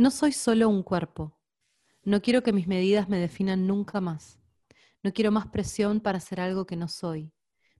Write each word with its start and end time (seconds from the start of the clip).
No 0.00 0.10
soy 0.10 0.32
solo 0.32 0.70
un 0.70 0.82
cuerpo. 0.82 1.36
No 2.04 2.22
quiero 2.22 2.42
que 2.42 2.54
mis 2.54 2.66
medidas 2.66 3.10
me 3.10 3.18
definan 3.18 3.66
nunca 3.66 4.00
más. 4.00 4.38
No 5.02 5.12
quiero 5.12 5.30
más 5.30 5.48
presión 5.48 6.00
para 6.00 6.20
ser 6.20 6.40
algo 6.40 6.64
que 6.64 6.74
no 6.74 6.88
soy. 6.88 7.34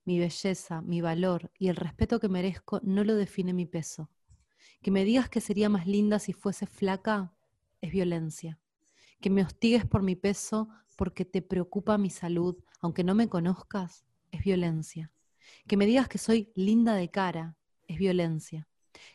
Mi 0.05 0.19
belleza, 0.19 0.83
mi 0.83 1.01
valor 1.01 1.51
y 1.59 1.69
el 1.69 1.77
respeto 1.77 2.21
que 2.21 2.29
merezco 2.29 2.79
no 2.83 3.05
lo 3.05 3.15
define 3.15 3.55
mi 3.55 3.65
peso. 3.65 4.11
Que 4.83 4.91
me 4.91 5.03
digas 5.07 5.31
que 5.31 5.41
sería 5.41 5.71
más 5.71 5.87
linda 5.87 6.19
si 6.19 6.35
fuese 6.35 6.67
flaca 6.67 7.33
es 7.81 7.91
violencia. 7.91 8.61
Que 9.23 9.31
me 9.31 9.41
hostigues 9.41 9.87
por 9.87 10.03
mi 10.03 10.15
peso 10.15 10.69
porque 10.97 11.25
te 11.25 11.41
preocupa 11.41 11.97
mi 11.97 12.11
salud, 12.11 12.55
aunque 12.83 13.03
no 13.03 13.15
me 13.15 13.31
conozcas, 13.31 14.05
es 14.31 14.45
violencia. 14.45 15.11
Que 15.67 15.79
me 15.79 15.87
digas 15.87 16.07
que 16.07 16.19
soy 16.19 16.53
linda 16.55 16.97
de 16.97 17.11
cara 17.11 17.57
es 17.89 17.97
violencia. 17.99 18.69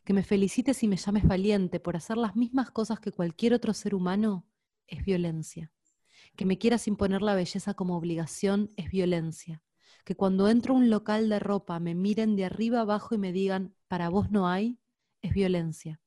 Que 0.03 0.13
me 0.13 0.23
felicites 0.23 0.83
y 0.83 0.87
me 0.87 0.97
llames 0.97 1.27
valiente 1.27 1.79
por 1.79 1.95
hacer 1.95 2.17
las 2.17 2.35
mismas 2.35 2.71
cosas 2.71 2.99
que 2.99 3.11
cualquier 3.11 3.53
otro 3.53 3.73
ser 3.73 3.95
humano 3.95 4.45
es 4.87 5.03
violencia. 5.03 5.71
Que 6.35 6.45
me 6.45 6.57
quieras 6.57 6.87
imponer 6.87 7.21
la 7.21 7.35
belleza 7.35 7.73
como 7.73 7.97
obligación 7.97 8.71
es 8.77 8.89
violencia. 8.89 9.61
Que 10.03 10.15
cuando 10.15 10.47
entro 10.49 10.73
a 10.73 10.77
un 10.77 10.89
local 10.89 11.29
de 11.29 11.39
ropa 11.39 11.79
me 11.79 11.95
miren 11.95 12.35
de 12.35 12.45
arriba 12.45 12.81
abajo 12.81 13.15
y 13.15 13.17
me 13.17 13.31
digan, 13.31 13.75
para 13.87 14.09
vos 14.09 14.31
no 14.31 14.47
hay, 14.47 14.79
es 15.21 15.33
violencia. 15.33 15.99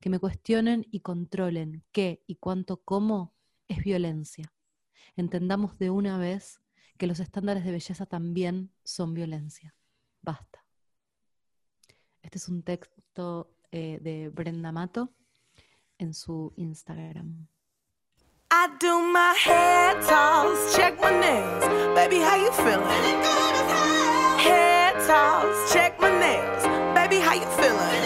Que 0.00 0.10
me 0.10 0.18
cuestionen 0.18 0.86
y 0.90 1.00
controlen 1.00 1.84
qué 1.92 2.22
y 2.26 2.36
cuánto 2.36 2.82
como 2.82 3.34
es 3.68 3.82
violencia. 3.82 4.52
Entendamos 5.16 5.78
de 5.78 5.90
una 5.90 6.18
vez 6.18 6.60
que 6.98 7.06
los 7.06 7.20
estándares 7.20 7.64
de 7.64 7.72
belleza 7.72 8.06
también 8.06 8.72
son 8.84 9.14
violencia. 9.14 9.74
Basta. 10.20 10.67
Este 12.28 12.36
es 12.36 12.48
un 12.50 12.62
texto 12.62 13.48
eh, 13.72 14.00
de 14.02 14.28
Brenda 14.28 14.70
Mato 14.70 15.08
en 15.96 16.12
su 16.12 16.52
Instagram. 16.56 17.48
I 18.50 18.68
do 18.78 19.00
my 19.00 19.32
hair 19.46 19.94
toss, 20.02 20.76
check 20.76 21.00
my 21.00 21.10
nails. 21.10 21.64
Baby, 21.94 22.16
how 22.20 22.36
you 22.36 22.52
feeling? 22.52 22.84
Hair 24.44 24.92
toss, 25.06 25.72
check 25.72 25.98
my 25.98 26.10
nails. 26.10 26.64
Baby, 26.94 27.18
how 27.18 27.32
you 27.32 27.48
feeling? 27.56 28.04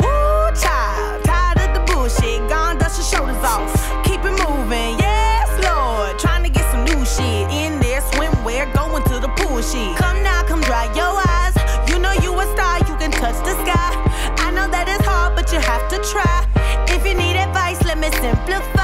Woo, 0.00 0.50
child, 0.60 1.22
tired 1.22 1.60
of 1.60 1.74
the 1.74 1.92
bullshit. 1.92 2.40
Gone, 2.48 2.78
dust 2.78 2.98
your 2.98 3.06
shoulders 3.06 3.44
off. 3.44 3.70
Keep 4.02 4.24
it 4.24 4.32
moving, 4.42 4.98
yes, 4.98 5.48
Lord. 5.62 6.18
Trying 6.18 6.42
to 6.42 6.50
get 6.50 6.68
some 6.72 6.82
new 6.82 7.04
shit 7.04 7.48
in 7.48 7.78
there. 7.78 8.00
Swimwear, 8.00 8.74
going 8.74 9.04
to 9.04 9.20
the 9.20 9.28
pool 9.36 9.62
shit. 9.62 10.01
Simplify. 18.22 18.81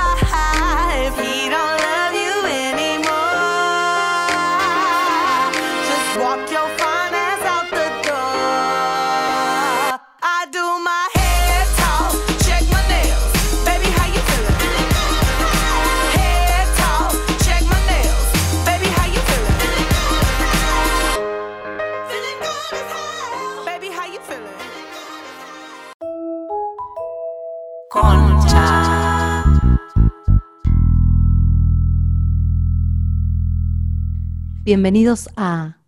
Bienvenidos 34.68 35.30
a 35.34 35.78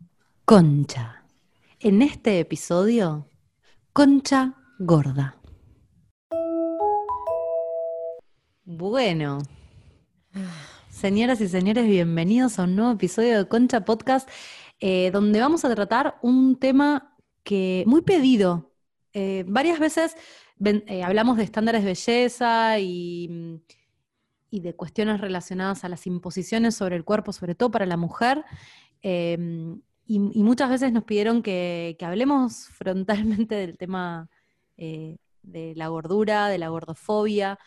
Concha. 0.47 1.27
En 1.81 2.01
este 2.01 2.41
episodio, 2.41 3.29
Concha 3.93 4.55
Gorda. 4.79 5.37
Bueno, 8.65 9.37
señoras 10.89 11.43
y 11.43 11.49
señores, 11.49 11.87
bienvenidos 11.87 12.59
a 12.59 12.63
un 12.63 12.77
nuevo 12.77 12.93
episodio 12.93 13.37
de 13.37 13.49
Concha 13.49 13.85
Podcast, 13.85 14.27
eh, 14.79 15.11
donde 15.11 15.41
vamos 15.41 15.67
a 15.67 15.75
tratar 15.75 16.17
un 16.23 16.59
tema 16.59 17.19
que 17.43 17.85
muy 17.87 18.01
pedido. 18.01 18.73
Eh, 19.13 19.45
varias 19.47 19.79
veces 19.79 20.17
eh, 20.65 21.03
hablamos 21.03 21.37
de 21.37 21.45
estándares 21.45 21.83
de 21.83 21.89
belleza 21.89 22.79
y, 22.79 23.29
mm, 23.29 23.55
y 24.51 24.61
de 24.61 24.75
cuestiones 24.75 25.21
relacionadas 25.21 25.85
a 25.85 25.89
las 25.89 26.07
imposiciones 26.07 26.75
sobre 26.75 26.97
el 26.97 27.05
cuerpo, 27.05 27.33
sobre 27.33 27.55
todo 27.55 27.71
para 27.71 27.87
la 27.87 27.97
mujer. 27.97 28.45
eh, 29.03 29.39
y, 30.11 30.19
muchas 30.19 30.69
veces 30.69 30.93
nos 30.93 31.05
pidieron 31.05 31.41
que, 31.41 31.97
hablemos 32.01 32.67
frontalmente 32.75 33.55
del 33.55 33.79
tema 33.79 34.29
eh, 34.77 35.19
de 35.43 35.75
la 35.77 35.87
gordura, 35.87 36.49
de 36.49 36.59
la 36.59 36.69
gordofobia. 36.69 37.61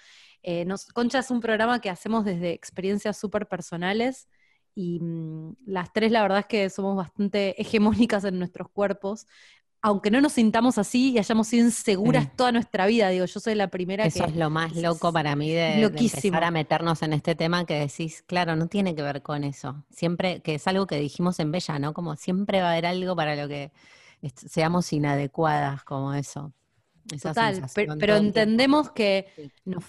Eh, 0.44 0.67
Concha 0.94 1.19
es 1.19 1.31
un 1.31 1.39
programa 1.39 1.79
que 1.79 1.89
hacemos 1.89 2.25
desde 2.25 2.51
experiencias 2.51 3.17
súper 3.17 3.47
personales 3.47 4.27
y 4.75 5.00
mm, 5.00 5.55
las 5.67 5.94
tres 5.94 6.11
la 6.11 6.21
verdad 6.21 6.39
es 6.39 6.45
que 6.47 6.69
somos 6.69 6.97
bastante 6.97 7.61
hegemónicas 7.61 8.25
en 8.25 8.39
nuestros 8.39 8.67
cuerpos, 8.69 9.25
aunque 9.83 10.09
no 10.09 10.21
nos 10.21 10.31
sintamos 10.33 10.77
así 10.77 11.11
y 11.11 11.19
hayamos 11.19 11.47
sido 11.47 11.66
inseguras 11.66 12.23
Sí. 12.23 12.31
toda 12.38 12.51
nuestra 12.53 12.85
vida. 12.88 13.09
Digo, 13.09 13.25
yo 13.25 13.39
soy 13.39 13.53
la 13.53 13.67
primera 13.67 14.05
Eso 14.05 14.23
que... 14.23 14.31
es 14.31 14.35
lo 14.38 14.49
más 14.49 14.75
loco 14.75 15.11
para 15.11 15.35
mí 15.35 15.51
de, 15.51 15.75
de 15.75 15.81
empezar 15.83 16.44
a 16.45 16.51
meternos 16.51 17.01
en 17.03 17.11
este 17.13 17.35
tema 17.35 17.66
que 17.66 17.75
decís, 17.75 18.23
claro, 18.25 18.55
no 18.55 18.67
tiene 18.67 18.95
que 18.95 19.01
ver 19.03 19.21
con 19.21 19.44
eso. 19.44 19.83
Siempre, 19.91 20.41
que 20.41 20.55
es 20.55 20.66
algo 20.67 20.88
que 20.88 20.95
dijimos 20.97 21.39
en 21.39 21.51
Bella, 21.51 21.77
¿no? 21.79 21.94
Como 21.94 22.16
siempre 22.16 22.61
va 22.61 22.69
a 22.69 22.71
haber 22.71 22.85
algo 22.85 23.13
para 23.16 23.35
lo 23.35 23.47
que 23.49 23.71
seamos 24.35 24.91
inadecuadas, 24.94 25.83
como 25.83 26.13
eso. 26.13 26.53
Esa 27.13 27.29
Total, 27.33 27.61
pero, 28.00 28.15
entendemos 28.15 28.89
que 28.91 29.27
Sí. 29.35 29.51
nos- 29.65 29.83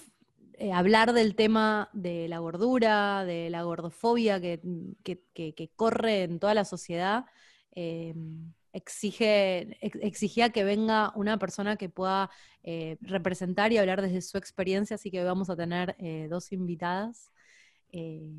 eh, 0.57 0.73
hablar 0.73 1.13
del 1.13 1.35
tema 1.35 1.89
de 1.93 2.27
la 2.27 2.39
gordura, 2.39 3.23
de 3.23 3.49
la 3.49 3.63
gordofobia 3.63 4.41
que, 4.41 4.59
que- 5.03 5.23
que- 5.33 5.53
que 5.55 5.69
corre 5.75 6.23
en 6.23 6.39
toda 6.39 6.53
la 6.53 6.65
sociedad, 6.65 7.25
eh, 7.73 8.13
exige, 8.75 9.77
ex- 9.81 9.99
exigía 10.01 10.49
que 10.49 10.63
venga 10.63 11.11
una 11.15 11.37
persona 11.39 11.75
que 11.77 11.89
pueda 11.89 12.29
eh, 12.63 12.97
representar 13.01 13.71
y 13.71 13.77
hablar 13.77 14.01
desde 14.01 14.21
su 14.21 14.37
experiencia, 14.37 14.95
así 14.95 15.09
que 15.11 15.19
hoy 15.19 15.25
vamos 15.25 15.49
a 15.49 15.55
tener 15.55 15.95
eh, 15.99 16.27
dos 16.29 16.51
invitadas. 16.51 17.31
eh, 17.91 18.29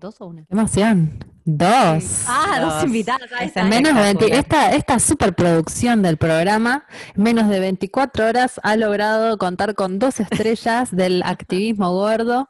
¿Dos 0.00 0.20
o 0.20 0.26
una? 0.26 0.42
¡Qué 0.44 0.54
emoción! 0.54 1.18
Dos. 1.44 2.24
Ah, 2.28 2.58
dos 2.60 2.74
Dos. 2.74 2.84
invitadas. 2.84 3.32
ahí 3.36 3.48
está. 3.48 3.64
Menos 3.64 3.94
de 3.96 4.00
20 4.02 4.24
espectacular. 4.26 4.74
esta, 4.74 4.76
esta 4.76 4.98
superproducción 5.00 6.02
del 6.02 6.18
programa, 6.18 6.86
en 7.16 7.22
menos 7.24 7.48
de 7.48 7.58
24 7.58 8.26
horas, 8.28 8.60
ha 8.62 8.76
logrado 8.76 9.36
contar 9.38 9.74
con 9.74 9.98
dos 9.98 10.20
estrellas 10.20 10.94
del 10.94 11.22
activismo 11.24 11.92
gordo 11.92 12.48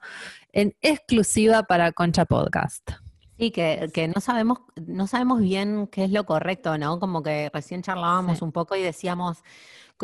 en 0.52 0.74
exclusiva 0.82 1.62
para 1.62 1.92
Concha 1.92 2.26
Podcast. 2.26 2.90
Sí, 3.38 3.50
que, 3.52 3.88
que 3.94 4.08
no 4.08 4.20
sabemos, 4.20 4.58
no 4.86 5.06
sabemos 5.06 5.40
bien 5.40 5.86
qué 5.86 6.04
es 6.04 6.10
lo 6.10 6.26
correcto, 6.26 6.76
¿no? 6.76 6.98
Como 6.98 7.22
que 7.22 7.50
recién 7.54 7.82
charlábamos 7.82 8.38
Sí. 8.38 8.44
un 8.44 8.50
poco 8.52 8.74
y 8.74 8.82
decíamos, 8.82 9.44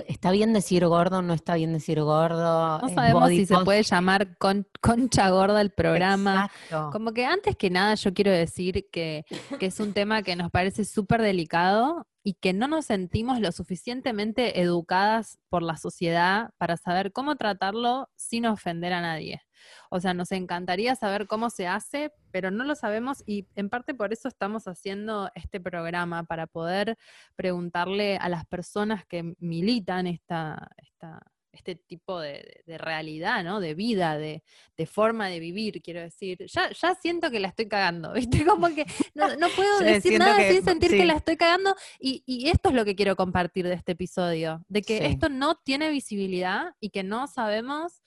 ¿está 0.06 0.30
bien 0.30 0.52
decir 0.52 0.86
gordo? 0.86 1.20
¿No 1.20 1.34
está 1.34 1.54
bien 1.56 1.72
decir 1.72 2.00
gordo? 2.00 2.78
No 2.78 2.86
¿Es 2.86 2.94
sabemos 2.94 3.28
si 3.30 3.44
se 3.46 3.58
puede 3.58 3.82
llamar 3.82 4.36
con- 4.38 4.66
Concha 4.80 5.30
Gorda 5.30 5.60
el 5.60 5.70
programa. 5.70 6.50
Exacto. 6.62 6.90
Como 6.92 7.12
que 7.12 7.26
antes 7.26 7.56
que 7.56 7.70
nada 7.70 7.94
yo 7.96 8.14
quiero 8.14 8.30
decir 8.30 8.86
que, 8.92 9.24
que 9.58 9.66
es 9.66 9.80
un 9.80 9.92
tema 9.94 10.22
que 10.22 10.36
nos 10.36 10.50
parece 10.50 10.84
súper 10.84 11.20
delicado 11.22 12.06
y 12.22 12.34
que 12.34 12.52
no 12.52 12.68
nos 12.68 12.86
sentimos 12.86 13.40
lo 13.40 13.50
suficientemente 13.52 14.60
educadas 14.60 15.38
por 15.48 15.62
la 15.62 15.76
sociedad 15.76 16.50
para 16.58 16.76
saber 16.76 17.12
cómo 17.12 17.36
tratarlo 17.36 18.08
sin 18.16 18.46
ofender 18.46 18.92
a 18.92 19.00
nadie. 19.00 19.42
O 19.90 20.00
sea, 20.00 20.14
nos 20.14 20.32
encantaría 20.32 20.94
saber 20.96 21.26
cómo 21.26 21.50
se 21.50 21.66
hace, 21.66 22.12
pero 22.30 22.50
no 22.50 22.64
lo 22.64 22.74
sabemos 22.74 23.22
y 23.26 23.46
en 23.54 23.68
parte 23.70 23.94
por 23.94 24.12
eso 24.12 24.28
estamos 24.28 24.66
haciendo 24.66 25.30
este 25.34 25.60
programa, 25.60 26.24
para 26.24 26.46
poder 26.46 26.96
preguntarle 27.36 28.16
a 28.16 28.28
las 28.28 28.46
personas 28.46 29.04
que 29.06 29.34
militan 29.38 30.06
esta, 30.06 30.70
esta, 30.78 31.20
este 31.52 31.76
tipo 31.76 32.20
de, 32.20 32.62
realidad, 32.66 33.44
¿no? 33.44 33.60
De 33.60 33.74
vida, 33.74 34.18
de, 34.18 34.42
de 34.76 34.86
forma 34.86 35.28
de 35.28 35.38
vivir, 35.38 35.80
quiero 35.82 36.00
decir. 36.00 36.38
Ya, 36.48 36.70
ya 36.70 36.94
siento 36.96 37.30
que 37.30 37.38
la 37.38 37.48
estoy 37.48 37.68
cagando, 37.68 38.12
¿viste? 38.14 38.44
Como 38.44 38.68
que 38.74 38.86
no, 39.14 39.36
no 39.36 39.48
puedo 39.50 39.78
decir 39.80 40.18
nada 40.18 40.36
que- 40.36 40.52
sin 40.52 40.64
sentir 40.64 40.90
que 40.90 41.04
la 41.04 41.14
estoy 41.14 41.36
cagando. 41.36 41.74
Y, 42.00 42.22
y 42.26 42.48
esto 42.48 42.70
es 42.70 42.74
lo 42.74 42.84
que 42.84 42.96
quiero 42.96 43.14
compartir 43.16 43.66
de 43.68 43.74
este 43.74 43.92
episodio, 43.92 44.64
de 44.68 44.82
que 44.82 44.98
Sí. 44.98 45.04
esto 45.06 45.28
no 45.28 45.56
tiene 45.56 45.90
visibilidad 45.90 46.74
y 46.80 46.90
que 46.90 47.02
no 47.02 47.26
sabemos 47.26 48.02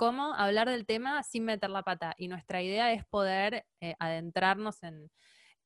cómo 0.00 0.32
hablar 0.32 0.70
del 0.70 0.86
tema 0.86 1.22
sin 1.22 1.44
meter 1.44 1.68
la 1.68 1.82
pata. 1.82 2.14
Y 2.16 2.28
nuestra 2.28 2.62
idea 2.62 2.90
es 2.90 3.04
poder 3.04 3.66
eh, 3.82 3.94
adentrarnos 3.98 4.82
en, 4.82 5.10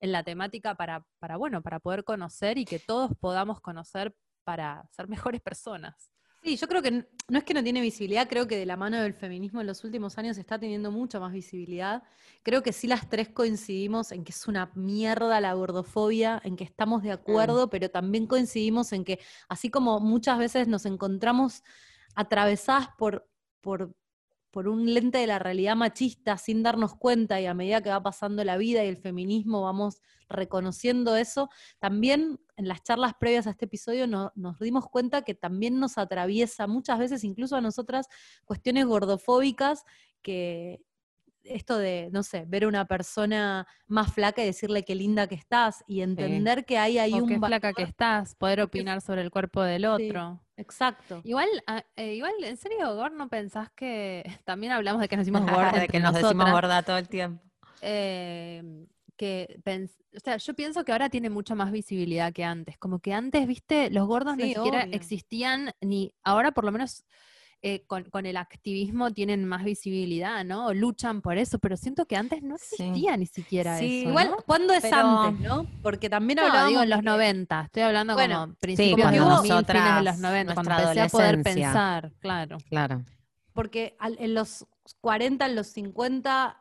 en 0.01 0.11
la 0.11 0.25
temática 0.25 0.75
para, 0.75 1.07
para, 1.21 1.37
bueno, 1.37 1.63
para 1.63 1.79
poder 1.79 2.03
conocer 2.03 2.59
y 2.59 2.65
que 2.65 2.81
todos 2.81 3.13
podamos 3.21 3.61
conocer 3.61 4.13
para 4.43 4.89
ser 4.91 5.07
mejores 5.07 5.41
personas. 5.41 6.11
Sí, 6.43 6.57
yo 6.57 6.67
creo 6.67 6.83
que 6.83 6.91
no 6.91 7.39
es 7.39 7.45
que 7.45 7.55
no 7.55 7.63
tiene 7.63 7.81
visibilidad, 7.81 8.29
creo 8.29 8.49
que 8.49 8.57
de 8.57 8.67
la 8.67 8.77
mano 8.77 9.01
del 9.01 9.15
feminismo 9.15 9.61
en 9.61 9.69
los 9.69 9.85
últimos 9.85 10.19
años 10.19 10.37
está 10.37 10.59
teniendo 10.59 10.91
mucha 10.91 11.21
más 11.21 11.33
visibilidad. 11.33 12.03
Creo 12.43 12.65
que 12.65 12.73
sí 12.73 12.89
las 12.89 13.09
tres 13.09 13.29
coincidimos 13.29 14.11
en 14.11 14.25
que 14.25 14.33
es 14.33 14.49
una 14.49 14.73
mierda 14.75 15.41
la 15.41 15.55
gordofobia, 15.55 16.43
en 16.45 16.57
que 16.57 16.65
estamos 16.65 17.05
de 17.05 17.13
acuerdo, 17.13 17.71
pero 17.71 17.89
también 17.89 18.27
coincidimos 18.27 18.93
en 18.93 19.05
que 19.05 19.21
así 19.49 19.71
como 19.71 20.01
muchas 20.01 20.39
veces 20.39 20.67
nos 20.67 20.87
encontramos 20.87 21.63
atravesadas 22.17 22.89
por, 22.99 23.29
por, 23.61 23.95
por 24.55 24.69
un 24.69 24.95
lente 24.95 25.19
de 25.19 25.27
la 25.27 25.41
realidad 25.41 25.75
machista 25.75 26.39
sin 26.39 26.63
darnos 26.63 26.95
cuenta 26.95 27.41
y 27.41 27.47
a 27.47 27.55
medida 27.55 27.83
que 27.83 27.91
va 27.91 28.01
pasando 28.05 28.45
la 28.45 28.57
vida 28.57 28.85
y 28.85 28.89
el 28.89 28.97
feminismo 28.97 29.63
vamos 29.63 30.01
reconociendo 30.29 31.17
eso, 31.17 31.51
también 31.81 32.39
en 32.57 32.69
las 32.69 32.85
charlas 32.85 33.15
previas 33.19 33.49
a 33.49 33.51
este 33.51 33.65
episodio 33.65 34.07
no- 34.07 34.31
nos 34.37 34.61
dimos 34.61 34.89
cuenta 34.89 35.23
que 35.23 35.35
también 35.35 35.81
nos 35.81 35.99
atraviesa 35.99 36.69
muchas 36.69 37.01
veces, 37.01 37.25
incluso 37.25 37.57
a 37.57 37.61
nosotras, 37.61 38.07
cuestiones 38.45 38.87
gordofóbicas 38.87 39.83
que 40.23 40.81
esto 41.45 41.79
de, 41.79 42.09
no 42.13 42.23
sé, 42.23 42.45
ver 42.47 42.65
a 42.65 42.69
una 42.69 42.87
persona 42.87 43.67
más 43.87 44.13
flaca 44.13 44.43
y 44.43 44.47
decirle 44.47 44.85
qué 44.85 44.95
linda 44.95 45.27
que 45.27 45.35
estás 45.35 45.85
y 45.87 46.01
entender 46.01 46.65
que 46.65 46.79
hay 46.79 46.99
ahí 46.99 47.13
o 47.13 47.17
un 47.19 47.29
qué 47.29 47.35
valor- 47.39 47.49
flaca 47.61 47.73
que 47.75 47.83
estás, 47.83 48.35
poder 48.35 48.61
opinar 48.63 49.01
sobre 49.01 49.21
el 49.23 49.31
cuerpo 49.31 49.63
del 49.63 49.83
Sí. 49.83 49.87
otro. 49.87 50.41
Exacto. 50.57 51.21
Igual, 51.25 51.49
ah, 51.67 51.85
eh, 51.97 52.15
igual, 52.15 52.33
en 52.43 52.57
serio, 52.57 52.95
Gor, 52.95 53.13
¿no 53.13 53.29
pensás 53.29 53.71
que 53.77 54.23
también 54.45 54.73
hablamos 54.73 55.01
de 55.01 55.09
que 55.09 55.17
nos 55.17 55.27
decimos 55.27 55.43
Gor 55.51 55.73
de 55.73 55.89
que 55.89 56.01
nos 56.01 56.15
decimos 56.15 56.51
gorda 56.51 56.83
todo 56.83 56.97
el 56.99 57.09
tiempo. 57.09 57.43
eh, 57.83 58.87
que 59.17 59.61
o 60.17 60.21
sea, 60.21 60.37
yo 60.39 60.55
pienso 60.55 60.85
que 60.85 60.91
ahora 60.93 61.09
tiene 61.09 61.31
mucha 61.31 61.55
más 61.55 61.71
visibilidad 61.71 62.33
que 62.33 62.43
antes. 62.45 62.77
Como 62.79 62.99
que 62.99 63.13
antes, 63.13 63.47
viste, 63.47 63.91
los 63.91 64.07
gordos 64.09 64.37
ni 64.37 64.53
siquiera 64.55 64.83
obvio. 64.85 64.93
existían, 64.97 65.71
ni 65.81 66.13
ahora 66.25 66.51
por 66.53 66.65
lo 66.65 66.73
menos 66.73 67.05
eh, 67.67 67.87
con, 67.87 68.05
con 68.11 68.27
el 68.27 68.37
activismo 68.37 69.11
tienen 69.13 69.47
más 69.47 69.65
visibilidad, 69.65 70.45
¿no? 70.45 70.67
O 70.67 70.75
luchan 70.75 71.23
por 71.23 71.39
eso, 71.39 71.59
pero 71.59 71.79
siento 71.79 72.05
que 72.05 72.15
antes 72.15 72.43
no 72.43 72.59
Sí. 72.59 72.75
existía 72.83 73.17
ni 73.17 73.25
siquiera 73.25 73.79
Sí, 73.79 74.01
eso. 74.01 74.11
igual, 74.11 74.33
¿no? 74.33 74.37
¿cuándo 74.45 74.75
es 74.75 74.83
Pero- 74.83 74.97
antes, 75.23 75.41
no? 75.49 75.67
Porque 75.83 76.11
también 76.11 76.37
No, 76.37 76.43
hablábamos 76.43 76.69
digo 76.69 76.83
en 76.83 76.91
los 76.91 76.99
de 76.99 77.03
que- 77.05 77.11
90, 77.11 77.61
estoy 77.63 77.83
hablando 77.85 78.13
Bueno, 78.15 78.41
como 78.41 78.55
principios 78.57 78.97
cuando 79.01 79.13
de 79.13 79.19
los 79.19 79.29
2000, 79.29 79.41
fines 79.41 79.49
de 79.49 79.73
nosotras, 79.81 80.05
los 80.05 80.19
90, 80.19 80.55
cuando 80.55 80.73
empecé 80.75 81.01
a 81.01 81.09
poder 81.09 81.43
pensar, 81.43 82.13
claro. 82.21 82.59
Claro. 82.69 83.03
porque 83.55 83.97
al- 83.99 84.17
en 84.19 84.35
los 84.35 84.67
40, 85.01 85.47
en 85.47 85.55
los 85.57 85.69
50, 85.69 86.61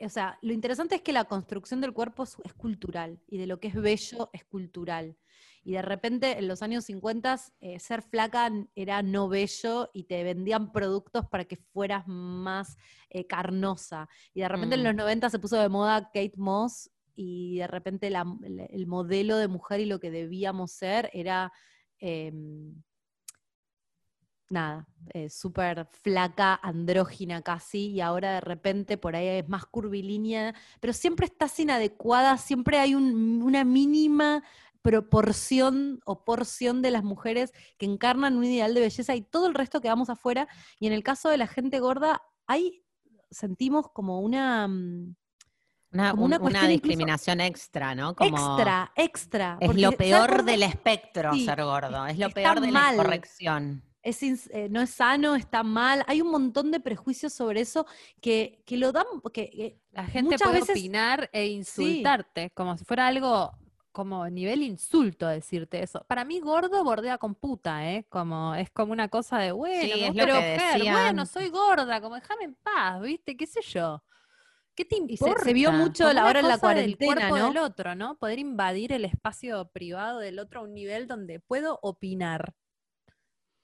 o 0.00 0.08
sea, 0.10 0.38
lo 0.42 0.52
interesante 0.52 0.96
es 0.96 1.00
que 1.00 1.12
la 1.14 1.24
construcción 1.24 1.80
del 1.80 1.92
cuerpo 1.94 2.24
es, 2.24 2.36
es 2.44 2.52
cultural 2.52 3.20
y 3.26 3.38
de 3.38 3.46
lo 3.46 3.58
que 3.58 3.68
es 3.68 3.74
bello 3.74 4.28
es 4.34 4.44
cultural. 4.44 5.16
Y 5.64 5.72
de 5.72 5.82
repente 5.82 6.38
en 6.38 6.48
los 6.48 6.60
años 6.62 6.84
50 6.86 7.38
eh, 7.60 7.78
ser 7.78 8.02
flaca 8.02 8.50
era 8.74 9.02
no 9.02 9.28
bello 9.28 9.90
y 9.94 10.04
te 10.04 10.24
vendían 10.24 10.72
productos 10.72 11.26
para 11.26 11.44
que 11.44 11.56
fueras 11.56 12.04
más 12.06 12.76
eh, 13.10 13.26
carnosa. 13.26 14.08
Y 14.34 14.40
de 14.40 14.48
repente 14.48 14.74
en 14.74 14.82
Mm. 14.82 14.84
los 14.84 14.94
90 14.96 15.30
se 15.30 15.38
puso 15.38 15.56
de 15.56 15.68
moda 15.68 16.06
Kate 16.06 16.32
Moss 16.36 16.90
y 17.14 17.58
de 17.58 17.66
repente 17.66 18.10
la- 18.10 18.26
el, 18.42 18.60
el 18.60 18.86
modelo 18.86 19.36
de 19.36 19.46
mujer 19.48 19.80
y 19.80 19.86
lo 19.86 20.00
que 20.00 20.10
debíamos 20.10 20.72
ser 20.72 21.10
era... 21.12 21.52
em, 21.98 22.74
nada, 24.50 24.86
eh, 25.14 25.30
súper 25.30 25.86
flaca, 26.02 26.60
andrógina 26.62 27.40
casi, 27.40 27.86
y 27.92 28.00
ahora 28.02 28.34
de 28.34 28.40
repente 28.42 28.98
por 28.98 29.16
ahí 29.16 29.26
es 29.38 29.48
más 29.48 29.64
curvilínea, 29.64 30.54
pero 30.78 30.92
siempre 30.92 31.24
estás 31.24 31.58
inadecuada, 31.58 32.36
siempre 32.36 32.78
hay 32.78 32.94
un- 32.94 33.40
una 33.42 33.64
mínima 33.64 34.44
proporción 34.82 36.00
o 36.04 36.24
porción 36.24 36.82
de 36.82 36.90
las 36.90 37.04
mujeres 37.04 37.52
que 37.78 37.86
encarnan 37.86 38.36
un 38.36 38.44
ideal 38.44 38.74
de 38.74 38.80
belleza 38.80 39.14
y 39.14 39.22
todo 39.22 39.46
el 39.46 39.54
resto 39.54 39.80
quedamos 39.80 40.10
afuera. 40.10 40.48
Y 40.78 40.86
en 40.86 40.92
el 40.92 41.02
caso 41.02 41.28
de 41.28 41.38
la 41.38 41.46
gente 41.46 41.78
gorda, 41.80 42.22
hay, 42.46 42.82
sentimos 43.30 43.86
como 43.92 44.20
una... 44.20 44.66
mm, 44.68 45.14
Una, 45.92 46.10
Como 46.12 46.24
un- 46.24 46.32
una 46.34 46.40
una 46.40 46.66
discriminación 46.68 47.40
extra, 47.42 47.94
¿no? 47.94 48.14
Como 48.16 48.36
extra, 48.36 48.92
extra. 48.96 49.58
es 49.60 49.66
porque 49.68 49.82
lo 49.82 49.92
peor 49.92 50.42
del 50.42 50.62
espectro 50.62 51.32
sí, 51.34 51.44
ser 51.44 51.62
gordo, 51.62 52.06
es 52.06 52.18
lo 52.18 52.30
peor 52.30 52.60
de 52.62 52.72
mal. 52.72 52.96
la 52.96 53.02
incorrección. 53.02 53.82
es 54.02 54.22
ins- 54.22 54.48
eh, 54.52 54.68
no 54.70 54.80
es 54.80 54.88
sano, 54.90 55.34
está 55.36 55.62
mal. 55.62 56.02
Hay 56.08 56.20
un 56.22 56.30
montón 56.30 56.70
de 56.70 56.80
prejuicios 56.80 57.32
sobre 57.34 57.60
eso 57.60 57.86
que, 58.22 58.62
que 58.66 58.76
lo 58.78 58.90
dan, 58.90 59.04
que 59.34 59.42
eh, 59.52 59.78
La 59.92 60.04
gente 60.06 60.38
puede 60.38 60.60
veces- 60.60 60.70
opinar 60.76 61.28
e 61.32 61.46
insultarte, 61.48 62.50
como 62.54 62.76
si 62.78 62.84
fuera 62.86 63.06
algo 63.06 63.52
como 63.92 64.28
nivel 64.28 64.62
insulto 64.62 65.26
decirte 65.28 65.82
eso. 65.82 66.04
Para 66.08 66.24
mí 66.24 66.40
gordo 66.40 66.82
bordea 66.84 67.18
con 67.18 67.34
puta, 67.34 67.90
¿eh? 67.92 68.06
Como 68.08 68.54
es 68.54 68.70
como 68.70 68.92
una 68.92 69.08
cosa 69.08 69.38
de, 69.38 69.52
bueno, 69.52 69.94
Sí, 69.94 70.02
es 70.04 70.14
decían. 70.74 70.94
bueno, 70.94 71.26
soy 71.26 71.48
gorda, 71.50 72.00
como 72.00 72.14
déjame 72.16 72.44
en 72.44 72.54
paz, 72.56 73.00
¿viste? 73.02 73.36
¿Qué 73.36 73.46
sé 73.46 73.60
yo? 73.62 74.02
¿Qué 74.74 74.84
te 74.86 74.96
se- 74.96 75.02
importa? 75.02 75.44
se 75.44 75.52
vio 75.52 75.70
mucho 75.70 76.04
Como 76.04 76.14
la- 76.14 76.20
una 76.22 76.28
ahora 76.28 76.40
en 76.40 76.48
la 76.48 76.54
cosa 76.58 76.74
del 76.74 76.96
cuarentena, 76.96 77.28
cuerpo 77.28 77.38
¿no? 77.38 77.46
del 77.48 77.58
otro, 77.58 77.94
¿no? 77.94 78.16
Poder 78.18 78.38
invadir 78.38 78.92
el 78.92 79.04
espacio 79.04 79.68
privado 79.68 80.18
del 80.18 80.38
otro 80.38 80.60
a 80.60 80.62
un 80.64 80.72
nivel 80.74 81.06
donde 81.06 81.40
puedo 81.40 81.78
opinar. 81.82 82.54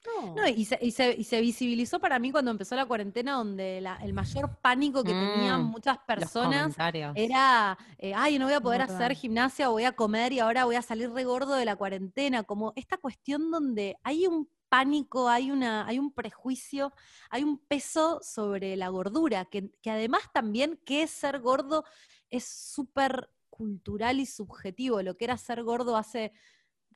No. 0.06 0.22
No, 0.34 0.46
y 0.48 0.64
se, 0.64 0.78
y 0.80 0.90
se- 0.92 1.14
y 1.16 1.24
se 1.24 1.40
visibilizó 1.40 2.00
para 2.00 2.18
mí 2.18 2.30
cuando 2.30 2.50
empezó 2.50 2.76
la 2.76 2.86
cuarentena, 2.86 3.32
donde 3.34 3.80
la- 3.80 3.96
el 3.96 4.12
mayor 4.12 4.60
pánico 4.60 5.04
que 5.04 5.14
tenían 5.14 5.62
Mm, 5.62 5.70
muchas 5.70 5.98
personas 6.06 6.78
era, 7.14 7.76
eh, 7.98 8.12
ay, 8.14 8.38
no 8.38 8.44
voy 8.46 8.54
a 8.54 8.60
poder 8.60 8.82
hacer 8.82 9.14
gimnasia 9.14 9.68
o 9.70 9.72
voy 9.72 9.84
a 9.84 9.92
comer 9.96 10.32
y 10.32 10.38
ahora 10.40 10.64
voy 10.64 10.76
a 10.76 10.82
salir 10.82 11.10
regordo 11.10 11.54
de 11.54 11.64
la 11.64 11.76
cuarentena. 11.76 12.44
Como 12.44 12.72
esta 12.76 12.98
cuestión 12.98 13.50
donde 13.50 13.96
hay 14.04 14.26
un 14.26 14.48
pánico, 14.68 15.28
hay, 15.28 15.50
una, 15.50 15.86
hay 15.86 15.98
un 15.98 16.12
prejuicio, 16.12 16.92
hay 17.30 17.42
un 17.42 17.58
peso 17.58 18.20
sobre 18.22 18.76
la 18.76 18.88
gordura, 18.90 19.46
que, 19.46 19.70
que 19.82 19.90
además 19.90 20.22
también, 20.32 20.78
¿qué 20.84 21.02
es 21.04 21.10
ser 21.10 21.40
gordo? 21.40 21.84
Es 22.30 22.44
súper 22.46 23.30
cultural 23.50 24.20
y 24.20 24.26
subjetivo. 24.26 25.02
Lo 25.02 25.16
que 25.16 25.24
era 25.24 25.36
ser 25.38 25.62
gordo 25.64 25.96
hace 25.96 26.32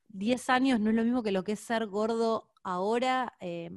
10 0.09 0.49
años 0.51 0.81
no 0.81 0.91
es 0.91 0.97
lo 0.97 1.05
mismo 1.05 1.23
que 1.23 1.33
lo 1.33 1.45
que 1.45 1.53
es 1.53 1.61
ser 1.61 1.87
gordo 1.87 2.52
ahora. 2.63 3.33
eh, 3.41 3.71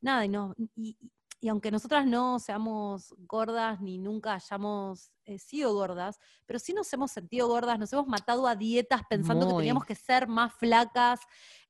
nada, 0.00 0.24
y, 0.24 0.28
no, 0.28 0.54
y, 0.56 0.70
y- 0.76 1.10
y 1.38 1.48
aunque 1.48 1.70
nosotras 1.70 2.06
no 2.06 2.38
seamos 2.38 3.14
gordas 3.18 3.80
ni 3.82 3.98
nunca 3.98 4.34
hayamos 4.34 5.12
eh, 5.26 5.38
sido 5.38 5.74
gordas, 5.74 6.18
pero 6.46 6.58
sí 6.58 6.72
nos 6.72 6.90
hemos 6.94 7.10
sentido 7.12 7.46
gordas, 7.46 7.78
nos 7.78 7.92
hemos 7.92 8.06
matado 8.06 8.46
a 8.46 8.56
dietas 8.56 9.02
pensando 9.08 9.46
que 9.46 9.52
teníamos 9.58 9.84
que 9.84 9.94
ser 9.94 10.28
más 10.28 10.54
flacas, 10.54 11.20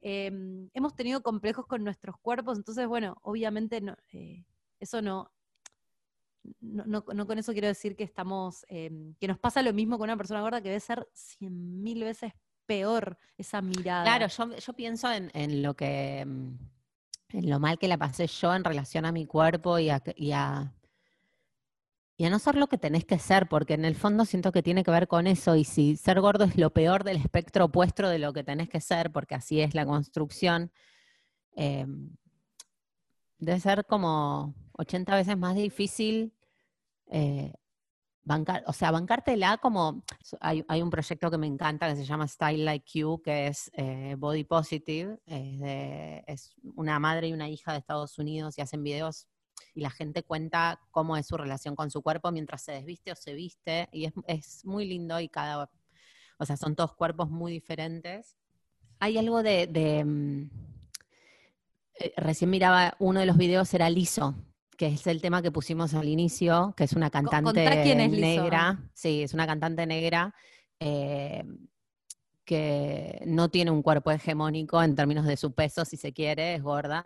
eh, 0.00 0.30
hemos 0.72 0.94
tenido 0.94 1.20
complejos 1.22 1.66
con 1.66 1.82
nuestros 1.82 2.16
cuerpos, 2.22 2.56
entonces, 2.58 2.86
bueno, 2.86 3.16
obviamente 3.22 3.80
no, 3.80 3.96
eh, 4.12 4.44
eso 4.78 5.02
no, 5.02 5.32
no, 6.60 6.84
no- 6.86 7.04
no 7.12 7.26
con 7.26 7.38
eso 7.38 7.52
quiero 7.52 7.68
decir 7.68 7.96
que 7.96 8.04
estamos, 8.04 8.64
eh, 8.68 8.90
que 9.18 9.26
nos 9.28 9.38
pasa 9.38 9.62
lo 9.62 9.72
mismo 9.72 9.98
con 9.98 10.04
una 10.04 10.16
persona 10.16 10.42
gorda 10.42 10.60
que 10.62 10.68
debe 10.68 10.80
ser 10.80 11.08
cien 11.12 11.82
mil 11.82 12.04
veces 12.04 12.32
peor 12.66 13.18
esa 13.38 13.62
mirada. 13.62 14.02
Claro, 14.04 14.26
yo, 14.58 14.72
pienso 14.72 15.08
en, 15.12 15.62
lo 15.62 15.74
que, 15.74 16.24
mm, 16.26 16.58
en 17.36 17.50
lo 17.50 17.60
mal 17.60 17.78
que 17.78 17.88
la 17.88 17.96
pasé 17.96 18.26
yo 18.26 18.54
en 18.54 18.64
relación 18.64 19.04
a 19.04 19.12
mi 19.12 19.26
cuerpo 19.26 19.78
y 19.78 19.90
a, 19.90 20.00
que- 20.00 20.14
y 20.16 20.32
a, 20.32 20.72
y 22.16 22.24
a 22.24 22.30
no 22.30 22.38
ser 22.38 22.56
lo 22.56 22.66
que 22.66 22.78
tenés 22.78 23.04
que 23.04 23.18
ser, 23.18 23.48
porque 23.48 23.74
en 23.74 23.84
el 23.84 23.94
fondo 23.94 24.24
siento 24.24 24.52
que 24.52 24.62
tiene 24.62 24.84
que 24.84 24.90
ver 24.90 25.06
con 25.08 25.26
eso, 25.26 25.54
y 25.56 25.64
si 25.64 25.96
ser 25.96 26.20
gordo 26.20 26.44
es 26.44 26.56
lo 26.56 26.70
peor 26.70 27.04
del 27.04 27.18
espectro 27.18 27.66
opuesto 27.66 28.08
de 28.08 28.18
lo 28.18 28.32
que 28.32 28.44
tenés 28.44 28.68
que 28.68 28.80
ser, 28.80 29.12
porque 29.12 29.34
así 29.34 29.60
es 29.60 29.74
la 29.74 29.84
construcción, 29.84 30.72
eh, 31.56 31.86
debe 33.38 33.60
ser 33.60 33.84
como 33.84 34.54
80 34.72 35.14
veces 35.14 35.36
más 35.36 35.56
difícil 35.56 36.32
eh, 37.08 37.52
bancar, 38.26 38.64
o 38.66 38.72
sea, 38.72 38.90
bancártela 38.90 39.56
como, 39.58 40.02
hay, 40.40 40.64
hay 40.68 40.82
un 40.82 40.90
proyecto 40.90 41.30
que 41.30 41.38
me 41.38 41.46
encanta 41.46 41.88
que 41.88 41.94
se 41.96 42.04
llama 42.04 42.26
Style 42.26 42.64
Like 42.64 42.98
You, 42.98 43.22
que 43.22 43.46
es 43.46 43.70
eh, 43.74 44.16
Body 44.18 44.42
Positive, 44.44 45.18
es, 45.26 45.60
de- 45.60 46.24
es 46.26 46.54
una 46.74 46.98
madre 46.98 47.28
y 47.28 47.32
una 47.32 47.48
hija 47.48 47.72
de 47.72 47.78
Estados 47.78 48.18
Unidos 48.18 48.58
y 48.58 48.62
hacen 48.62 48.82
videos 48.82 49.28
y 49.74 49.80
la 49.80 49.90
gente 49.90 50.24
cuenta 50.24 50.80
cómo 50.90 51.16
es 51.16 51.26
su 51.28 51.36
relación 51.36 51.76
con 51.76 51.90
su 51.90 52.02
cuerpo 52.02 52.32
mientras 52.32 52.62
se 52.62 52.72
desviste 52.72 53.12
o 53.12 53.14
se 53.14 53.32
viste, 53.34 53.88
y 53.92 54.06
es, 54.06 54.12
es 54.26 54.64
muy 54.64 54.86
lindo 54.86 55.20
y 55.20 55.28
cada, 55.28 55.70
o 56.38 56.44
sea, 56.44 56.56
son 56.56 56.74
todos 56.74 56.94
cuerpos 56.96 57.30
muy 57.30 57.52
diferentes. 57.52 58.36
Hay 58.98 59.18
algo 59.18 59.42
de, 59.44 60.02
mm, 60.04 60.50
eh, 62.00 62.12
recién 62.16 62.50
miraba 62.50 62.96
uno 62.98 63.20
de 63.20 63.26
los 63.26 63.36
videos 63.36 63.72
era 63.72 63.88
liso, 63.88 64.34
que 64.76 64.86
es 64.88 65.06
el 65.06 65.20
tema 65.20 65.42
que 65.42 65.50
pusimos 65.50 65.94
al 65.94 66.08
inicio, 66.08 66.74
que 66.76 66.84
es 66.84 66.92
una 66.92 67.10
cantante 67.10 67.82
quién 67.82 68.00
es 68.00 68.12
negra. 68.12 68.78
Sí, 68.94 69.22
es 69.22 69.34
una 69.34 69.46
cantante 69.46 69.86
negra 69.86 70.34
eh, 70.78 71.44
que 72.44 73.22
no 73.26 73.48
tiene 73.48 73.70
un 73.70 73.82
cuerpo 73.82 74.10
hegemónico 74.10 74.82
en 74.82 74.94
términos 74.94 75.26
de 75.26 75.36
su 75.36 75.52
peso, 75.52 75.84
si 75.84 75.96
se 75.96 76.12
quiere, 76.12 76.54
es 76.54 76.62
gorda. 76.62 77.04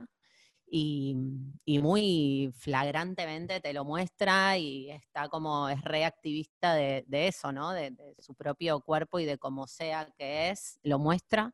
Y, 0.73 1.17
y 1.65 1.81
muy 1.81 2.53
flagrantemente 2.57 3.61
te 3.61 3.73
lo 3.73 3.85
muestra 3.85 4.57
y 4.57 4.91
está 4.91 5.29
como, 5.29 5.69
es 5.69 5.83
reactivista 5.83 6.75
de, 6.75 7.05
de 7.09 7.27
eso, 7.27 7.51
¿no? 7.51 7.73
De, 7.73 7.91
de 7.91 8.15
su 8.21 8.35
propio 8.35 8.81
cuerpo 8.81 9.19
y 9.19 9.25
de 9.25 9.39
cómo 9.39 9.67
sea 9.67 10.13
que 10.17 10.51
es, 10.51 10.79
lo 10.85 11.01
muestra. 11.01 11.53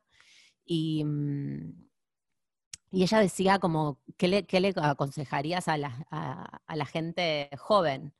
Y, 0.65 1.03
mm, 1.03 1.86
y 2.91 3.03
ella 3.03 3.19
decía 3.19 3.59
como, 3.59 3.99
¿qué 4.17 4.27
le, 4.27 4.45
aconsejarías 4.81 5.67
a 5.67 5.77
la, 5.77 6.05
a- 6.11 6.75
la 6.75 6.85
gente 6.85 7.49
joven? 7.57 8.13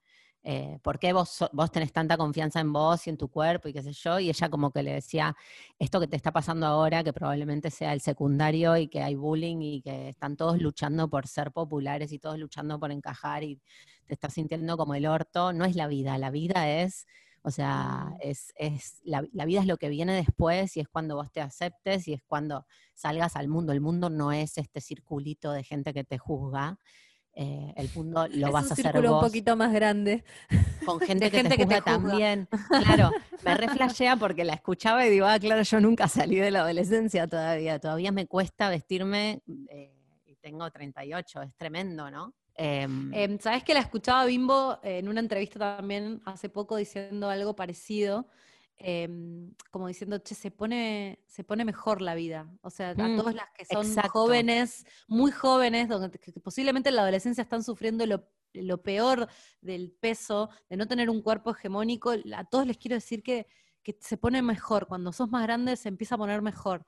Eh, 0.44 0.80
¿Por 0.82 0.98
qué 1.00 1.12
vos, 1.14 1.46
vos 1.52 1.72
tenés 1.72 1.92
tanta 1.92 2.16
confianza 2.18 2.60
en 2.62 2.72
vos 2.72 3.06
y 3.08 3.10
en 3.10 3.18
tu 3.18 3.30
cuerpo 3.30 3.68
y 3.68 3.74
qué 3.74 3.84
sé 3.84 3.92
yo? 3.94 4.20
Y 4.20 4.30
ella 4.30 4.50
como 4.50 4.72
que 4.72 4.82
le 4.84 4.94
decía, 4.94 5.36
esto 5.80 6.00
que 6.00 6.08
te 6.08 6.16
está 6.16 6.32
pasando 6.32 6.66
ahora, 6.68 7.04
que 7.04 7.12
probablemente 7.14 7.70
sea 7.72 7.92
el 7.94 8.00
secundario 8.02 8.78
y 8.78 8.88
que 8.88 9.02
hay 9.04 9.16
bullying 9.16 9.58
y 9.62 9.82
que 9.82 10.10
están 10.10 10.38
todos 10.38 10.62
luchando 10.62 11.10
por 11.10 11.28
ser 11.28 11.52
populares 11.52 12.12
y 12.14 12.20
todos 12.20 12.38
luchando 12.40 12.80
por 12.80 12.92
encajar 12.92 13.44
y 13.44 13.60
te 14.06 14.14
estás 14.14 14.34
sintiendo 14.34 14.78
como 14.78 14.96
el 14.96 15.06
orto, 15.08 15.52
no 15.54 15.66
es 15.66 15.76
la 15.76 15.88
vida, 15.88 16.18
la 16.18 16.30
vida 16.32 16.70
es, 16.82 17.08
o 17.44 17.52
sea, 17.52 18.14
es, 18.20 18.54
es 18.58 19.00
la, 19.04 19.24
la 19.32 19.46
vida 19.46 19.62
es 19.62 19.68
lo 19.68 19.78
que 19.78 19.90
viene 19.90 20.14
después 20.16 20.76
y 20.78 20.82
es 20.82 20.88
cuando 20.90 21.16
vos 21.16 21.32
te 21.32 21.42
aceptes 21.42 22.08
y 22.08 22.14
es 22.14 22.22
cuando 22.24 22.66
salgas 22.94 23.36
al 23.36 23.48
mundo. 23.48 23.72
El 23.74 23.82
mundo 23.82 24.10
no 24.10 24.32
es 24.32 24.58
este 24.58 24.82
circulito 24.82 25.52
de 25.52 25.64
gente 25.64 25.94
que 25.94 26.04
te 26.04 26.18
juzga. 26.18 26.78
eh, 27.34 27.74
el 27.78 27.90
mundo 27.96 28.28
lo 28.32 28.50
es 28.50 28.52
vas 28.52 28.72
a 28.72 28.74
hacer 28.74 28.98
vos 28.98 29.08
un 29.08 29.20
poquito 29.20 29.56
más 29.56 29.72
grande. 29.74 30.24
con 30.86 31.00
gente 31.02 31.32
que 31.32 31.44
gente 31.44 31.50
te 31.50 31.58
que 31.58 31.66
te 31.66 31.82
juzga 31.82 31.82
juzga. 31.82 32.20
también. 32.20 32.50
Claro, 32.76 33.16
me 33.44 33.56
reflashea 33.56 34.18
porque 34.18 34.44
la 34.44 34.54
escuchaba 34.54 35.06
y 35.06 35.10
digo, 35.12 35.26
ah, 35.28 35.40
claro, 35.40 35.62
yo 35.64 35.80
nunca 35.80 36.08
salí 36.08 36.38
de 36.38 36.52
la 36.52 36.62
adolescencia 36.62 37.28
todavía. 37.28 37.80
Todavía 37.80 38.12
me 38.12 38.28
cuesta 38.28 38.70
vestirme 38.70 39.42
eh, 39.70 39.94
y 40.26 40.36
tengo 40.38 40.70
38, 40.70 41.42
es 41.44 41.56
tremendo, 41.56 42.10
¿no? 42.12 42.34
Em, 42.58 43.14
Em, 43.14 43.40
Sabes 43.40 43.64
que 43.64 43.74
la 43.74 43.82
escuchaba 43.82 44.26
Bimbo 44.26 44.80
eh, 44.84 44.98
en 45.00 45.08
una 45.10 45.20
entrevista 45.20 45.60
también 45.78 46.22
hace 46.26 46.50
poco 46.50 46.76
diciendo 46.76 47.30
algo 47.30 47.56
parecido, 47.56 48.28
em, 48.78 49.54
como 49.72 49.88
diciendo, 49.88 50.18
che, 50.20 50.36
se 50.36 50.52
pone, 50.52 51.24
se 51.28 51.44
pone 51.44 51.66
mejor 51.66 52.02
la 52.02 52.16
vida. 52.16 52.52
O 52.62 52.70
sea, 52.70 52.92
a 52.92 52.94
Mm, 52.96 53.16
todas 53.18 53.36
las 53.36 53.50
que 53.52 53.66
son 53.66 53.86
exacto. 53.88 54.10
jóvenes, 54.12 54.86
muy 55.08 55.32
jóvenes, 55.32 55.88
donde, 55.90 56.12
que, 56.20 56.32
que 56.34 56.40
posiblemente 56.40 56.90
en 56.90 56.96
la 56.96 57.02
adolescencia 57.04 57.42
están 57.44 57.64
sufriendo 57.64 58.06
lo, 58.06 58.28
lo 58.54 58.82
peor 58.84 59.28
del 59.62 59.92
peso, 59.92 60.50
de 60.70 60.78
no 60.78 60.88
tener 60.88 61.10
un 61.10 61.22
cuerpo 61.22 61.52
hegemónico, 61.52 62.12
a 62.36 62.44
todos 62.46 62.66
les 62.68 62.78
quiero 62.78 62.96
decir 62.96 63.24
que, 63.24 63.48
que 63.84 63.98
se 64.02 64.18
pone 64.18 64.42
mejor. 64.42 64.88
Cuando 64.88 65.12
sos 65.14 65.30
más 65.30 65.44
grandes 65.44 65.80
se 65.80 65.90
empieza 65.90 66.16
a 66.16 66.18
poner 66.18 66.42
mejor. 66.42 66.86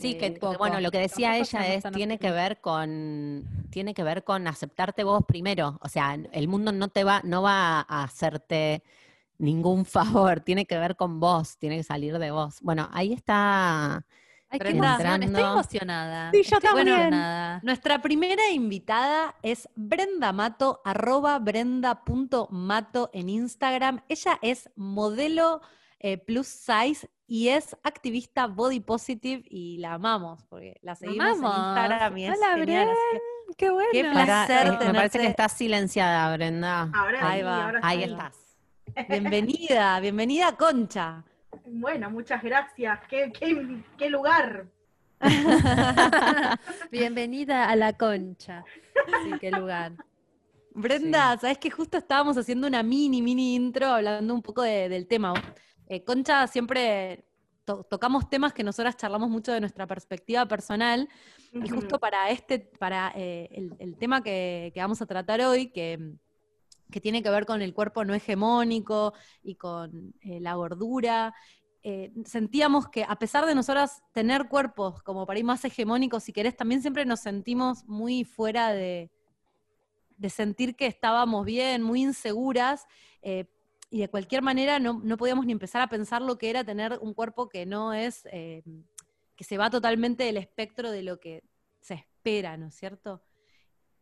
Sí, 0.00 0.14
que, 0.16 0.26
Eh, 0.26 0.34
que, 0.34 0.56
bueno, 0.56 0.80
lo 0.80 0.90
que 0.90 0.98
decía 0.98 1.32
Tampoco 1.32 1.58
ella 1.58 1.74
es, 1.74 1.84
tiene 1.92 2.18
que 2.18 2.30
ver 2.30 2.60
con, 2.60 3.44
tiene 3.70 3.94
que 3.94 4.02
ver 4.02 4.24
con 4.24 4.46
aceptarte 4.46 5.04
vos 5.04 5.24
primero. 5.26 5.78
O 5.82 5.88
sea, 5.88 6.14
el 6.14 6.48
mundo 6.48 6.72
no 6.72 6.88
te 6.88 7.04
va, 7.04 7.20
no 7.24 7.42
va 7.42 7.80
a 7.80 8.04
hacerte 8.04 8.82
ningún 9.38 9.84
favor, 9.86 10.40
tiene 10.40 10.66
que 10.66 10.78
ver 10.78 10.96
con 10.96 11.18
vos, 11.20 11.58
tiene 11.58 11.78
que 11.78 11.82
salir 11.82 12.18
de 12.18 12.30
vos. 12.30 12.58
Bueno, 12.60 12.88
ahí 12.92 13.12
está. 13.12 14.04
Ay, 14.52 14.58
qué 14.58 14.70
emoción, 14.70 15.22
Estoy 15.22 15.42
emocionada. 15.44 16.30
Sí, 16.32 16.42
yo 16.42 16.56
Estoy 16.56 16.60
también. 16.60 16.88
emocionada. 16.88 17.60
Nuestra 17.62 18.02
primera 18.02 18.50
invitada 18.50 19.36
es 19.42 19.68
Brenda 19.76 20.32
Mato, 20.32 20.80
arroba 20.84 21.38
brenda.mato 21.38 23.10
en 23.12 23.28
Instagram. 23.28 24.02
Ella 24.08 24.38
es 24.42 24.68
modelo 24.74 25.60
eh, 26.00 26.18
plus 26.18 26.48
size 26.48 27.08
y 27.32 27.46
es 27.50 27.76
activista 27.84 28.48
body 28.48 28.80
positive 28.80 29.44
y 29.48 29.78
la 29.78 29.92
amamos 29.94 30.42
porque 30.48 30.80
la 30.82 30.96
seguimos 30.96 31.26
en 31.38 31.44
amamos. 31.44 31.56
Instagram 31.68 32.18
y 32.18 32.24
es 32.26 32.36
Hola, 32.36 32.56
genial. 32.56 32.88
que 33.12 33.54
Qué 33.56 33.70
bueno. 33.70 33.88
Qué 33.92 34.02
Pará, 34.04 34.24
placer 34.46 34.66
eh, 34.66 34.70
me 34.70 34.76
parece 34.78 34.90
tenerte. 34.90 35.18
que 35.20 35.26
estás 35.28 35.52
silenciada, 35.52 36.36
Brenda. 36.36 36.90
Ahora 36.92 37.28
Ahí 37.30 37.38
sí, 37.38 37.44
va, 37.44 37.64
ahora 37.66 37.80
Ahí 37.84 37.98
sí. 37.98 38.10
estás. 38.10 38.36
bienvenida, 39.08 40.00
bienvenida 40.00 40.56
Concha. 40.56 41.22
Bueno, 41.66 42.10
muchas 42.10 42.42
gracias. 42.42 42.98
¿Qué, 43.08 43.30
qué, 43.38 43.80
qué 43.96 44.10
lugar? 44.10 44.66
Bienvenida 46.90 47.68
a 47.68 47.76
la 47.76 47.92
concha. 47.92 48.64
Sí, 49.24 49.30
qué 49.40 49.50
lugar. 49.50 49.92
Brenda, 50.74 51.36
sabes 51.38 51.58
que 51.58 51.70
justo 51.70 51.98
estábamos 51.98 52.36
haciendo 52.38 52.66
una 52.66 52.82
mini, 52.82 53.22
mini 53.22 53.54
intro 53.54 53.86
hablando 53.88 54.34
un 54.34 54.42
poco 54.42 54.62
de- 54.62 54.88
del 54.88 55.06
tema. 55.06 55.34
Eh, 55.90 56.04
Concha 56.04 56.46
siempre 56.46 57.24
to- 57.64 57.82
tocamos 57.82 58.30
temas 58.30 58.52
que 58.52 58.62
nosotras 58.62 58.96
charlamos 58.96 59.28
mucho 59.28 59.50
de 59.52 59.58
nuestra 59.58 59.88
perspectiva 59.88 60.46
personal. 60.46 61.08
Y 61.52 61.68
justo 61.68 61.98
para 61.98 62.30
este, 62.30 62.60
para 62.60 63.12
eh, 63.16 63.48
el, 63.50 63.74
el 63.80 63.96
tema 63.96 64.22
que, 64.22 64.70
que 64.72 64.80
vamos 64.80 65.02
a 65.02 65.06
tratar 65.06 65.40
hoy, 65.40 65.72
que, 65.72 65.98
que 66.92 67.00
tiene 67.00 67.24
que 67.24 67.30
ver 67.30 67.44
con 67.44 67.60
el 67.60 67.74
cuerpo 67.74 68.04
no 68.04 68.14
hegemónico 68.14 69.14
y 69.42 69.56
con 69.56 70.14
eh, 70.20 70.38
la 70.40 70.54
gordura, 70.54 71.34
sentíamos 72.24 72.88
que 72.88 73.04
a 73.08 73.16
pesar 73.16 73.46
de 73.46 73.54
nosotras 73.54 74.02
tener 74.12 74.48
cuerpos 74.48 75.02
como 75.02 75.26
para 75.26 75.38
ir 75.40 75.46
más 75.46 75.64
hegemónicos, 75.64 76.22
si 76.22 76.32
querés, 76.32 76.56
también 76.56 76.82
siempre 76.82 77.04
nos 77.04 77.20
sentimos 77.20 77.84
muy 77.86 78.22
fuera 78.22 78.72
de, 78.72 79.10
de 80.18 80.30
sentir 80.30 80.76
que 80.76 80.86
estábamos 80.86 81.44
bien, 81.46 81.82
muy 81.82 82.02
inseguras. 82.02 82.86
eh, 83.22 83.46
y 83.90 84.00
de 84.00 84.08
cualquier 84.08 84.40
manera 84.42 84.78
no, 84.78 85.00
no 85.02 85.16
podíamos 85.16 85.44
ni 85.44 85.52
empezar 85.52 85.82
a 85.82 85.88
pensar 85.88 86.22
lo 86.22 86.38
que 86.38 86.48
era 86.48 86.64
tener 86.64 86.98
un 87.02 87.12
cuerpo 87.12 87.48
que 87.48 87.66
no 87.66 87.92
es, 87.92 88.26
eh, 88.32 88.62
que 89.36 89.44
se 89.44 89.58
va 89.58 89.68
totalmente 89.68 90.24
del 90.24 90.36
espectro 90.36 90.90
de 90.92 91.02
lo 91.02 91.18
que 91.18 91.42
se 91.80 91.94
espera, 91.94 92.56
¿no 92.56 92.68
es 92.68 92.74
cierto? 92.76 93.22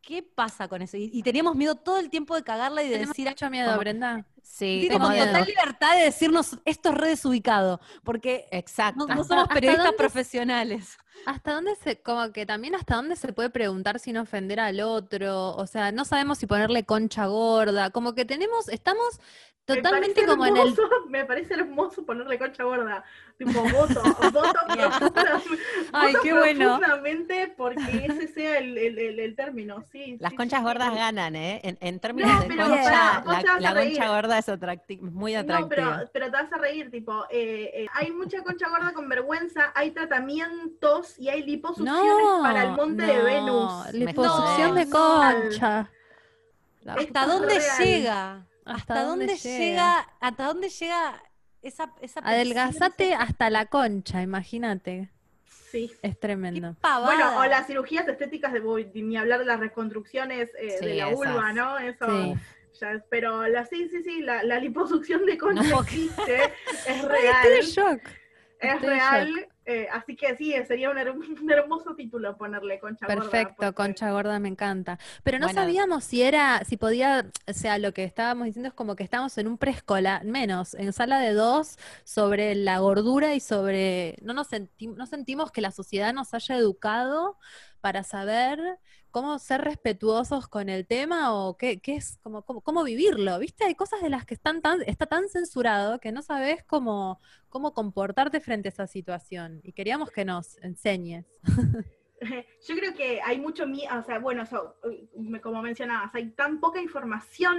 ¿Qué 0.03 0.23
pasa 0.23 0.69
con 0.69 0.83
eso? 0.83 0.97
Y, 0.97 1.11
y 1.13 1.23
teníamos 1.23 1.57
miedo 1.57 1.75
todo 1.75 1.99
el 1.99 2.11
tiempo 2.11 2.37
de 2.37 2.43
cagarla 2.43 2.83
y 2.83 2.89
de 2.89 2.95
Tenemos 2.95 3.17
decir, 3.17 3.29
mucho 3.29 3.51
miedo, 3.51 3.77
Brenda. 3.79 4.27
Sí, 4.43 4.81
sí, 4.83 4.89
como 4.91 5.09
total 5.09 5.45
libertad 5.47 5.97
de 5.97 6.05
decirnos, 6.05 6.59
esto 6.65 6.89
es 6.91 6.95
re 6.97 7.09
desubicado, 7.09 7.81
porque 8.05 8.47
exacto. 8.51 9.07
no, 9.07 9.25
somos 9.25 9.31
hasta 9.43 9.55
periodistas 9.55 9.87
dónde- 9.87 9.99
profesionales. 9.99 10.99
¿Hasta 11.27 11.53
dónde 11.53 11.75
se, 11.77 12.01
como 12.01 12.31
que 12.33 12.47
también 12.47 12.75
hasta 12.77 12.95
dónde 12.95 13.17
se 13.17 13.33
puede 13.33 13.51
preguntar 13.51 13.99
sin 13.99 14.17
ofender 14.19 14.61
al 14.61 14.81
otro? 14.81 15.51
O 15.57 15.67
sea, 15.67 15.91
no 15.93 16.05
sabemos 16.05 16.39
si 16.39 16.47
ponerle 16.47 16.85
concha 16.85 17.27
gorda, 17.27 17.91
como 17.91 18.15
que 18.15 18.25
tenemos, 18.25 18.69
estamos 18.69 19.19
Me 19.67 19.77
totalmente 19.77 20.25
como 20.25 20.47
en 20.47 20.57
el... 20.57 20.75
Me 21.09 21.25
parece 21.25 21.55
hermoso 21.55 22.07
ponerle 22.07 22.39
concha 22.39 22.63
gorda. 22.63 23.05
Tipo, 23.37 23.63
voto, 23.63 24.01
voto, 24.33 24.43
profundamente- 24.69 25.59
Ay, 25.93 26.13
voto 26.13 26.23
qué 26.23 26.33
bueno. 26.33 26.81
porque 27.57 28.07
ese 28.09 28.29
sea 28.29 28.59
el, 28.59 28.79
el, 28.79 28.99
el, 28.99 29.19
el 29.21 29.35
término, 29.37 29.83
sí. 29.93 30.17
Las 30.21 30.31
sí, 30.31 30.37
conchas 30.37 30.61
sí, 30.61 30.65
gordas 30.65 30.91
sí. 30.93 30.99
ganan, 30.99 31.37
¿eh? 31.37 31.61
En, 31.65 31.79
en 31.81 32.01
términos 32.01 32.33
No, 32.33 32.41
de 32.43 32.47
pero 32.49 32.65
concha, 32.65 33.23
la, 33.61 33.75
concha 33.75 34.09
gorda 34.09 34.38
es 34.39 34.49
atracti- 34.49 35.01
muy 35.01 35.35
atractiva. 35.35 35.61
No, 35.61 35.69
pero, 35.99 36.11
pero 36.13 36.27
te 36.27 36.33
vas 36.33 36.53
a 36.53 36.59
reír, 36.59 36.91
tipo, 36.91 37.25
eh, 37.31 37.71
eh, 37.75 37.87
hay 37.95 38.11
mucha 38.11 38.43
concha 38.43 38.69
gorda 38.69 38.93
con 38.93 39.09
vergüenza, 39.09 39.73
hay 39.75 39.91
tratamientos 39.91 41.19
y 41.19 41.29
hay 41.29 41.43
liposucciones 41.43 42.03
No, 42.25 42.41
para 42.43 42.65
el 42.65 42.73
monte 42.73 43.03
de 43.05 43.17
no, 43.19 43.25
Venus. 43.25 43.93
liposucción 43.93 44.75
de 44.75 44.89
concha. 44.91 45.91
¿Hasta 46.87 47.27
dónde 47.27 47.59
real. 47.59 47.79
llega? 47.79 48.33
¿Hasta 48.65 48.73
¿Hasta, 48.95 49.03
dónde 49.05 49.27
dónde 49.27 49.37
llega? 49.37 49.59
llega? 49.59 50.09
¿Hasta 50.21 50.45
dónde 50.47 50.69
llega 50.69 51.23
esa, 51.63 51.93
esa 52.01 52.21
Adelgazate 52.21 53.15
hasta 53.15 53.51
la 53.51 53.67
concha, 53.67 54.23
imagínate. 54.23 55.11
Sí. 55.71 55.93
Es 56.01 56.19
tremendo. 56.19 56.77
Bueno, 57.05 57.39
o 57.41 57.45
las 57.45 57.67
cirugías 57.67 58.09
estéticas, 58.09 58.53
de, 58.55 58.61
ni 58.95 59.17
hablar 59.19 59.41
de 59.41 59.45
las 59.45 59.61
reconstrucciones 59.61 60.49
eh, 60.59 60.77
Sí, 60.81 60.87
de 60.87 60.95
la 60.95 61.11
esas. 61.11 61.17
vulva, 61.17 61.53
¿no? 61.53 61.77
Eso 61.79 62.07
Sí. 62.07 62.35
Pero 63.11 63.47
la, 63.49 63.65
sí, 63.67 63.89
sí, 63.89 64.03
sí, 64.03 64.21
la, 64.23 64.43
la 64.43 64.59
liposucción 64.61 65.25
de 65.27 65.37
concha 65.39 65.63
No. 65.63 65.81
existe, 65.83 66.37
es 66.45 66.87
Estoy 66.87 67.09
real, 67.09 67.47
en 67.61 67.63
shock. 67.67 68.01
es 68.61 68.75
estoy 68.75 68.75
en 68.75 68.81
real, 68.91 69.49
eh, 69.71 69.87
así 69.93 70.17
que 70.17 70.35
sí, 70.37 70.55
sería 70.67 70.89
un, 70.91 70.97
her- 70.97 71.11
un 71.43 71.51
hermoso 71.51 71.95
título 71.95 72.37
ponerle 72.39 72.79
concha 72.79 73.07
gorda. 73.07 73.21
Perfecto, 73.21 73.55
porque- 73.59 73.75
concha 73.75 74.11
gorda 74.11 74.39
me 74.39 74.49
encanta. 74.49 74.99
Pero 75.23 75.39
no 75.39 75.47
Bueno. 75.47 75.61
sabíamos 75.61 76.05
si 76.05 76.23
era, 76.23 76.63
si 76.65 76.77
podía, 76.79 77.27
o 77.47 77.53
sea, 77.53 77.77
lo 77.79 77.93
que 77.93 78.05
estábamos 78.05 78.47
diciendo 78.47 78.69
es 78.69 78.75
como 78.75 78.97
que 78.97 79.05
estamos 79.05 79.37
en 79.37 79.47
un 79.47 79.59
preescolar, 79.59 80.25
menos, 80.25 80.73
en 80.75 80.93
sala 80.95 81.21
de 81.21 81.35
dos, 81.35 81.77
sobre 82.05 82.55
la 82.55 82.79
gordura 82.79 83.35
y 83.35 83.41
sobre, 83.41 84.17
no 84.23 84.33
nos 84.33 84.49
senti- 84.51 84.89
no 84.95 85.05
sentimos 85.07 85.53
que 85.53 85.61
la 85.61 85.71
sociedad 85.71 86.15
nos 86.15 86.33
haya 86.33 86.57
educado 86.57 87.37
para 87.81 88.03
saber 88.03 88.59
cómo 89.11 89.39
ser 89.39 89.63
respetuosos 89.63 90.49
con 90.49 90.69
el 90.69 90.87
tema 90.87 91.35
o 91.35 91.57
qué, 91.57 91.81
qué 91.81 91.97
es, 91.97 92.19
como, 92.23 92.43
cómo, 92.43 92.61
cómo 92.61 92.85
vivirlo, 92.85 93.39
¿viste? 93.39 93.65
Hay 93.65 93.75
cosas 93.75 94.03
de 94.03 94.11
las 94.11 94.27
que 94.27 94.35
están 94.35 94.61
tan, 94.61 94.83
está 94.83 95.07
tan 95.07 95.29
censurado 95.29 95.99
que 95.99 96.13
no 96.13 96.23
sabes 96.23 96.65
cómo, 96.65 97.21
cómo 97.49 97.73
comportarte 97.75 98.41
frente 98.41 98.69
a 98.69 98.71
esa 98.71 98.87
situación. 98.87 99.61
Y 99.63 99.73
queríamos 99.73 100.11
que 100.11 100.25
nos 100.25 100.59
enseñes. 100.59 101.27
Yo 102.67 102.77
creo 102.77 102.95
que 102.95 103.21
hay 103.23 103.41
mucho 103.41 103.65
o 103.65 104.03
sea, 104.03 104.19
bueno, 104.19 104.45
como 105.43 105.63
mencionabas, 105.63 106.15
hay 106.15 106.31
tan 106.31 106.61
poca 106.61 106.81
información 106.81 107.59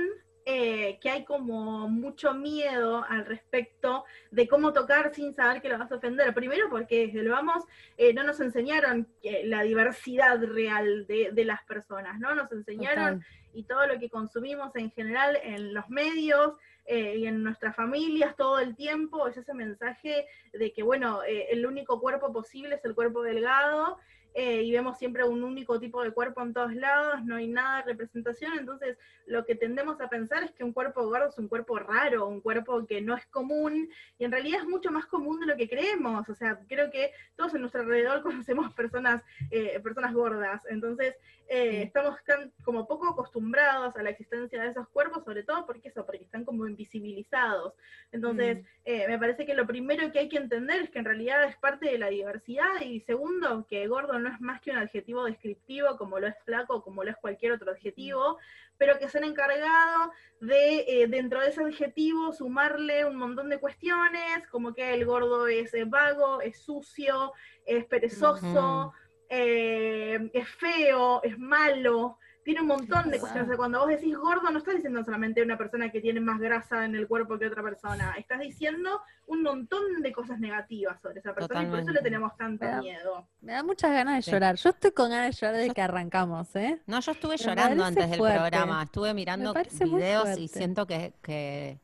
eh, 0.52 0.98
que 1.00 1.12
hay 1.12 1.26
como 1.26 1.88
mucho 1.88 2.34
miedo 2.34 3.06
al 3.08 3.24
respecto 3.28 4.04
de 4.32 4.48
cómo 4.48 4.74
tocar 4.74 5.14
sin 5.14 5.36
saber 5.36 5.62
que 5.62 5.70
lo 5.70 5.78
vas 5.78 5.92
a 5.92 5.98
ofender. 5.98 6.34
Primero 6.34 6.72
porque 6.72 7.06
desde 7.06 7.22
lo 7.22 7.34
vamos 7.34 7.64
eh, 7.98 8.16
no 8.16 8.24
nos 8.24 8.40
enseñaron 8.40 9.08
que 9.22 9.44
la 9.46 9.62
diversidad 9.62 10.44
real 10.44 11.06
de, 11.06 11.30
de 11.34 11.46
las 11.46 11.62
personas, 11.66 12.20
¿no? 12.20 12.34
Nos 12.34 12.52
enseñaron 12.52 13.20
Total. 13.20 13.28
y 13.54 13.64
todo 13.66 13.86
lo 13.86 14.00
que 14.00 14.10
consumimos 14.10 14.76
en 14.76 14.90
general 14.90 15.38
en 15.44 15.72
los 15.72 15.88
medios 15.90 16.54
eh, 16.86 17.18
y 17.18 17.28
en 17.28 17.44
nuestras 17.44 17.76
familias 17.76 18.36
todo 18.36 18.58
el 18.58 18.76
tiempo 18.76 19.28
es 19.28 19.38
ese 19.38 19.54
mensaje 19.54 20.26
de 20.52 20.74
que, 20.74 20.82
bueno, 20.82 21.22
eh, 21.22 21.46
el 21.52 21.64
único 21.68 22.02
cuerpo 22.02 22.34
posible 22.34 22.74
es 22.74 22.86
el 22.86 22.96
cuerpo 22.96 23.22
delgado 23.22 24.00
eh, 24.36 24.62
y 24.62 24.72
vemos 24.72 24.98
siempre 24.98 25.24
un 25.24 25.44
único 25.44 25.80
tipo 25.80 26.04
de 26.04 26.12
cuerpo 26.12 26.42
en 26.42 26.54
todos 26.54 26.74
lados, 26.76 27.24
no 27.26 27.38
hay 27.38 27.48
nada 27.48 27.78
de 27.78 27.92
representación, 27.92 28.60
entonces 28.60 28.98
lo 29.26 29.44
que 29.46 29.56
tendemos 29.56 30.00
a 30.02 30.10
pensar 30.10 30.44
es 30.44 30.52
que 30.52 30.64
un 30.64 30.72
cuerpo 30.72 31.08
gordo 31.08 31.30
es 31.30 31.38
un 31.38 31.48
cuerpo 31.48 31.80
raro, 31.80 32.28
un 32.28 32.40
cuerpo 32.40 32.86
que 32.86 33.02
no 33.02 33.16
es 33.16 33.26
común, 33.28 33.90
y 34.20 34.26
en 34.26 34.32
realidad 34.32 34.62
es 34.62 34.68
mucho 34.68 34.92
más 34.92 35.08
común 35.08 35.40
de 35.40 35.48
lo 35.48 35.58
que 35.58 35.68
creemos, 35.68 36.30
o 36.30 36.36
sea, 36.36 36.60
creo 36.68 36.92
que 36.92 37.12
todos 37.36 37.56
en 37.56 37.62
nuestro 37.62 37.82
alrededor 37.82 38.22
conocemos 38.24 38.74
personas, 38.74 39.24
eh, 39.50 39.80
personas 39.80 40.14
gordas, 40.14 40.62
entonces 40.70 41.16
eh, 41.48 41.82
estamos 41.84 42.16
como 42.64 42.88
poco 42.88 43.10
acostumbrados 43.10 43.96
a 43.96 44.04
la 44.04 44.12
existencia 44.12 44.62
de 44.62 44.70
esos 44.70 44.88
cuerpos, 44.90 45.24
sobre 45.26 45.42
todo 45.42 45.66
porque 45.66 45.90
eso, 45.90 46.06
porque 46.06 46.24
están 46.24 46.46
como 46.46 46.68
invisibilizados. 46.68 47.74
Entonces, 48.12 48.64
me 48.86 49.18
parece 49.18 49.48
que 49.48 49.56
lo 49.56 49.66
primero 49.66 50.12
que 50.12 50.20
hay 50.20 50.30
que 50.30 50.38
entender 50.38 50.82
es 50.82 50.90
que 50.92 51.00
en 51.00 51.06
realidad 51.06 51.44
es 51.46 51.58
parte 51.58 51.90
de 51.90 51.98
la 51.98 52.10
diversidad, 52.10 52.82
y 52.82 53.00
segundo, 53.02 53.66
que 53.68 53.88
gordo 53.88 54.19
no 54.20 54.30
es 54.30 54.40
más 54.42 54.62
que 54.62 54.72
un 54.72 54.78
adjetivo 54.78 55.26
descriptivo, 55.26 55.98
como 55.98 56.20
lo 56.20 56.28
es 56.28 56.36
flaco, 56.46 56.84
como 56.84 57.04
lo 57.04 57.12
es 57.12 57.18
cualquier 57.18 57.54
otro 57.54 57.72
adjetivo, 57.72 58.38
pero 58.78 58.98
que 59.00 59.10
se 59.10 59.18
han 59.18 59.24
encargado 59.24 60.12
de, 60.40 60.86
eh, 60.88 61.08
dentro 61.08 61.42
de 61.42 61.50
ese 61.50 61.64
adjetivo, 61.64 62.34
sumarle 62.34 63.06
un 63.06 63.16
montón 63.16 63.50
de 63.50 63.60
cuestiones, 63.60 64.48
como 64.52 64.74
que 64.74 64.94
el 64.94 65.06
gordo 65.06 65.48
es 65.48 65.74
eh, 65.74 65.86
vago, 65.86 66.42
es 66.42 66.62
sucio, 66.62 67.34
es 67.66 67.86
perezoso, 67.86 68.94
eh, 69.30 70.30
es 70.34 70.50
feo, 70.50 71.22
es 71.24 71.38
malo 71.38 72.18
tiene 72.50 72.62
un 72.62 72.68
montón 72.68 73.12
de 73.12 73.20
cuestiones. 73.20 73.56
cuando 73.58 73.80
vos 73.80 73.90
decís 73.90 74.18
gordo, 74.18 74.50
no 74.50 74.58
estás 74.58 74.74
diciendo 74.74 75.04
solamente 75.04 75.44
una 75.44 75.56
persona 75.56 75.92
que 75.92 76.02
tiene 76.02 76.20
más 76.20 76.40
grasa 76.40 76.84
en 76.84 76.96
el 76.96 77.08
cuerpo 77.08 77.38
que 77.38 77.46
otra 77.46 77.62
persona. 77.62 78.16
Estás 78.18 78.40
diciendo 78.40 79.02
un 79.28 79.44
montón 79.44 80.02
de 80.02 80.12
cosas 80.12 80.40
negativas 80.40 81.00
sobre 81.00 81.20
esa 81.20 81.36
persona 81.36 81.62
y 81.62 81.68
por 81.68 81.80
eso 81.82 81.92
le 81.92 82.02
tenemos 82.02 82.36
tanto 82.38 82.66
miedo. 82.82 83.28
Me 83.42 83.52
da 83.52 83.62
muchas 83.62 83.92
ganas 83.92 84.26
de 84.26 84.32
llorar. 84.32 84.56
Yo 84.56 84.72
estoy 84.72 84.92
con 84.94 85.12
ganas 85.12 85.36
de 85.36 85.40
llorar 85.40 85.58
desde 85.58 85.74
que 85.76 85.82
arrancamos, 85.84 86.56
¿eh? 86.56 86.82
No, 86.88 87.00
yo 87.02 87.12
estuve 87.12 87.38
llorando 87.38 87.86
antes 87.86 88.10
del 88.10 88.20
programa. 88.20 88.82
Estuve 88.82 89.14
mirando 89.14 89.54
videos 89.54 90.36
y 90.40 90.48
siento 90.48 90.88
que, 90.88 91.14
que 91.22 91.80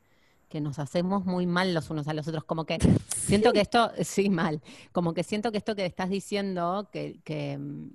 que 0.50 0.62
nos 0.62 0.80
hacemos 0.80 1.26
muy 1.26 1.48
mal 1.48 1.74
los 1.74 1.90
unos 1.90 2.08
a 2.08 2.14
los 2.14 2.28
otros, 2.28 2.44
como 2.46 2.66
que 2.66 2.78
siento 3.16 3.52
que 3.52 3.62
esto, 3.62 3.92
sí, 4.04 4.30
mal, 4.30 4.62
como 4.92 5.14
que 5.14 5.24
siento 5.24 5.52
que 5.52 5.58
esto 5.58 5.76
que 5.76 5.86
estás 5.86 6.10
diciendo, 6.10 6.88
que, 6.92 7.20
que 7.24 7.58
mm, 7.58 7.90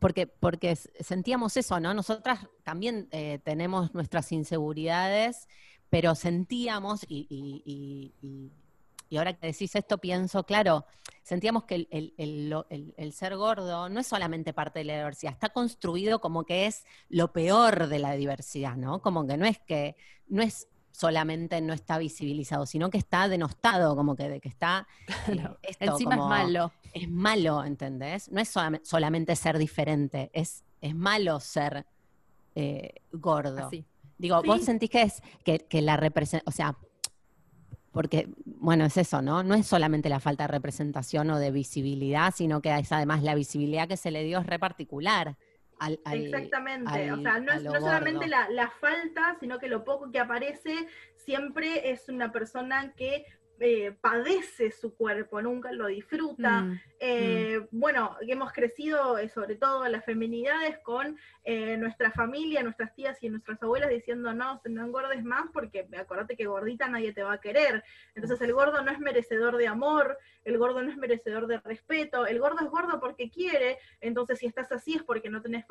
porque, 0.00 0.26
porque 0.26 0.76
sentíamos 0.76 1.56
eso, 1.56 1.80
¿no? 1.80 1.94
Nosotras 1.94 2.40
también 2.62 3.08
eh, 3.10 3.40
tenemos 3.42 3.94
nuestras 3.94 4.30
inseguridades, 4.32 5.48
pero 5.90 6.14
sentíamos, 6.14 7.04
y, 7.08 7.26
y, 9.10 9.16
ahora 9.16 9.32
que 9.32 9.46
decís 9.48 9.74
esto, 9.74 9.98
pienso, 9.98 10.44
claro, 10.44 10.84
sentíamos 11.22 11.64
que 11.64 11.74
el, 11.90 12.14
el, 12.18 12.94
el, 12.96 13.12
ser 13.12 13.36
gordo 13.36 13.88
no 13.88 14.00
es 14.00 14.06
solamente 14.06 14.52
parte 14.52 14.80
de 14.80 14.84
la 14.84 14.96
diversidad, 14.96 15.32
está 15.32 15.48
construido 15.48 16.20
como 16.20 16.44
que 16.44 16.66
es 16.66 16.84
lo 17.08 17.32
peor 17.32 17.88
de 17.88 17.98
la 17.98 18.12
diversidad, 18.12 18.76
¿no? 18.76 19.00
Como 19.00 19.26
que 19.26 19.36
no 19.36 19.46
es 19.46 19.58
que, 19.58 19.96
no 20.28 20.42
es 20.42 20.68
solamente 20.98 21.60
no 21.60 21.72
está 21.74 21.96
visibilizado, 21.96 22.66
sino 22.66 22.90
que 22.90 22.98
está 22.98 23.28
denostado, 23.28 23.94
como 23.94 24.16
que 24.16 24.28
de 24.28 24.40
que 24.40 24.48
está... 24.48 24.86
Eh, 25.62 25.76
encima 25.78 26.16
es 26.16 26.20
malo. 26.20 26.72
Es 26.92 27.08
malo, 27.08 27.64
¿entendés? 27.64 28.30
No 28.32 28.40
es 28.40 28.52
solamente, 28.82 29.36
ser 29.36 29.58
diferente, 29.58 30.30
es, 30.32 30.64
es 30.80 30.94
malo 30.96 31.38
ser 31.38 31.86
eh, 32.56 32.94
gordo. 33.12 33.70
Digo, 34.18 34.42
vos 34.42 34.64
sentís 34.64 34.90
que 34.90 35.02
es 35.02 35.22
que, 35.44 35.60
que 35.60 35.82
la 35.82 35.96
representación, 35.96 36.48
o 36.48 36.50
sea, 36.50 36.76
porque, 37.92 38.28
bueno, 38.44 38.84
es 38.84 38.96
eso, 38.96 39.22
¿no? 39.22 39.44
No 39.44 39.54
es 39.54 39.66
solamente 39.66 40.08
la 40.08 40.18
falta 40.18 40.44
de 40.44 40.48
representación 40.48 41.30
o 41.30 41.38
de 41.38 41.52
visibilidad, 41.52 42.34
sino 42.34 42.60
que 42.60 42.76
es 42.76 42.90
además 42.90 43.22
la 43.22 43.36
visibilidad 43.36 43.86
que 43.86 43.96
se 43.96 44.10
le 44.10 44.24
dio 44.24 44.40
es 44.40 44.46
re 44.46 44.58
particular. 44.58 45.36
Exactamente, 46.12 47.12
o 47.12 47.20
sea, 47.22 47.38
no 47.38 47.52
es, 47.52 47.62
solamente 47.62 48.26
la, 48.26 48.72
falta, 48.80 49.36
sino 49.38 49.58
que 49.58 49.68
lo 49.68 49.84
poco 49.84 50.10
que 50.10 50.18
aparece 50.18 50.88
siempre 51.14 51.90
es 51.90 52.08
una 52.08 52.32
persona 52.32 52.92
que 52.94 53.24
eh, 53.60 53.92
padece 54.00 54.70
su 54.70 54.94
cuerpo, 54.94 55.42
nunca 55.42 55.72
lo 55.72 55.86
disfruta. 55.86 56.62
Mm, 56.62 56.80
eh, 57.00 57.60
mm. 57.60 57.78
Bueno, 57.80 58.16
hemos 58.20 58.52
crecido 58.52 59.18
eh, 59.18 59.28
sobre 59.28 59.56
todo 59.56 59.86
las 59.88 60.04
feminidades 60.04 60.78
con 60.78 61.16
nuestra 61.78 62.10
familia, 62.10 62.62
nuestras 62.62 62.94
tías 62.94 63.16
y 63.22 63.30
nuestras 63.30 63.62
abuelas 63.62 63.88
diciendo 63.88 64.34
no, 64.34 64.60
no 64.68 64.84
engordes 64.84 65.24
más 65.24 65.46
porque 65.50 65.88
acordate 65.96 66.36
que 66.36 66.44
gordita 66.44 66.90
nadie 66.90 67.14
te 67.14 67.22
va 67.22 67.32
a 67.32 67.40
querer. 67.40 67.82
Entonces 68.14 68.38
el 68.42 68.52
gordo 68.52 68.82
no 68.82 68.90
es 68.90 68.98
merecedor 68.98 69.56
de 69.56 69.66
amor, 69.66 70.18
el 70.44 70.58
gordo 70.58 70.82
no 70.82 70.90
es 70.90 70.98
merecedor 70.98 71.46
de 71.46 71.58
respeto, 71.60 72.26
el 72.26 72.38
gordo 72.38 72.62
es 72.62 72.70
gordo 72.70 73.00
porque 73.00 73.30
quiere, 73.30 73.78
entonces 74.02 74.40
si 74.40 74.46
estás 74.46 74.70
así 74.72 74.96
es 74.96 75.02
porque 75.02 75.30
no 75.30 75.40
tenés 75.40 75.64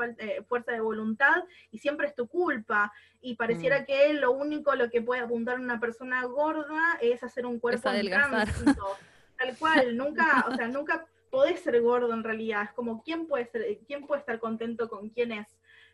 fuerza 0.47 0.71
de 0.71 0.81
voluntad 0.81 1.43
y 1.69 1.77
siempre 1.77 2.07
es 2.07 2.15
tu 2.15 2.27
culpa. 2.27 2.91
Y 3.21 3.35
pareciera 3.35 3.81
mm. 3.81 3.85
que 3.85 4.13
lo 4.13 4.31
único 4.31 4.75
lo 4.75 4.89
que 4.89 5.01
puede 5.01 5.21
apuntar 5.21 5.59
una 5.59 5.79
persona 5.79 6.23
gorda 6.25 6.97
es 7.01 7.23
hacer 7.23 7.45
un 7.45 7.59
cuerpo 7.59 7.89
Tal 9.37 9.55
cual, 9.57 9.95
nunca, 9.95 10.45
o 10.49 10.55
sea, 10.55 10.67
nunca 10.67 11.05
podés 11.29 11.59
ser 11.59 11.79
gordo 11.81 12.13
en 12.13 12.23
realidad. 12.23 12.63
Es 12.63 12.71
como, 12.71 13.03
¿quién 13.03 13.27
puede, 13.27 13.45
ser, 13.45 13.79
¿quién 13.85 14.05
puede 14.05 14.21
estar 14.21 14.39
contento 14.39 14.89
con 14.89 15.09
quién 15.09 15.31
es? 15.31 15.47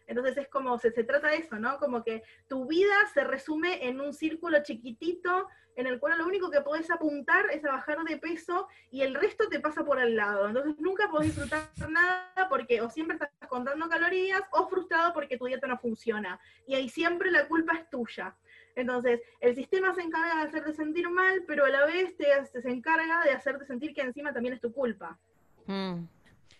Entonces 0.07 0.37
es 0.37 0.47
como, 0.49 0.77
se, 0.77 0.91
se 0.91 1.03
trata 1.03 1.29
de 1.29 1.37
eso, 1.37 1.57
¿no? 1.59 1.77
Como 1.77 2.03
que 2.03 2.23
tu 2.47 2.67
vida 2.67 2.93
se 3.13 3.23
resume 3.23 3.87
en 3.87 4.01
un 4.01 4.13
círculo 4.13 4.61
chiquitito 4.63 5.47
en 5.75 5.87
el 5.87 5.99
cual 5.99 6.17
lo 6.17 6.25
único 6.25 6.49
que 6.51 6.61
podés 6.61 6.89
apuntar 6.91 7.45
es 7.51 7.65
a 7.65 7.71
bajar 7.71 8.03
de 8.03 8.17
peso 8.17 8.67
y 8.91 9.01
el 9.01 9.15
resto 9.15 9.47
te 9.49 9.59
pasa 9.59 9.83
por 9.83 9.99
al 9.99 10.15
lado. 10.15 10.47
Entonces 10.47 10.79
nunca 10.79 11.09
podés 11.09 11.35
disfrutar 11.35 11.69
nada 11.89 12.47
porque 12.49 12.81
o 12.81 12.89
siempre 12.89 13.15
estás 13.15 13.29
contando 13.49 13.87
calorías 13.89 14.41
o 14.51 14.67
frustrado 14.67 15.13
porque 15.13 15.37
tu 15.37 15.45
dieta 15.45 15.67
no 15.67 15.77
funciona. 15.77 16.39
Y 16.67 16.75
ahí 16.75 16.89
siempre 16.89 17.31
la 17.31 17.47
culpa 17.47 17.75
es 17.75 17.89
tuya. 17.89 18.35
Entonces, 18.75 19.21
el 19.39 19.55
sistema 19.55 19.93
se 19.93 20.01
encarga 20.01 20.35
de 20.37 20.41
hacerte 20.47 20.73
sentir 20.73 21.07
mal, 21.07 21.43
pero 21.47 21.65
a 21.65 21.69
la 21.69 21.85
vez 21.85 22.17
te, 22.17 22.25
se 22.45 22.69
encarga 22.69 23.23
de 23.23 23.31
hacerte 23.31 23.65
sentir 23.65 23.93
que 23.93 24.01
encima 24.01 24.33
también 24.33 24.55
es 24.55 24.61
tu 24.61 24.73
culpa. 24.73 25.19
Mm. 25.67 26.05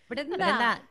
Brenda, 0.08 0.82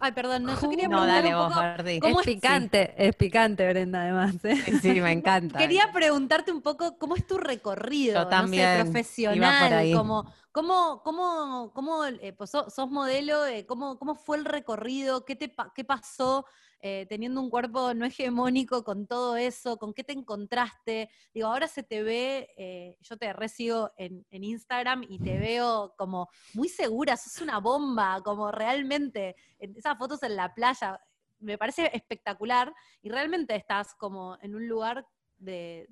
Ay, 0.00 0.12
perdón, 0.12 0.44
no, 0.44 0.60
yo 0.60 0.70
quería 0.70 0.88
preguntar 0.88 1.24
un 1.26 1.32
poco 1.32 2.00
¿cómo 2.00 2.20
es 2.20 2.26
picante, 2.26 2.94
es 2.96 3.14
picante, 3.16 3.68
Brenda, 3.68 4.02
además. 4.02 4.34
¿eh? 4.44 4.56
Sí, 4.82 5.00
me 5.00 5.12
encanta. 5.12 5.58
quería 5.58 5.90
preguntarte 5.92 6.52
un 6.52 6.62
poco 6.62 6.98
cómo 6.98 7.16
es 7.16 7.26
tu 7.26 7.38
recorrido, 7.38 8.26
también 8.28 8.82
profesional, 8.82 9.92
como 9.94 10.32
cómo, 10.52 11.02
cómo, 11.02 11.72
cómo 11.74 12.04
eh, 12.04 12.32
pues 12.32 12.50
sos, 12.50 12.90
modelo, 12.90 13.42
cómo, 13.66 13.98
cómo 13.98 14.14
fue 14.14 14.36
el 14.38 14.44
recorrido, 14.44 15.24
qué 15.24 15.36
te 15.36 15.54
qué 15.74 15.84
pasó 15.84 16.44
eh, 16.80 17.06
teniendo 17.08 17.40
un 17.40 17.50
cuerpo 17.50 17.92
no 17.94 18.06
hegemónico 18.06 18.84
con 18.84 19.06
todo 19.06 19.36
eso, 19.36 19.78
con 19.78 19.92
qué 19.92 20.04
te 20.04 20.12
encontraste. 20.12 21.10
Digo, 21.34 21.48
ahora 21.48 21.66
se 21.66 21.82
te 21.82 22.02
ve, 22.02 22.50
eh, 22.56 22.96
yo 23.00 23.16
te 23.16 23.32
recibo 23.32 23.92
en, 23.96 24.24
Instagram 24.30 25.04
y 25.08 25.18
te 25.18 25.38
veo 25.38 25.94
como 25.96 26.28
muy 26.54 26.68
segura, 26.68 27.16
sos 27.16 27.42
una 27.42 27.58
bomba, 27.58 28.22
como 28.22 28.52
realmente, 28.52 29.34
esas 29.58 29.98
fotos 29.98 30.22
en 30.22 30.36
la 30.36 30.54
playa, 30.54 31.00
me 31.40 31.58
parece 31.58 31.90
espectacular 31.92 32.72
y 33.02 33.08
realmente 33.10 33.56
estás 33.56 33.94
como 33.94 34.38
en 34.40 34.54
un 34.54 34.68
lugar 34.68 35.06
de, 35.38 35.88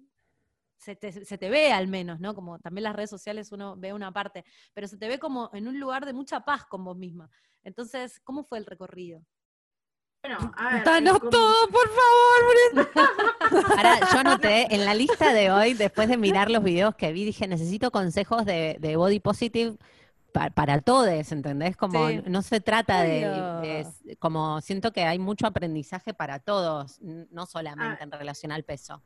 se 0.77 0.95
te, 0.95 1.13
se 1.13 1.39
te, 1.39 1.51
ve 1.51 1.73
al 1.73 1.89
menos, 1.89 2.21
¿no? 2.21 2.35
Como 2.35 2.59
también 2.59 2.85
las 2.85 2.95
redes 2.97 3.11
sociales 3.11 3.51
uno 3.53 3.77
ve 3.77 3.93
una 3.93 4.13
parte, 4.13 4.45
pero 4.75 4.87
se 4.87 4.97
te 4.97 5.09
ve 5.09 5.19
como 5.19 5.51
en 5.53 5.67
un 5.69 5.81
lugar 5.81 6.07
de 6.07 6.13
mucha 6.13 6.41
paz 6.41 6.65
con 6.67 6.85
vos 6.85 6.97
misma. 6.97 7.31
Entonces, 7.65 8.21
¿cómo 8.21 8.45
fue 8.45 8.59
el 8.59 8.67
recorrido? 8.67 9.25
Bueno, 10.27 10.53
a 10.57 10.75
ver. 10.75 11.21
todo, 11.31 11.69
por 11.69 11.89
favor, 11.89 12.89
Ahora, 13.71 14.01
yo 14.13 14.19
anoté 14.19 14.75
en 14.75 14.85
la 14.85 14.93
lista 14.93 15.33
de 15.33 15.53
hoy, 15.53 15.75
después 15.75 16.09
de 16.09 16.17
mirar 16.17 16.51
los 16.51 16.65
videos 16.65 16.97
que 16.97 17.13
vi, 17.13 17.25
dije, 17.25 17.47
necesito 17.47 17.93
consejos 17.93 18.45
de, 18.45 18.95
body 18.97 19.21
positive 19.21 19.77
para, 20.33 20.81
todos, 20.81 21.31
¿entendés? 21.31 21.77
Como 21.77 22.11
no 22.27 22.43
se 22.43 22.61
trata 22.61 23.03
de, 23.03 23.87
como 24.19 24.61
siento 24.63 24.93
que 24.93 25.05
hay 25.05 25.21
mucho 25.21 25.47
aprendizaje 25.47 26.13
para 26.13 26.41
todos, 26.41 27.01
no 27.01 27.47
solamente 27.47 27.99
ah. 28.01 28.05
en 28.05 28.11
relación 28.11 28.51
al 28.51 28.65
peso. 28.65 29.01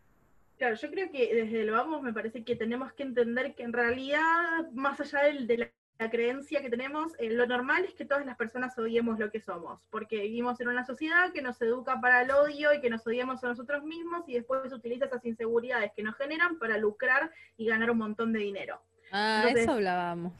Claro, 0.56 0.74
yo 0.76 0.90
creo 0.90 1.10
que 1.10 1.34
desde 1.34 1.60
el 1.62 1.70
vamos 1.70 2.02
me 2.02 2.14
parece 2.14 2.44
que 2.44 2.56
tenemos 2.56 2.94
que 2.94 3.02
entender 3.02 3.54
que 3.54 3.62
en 3.62 3.74
realidad, 3.74 4.70
más 4.72 4.98
allá 5.00 5.24
del, 5.24 5.46
de 5.46 5.58
la 5.58 5.70
la 6.00 6.08
creencia 6.08 6.62
que 6.62 6.70
tenemos, 6.70 7.12
eh, 7.18 7.28
lo 7.28 7.46
normal 7.46 7.84
es 7.84 7.92
que 7.92 8.06
todas 8.06 8.24
las 8.24 8.34
personas 8.34 8.76
odiemos 8.78 9.18
lo 9.18 9.30
que 9.30 9.38
somos, 9.38 9.82
porque 9.90 10.22
vivimos 10.22 10.58
en 10.62 10.68
una 10.68 10.82
sociedad 10.82 11.30
que 11.30 11.42
nos 11.42 11.60
educa 11.60 12.00
para 12.00 12.22
el 12.22 12.30
odio 12.30 12.72
y 12.72 12.80
que 12.80 12.88
nos 12.88 13.06
odiamos 13.06 13.44
a 13.44 13.48
nosotros 13.48 13.84
mismos 13.84 14.26
y 14.26 14.32
después 14.32 14.72
utiliza 14.72 15.04
esas 15.04 15.22
inseguridades 15.26 15.92
que 15.94 16.02
nos 16.02 16.16
generan 16.16 16.58
para 16.58 16.78
lucrar 16.78 17.30
y 17.58 17.66
ganar 17.66 17.90
un 17.90 17.98
montón 17.98 18.32
de 18.32 18.38
dinero. 18.38 18.80
Ah, 19.12 19.44
eso 19.54 19.72
hablábamos. 19.72 20.32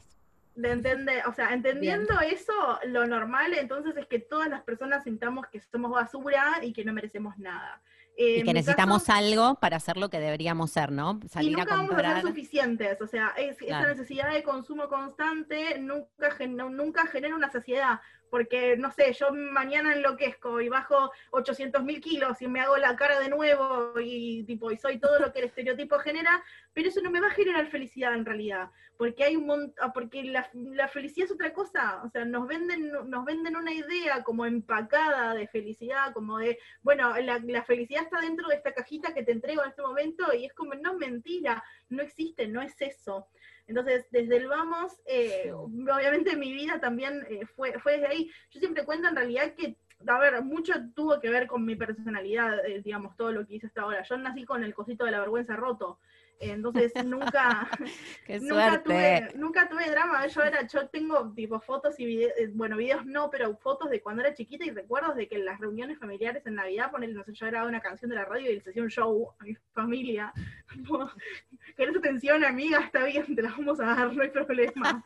de 0.55 0.71
entender, 0.71 1.27
o 1.27 1.33
sea, 1.33 1.53
entendiendo 1.53 2.19
eso, 2.21 2.79
lo 2.87 3.05
normal 3.05 3.53
entonces 3.53 3.95
es 3.97 4.07
que 4.07 4.17
todas 4.17 4.49
las 4.49 4.63
personas 4.63 5.03
sintamos 5.03 5.45
que 5.45 5.59
somos 5.59 5.91
basura 5.91 6.57
y 6.63 6.73
que 6.73 6.83
no 6.83 6.91
merecemos 6.91 7.37
nada. 7.37 7.79
Eh, 8.17 8.39
y 8.39 8.43
que 8.43 8.53
necesitamos 8.53 9.03
caso- 9.05 9.17
algo 9.17 9.55
para 9.55 9.77
hacer 9.77 9.97
lo 9.97 10.09
que 10.09 10.19
deberíamos 10.19 10.69
ser, 10.71 10.91
¿no? 10.91 11.19
y 11.23 11.27
Salir 11.29 11.55
a 11.55 11.59
nunca 11.59 11.75
vamos 11.75 11.85
a 11.91 11.95
comprar. 11.95 12.21
ser 12.21 12.27
suficientes, 12.29 13.01
o 13.01 13.07
sea, 13.07 13.29
es- 13.37 13.57
Claro. 13.57 13.85
esa 13.87 13.93
necesidad 13.93 14.31
de 14.31 14.43
consumo 14.43 14.87
constante 14.89 15.79
nunca, 15.79 16.35
nunca 16.69 17.07
genera 17.07 17.35
una 17.35 17.51
saciedad, 17.51 17.99
porque, 18.31 18.77
no 18.77 18.91
sé, 18.91 19.11
yo 19.11 19.31
mañana 19.33 19.93
enloquezco 19.93 20.61
y 20.61 20.69
bajo 20.69 21.11
800 21.31 21.83
mil 21.83 21.99
kilos 21.99 22.41
y 22.41 22.47
me 22.47 22.61
hago 22.61 22.77
la 22.77 22.95
cara 22.95 23.19
de 23.19 23.29
nuevo 23.29 23.93
y, 23.99 24.43
tipo, 24.45 24.71
y 24.71 24.77
soy 24.77 24.99
todo 24.99 25.19
lo 25.19 25.33
que 25.33 25.39
el 25.39 25.45
estereotipo 25.45 25.99
genera, 25.99 26.41
pero 26.73 26.87
eso 26.87 27.01
no 27.01 27.11
me 27.11 27.19
va 27.19 27.27
a 27.27 27.31
generar 27.31 27.67
felicidad 27.67 28.13
en 28.13 28.25
realidad, 28.25 28.71
porque 28.97 29.25
hay 29.25 29.35
un 29.35 29.47
montón, 29.47 29.91
porque 29.93 30.23
la, 30.23 30.49
la 30.53 30.87
felicidad 30.87 31.25
es 31.25 31.33
otra 31.33 31.53
cosa, 31.53 32.01
o 32.05 32.09
sea, 32.09 32.23
nos 32.23 32.47
venden, 32.47 32.89
nos 33.09 33.25
venden 33.25 33.57
una 33.57 33.73
idea 33.73 34.23
como 34.23 34.45
empacada 34.45 35.33
de 35.33 35.47
felicidad, 35.49 36.13
como 36.13 36.37
de, 36.37 36.57
bueno, 36.83 37.13
la, 37.17 37.39
la 37.39 37.63
felicidad 37.63 38.03
está 38.03 38.21
dentro 38.21 38.47
de 38.47 38.55
esta 38.55 38.73
cajita 38.73 39.13
que 39.13 39.23
te 39.23 39.33
entrego 39.33 39.61
en 39.63 39.69
este 39.71 39.81
momento 39.81 40.33
y 40.33 40.45
es 40.45 40.53
como, 40.53 40.73
no, 40.75 40.93
mentira, 40.93 41.61
no 41.89 42.01
existe, 42.01 42.47
no 42.47 42.61
es 42.61 42.79
eso. 42.79 43.27
Entonces, 43.71 44.05
desde 44.11 44.35
el 44.35 44.47
vamos, 44.49 44.99
eh, 45.05 45.49
obviamente 45.53 46.35
mi 46.35 46.51
vida 46.51 46.81
también 46.81 47.25
eh, 47.29 47.45
fue, 47.55 47.79
fue 47.79 47.93
desde 47.93 48.07
ahí. 48.07 48.31
Yo 48.49 48.59
siempre 48.59 48.83
cuento 48.83 49.07
en 49.07 49.15
realidad 49.15 49.53
que, 49.55 49.77
a 50.05 50.19
ver, 50.19 50.43
mucho 50.43 50.73
tuvo 50.93 51.21
que 51.21 51.29
ver 51.29 51.47
con 51.47 51.63
mi 51.63 51.77
personalidad, 51.77 52.65
eh, 52.65 52.81
digamos, 52.83 53.15
todo 53.15 53.31
lo 53.31 53.47
que 53.47 53.55
hice 53.55 53.67
hasta 53.67 53.83
ahora. 53.83 54.03
Yo 54.03 54.17
nací 54.17 54.43
con 54.43 54.65
el 54.65 54.73
cosito 54.73 55.05
de 55.05 55.11
la 55.11 55.21
vergüenza 55.21 55.55
roto. 55.55 55.99
Entonces 56.41 56.91
nunca, 57.05 57.69
¡Qué 58.25 58.39
nunca 58.39 58.81
tuve, 58.83 59.29
nunca 59.35 59.69
tuve 59.69 59.91
drama. 59.91 60.25
Yo 60.27 60.41
era, 60.41 60.65
yo 60.65 60.87
tengo 60.89 61.31
tipo 61.33 61.59
fotos 61.59 61.99
y 61.99 62.05
videos, 62.05 62.33
bueno, 62.53 62.77
videos 62.77 63.05
no, 63.05 63.29
pero 63.29 63.55
fotos 63.57 63.89
de 63.91 64.01
cuando 64.01 64.23
era 64.23 64.33
chiquita 64.33 64.65
y 64.65 64.71
recuerdos 64.71 65.15
de 65.15 65.27
que 65.27 65.35
en 65.35 65.45
las 65.45 65.59
reuniones 65.59 65.99
familiares 65.99 66.45
en 66.47 66.55
Navidad, 66.55 66.89
poner, 66.89 67.11
no 67.11 67.23
sé, 67.23 67.33
yo 67.33 67.45
grababa 67.45 67.69
una 67.69 67.79
canción 67.79 68.09
de 68.09 68.15
la 68.15 68.25
radio 68.25 68.49
y 68.49 68.55
les 68.55 68.67
hacía 68.67 68.81
un 68.81 68.89
show 68.89 69.29
a 69.39 69.43
mi 69.43 69.55
familia. 69.73 70.33
¿Querés 71.77 71.95
atención, 71.95 72.43
amiga? 72.43 72.79
Está 72.79 73.03
bien, 73.05 73.35
te 73.35 73.41
la 73.41 73.51
vamos 73.51 73.79
a 73.79 73.85
dar, 73.85 74.13
no 74.13 74.23
hay 74.23 74.29
problema. 74.29 75.03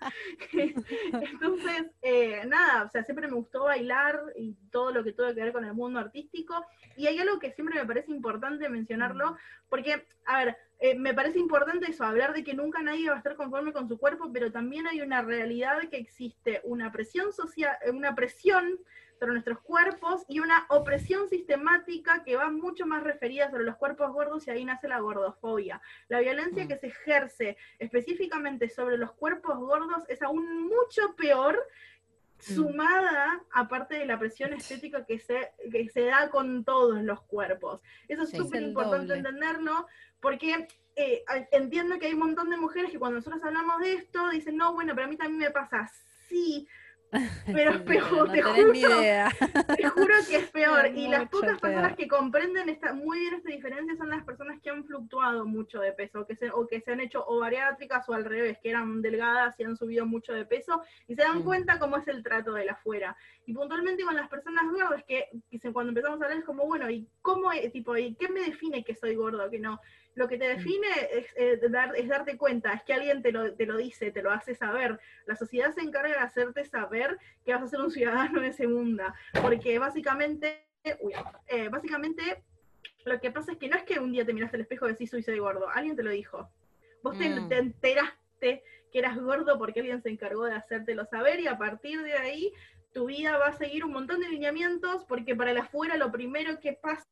Entonces, 0.54 1.86
eh, 2.02 2.44
nada, 2.48 2.84
o 2.84 2.90
sea, 2.90 3.04
siempre 3.04 3.28
me 3.28 3.36
gustó 3.36 3.66
bailar 3.66 4.22
y 4.38 4.54
todo 4.72 4.92
lo 4.92 5.04
que 5.04 5.12
tuvo 5.12 5.28
que 5.34 5.42
ver 5.42 5.52
con 5.52 5.66
el 5.66 5.74
mundo 5.74 6.00
artístico. 6.00 6.66
Y 6.96 7.08
hay 7.08 7.20
algo 7.20 7.40
que 7.40 7.52
siempre 7.52 7.76
me 7.76 7.86
parece 7.86 8.12
importante 8.12 8.70
mencionarlo, 8.70 9.36
porque, 9.70 10.06
a 10.26 10.38
ver, 10.38 10.58
eh, 10.80 10.96
me 10.96 11.14
parece 11.14 11.40
importante 11.40 11.90
eso, 11.90 12.04
hablar 12.04 12.34
de 12.34 12.44
que 12.44 12.54
nunca 12.54 12.82
nadie 12.82 13.10
va 13.10 13.16
a 13.16 13.18
estar 13.20 13.36
conforme 13.36 13.72
con 13.74 13.88
su 13.88 13.98
cuerpo, 13.98 14.30
pero 14.34 14.52
también 14.52 14.88
hay 14.88 15.02
una 15.02 15.22
realidad 15.22 15.80
que 15.90 15.98
existe, 15.98 16.62
una 16.64 16.92
presión 16.92 17.32
social, 17.32 17.76
eh, 17.86 17.92
una 17.92 18.14
presión 18.14 18.80
sobre 19.18 19.32
nuestros 19.32 19.62
cuerpos 19.62 20.26
y 20.28 20.42
una 20.42 20.66
opresión 20.70 21.30
sistemática 21.30 22.24
que 22.26 22.36
va 22.36 22.50
mucho 22.52 22.86
más 22.86 23.02
referida 23.02 23.50
sobre 23.50 23.64
los 23.64 23.78
cuerpos 23.78 24.12
gordos 24.12 24.46
y 24.46 24.52
ahí 24.52 24.66
nace 24.66 24.90
la 24.90 25.00
gordofobia. 25.00 25.82
La 26.10 26.20
violencia 26.20 26.66
Mm. 26.66 26.68
que 26.68 26.78
se 26.78 26.88
ejerce 26.88 27.56
específicamente 27.80 28.68
sobre 28.70 28.98
los 28.98 29.14
cuerpos 29.14 29.58
gordos 29.58 30.04
es 30.10 30.22
aún 30.22 30.64
mucho 30.68 31.16
peor 31.16 31.66
sumada 32.38 33.42
aparte 33.54 33.98
de 33.98 34.06
la 34.06 34.20
presión 34.20 34.52
estética 34.54 35.06
que 35.06 35.20
se, 35.20 35.54
que 35.72 35.88
se 35.90 36.02
da 36.06 36.30
con 36.30 36.66
todos 36.66 37.02
los 37.02 37.22
cuerpos. 37.22 37.82
Eso 38.10 38.24
es 38.24 38.30
Sí. 38.32 38.38
súper 38.38 38.62
Es 38.62 38.68
importante 38.68 39.14
entenderlo 39.16 39.88
porque 40.26 40.68
eh, 40.96 41.24
entiendo 41.52 42.00
que 42.00 42.08
hay 42.08 42.14
un 42.14 42.20
montón 42.22 42.50
de 42.50 42.58
mujeres 42.58 42.90
que 42.90 42.98
cuando 42.98 43.18
nosotros 43.18 43.44
hablamos 43.44 43.80
de 43.80 43.94
esto 43.94 44.28
dicen, 44.32 44.58
no, 44.58 44.74
bueno, 44.74 44.96
pero 44.96 45.06
a 45.06 45.10
mí 45.10 45.18
también 45.18 45.38
me 45.38 45.52
pasa. 45.52 45.88
Sí, 46.28 46.68
pero 47.54 47.72
es 47.74 47.82
peor, 47.82 48.12
no 48.12 48.32
te 48.32 48.42
juro. 48.42 48.74
idea. 48.74 49.30
te 49.78 49.88
juro 49.88 50.16
que 50.28 50.38
es 50.38 50.50
peor. 50.50 50.88
Es 50.88 50.98
Y 50.98 51.08
las 51.08 51.30
pocas 51.30 51.60
personas 51.60 51.96
que 51.96 52.08
comprenden 52.08 52.68
esta, 52.68 52.94
muy 52.94 53.20
bien 53.20 53.36
esta 53.36 53.52
diferencia 53.52 53.96
son 53.96 54.10
las 54.10 54.24
personas 54.24 54.60
que 54.62 54.72
han 54.72 54.84
fluctuado 54.84 55.46
mucho 55.46 55.80
de 55.80 55.94
peso, 55.94 56.26
que 56.26 56.36
se, 56.36 56.50
o 56.50 56.66
que 56.68 56.82
se 56.82 56.92
han 56.92 57.00
hecho 57.02 57.24
o 57.28 57.40
bariátricas 57.40 58.10
o 58.10 58.14
al 58.16 58.26
revés, 58.26 58.58
que 58.62 58.72
eran 58.72 59.04
delgadas 59.04 59.58
y 59.60 59.64
han 59.64 59.78
subido 59.78 60.08
mucho 60.08 60.34
de 60.34 60.46
peso, 60.46 60.82
y 61.08 61.16
se 61.16 61.22
dan 61.22 61.40
Mm. 61.42 61.44
cuenta 61.44 61.78
cómo 61.80 61.98
es 61.98 62.08
el 62.08 62.24
trato 62.24 62.54
de 62.54 62.66
la 62.66 62.72
afuera. 62.74 63.16
Y 63.46 63.54
puntualmente 63.54 64.04
con 64.04 64.16
las 64.16 64.28
personas 64.28 64.64
gordas, 64.72 65.04
que, 65.08 65.30
que 65.52 65.72
cuando 65.72 65.92
empezamos 65.92 66.20
a 66.20 66.24
hablar 66.26 66.40
es 66.40 66.46
como, 66.46 66.66
bueno, 66.66 66.90
¿y 66.90 67.08
cómo 67.22 67.52
es, 67.52 67.72
tipo, 67.72 67.96
¿y 67.96 68.16
qué 68.16 68.28
me 68.30 68.42
define 68.42 68.84
que 68.84 68.96
soy 68.96 69.14
gordo, 69.16 69.50
que 69.52 69.60
no? 69.60 69.80
Lo 70.16 70.28
que 70.28 70.38
te 70.38 70.48
define 70.48 70.88
es, 71.12 71.28
eh, 71.36 71.60
dar- 71.70 71.96
es 71.96 72.08
darte 72.08 72.38
cuenta, 72.38 72.74
es 72.74 72.84
que 72.84 72.94
alguien 72.94 73.22
te 73.22 73.32
lo, 73.32 73.54
te 73.54 73.66
lo 73.66 73.78
dice, 73.78 74.12
te 74.12 74.22
lo 74.24 74.32
hace 74.32 74.56
saber. 74.56 75.00
La 75.26 75.36
sociedad 75.36 75.74
se 75.74 75.82
encarga 75.82 76.10
de 76.10 76.16
hacerte 76.24 76.64
saber 76.66 77.18
que 77.44 77.54
vas 77.54 77.64
a 77.64 77.68
ser 77.68 77.82
un 77.82 77.92
ciudadano 77.92 78.40
de 78.42 78.48
ese 78.48 78.66
mundo, 78.68 79.04
porque 79.42 79.78
básicamente, 79.78 80.66
uy, 81.02 81.14
eh, 81.48 81.68
básicamente 81.70 82.44
lo 83.04 83.20
que 83.20 83.30
pasa 83.32 83.52
es 83.52 83.58
que 83.58 83.68
no 83.68 83.76
es 83.76 83.84
que 83.84 84.00
un 84.00 84.12
día 84.14 84.26
te 84.26 84.34
miraste 84.34 84.56
al 84.58 84.62
espejo 84.62 84.88
y 84.88 84.92
decís 84.94 85.10
soy 85.12 85.22
soy 85.22 85.38
gordo, 85.40 85.70
alguien 85.70 85.96
te 85.96 86.04
lo 86.04 86.12
dijo. 86.12 86.50
Vos 87.04 87.18
te, 87.18 87.30
Mm. 87.30 87.50
te 87.50 87.58
enteraste 87.58 88.64
que 88.92 89.00
eras 89.00 89.18
gordo 89.20 89.58
porque 89.58 89.82
alguien 89.82 90.02
se 90.02 90.10
encargó 90.10 90.46
de 90.46 90.56
hacértelo 90.56 91.06
saber 91.06 91.40
y 91.42 91.48
a 91.48 91.58
partir 91.58 92.02
de 92.02 92.14
ahí 92.14 92.54
tu 92.94 93.08
vida 93.08 93.38
va 93.38 93.48
a 93.48 93.54
seguir 93.58 93.84
un 93.84 93.92
montón 93.92 94.22
de 94.22 94.30
lineamientos 94.30 95.04
porque 95.06 95.36
para 95.36 95.52
el 95.52 95.58
afuera 95.58 95.98
lo 95.98 96.12
primero 96.12 96.60
que 96.62 96.74
pase 96.74 97.06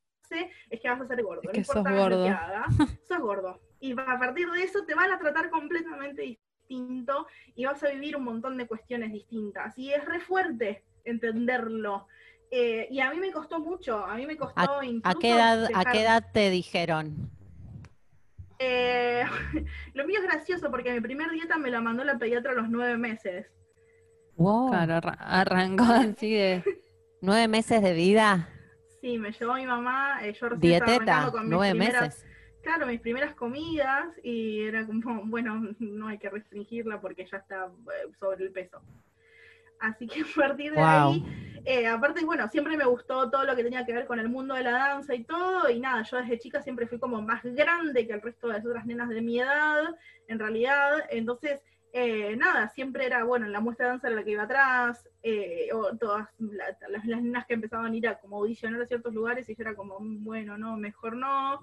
es 0.70 0.80
que 0.82 0.90
vas 0.90 1.02
a 1.02 1.08
ser 1.08 1.22
gordo. 1.24 1.42
Es 1.44 1.48
no 1.48 1.52
que 1.54 1.60
importa 1.60 1.84
sos 1.90 1.92
lo 1.92 2.04
gordo. 2.04 2.24
que 2.26 2.30
hagas, 2.30 2.68
sos 3.08 3.20
gordo. 3.20 3.60
Y 3.80 3.92
a 3.94 4.18
partir 4.20 4.50
de 4.52 4.64
eso 4.64 4.86
te 4.86 4.96
van 4.96 5.12
a 5.12 5.20
tratar 5.20 5.50
completamente 5.50 6.22
distinto 6.22 7.28
y 7.56 7.66
vas 7.66 7.84
a 7.84 7.90
vivir 7.90 8.16
un 8.16 8.24
montón 8.24 8.58
de 8.58 8.68
cuestiones 8.68 9.12
distintas. 9.12 9.78
Y 9.78 9.92
es 9.92 10.04
re 10.06 10.20
fuerte 10.20 10.84
entenderlo. 11.04 12.08
Eh, 12.50 12.88
y 12.92 13.00
a 13.00 13.10
mí 13.12 13.20
me 13.20 13.32
costó 13.32 13.60
mucho, 13.60 14.06
a 14.06 14.16
mí 14.16 14.28
me 14.28 14.38
costó 14.38 14.80
¿A 14.80 14.86
incluso 14.86 15.20
qué 15.20 15.32
edad, 15.32 15.68
a 15.74 15.86
qué 15.92 16.02
edad 16.02 16.24
te 16.32 16.50
dijeron? 16.52 17.30
Eh, 18.60 19.24
lo 19.94 20.06
mío 20.06 20.20
es 20.20 20.26
gracioso 20.26 20.70
porque 20.70 20.94
mi 20.94 21.02
primer 21.02 21.30
dieta 21.32 21.58
me 21.58 21.72
la 21.72 21.82
mandó 21.82 22.04
la 22.04 22.18
pediatra 22.18 22.52
a 22.52 22.56
los 22.56 22.70
nueve 22.70 22.98
meses. 22.98 23.48
Wow. 24.38 24.70
Claro, 24.70 24.94
arra- 24.96 25.18
arrancó 25.20 25.84
así 25.84 26.32
de. 26.34 26.64
¿Nueve 27.22 27.48
meses 27.48 27.82
de 27.82 27.94
vida? 27.94 28.50
Sí, 29.04 29.18
me 29.18 29.34
llevó 29.34 29.56
mi 29.56 29.66
mamá, 29.66 30.26
eh, 30.26 30.32
yo 30.40 30.48
recién 30.48 30.72
estaba 30.76 30.92
Dieteta, 30.94 31.30
con 31.32 31.42
mis 31.42 31.50
nueve 31.52 31.72
primeras- 31.72 32.02
meses. 32.04 32.26
Claro, 32.62 32.86
mis 32.88 33.02
primeras 33.02 33.36
comidas 33.36 34.08
y 34.24 34.62
era 34.62 34.86
como, 34.86 35.02
bueno, 35.26 35.62
no 35.80 36.08
hay 36.08 36.18
que 36.18 36.30
restringirla 36.30 37.02
porque 37.02 37.28
ya 37.30 37.36
está 37.40 37.66
eh, 37.66 38.12
sobre 38.18 38.46
el 38.46 38.52
peso. 38.54 38.82
Así 39.82 40.08
que 40.08 40.22
a 40.22 40.26
partir 40.34 40.72
de 40.72 40.78
Wow. 40.78 40.86
ahí, 41.12 41.62
eh, 41.66 41.86
aparte, 41.86 42.24
bueno, 42.24 42.48
siempre 42.48 42.78
me 42.78 42.86
gustó 42.86 43.30
todo 43.30 43.44
lo 43.44 43.58
que 43.58 43.64
tenía 43.66 43.86
que 43.86 43.92
ver 43.92 44.06
con 44.08 44.20
el 44.22 44.30
mundo 44.30 44.56
de 44.56 44.64
la 44.64 44.72
danza 44.72 45.14
y 45.14 45.26
todo, 45.26 45.70
y 45.70 45.82
nada, 45.82 46.04
yo 46.04 46.16
desde 46.22 46.40
chica 46.40 46.62
siempre 46.62 46.88
fui 46.88 46.98
como 46.98 47.22
más 47.22 47.44
grande 47.44 48.08
que 48.08 48.14
el 48.14 48.22
resto 48.22 48.48
de 48.48 48.54
las 48.54 48.66
otras 48.66 48.86
nenas 48.86 49.10
de 49.10 49.20
mi 49.22 49.42
edad, 49.42 49.84
en 50.30 50.40
realidad, 50.40 51.04
entonces, 51.10 51.60
eh, 51.94 52.36
nada, 52.36 52.70
siempre 52.70 53.06
era, 53.06 53.24
bueno, 53.24 53.46
en 53.46 53.52
la 53.54 53.60
muestra 53.62 53.86
de 53.86 53.92
danza 53.92 54.08
era 54.08 54.16
la 54.18 54.24
que 54.24 54.32
iba 54.32 54.44
atrás, 54.44 55.08
eh, 55.22 55.70
o 55.74 55.96
todas 55.96 56.28
la- 56.40 56.76
las, 56.90 57.06
las 57.06 57.22
nenas 57.22 57.46
que 57.46 57.54
empezaban 57.54 57.94
a 57.94 57.96
ir 57.96 58.08
a 58.08 58.20
como 58.20 58.38
audicionar 58.38 58.82
a 58.82 58.86
ciertos 58.88 59.14
lugares 59.14 59.48
y 59.50 59.56
yo 59.56 59.62
era 59.62 59.76
como, 59.76 60.00
"Mm, 60.00 60.24
bueno, 60.24 60.58
no, 60.58 60.76
mejor 60.76 61.16
no, 61.16 61.62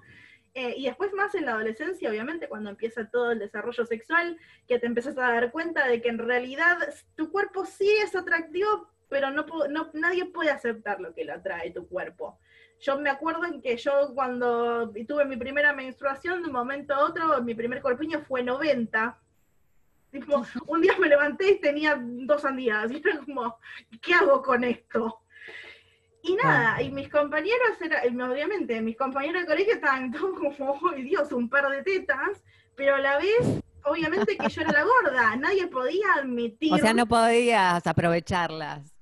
eh, 0.53 0.73
y 0.77 0.85
después 0.85 1.13
más 1.13 1.33
en 1.35 1.45
la 1.45 1.53
adolescencia, 1.53 2.09
obviamente, 2.09 2.47
cuando 2.49 2.69
empieza 2.71 3.09
todo 3.09 3.31
el 3.31 3.39
desarrollo 3.39 3.85
sexual, 3.85 4.37
que 4.67 4.79
te 4.79 4.85
empiezas 4.87 5.17
a 5.17 5.21
dar 5.31 5.51
cuenta 5.51 5.87
de 5.87 6.01
que 6.01 6.09
en 6.09 6.17
realidad 6.17 6.77
tu 7.15 7.31
cuerpo 7.31 7.65
sí 7.65 7.89
es 8.03 8.15
atractivo, 8.15 8.89
pero 9.09 9.31
no, 9.31 9.45
no 9.69 9.89
nadie 9.93 10.25
puede 10.25 10.51
aceptar 10.51 10.99
lo 11.01 11.13
que 11.13 11.25
le 11.25 11.33
atrae 11.33 11.71
tu 11.71 11.87
cuerpo. 11.87 12.37
Yo 12.79 12.97
me 12.97 13.09
acuerdo 13.09 13.45
en 13.45 13.61
que 13.61 13.77
yo 13.77 14.11
cuando 14.15 14.91
tuve 15.07 15.25
mi 15.25 15.37
primera 15.37 15.73
menstruación, 15.73 16.41
de 16.41 16.47
un 16.47 16.53
momento 16.53 16.93
a 16.95 17.05
otro, 17.05 17.41
mi 17.43 17.53
primer 17.53 17.81
corpiño 17.81 18.21
fue 18.21 18.41
90. 18.43 19.17
Tipo, 20.11 20.45
un 20.67 20.81
día 20.81 20.93
me 20.99 21.07
levanté 21.07 21.51
y 21.51 21.61
tenía 21.61 21.97
dos 22.01 22.41
sandías. 22.41 22.91
Y 22.91 22.97
era 22.97 23.19
como, 23.19 23.57
¿qué 24.01 24.13
hago 24.13 24.41
con 24.41 24.63
esto? 24.63 25.21
Y 26.23 26.35
nada, 26.35 26.81
y 26.81 26.91
mis 26.91 27.09
compañeros, 27.09 27.81
era, 27.81 28.03
obviamente, 28.29 28.79
mis 28.81 28.95
compañeros 28.95 29.41
de 29.41 29.47
colegio 29.47 29.73
estaban 29.73 30.11
todos 30.11 30.37
como, 30.37 30.71
¡oh 30.71 30.91
Dios, 30.95 31.31
un 31.31 31.49
par 31.49 31.69
de 31.69 31.81
tetas! 31.83 32.43
Pero 32.75 32.95
a 32.95 32.99
la 32.99 33.17
vez, 33.17 33.61
obviamente 33.85 34.37
que 34.37 34.49
yo 34.49 34.61
era 34.61 34.71
la 34.71 34.83
gorda, 34.83 35.35
nadie 35.35 35.67
podía 35.67 36.13
admitir. 36.17 36.73
O 36.73 36.77
sea, 36.77 36.93
no 36.93 37.05
podías 37.05 37.85
aprovecharlas. 37.85 38.93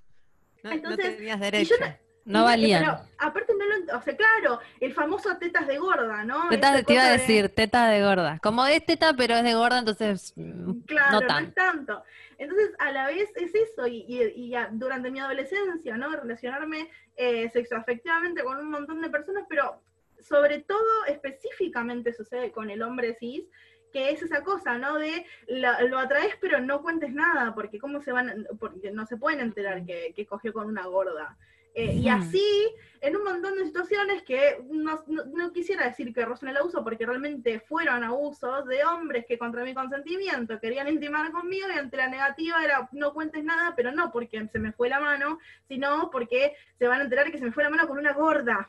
No, 0.63 0.69
no 0.69 0.75
Entonces, 0.75 1.17
tenías 1.17 1.37
y 1.37 1.41
derecho. 1.41 1.75
yo 1.79 1.85
no- 2.33 2.43
valían. 2.43 2.83
Pero 2.83 2.99
aparte 3.17 3.53
no 3.57 3.65
lo, 3.65 3.97
o 3.97 4.01
sea, 4.01 4.15
claro, 4.15 4.59
el 4.79 4.93
famoso 4.93 5.35
tetas 5.37 5.67
de 5.67 5.77
gorda, 5.77 6.23
¿no? 6.23 6.49
Teta, 6.49 6.75
Esa 6.75 6.83
te 6.85 6.93
iba 6.93 7.03
a 7.03 7.11
de- 7.11 7.17
decir, 7.17 7.49
teta 7.49 7.87
de 7.89 8.01
gorda. 8.03 8.39
Como 8.41 8.65
es 8.65 8.85
teta, 8.85 9.13
pero 9.15 9.35
es 9.35 9.43
de 9.43 9.53
gorda, 9.53 9.79
entonces 9.79 10.33
mm, 10.35 10.81
Claro, 10.85 11.19
no 11.27 11.39
es 11.39 11.53
tanto. 11.53 12.03
Entonces, 12.37 12.71
a 12.79 12.91
la 12.91 13.07
vez 13.07 13.29
es 13.35 13.53
eso, 13.53 13.85
y, 13.87 14.05
y- 14.07 14.53
durante 14.71 15.11
mi 15.11 15.19
adolescencia, 15.19 15.97
¿no? 15.97 16.09
Relacionarme 16.15 16.89
eh, 17.17 17.49
sexoafectivamente 17.51 18.43
con 18.43 18.57
un 18.59 18.69
montón 18.71 19.01
de 19.01 19.09
personas, 19.09 19.43
pero 19.49 19.81
sobre 20.21 20.59
todo, 20.61 21.05
específicamente 21.07 22.13
sucede 22.13 22.51
con 22.51 22.69
el 22.69 22.81
hombre 22.81 23.15
cis, 23.19 23.43
que 23.91 24.11
es 24.11 24.21
esa 24.21 24.43
cosa, 24.43 24.77
¿no? 24.77 24.97
De 24.99 25.25
la- 25.47 25.81
lo 25.81 25.97
atraes 25.97 26.35
pero 26.39 26.59
no 26.59 26.81
cuentes 26.81 27.11
nada, 27.13 27.53
porque 27.55 27.79
cómo 27.79 28.01
se 28.01 28.11
van, 28.11 28.47
porque 28.59 28.91
no 28.91 29.05
se 29.05 29.17
pueden 29.17 29.39
enterar 29.39 29.83
que, 29.85 30.13
que 30.15 30.25
cogió 30.25 30.53
con 30.53 30.67
una 30.67 30.85
gorda. 30.85 31.37
Eh, 31.75 31.93
y 31.93 32.09
así, 32.09 32.73
en 33.01 33.15
un 33.15 33.23
montón 33.23 33.55
de 33.55 33.65
situaciones 33.65 34.23
que 34.23 34.61
no, 34.69 35.01
no- 35.07 35.23
no 35.25 35.53
quisiera 35.53 35.85
decir 35.87 36.13
que 36.13 36.25
rozan 36.25 36.49
el 36.49 36.57
abuso, 36.57 36.83
porque 36.83 37.05
realmente 37.05 37.59
fueron 37.61 38.03
abusos 38.03 38.65
de 38.65 38.83
hombres 38.83 39.25
que 39.27 39.37
contra 39.37 39.63
mi 39.63 39.73
consentimiento 39.73 40.59
querían 40.59 40.87
intimar 40.89 41.31
conmigo 41.31 41.67
y 41.73 41.77
ante 41.77 41.95
la 41.97 42.07
negativa 42.09 42.63
era 42.63 42.89
no 42.91 43.13
cuentes 43.13 43.43
nada, 43.43 43.73
pero 43.75 43.91
no 43.91 44.11
porque 44.11 44.45
se 44.51 44.59
me 44.59 44.73
fue 44.73 44.89
la 44.89 44.99
mano, 44.99 45.39
sino 45.67 46.09
porque 46.11 46.53
se 46.77 46.87
van 46.87 47.01
a 47.01 47.03
enterar 47.05 47.31
que 47.31 47.37
se 47.37 47.45
me 47.45 47.51
fue 47.51 47.63
la 47.63 47.69
mano 47.69 47.87
con 47.87 47.97
una 47.99 48.13
gorda. 48.13 48.67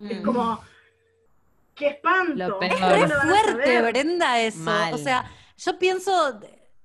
Es 0.00 0.20
Mm. 0.20 0.24
como, 0.24 0.62
qué 1.74 1.88
espanto. 1.88 2.34
Lo 2.48 2.60
Es 2.62 2.74
peor. 2.74 2.80
¿Cómo 2.80 2.90
re 2.94 3.08
lo 3.08 3.16
van 3.18 3.28
a 3.28 3.34
fuerte? 3.52 3.82
Brenda, 3.82 4.40
eso. 4.40 4.58
Mal. 4.60 4.94
O 4.94 4.98
sea, 4.98 5.30
yo 5.58 5.78
pienso, 5.78 6.40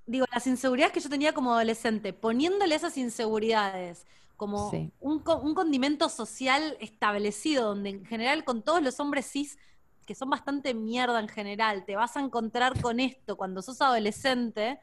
digo, 0.06 0.26
las 0.34 0.46
inseguridades 0.48 0.92
que 0.94 1.00
yo 1.00 1.10
tenía 1.10 1.34
como 1.34 1.54
adolescente, 1.54 2.12
poniéndole 2.12 2.76
esas 2.76 2.98
inseguridades 2.98 4.06
como 4.48 4.70
Sí. 4.72 4.92
un, 5.00 5.20
co- 5.20 5.38
un 5.38 5.54
condimento 5.54 6.10
social 6.10 6.78
establecido, 6.80 7.66
donde 7.70 7.90
en 7.90 8.06
general 8.06 8.44
con 8.44 8.62
todos 8.62 8.82
los 8.82 9.00
hombres 9.00 9.26
cis, 9.32 9.58
que 10.06 10.16
son 10.16 10.30
bastante 10.30 10.74
mierda 10.74 11.20
en 11.20 11.30
general, 11.30 11.86
te 11.86 11.96
vas 11.96 12.18
a 12.18 12.20
encontrar 12.20 12.82
con 12.82 13.00
esto 13.00 13.38
cuando 13.38 13.62
sos 13.62 13.82
adolescente. 13.82 14.80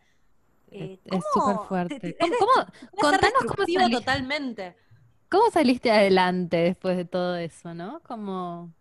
eh, 0.72 0.98
Es- 1.04 1.24
súper 1.34 1.56
fuerte. 1.68 1.98
Te- 2.00 2.12
te- 2.12 2.30
¿Cómo, 2.38 2.52
cómo- 2.54 2.66
contanos 3.10 3.40
cómo 3.40 3.54
saliste, 3.66 3.90
totalmente. 3.90 4.76
cómo 5.28 5.50
saliste 5.50 5.90
adelante 5.90 6.56
después 6.58 6.96
de 6.96 7.04
todo 7.04 7.34
eso, 7.36 7.74
¿no? 7.74 8.00
Como, 8.06 8.72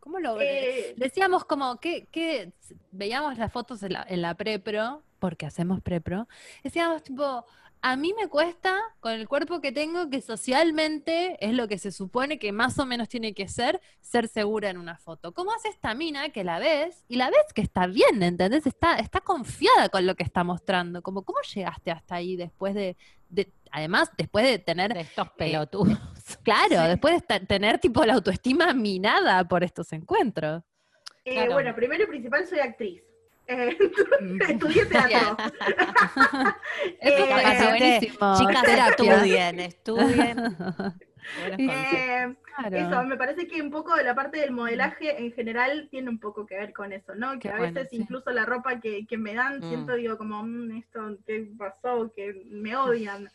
¿Cómo 0.00 0.18
lo 0.20 0.40
Eh, 0.40 0.94
Decíamos 0.96 1.44
como 1.44 1.78
que, 1.80 2.06
que 2.12 2.52
veíamos 2.92 3.38
las 3.38 3.50
fotos 3.52 3.82
en 3.82 3.92
la, 3.94 4.06
en 4.08 4.22
la 4.22 4.34
prepro, 4.34 5.02
porque 5.18 5.46
hacemos 5.46 5.80
prepro, 5.80 6.28
decíamos 6.62 7.02
tipo, 7.02 7.44
a 7.82 7.96
mí 7.96 8.12
me 8.20 8.26
cuesta 8.28 8.76
con 9.00 9.12
el 9.12 9.28
cuerpo 9.28 9.60
que 9.60 9.70
tengo, 9.70 10.10
que 10.10 10.20
socialmente 10.20 11.36
es 11.44 11.54
lo 11.54 11.68
que 11.68 11.78
se 11.78 11.92
supone 11.92 12.38
que 12.38 12.50
más 12.52 12.78
o 12.78 12.86
menos 12.86 13.08
tiene 13.08 13.32
que 13.34 13.46
ser, 13.48 13.80
ser 14.00 14.26
segura 14.28 14.70
en 14.70 14.78
una 14.78 14.96
foto. 14.96 15.32
¿Cómo 15.32 15.52
hace 15.52 15.68
esta 15.68 15.94
mina 15.94 16.30
que 16.30 16.42
la 16.42 16.58
ves 16.58 17.04
y 17.08 17.16
la 17.16 17.30
ves 17.30 17.44
que 17.54 17.62
está 17.62 17.86
bien, 17.86 18.22
¿entendés? 18.22 18.66
Está, 18.66 18.96
está 18.96 19.20
confiada 19.20 19.88
con 19.88 20.04
lo 20.06 20.14
que 20.16 20.24
está 20.24 20.42
mostrando. 20.42 21.02
Como, 21.02 21.22
¿cómo 21.22 21.38
llegaste 21.54 21.90
hasta 21.92 22.16
ahí 22.16 22.36
después 22.36 22.74
de, 22.74 22.96
de- 23.28 23.52
además, 23.70 24.10
después 24.18 24.44
de 24.44 24.58
tener 24.58 24.92
de 24.92 25.00
estos 25.02 25.30
pelotudos. 25.32 25.98
Claro, 26.42 26.82
después 26.88 27.22
de 27.28 27.40
tener 27.40 27.78
tipo 27.78 28.04
la 28.04 28.14
autoestima 28.14 28.72
minada 28.74 29.44
por 29.46 29.62
estos 29.62 29.92
encuentros. 29.92 30.64
eh, 31.24 31.34
claro. 31.34 31.52
Bueno, 31.52 31.74
primero 31.74 32.02
y 32.02 32.06
principal 32.08 32.44
soy 32.48 32.58
actriz. 32.58 33.02
Eh, 33.48 33.76
Mm. 34.20 34.42
estudié 34.42 34.86
teatro. 34.86 35.36
Eso 37.00 37.24
Eh, 37.24 37.52
está 37.52 37.68
buenísimo. 37.70 38.34
Chicas, 38.38 38.62
terapia. 38.64 39.14
estudien, 39.14 39.60
estudien. 39.60 40.36
Eh, 41.58 42.34
Claro. 42.56 42.76
Eso, 42.78 43.04
me 43.04 43.16
parece 43.18 43.46
que 43.48 43.60
un 43.60 43.70
poco 43.70 43.94
de 43.96 44.04
la 44.04 44.14
parte 44.14 44.38
del 44.40 44.50
modelaje 44.52 45.20
en 45.20 45.30
general 45.32 45.88
tiene 45.90 46.08
un 46.08 46.18
poco 46.18 46.46
que 46.46 46.56
ver 46.56 46.72
con 46.72 46.90
eso, 46.92 47.14
¿no? 47.14 47.32
Que 47.32 47.40
Qué 47.40 47.48
a 47.50 47.58
bueno, 47.58 47.74
veces 47.74 47.90
sí. 47.90 47.96
incluso 47.96 48.30
la 48.30 48.46
ropa 48.46 48.80
que, 48.80 49.04
que 49.06 49.18
me 49.18 49.34
dan, 49.34 49.58
Mm. 49.58 49.68
siento, 49.68 49.94
digo, 49.96 50.16
como, 50.16 50.42
"Mm, 50.42 50.78
esto, 50.78 51.18
¿qué 51.26 51.46
pasó? 51.58 52.10
Que 52.16 52.42
me 52.50 52.74
odian. 52.76 53.28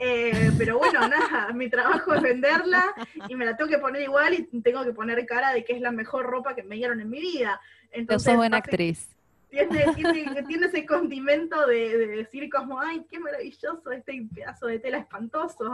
Eh, 0.00 0.50
pero 0.58 0.76
bueno, 0.78 1.08
nada, 1.08 1.50
mi 1.54 1.70
trabajo 1.70 2.12
es 2.12 2.20
venderla 2.22 2.84
y 3.28 3.34
me 3.36 3.46
la 3.46 3.56
tengo 3.56 3.70
que 3.70 3.78
poner 3.78 4.02
igual 4.02 4.34
y 4.34 4.60
tengo 4.60 4.84
que 4.84 4.92
poner 4.92 5.24
cara 5.24 5.52
de 5.54 5.64
que 5.64 5.72
es 5.72 5.80
la 5.80 5.90
mejor 5.92 6.26
ropa 6.26 6.54
que 6.54 6.62
me 6.64 6.74
dieron 6.76 7.00
en 7.00 7.08
mi 7.08 7.20
vida. 7.20 7.58
Entonces, 7.90 8.24
sos 8.26 8.36
buena 8.36 8.58
basi- 8.58 8.64
actriz. 8.64 9.16
Tiene, 9.50 9.94
tiene, 9.94 10.42
tiene 10.48 10.66
ese 10.66 10.84
condimento 10.86 11.66
de, 11.66 11.96
de 11.96 12.06
decir 12.08 12.48
como, 12.50 12.80
ay, 12.80 13.04
qué 13.10 13.18
maravilloso 13.18 13.90
este 13.90 14.26
pedazo 14.34 14.66
de 14.66 14.78
tela 14.78 14.98
espantoso. 14.98 15.72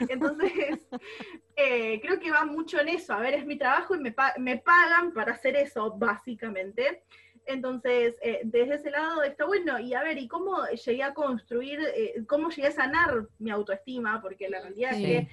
Entonces, 0.08 0.50
eh, 1.56 2.00
creo 2.00 2.18
que 2.18 2.30
va 2.30 2.44
mucho 2.44 2.80
en 2.80 2.88
eso. 2.88 3.12
A 3.14 3.20
ver, 3.20 3.34
es 3.34 3.46
mi 3.46 3.56
trabajo 3.56 3.94
y 3.94 4.00
me, 4.00 4.14
me 4.38 4.58
pagan 4.58 5.12
para 5.12 5.32
hacer 5.32 5.56
eso, 5.56 5.92
básicamente. 5.96 7.02
Entonces, 7.46 8.16
eh, 8.22 8.40
desde 8.44 8.74
ese 8.74 8.90
lado 8.90 9.22
está 9.22 9.44
bueno. 9.44 9.78
Y 9.78 9.94
a 9.94 10.02
ver, 10.02 10.18
¿y 10.18 10.26
cómo 10.26 10.66
llegué 10.66 11.02
a 11.04 11.14
construir, 11.14 11.78
eh, 11.94 12.24
cómo 12.26 12.50
llegué 12.50 12.68
a 12.68 12.72
sanar 12.72 13.28
mi 13.38 13.50
autoestima? 13.50 14.20
Porque 14.20 14.48
la 14.48 14.60
realidad 14.60 14.94
Sí. 14.94 15.04
es 15.04 15.26
que 15.26 15.28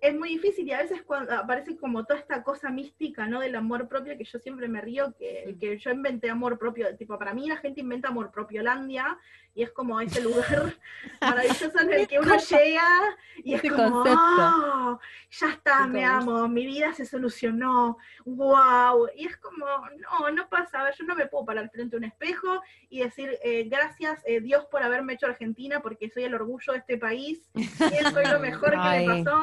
es 0.00 0.14
muy 0.18 0.30
difícil 0.30 0.66
y 0.66 0.72
a 0.72 0.78
veces 0.82 1.02
cuando 1.02 1.32
aparece 1.34 1.76
como 1.76 2.04
toda 2.04 2.18
esta 2.20 2.42
cosa 2.42 2.70
mística, 2.70 3.26
¿no? 3.26 3.40
Del 3.40 3.54
amor 3.54 3.86
propio, 3.88 4.16
que 4.16 4.24
yo 4.24 4.38
siempre 4.38 4.66
me 4.68 4.80
río, 4.80 5.14
que, 5.18 5.56
que 5.60 5.78
yo 5.78 5.90
inventé 5.90 6.30
amor 6.30 6.58
propio, 6.58 6.96
tipo, 6.96 7.18
para 7.18 7.34
mí 7.34 7.48
la 7.48 7.56
gente 7.58 7.80
inventa 7.80 8.08
amor 8.08 8.30
propio 8.30 8.62
Landia, 8.62 9.18
y 9.54 9.62
es 9.62 9.70
como 9.72 10.00
ese 10.00 10.20
lugar 10.22 10.74
maravilloso 11.20 11.80
en 11.80 11.92
el 11.92 12.06
que 12.08 12.18
uno 12.20 12.36
llega 12.38 13.16
y 13.42 13.54
es 13.54 13.64
Ese 13.64 13.74
como. 13.74 14.04
"Ah, 14.06 14.98
ya 15.30 15.48
está, 15.50 15.86
me 15.86 16.00
Total. 16.02 16.14
amo, 16.22 16.48
mi 16.48 16.64
vida 16.64 16.92
se 16.94 17.04
solucionó, 17.04 17.98
wow, 18.24 19.08
y 19.16 19.26
es 19.26 19.36
como, 19.36 19.66
no, 19.98 20.30
no 20.30 20.48
pasa, 20.48 20.80
a 20.80 20.84
ver, 20.84 20.94
yo 20.96 21.04
no 21.04 21.14
me 21.14 21.26
puedo 21.26 21.44
parar 21.44 21.68
frente 21.70 21.96
a 21.96 21.98
un 21.98 22.04
espejo 22.04 22.62
y 22.88 23.00
decir, 23.00 23.38
eh, 23.42 23.64
gracias 23.64 24.22
eh, 24.24 24.40
Dios 24.40 24.64
por 24.66 24.82
haberme 24.82 25.14
hecho 25.14 25.26
Argentina, 25.26 25.80
porque 25.80 26.08
soy 26.10 26.24
el 26.24 26.34
orgullo 26.34 26.72
de 26.72 26.78
este 26.78 26.96
país, 26.96 27.50
y 27.54 28.12
soy 28.12 28.24
lo 28.26 28.40
mejor 28.40 28.70
que 28.70 28.76
me 28.78 29.06
pasó. 29.24 29.40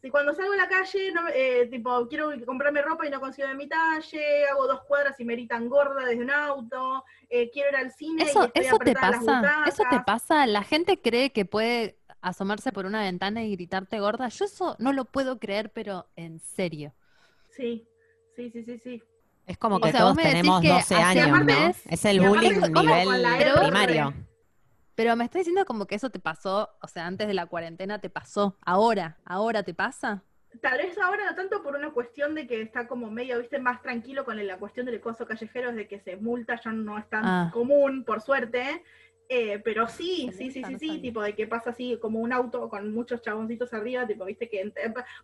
Si 0.00 0.10
cuando 0.10 0.34
salgo 0.34 0.52
a 0.52 0.56
la 0.56 0.68
calle, 0.68 1.10
no, 1.12 1.22
me- 1.22 1.32
eh, 1.34 1.66
tipo, 1.68 2.06
quiero 2.08 2.30
comprarme 2.44 2.82
ropa 2.82 3.06
y 3.06 3.10
no 3.10 3.20
consigo 3.20 3.48
de 3.48 3.54
mi 3.54 3.66
talle, 3.68 4.46
hago 4.46 4.66
dos 4.66 4.82
cuadras 4.86 5.18
y 5.18 5.24
me 5.24 5.34
gritan 5.34 5.68
gorda 5.68 6.04
desde 6.04 6.22
un 6.22 6.30
auto, 6.30 7.04
eh, 7.30 7.50
quiero 7.50 7.70
ir 7.70 7.76
al 7.76 7.90
cine 7.92 8.22
y 8.24 8.26
Eso, 8.28 8.44
estoy 8.44 8.62
eso 8.62 8.78
te 8.78 8.94
pasa, 8.94 9.42
eso 9.64 9.82
te 9.84 10.00
pasa. 10.00 10.46
La 10.46 10.62
gente 10.62 11.00
cree 11.00 11.32
que 11.32 11.44
puede 11.44 11.96
asomarse 12.20 12.72
por 12.72 12.86
una 12.86 13.02
ventana 13.02 13.42
y 13.44 13.52
gritarte 13.52 13.98
gorda. 14.00 14.28
Yo 14.28 14.44
eso 14.44 14.76
no 14.78 14.92
lo 14.92 15.06
puedo 15.06 15.38
creer, 15.38 15.72
pero 15.72 16.06
en 16.16 16.38
serio. 16.40 16.92
Sí, 17.50 17.86
sí, 18.36 18.50
sí, 18.50 18.64
sí, 18.64 18.78
sí. 18.78 19.02
Es 19.46 19.58
como 19.58 19.80
que 19.80 19.90
sea, 19.90 20.00
todos 20.00 20.16
tenemos 20.16 20.60
que 20.60 20.68
12 20.68 20.94
hace 20.94 21.20
años, 21.20 21.44
¿no? 21.46 21.68
Es 21.88 22.04
el 22.04 22.16
y 22.16 22.20
bullying 22.20 22.60
nivel 22.72 23.52
primario. 23.60 24.12
Pero 24.96 25.14
me 25.14 25.24
está 25.24 25.38
diciendo 25.38 25.64
como 25.66 25.86
que 25.86 25.94
eso 25.94 26.10
te 26.10 26.18
pasó, 26.18 26.70
o 26.82 26.88
sea, 26.88 27.06
antes 27.06 27.28
de 27.28 27.34
la 27.34 27.46
cuarentena 27.46 28.00
te 28.00 28.10
pasó. 28.10 28.56
Ahora, 28.62 29.18
ahora 29.24 29.62
te 29.62 29.74
pasa. 29.74 30.22
Tal 30.62 30.78
vez 30.78 30.96
ahora 30.98 31.26
no 31.26 31.34
tanto 31.34 31.62
por 31.62 31.76
una 31.76 31.90
cuestión 31.90 32.34
de 32.34 32.46
que 32.46 32.62
está 32.62 32.88
como 32.88 33.10
medio, 33.10 33.38
viste, 33.38 33.58
más 33.58 33.82
tranquilo 33.82 34.24
con 34.24 34.44
la 34.44 34.56
cuestión 34.56 34.86
del 34.86 34.96
acoso 34.96 35.26
callejero, 35.26 35.70
de 35.72 35.86
que 35.86 36.00
se 36.00 36.16
multa 36.16 36.58
ya 36.64 36.72
no 36.72 36.96
es 36.98 37.06
tan 37.10 37.24
Ah. 37.26 37.50
común, 37.52 38.04
por 38.04 38.22
suerte. 38.22 38.82
Eh, 39.28 39.60
pero 39.64 39.88
sí, 39.88 40.30
sí, 40.36 40.50
sí, 40.50 40.62
sí, 40.64 40.78
sí, 40.78 40.98
tipo 41.00 41.20
de 41.22 41.34
que 41.34 41.46
pasa 41.46 41.70
así 41.70 41.98
como 42.00 42.20
un 42.20 42.32
auto 42.32 42.68
con 42.68 42.92
muchos 42.92 43.20
chaboncitos 43.22 43.72
arriba, 43.74 44.06
tipo, 44.06 44.24
viste 44.24 44.48
que, 44.48 44.72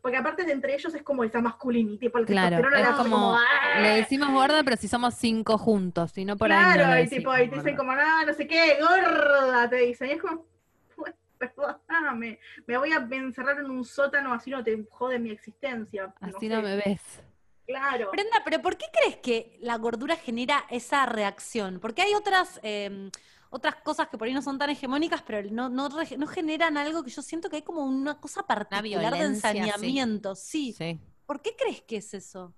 porque 0.00 0.16
aparte 0.16 0.44
de 0.44 0.52
entre 0.52 0.74
ellos 0.74 0.94
es 0.94 1.02
como 1.02 1.24
esa 1.24 1.40
masculinidad, 1.40 1.98
tipo 2.00 2.18
el 2.18 2.26
Claro, 2.26 2.58
es 2.76 2.86
como- 2.96 3.34
¡ah! 3.34 3.80
Le 3.80 3.88
decimos 3.96 4.30
gorda, 4.30 4.62
pero 4.64 4.76
si 4.76 4.88
somos 4.88 5.14
cinco 5.14 5.58
juntos, 5.58 6.12
si 6.12 6.24
no 6.24 6.36
por 6.36 6.50
ahí. 6.50 6.58
no 6.58 6.74
Claro, 6.84 7.02
y 7.02 7.08
tipo, 7.08 7.36
y 7.36 7.48
te 7.48 7.56
dicen 7.56 7.76
como, 7.76 7.94
no, 7.94 8.24
no 8.26 8.32
sé 8.34 8.46
qué, 8.46 8.78
gorda, 8.80 9.68
te 9.70 9.76
dicen, 9.76 10.08
y 10.08 10.12
es 10.12 10.20
como, 10.20 10.44
"Pues, 10.96 11.14
perdóname, 11.38 12.38
me 12.66 12.78
voy 12.78 12.92
a 12.92 12.96
encerrar 13.10 13.58
en 13.58 13.70
un 13.70 13.84
sótano, 13.84 14.32
así 14.32 14.50
no 14.50 14.62
te 14.62 14.84
jode 14.90 15.18
mi 15.18 15.30
existencia. 15.30 16.12
Así 16.20 16.40
sé. 16.40 16.48
no 16.48 16.62
me 16.62 16.76
ves. 16.76 17.22
Claro. 17.66 18.10
Brenda, 18.10 18.42
pero 18.44 18.60
¿por 18.60 18.76
qué 18.76 18.86
crees 18.92 19.16
que 19.18 19.56
la 19.60 19.78
gordura 19.78 20.16
genera 20.16 20.64
esa 20.68 21.06
reacción? 21.06 21.78
Porque 21.80 22.02
hay 22.02 22.12
otras, 22.14 22.58
eh, 22.64 23.10
otras 23.52 23.76
cosas 23.76 24.08
que 24.08 24.16
por 24.16 24.26
ahí 24.26 24.32
no 24.32 24.40
son 24.40 24.58
tan 24.58 24.70
hegemónicas, 24.70 25.22
pero 25.22 25.48
no, 25.50 25.68
no, 25.68 25.90
no 25.90 26.26
generan 26.26 26.78
algo 26.78 27.04
que 27.04 27.10
yo 27.10 27.20
siento 27.20 27.50
que 27.50 27.56
hay 27.56 27.62
como 27.62 27.84
una 27.84 28.18
cosa 28.18 28.46
particular 28.46 29.12
de 29.12 29.24
ensañamiento. 29.24 30.34
Sí. 30.34 30.72
Sí. 30.72 30.98
¿Por 31.26 31.42
qué 31.42 31.54
crees 31.56 31.82
que 31.82 31.98
es 31.98 32.14
eso? 32.14 32.54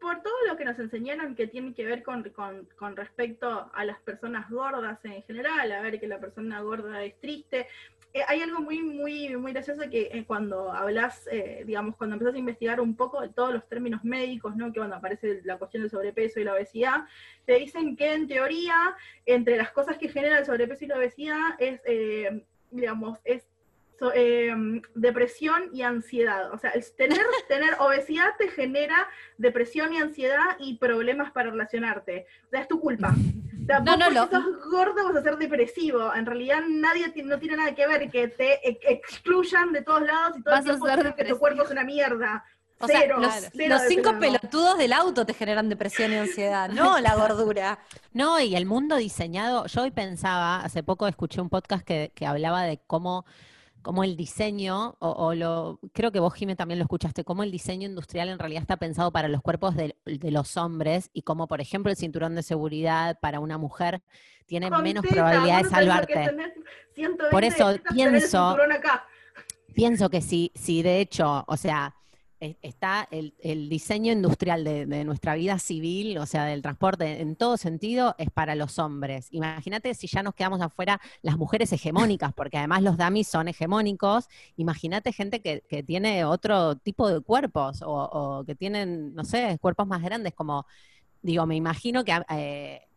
Por 0.00 0.22
todo 0.22 0.34
lo 0.46 0.56
que 0.56 0.64
nos 0.64 0.78
enseñaron 0.78 1.34
que 1.34 1.46
tiene 1.46 1.74
que 1.74 1.84
ver 1.84 2.02
con, 2.02 2.22
con- 2.30 2.96
respecto 2.96 3.70
a 3.72 3.84
las 3.84 3.98
personas 4.00 4.50
gordas 4.50 4.98
en 5.04 5.22
general, 5.22 5.72
a 5.72 5.80
ver 5.80 5.98
que 5.98 6.06
la 6.06 6.20
persona 6.20 6.60
gorda 6.60 7.02
es 7.02 7.18
triste. 7.20 7.66
Eh, 8.12 8.22
hay 8.26 8.42
algo 8.42 8.60
muy, 8.60 8.82
muy, 8.82 9.36
muy 9.36 9.52
gracioso 9.52 9.88
que 9.88 10.10
eh, 10.12 10.24
cuando 10.26 10.72
hablas, 10.72 11.26
eh, 11.30 11.62
digamos, 11.64 11.96
cuando 11.96 12.14
empezás 12.16 12.34
a 12.34 12.38
investigar 12.38 12.80
un 12.80 12.96
poco 12.96 13.20
de 13.20 13.28
todos 13.28 13.54
los 13.54 13.68
términos 13.68 14.02
médicos, 14.04 14.56
¿no? 14.56 14.72
Que 14.72 14.80
cuando 14.80 14.96
aparece 14.96 15.40
la 15.44 15.58
cuestión 15.58 15.84
del 15.84 15.90
sobrepeso 15.90 16.40
y 16.40 16.44
la 16.44 16.54
obesidad, 16.54 17.04
te 17.46 17.54
dicen 17.54 17.96
que 17.96 18.12
en 18.12 18.26
teoría, 18.26 18.96
entre 19.26 19.56
las 19.56 19.70
cosas 19.70 19.96
que 19.96 20.08
genera 20.08 20.38
el 20.38 20.44
sobrepeso 20.44 20.84
y 20.84 20.88
la 20.88 20.98
obesidad, 20.98 21.54
es, 21.58 21.80
digamos, 22.70 23.18
es 23.24 23.46
so- 24.00 24.10
eh, 24.14 24.52
depresión 24.96 25.70
y 25.72 25.82
ansiedad. 25.82 26.52
O 26.52 26.58
sea, 26.58 26.70
el 26.70 26.82
tener, 26.96 27.20
tener 27.48 27.74
obesidad 27.78 28.30
te 28.38 28.48
genera 28.48 29.06
depresión 29.38 29.92
y 29.92 29.98
ansiedad 29.98 30.56
y 30.58 30.78
problemas 30.78 31.30
para 31.30 31.50
relacionarte. 31.50 32.26
O 32.46 32.50
sea, 32.50 32.60
es 32.62 32.68
tu 32.68 32.80
culpa. 32.80 33.14
O 33.62 33.66
sea, 33.72 33.78
No, 33.80 33.92
vos 33.92 33.98
no, 34.00 34.04
porque 34.24 34.34
lo- 34.36 34.42
sos 34.42 34.70
gordo 34.70 35.04
vas 35.04 35.16
a 35.16 35.22
ser 35.22 35.36
depresivo. 35.36 36.12
En 36.14 36.26
realidad 36.26 36.62
nadie 36.66 37.12
no 37.22 37.38
tiene 37.38 37.56
nada 37.56 37.72
que 37.72 37.86
ver 37.86 38.10
que 38.10 38.26
te 38.26 38.68
ex- 38.68 38.80
excluyan 38.88 39.70
de 39.72 39.82
todos 39.82 40.02
lados 40.02 40.38
y 40.38 40.42
todo 40.42 40.54
Vas 40.54 40.64
el 40.64 40.70
a 40.70 40.74
tiempo 40.74 40.86
ser 40.88 40.96
digan 40.96 41.12
que 41.14 41.24
tu 41.26 41.38
cuerpo 41.38 41.62
es 41.62 41.70
una 41.70 41.84
mierda. 41.84 42.44
O 42.80 42.86
Cero, 42.88 43.18
sea, 43.20 43.40
los, 43.40 43.50
cero 43.52 43.74
los 43.74 43.82
de 43.82 43.88
cinco 43.88 44.18
pelotudos 44.18 44.78
del 44.78 44.92
auto 44.94 45.24
te 45.26 45.34
generan 45.34 45.68
depresión 45.68 46.10
y 46.10 46.16
ansiedad, 46.16 46.70
no 46.70 46.98
la 46.98 47.14
gordura. 47.14 47.78
No, 48.12 48.40
y 48.40 48.56
el 48.56 48.64
mundo 48.66 48.96
diseñado, 48.96 49.66
yo 49.66 49.82
hoy 49.82 49.90
pensaba, 49.92 50.62
hace 50.62 50.82
poco 50.82 51.06
escuché 51.06 51.40
un 51.42 51.50
podcast 51.50 51.84
que, 51.84 52.10
que 52.14 52.26
hablaba 52.26 52.62
de 52.62 52.80
cómo, 52.86 53.24
cómo 53.82 54.04
el 54.04 54.16
diseño, 54.16 54.96
o, 54.98 55.10
o 55.10 55.34
lo, 55.34 55.80
creo 55.92 56.12
que 56.12 56.20
vos, 56.20 56.34
Jimé, 56.34 56.56
también 56.56 56.78
lo 56.78 56.84
escuchaste, 56.84 57.24
cómo 57.24 57.42
el 57.42 57.50
diseño 57.50 57.88
industrial 57.88 58.28
en 58.28 58.38
realidad 58.38 58.62
está 58.62 58.76
pensado 58.76 59.10
para 59.12 59.28
los 59.28 59.42
cuerpos 59.42 59.76
de, 59.76 59.96
de 60.04 60.30
los 60.30 60.56
hombres 60.56 61.10
y 61.12 61.22
cómo, 61.22 61.48
por 61.48 61.60
ejemplo, 61.60 61.90
el 61.90 61.96
cinturón 61.96 62.34
de 62.34 62.42
seguridad 62.42 63.18
para 63.20 63.40
una 63.40 63.58
mujer 63.58 64.02
tiene 64.46 64.70
menos 64.70 65.06
probabilidad 65.06 65.58
de 65.58 65.62
no 65.62 65.70
salvarte. 65.70 66.12
tenés 66.12 66.52
120 66.94 67.30
Por 67.30 67.44
eso 67.44 67.76
pienso-. 67.94 68.56
Pienso 69.74 70.10
que 70.10 70.20
si, 70.20 70.50
si 70.54 70.82
de 70.82 71.00
hecho, 71.00 71.44
o 71.46 71.56
sea, 71.56 71.94
está 72.40 73.06
el, 73.10 73.68
diseño 73.68 74.12
industrial 74.12 74.64
de, 74.64 75.04
nuestra 75.04 75.34
vida 75.34 75.58
civil, 75.58 76.18
o 76.18 76.26
sea, 76.26 76.44
del 76.44 76.62
transporte, 76.62 77.20
en 77.20 77.36
todo 77.36 77.56
sentido, 77.56 78.14
es 78.18 78.30
para 78.30 78.54
los 78.54 78.78
hombres. 78.78 79.28
Imagínate 79.30 79.94
si 79.94 80.06
ya 80.06 80.22
nos 80.22 80.34
quedamos 80.34 80.60
afuera 80.60 81.00
las 81.22 81.36
mujeres 81.36 81.72
hegemónicas, 81.72 82.32
porque 82.32 82.58
además 82.58 82.82
los 82.82 82.96
dummies 82.96 83.28
son 83.28 83.48
hegemónicos. 83.48 84.28
Imagínate 84.56 85.12
gente 85.12 85.40
que, 85.40 85.60
tiene 85.86 86.24
otro 86.24 86.76
tipo 86.76 87.08
de 87.08 87.20
cuerpos 87.20 87.82
o, 87.82 87.92
o 87.92 88.44
que 88.44 88.54
tienen, 88.54 89.14
no 89.14 89.24
sé, 89.24 89.58
cuerpos 89.60 89.86
más 89.86 90.02
grandes, 90.02 90.34
como, 90.34 90.66
digo, 91.22 91.46
me 91.46 91.56
imagino 91.56 92.04
que... 92.04 92.20
eh, 92.30 92.89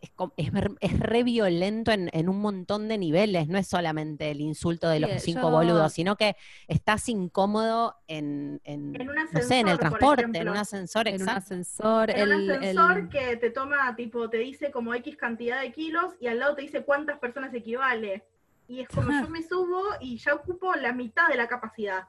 es, 0.00 0.10
es, 0.36 0.50
es 0.80 1.00
re 1.00 1.22
violento 1.22 1.92
en, 1.92 2.08
en 2.12 2.28
un 2.28 2.40
montón 2.40 2.88
de 2.88 2.98
niveles, 2.98 3.48
no 3.48 3.58
es 3.58 3.68
solamente 3.68 4.30
el 4.30 4.40
insulto 4.40 4.88
de 4.88 4.96
Sí, 4.96 5.00
los 5.02 5.22
cinco 5.22 5.40
yo- 5.42 5.50
boludos, 5.50 5.92
sino 5.92 6.16
que 6.16 6.36
estás 6.68 7.08
incómodo 7.08 7.96
en, 8.06 8.60
en, 8.64 8.94
En 9.00 9.08
un 9.10 9.14
no 9.16 9.42
sé, 9.42 9.58
en 9.60 9.68
el 9.68 9.78
transporte, 9.78 10.22
en 10.38 10.48
un 10.48 10.56
ascensor, 10.56 11.06
En 11.08 11.14
un 11.14 11.20
exacto. 11.22 11.38
ascensor, 11.38 12.10
En 12.10 12.22
un 12.28 12.32
el, 12.32 12.50
ascensor 12.50 12.98
el- 12.98 13.08
que 13.08 13.36
te 13.36 13.50
toma, 13.50 13.94
tipo, 13.96 14.28
te 14.30 14.38
dice 14.38 14.70
como 14.70 14.94
X 14.94 15.16
cantidad 15.16 15.60
de 15.60 15.72
kilos 15.72 16.14
y 16.20 16.26
al 16.28 16.38
lado 16.38 16.54
te 16.54 16.62
dice 16.62 16.82
cuántas 16.82 17.18
personas 17.18 17.52
equivale. 17.54 18.24
Y 18.68 18.80
es 18.80 18.88
como 18.88 19.10
yo 19.10 19.28
me 19.28 19.42
subo 19.42 19.82
y 20.00 20.16
ya 20.18 20.34
ocupo 20.34 20.74
la 20.76 20.92
mitad 20.92 21.28
de 21.28 21.36
la 21.36 21.48
capacidad. 21.48 22.04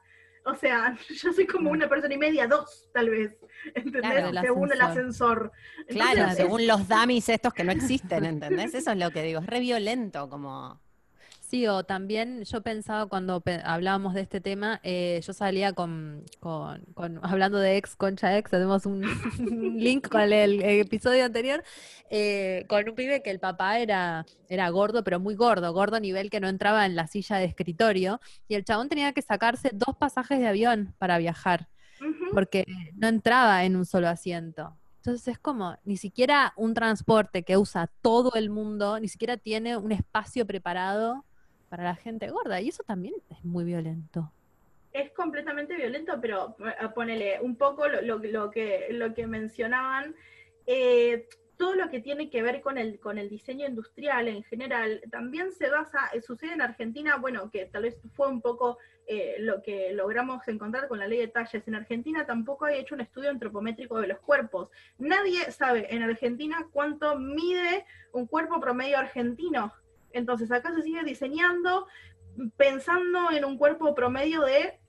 O 0.45 0.56
sea, 0.56 0.97
yo 1.10 1.34
soy 1.34 1.45
como 1.47 1.69
una 1.71 1.88
persona 1.88 2.13
y 2.13 2.17
media, 2.17 2.47
dos, 2.47 2.89
tal 2.93 3.10
vez. 3.10 3.38
¿Entendés? 3.75 4.01
Claro, 4.12 4.41
Según 4.41 4.71
el 4.71 4.82
ascensor. 4.82 5.38
ascensor. 5.38 5.51
Entonces, 5.88 5.95
Claro, 6.13 6.32
es- 6.32 6.38
según 6.38 6.67
los 6.67 6.88
dummies 6.88 7.30
estos 7.30 7.54
que 7.54 7.63
no 7.63 7.71
existen, 7.71 8.25
¿entendés? 8.25 8.73
Eso 8.73 8.91
es 8.91 8.97
lo 8.97 9.12
que 9.12 9.23
digo, 9.23 9.39
es 9.41 9.45
re 9.47 9.60
violento 9.60 10.30
como... 10.30 10.82
Sí, 11.52 11.68
o 11.68 11.84
también 11.84 12.44
yo 12.46 12.62
pensaba 12.62 13.08
cuando 13.08 13.42
pe- 13.42 13.60
hablábamos 13.66 14.14
de 14.14 14.22
este 14.22 14.40
tema, 14.40 14.80
eh, 14.84 15.20
yo 15.22 15.34
salía 15.34 15.74
con, 15.74 16.24
con, 16.40 16.86
con- 16.94 17.20
hablando 17.24 17.58
de 17.60 17.76
ex, 17.76 17.98
concha 17.98 18.38
ex, 18.38 18.54
hacemos 18.54 18.86
un 18.86 19.02
link 19.78 20.08
con 20.08 20.22
el, 20.22 20.32
el 20.64 20.80
episodio 20.80 21.26
anterior, 21.26 21.62
eh, 22.10 22.64
con 22.70 22.88
un 22.88 22.96
pibe 22.96 23.22
que 23.22 23.32
el 23.32 23.40
papá 23.42 23.80
era, 23.80 24.26
era 24.48 24.70
gordo, 24.70 25.04
pero 25.04 25.20
muy 25.20 25.36
gordo, 25.36 25.74
gordo 25.74 25.98
a 25.98 26.00
nivel 26.00 26.30
que 26.30 26.40
no 26.40 26.48
entraba 26.48 26.86
en 26.86 26.96
la 26.96 27.08
silla 27.08 27.36
de 27.36 27.44
escritorio, 27.46 28.22
y 28.48 28.56
el 28.56 28.64
chabón 28.64 28.88
tenía 28.88 29.12
que 29.12 29.22
sacarse 29.22 29.72
dos 29.74 29.98
pasajes 29.98 30.40
de 30.40 30.48
avión 30.48 30.96
para 31.00 31.18
viajar, 31.18 31.68
porque 32.34 32.66
no 32.96 33.08
entraba 33.10 33.66
en 33.66 33.76
un 33.76 33.86
solo 33.86 34.08
asiento. 34.08 34.78
Entonces 34.98 35.28
es 35.28 35.38
como, 35.40 35.78
ni 35.84 35.98
siquiera 35.98 36.54
un 36.56 36.74
transporte 36.76 37.44
que 37.44 37.58
usa 37.58 37.88
todo 38.02 38.32
el 38.36 38.50
mundo, 38.50 39.00
ni 39.02 39.10
siquiera 39.10 39.36
tiene 39.36 39.76
un 39.76 39.92
espacio 39.92 40.48
preparado 40.48 41.26
para 41.71 41.86
la 41.86 41.95
gente 41.95 42.27
gorda. 42.27 42.60
Y 42.60 42.67
eso 42.67 42.84
también 42.84 43.15
es 43.29 43.43
muy 43.45 43.63
violento. 43.63 44.29
es 44.91 45.10
completamente 45.13 45.73
violento, 45.77 46.19
pero 46.21 46.57
eh, 46.60 46.89
ponele 46.93 47.39
un 47.39 47.55
poco 47.55 47.88
lo, 47.88 48.51
que, 48.51 48.88
lo 48.91 49.13
que 49.13 49.25
mencionaban, 49.25 50.13
eh, 50.65 51.29
todo 51.55 51.75
lo 51.75 51.89
que 51.89 52.01
tiene 52.01 52.29
que 52.29 52.43
ver 52.43 52.60
con 52.60 52.77
el, 52.77 52.99
con 52.99 53.17
el 53.17 53.29
diseño 53.29 53.65
industrial 53.65 54.27
en 54.27 54.43
general, 54.43 55.01
también 55.10 55.53
se 55.53 55.69
basa, 55.69 56.10
eh, 56.12 56.19
sucede 56.21 56.51
en 56.51 56.62
Argentina, 56.62 57.15
bueno, 57.15 57.49
que 57.49 57.67
tal 57.67 57.84
vez 57.84 57.97
fue 58.15 58.27
un 58.27 58.41
poco 58.41 58.77
lo 59.39 59.62
que 59.62 59.91
logramos 59.91 60.47
encontrar 60.47 60.88
con 60.88 60.99
la 60.99 61.05
ley 61.05 61.19
de 61.19 61.27
talles. 61.27 61.67
En 61.67 61.75
Argentina 61.75 62.25
tampoco 62.25 62.63
hay 62.63 62.79
hecho 62.79 62.95
un 62.95 63.01
estudio 63.01 63.29
antropométrico 63.29 63.99
de 63.99 64.07
los 64.07 64.19
cuerpos. 64.19 64.69
Nadie 64.99 65.51
sabe 65.51 65.93
en 65.93 66.01
Argentina 66.01 66.65
cuánto 66.71 67.19
mide 67.19 67.86
un 68.13 68.25
cuerpo 68.25 68.62
promedio 68.62 68.97
argentino. 68.97 69.73
Entonces 70.13 70.52
acá 70.52 70.74
se 70.74 70.82
sigue 70.84 71.04
diseñando 71.04 71.88
pensando 72.58 73.32
en 73.32 73.45
un 73.45 73.58
cuerpo 73.58 73.93
promedio 73.93 74.41
de 74.41 74.80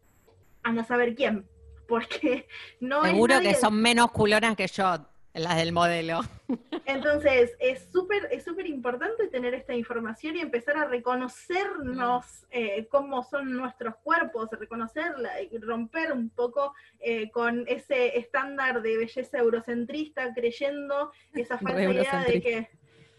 anda 0.62 0.82
a 0.82 0.85
saber 0.87 1.14
quién, 1.14 1.46
porque 1.88 2.46
no 2.80 3.04
Seguro 3.04 3.35
es 3.35 3.40
que 3.40 3.46
nadie- 3.48 3.61
son 3.61 3.80
menos 3.80 4.11
culonas 4.12 4.56
que 4.56 4.66
yo, 4.68 4.96
las 5.35 5.56
del 5.56 5.72
modelo. 5.72 6.20
Entonces 6.85 7.52
es 7.58 7.88
súper 7.92 8.28
es 8.30 8.44
súper 8.44 8.66
importante 8.66 9.28
tener 9.28 9.54
esta 9.54 9.74
información 9.74 10.37
y 10.37 10.40
empezar 10.40 10.76
a 10.76 10.85
reconocernos 10.87 12.46
eh, 12.50 12.87
cómo 12.90 13.22
son 13.24 13.52
nuestros 13.56 13.94
cuerpos, 14.02 14.48
reconocerla 14.52 15.42
y 15.42 15.58
romper 15.58 16.12
un 16.12 16.28
poco 16.30 16.74
eh, 17.00 17.30
con 17.30 17.64
ese 17.66 18.18
estándar 18.18 18.82
de 18.82 18.98
belleza 18.98 19.38
eurocentrista, 19.38 20.32
creyendo 20.35 21.12
esa 21.35 21.58
falsa 21.58 21.82
idea 21.82 22.24
de 22.24 22.40
que 22.42 22.68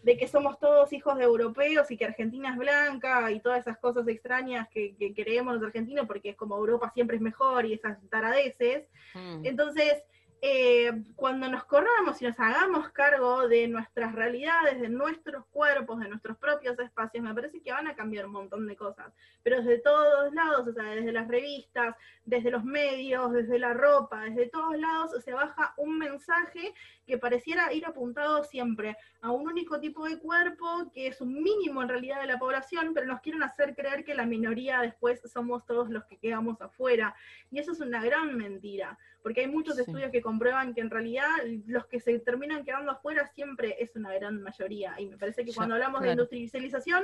de 0.04 0.18
que 0.18 0.28
somos 0.28 0.58
todos 0.58 0.92
hijos 0.92 1.16
de 1.16 1.24
europeos 1.24 1.90
y 1.90 1.96
que 1.96 2.04
Argentina 2.04 2.50
es 2.50 2.58
blanca 2.58 3.32
y 3.32 3.40
todas 3.40 3.60
esas 3.60 3.78
cosas 3.78 4.06
extrañas 4.06 4.68
que, 4.68 4.94
que 4.96 5.14
creemos 5.14 5.54
los 5.54 5.62
argentinos 5.62 6.06
porque 6.06 6.30
es 6.30 6.36
como 6.36 6.58
Europa 6.58 6.90
siempre 6.92 7.16
es 7.16 7.22
mejor 7.22 7.64
y 7.64 7.72
esas 7.72 7.96
taradeces. 8.10 8.84
Mm. 9.14 9.46
Entonces, 9.46 10.02
eh, 10.46 10.92
cuando 11.16 11.48
nos 11.48 11.64
corramos 11.64 12.20
y 12.20 12.26
nos 12.26 12.38
hagamos 12.38 12.90
cargo 12.90 13.48
de 13.48 13.66
nuestras 13.66 14.14
realidades, 14.14 14.78
de 14.78 14.90
nuestros 14.90 15.46
cuerpos, 15.46 16.00
de 16.00 16.10
nuestros 16.10 16.36
propios 16.36 16.78
espacios, 16.78 17.24
me 17.24 17.32
parece 17.32 17.62
que 17.62 17.72
van 17.72 17.88
a 17.88 17.94
cambiar 17.94 18.26
un 18.26 18.32
montón 18.32 18.66
de 18.66 18.76
cosas. 18.76 19.10
Pero 19.42 19.62
desde 19.62 19.78
todos 19.78 20.34
lados, 20.34 20.68
o 20.68 20.72
sea, 20.74 20.82
desde 20.82 21.12
las 21.12 21.28
revistas, 21.28 21.96
desde 22.26 22.50
los 22.50 22.62
medios, 22.62 23.32
desde 23.32 23.58
la 23.58 23.72
ropa, 23.72 24.20
desde 24.24 24.50
todos 24.50 24.76
lados, 24.76 25.12
se 25.24 25.32
baja 25.32 25.72
un 25.78 25.96
mensaje 25.96 26.74
que 27.06 27.16
pareciera 27.16 27.72
ir 27.72 27.86
apuntado 27.86 28.44
siempre 28.44 28.98
a 29.22 29.30
un 29.30 29.48
único 29.48 29.80
tipo 29.80 30.06
de 30.06 30.18
cuerpo, 30.18 30.90
que 30.92 31.06
es 31.06 31.22
un 31.22 31.42
mínimo 31.42 31.82
en 31.82 31.88
realidad 31.88 32.20
de 32.20 32.26
la 32.26 32.38
población, 32.38 32.92
pero 32.92 33.06
nos 33.06 33.22
quieren 33.22 33.42
hacer 33.42 33.74
creer 33.74 34.04
que 34.04 34.14
la 34.14 34.26
minoría 34.26 34.80
después 34.80 35.22
somos 35.24 35.64
todos 35.64 35.88
los 35.88 36.04
que 36.04 36.18
quedamos 36.18 36.60
afuera. 36.60 37.14
Y 37.50 37.58
eso 37.58 37.72
es 37.72 37.80
una 37.80 38.02
gran 38.02 38.36
mentira, 38.36 38.98
porque 39.24 39.40
hay 39.40 39.46
muchos 39.48 39.76
Sí. 39.76 39.80
estudios 39.80 40.10
que 40.12 40.20
comprueban 40.20 40.74
que 40.74 40.82
en 40.82 40.90
realidad 40.90 41.26
los 41.66 41.86
que 41.86 41.98
se 41.98 42.18
terminan 42.18 42.62
quedando 42.62 42.92
afuera 42.92 43.26
siempre 43.34 43.74
es 43.80 43.96
una 43.96 44.12
gran 44.12 44.42
mayoría. 44.42 44.94
Y 45.00 45.06
me 45.06 45.16
parece 45.16 45.46
que 45.46 45.50
Ya, 45.50 45.56
cuando 45.56 45.74
hablamos 45.76 46.02
de 46.02 46.10
industrialización, 46.10 47.02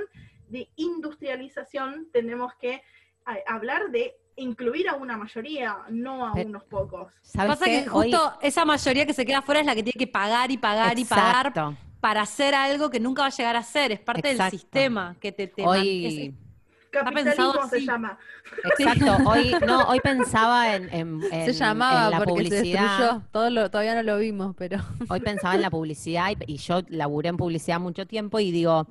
de 0.48 0.68
industrialización, 0.76 2.08
tenemos 2.12 2.52
que 2.56 2.82
a- 3.24 3.38
hablar 3.54 3.90
de 3.90 4.16
incluir 4.36 4.86
a 4.90 4.96
una 4.96 5.16
mayoría, 5.16 5.78
no 5.88 6.26
a 6.26 6.32
unos 6.34 6.64
pocos. 6.64 7.10
¿Sabes 7.22 7.52
Pasa 7.52 7.64
qué? 7.64 7.84
que 7.84 7.90
Hoy- 7.90 8.12
justo 8.12 8.38
esa 8.42 8.64
mayoría 8.66 9.06
que 9.06 9.14
se 9.14 9.24
queda 9.24 9.38
afuera 9.38 9.60
es 9.60 9.66
la 9.66 9.74
que 9.74 9.82
tiene 9.82 9.98
que 9.98 10.06
pagar 10.06 10.50
y 10.50 10.58
pagar 10.58 10.98
y 10.98 11.04
pagar 11.06 11.54
para 12.00 12.20
hacer 12.20 12.54
algo 12.54 12.90
que 12.90 13.00
nunca 13.00 13.22
va 13.22 13.28
a 13.28 13.30
llegar 13.30 13.56
a 13.56 13.62
ser. 13.62 13.92
Es 13.92 14.00
parte 14.00 14.30
Exacto. 14.30 14.50
del 14.50 14.60
sistema 14.60 15.16
que 15.20 15.32
te, 15.32 15.46
te 15.46 15.66
Hoy, 15.66 16.34
Capitalismo 16.90 17.52
pensado 17.52 17.68
se 17.68 17.80
llama. 17.86 18.18
exacto, 18.64 19.16
hoy, 19.28 19.54
no, 19.66 19.84
hoy 19.88 20.00
pensaba 20.00 20.74
en, 20.74 20.92
en- 20.92 21.22
en- 21.32 21.44
se 21.44 21.52
llamaba 21.52 22.04
en 22.06 22.10
la 22.10 22.18
porque 22.18 22.30
se 22.32 22.34
publicidad. 22.50 22.98
destruyó. 22.98 23.22
Todo 23.30 23.50
lo- 23.50 23.70
todavía 23.70 23.94
no 23.94 24.02
lo 24.02 24.18
vimos, 24.18 24.54
pero 24.56 24.78
Hoy 25.08 25.20
pensaba 25.20 25.54
en 25.54 25.62
la 25.62 25.70
publicidad 25.70 26.30
y, 26.46 26.54
y 26.54 26.56
yo 26.56 26.80
laburé 26.88 27.28
en 27.28 27.36
publicidad 27.36 27.78
mucho 27.80 28.06
tiempo 28.06 28.40
y 28.40 28.50
digo, 28.50 28.86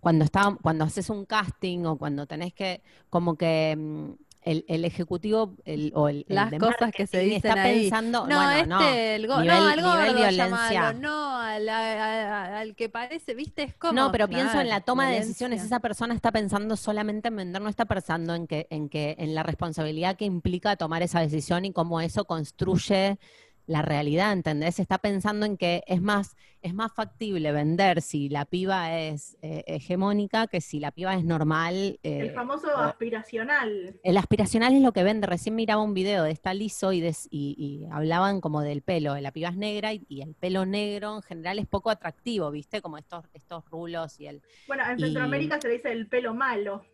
cuando 0.00 0.24
está, 0.24 0.56
cuando 0.62 0.84
haces 0.84 1.08
un 1.10 1.24
casting 1.24 1.84
o 1.84 1.96
cuando 1.96 2.26
tenés 2.26 2.52
que, 2.52 2.82
como 3.10 3.36
que 3.36 3.74
mm, 3.78 4.10
el, 4.46 4.64
el 4.68 4.84
ejecutivo 4.86 5.54
el, 5.66 5.92
o 5.94 6.08
el, 6.08 6.24
el 6.28 6.34
las 6.34 6.50
de 6.50 6.58
cosas 6.58 6.90
que 6.92 7.06
se 7.06 7.18
dicen 7.18 7.36
está 7.50 7.62
ahí. 7.62 7.82
pensando, 7.82 8.26
No, 8.26 8.36
bueno, 8.42 8.56
este, 8.56 8.66
no, 8.68 8.80
el 8.88 9.26
go- 9.26 9.40
nivel- 9.40 9.82
no, 9.82 9.92
al 9.92 10.14
nivel 10.14 10.16
violencia. 10.36 10.92
no, 10.94 11.36
al, 11.38 12.74
que 12.76 12.88
parece, 12.88 13.34
¿viste? 13.34 13.64
Es 13.64 13.74
como. 13.74 13.92
No, 13.92 14.12
pero 14.12 14.28
pienso 14.28 14.60
en 14.60 14.68
la 14.68 14.80
toma 14.80 15.08
de 15.10 15.16
decisiones. 15.20 15.62
Esa 15.62 15.80
persona 15.80 16.14
está 16.14 16.32
pensando 16.32 16.76
solamente 16.76 17.28
en 17.28 17.36
vender, 17.36 17.60
no 17.60 17.68
está 17.68 17.84
pensando 17.84 18.34
en 18.34 18.46
que, 18.46 18.66
en 18.70 18.88
que, 18.88 19.16
en 19.18 19.34
la 19.34 19.42
responsabilidad 19.42 20.16
que 20.16 20.24
implica 20.24 20.76
tomar 20.76 21.02
esa 21.02 21.20
decisión 21.20 21.64
y 21.64 21.72
cómo 21.72 22.00
eso 22.00 22.24
construye 22.24 23.18
la 23.66 23.82
realidad, 23.82 24.32
¿entendés? 24.32 24.78
Está 24.78 24.98
pensando 24.98 25.44
en 25.46 25.56
que 25.56 25.82
es 25.86 26.00
más, 26.00 26.36
es 26.62 26.72
más 26.72 26.92
factible 26.94 27.50
vender 27.52 28.00
si 28.00 28.28
la 28.28 28.44
piba 28.44 28.96
es 28.98 29.36
eh, 29.42 29.64
hegemónica 29.66 30.46
que 30.46 30.60
si 30.60 30.78
la 30.78 30.92
piba 30.92 31.14
es 31.14 31.24
normal. 31.24 31.98
El 32.02 32.28
eh, 32.28 32.32
famoso 32.32 32.68
o- 32.68 32.78
aspiracional. 32.78 33.98
el 34.02 34.16
aspiracional 34.16 34.74
es 34.74 34.82
lo 34.82 34.92
que 34.92 35.02
vende. 35.02 35.26
Recién 35.26 35.54
miraba 35.56 35.82
un 35.82 35.94
video 35.94 36.22
de 36.24 36.30
esta 36.30 36.54
liso 36.54 36.92
y, 36.92 37.00
des- 37.00 37.28
y- 37.30 37.54
y 37.58 37.86
hablaban 37.92 38.40
como 38.40 38.60
del 38.62 38.82
pelo. 38.82 39.16
La 39.20 39.32
piba 39.32 39.48
es 39.48 39.56
negra 39.56 39.92
y, 39.92 40.04
y 40.08 40.22
el 40.22 40.34
pelo 40.34 40.64
negro 40.66 41.16
en 41.16 41.22
general 41.22 41.58
es 41.58 41.66
poco 41.66 41.90
atractivo, 41.90 42.50
¿viste? 42.50 42.80
Como 42.80 42.98
estos, 42.98 43.24
estos 43.34 43.64
rulos 43.70 44.20
y 44.20 44.26
el... 44.26 44.42
Bueno, 44.68 44.84
en 44.88 44.98
Centroamérica 44.98 45.60
se 45.60 45.68
le 45.68 45.74
dice 45.74 45.90
el 45.92 46.08
pelo 46.08 46.34
malo. 46.34 46.84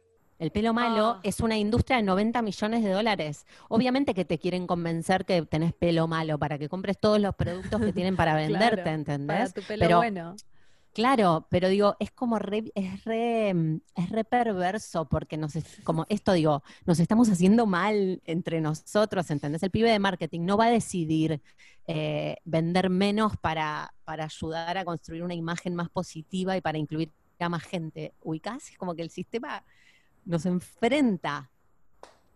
El 0.43 0.51
pelo 0.51 0.75
malo 0.75 1.07
Ah. 1.07 1.21
es 1.23 1.39
una 1.39 1.57
industria 1.57 1.99
de 1.99 2.03
90 2.03 2.43
millones 2.43 2.83
de 2.83 2.91
dólares. 2.91 3.47
Obviamente 3.69 4.13
que 4.13 4.25
te 4.25 4.39
quieren 4.41 4.67
convencer 4.67 5.25
que 5.25 5.41
tenés 5.43 5.73
pelo 5.73 6.09
malo 6.09 6.37
para 6.37 6.59
que 6.59 6.69
compres 6.69 6.99
todos 6.99 7.21
los 7.21 7.33
productos 7.37 7.81
que 7.81 7.93
tienen 7.93 8.17
para 8.17 8.35
venderte, 8.75 8.83
Claro, 8.83 8.91
¿entendés? 8.91 9.37
Para 9.37 9.49
tu 9.53 9.63
pelo 9.63 9.81
Pero- 9.87 9.97
bueno. 9.99 10.37
Claro, 10.95 11.47
pero 11.49 11.69
digo, 11.69 11.95
es 12.01 12.11
como 12.11 12.41
re, 12.41 12.65
es 12.75 13.05
re, 13.05 13.51
es 13.95 14.11
re 14.11 14.25
perverso 14.25 15.05
porque 15.09 15.37
nos, 15.37 15.55
es- 15.55 15.81
como 15.85 16.07
esto 16.09 16.33
digo, 16.33 16.63
nos 16.87 16.99
estamos 16.99 17.31
haciendo 17.31 17.65
mal 17.65 18.21
entre 18.27 18.61
nosotros, 18.61 19.31
¿entendés? 19.31 19.63
El 19.63 19.71
pibe 19.71 19.91
de 19.93 19.99
marketing 20.01 20.41
no 20.45 20.57
va 20.57 20.67
a 20.67 20.71
decidir 20.71 21.41
eh, 21.87 22.37
vender 22.45 22.91
menos 22.91 23.37
para, 23.37 23.95
para 24.05 24.25
ayudar 24.25 24.77
a 24.77 24.85
construir 24.85 25.23
una 25.23 25.35
imagen 25.35 25.75
más 25.77 25.89
positiva 25.89 26.57
y 26.57 26.61
para 26.61 26.79
incluir 26.79 27.11
a 27.39 27.49
más 27.49 27.63
gente. 27.63 28.13
Ubicás, 28.23 28.71
es 28.71 28.77
como 28.77 28.95
que 28.95 29.03
el 29.03 29.11
sistema 29.11 29.65
nos 30.25 30.47
enfrenta. 30.47 31.51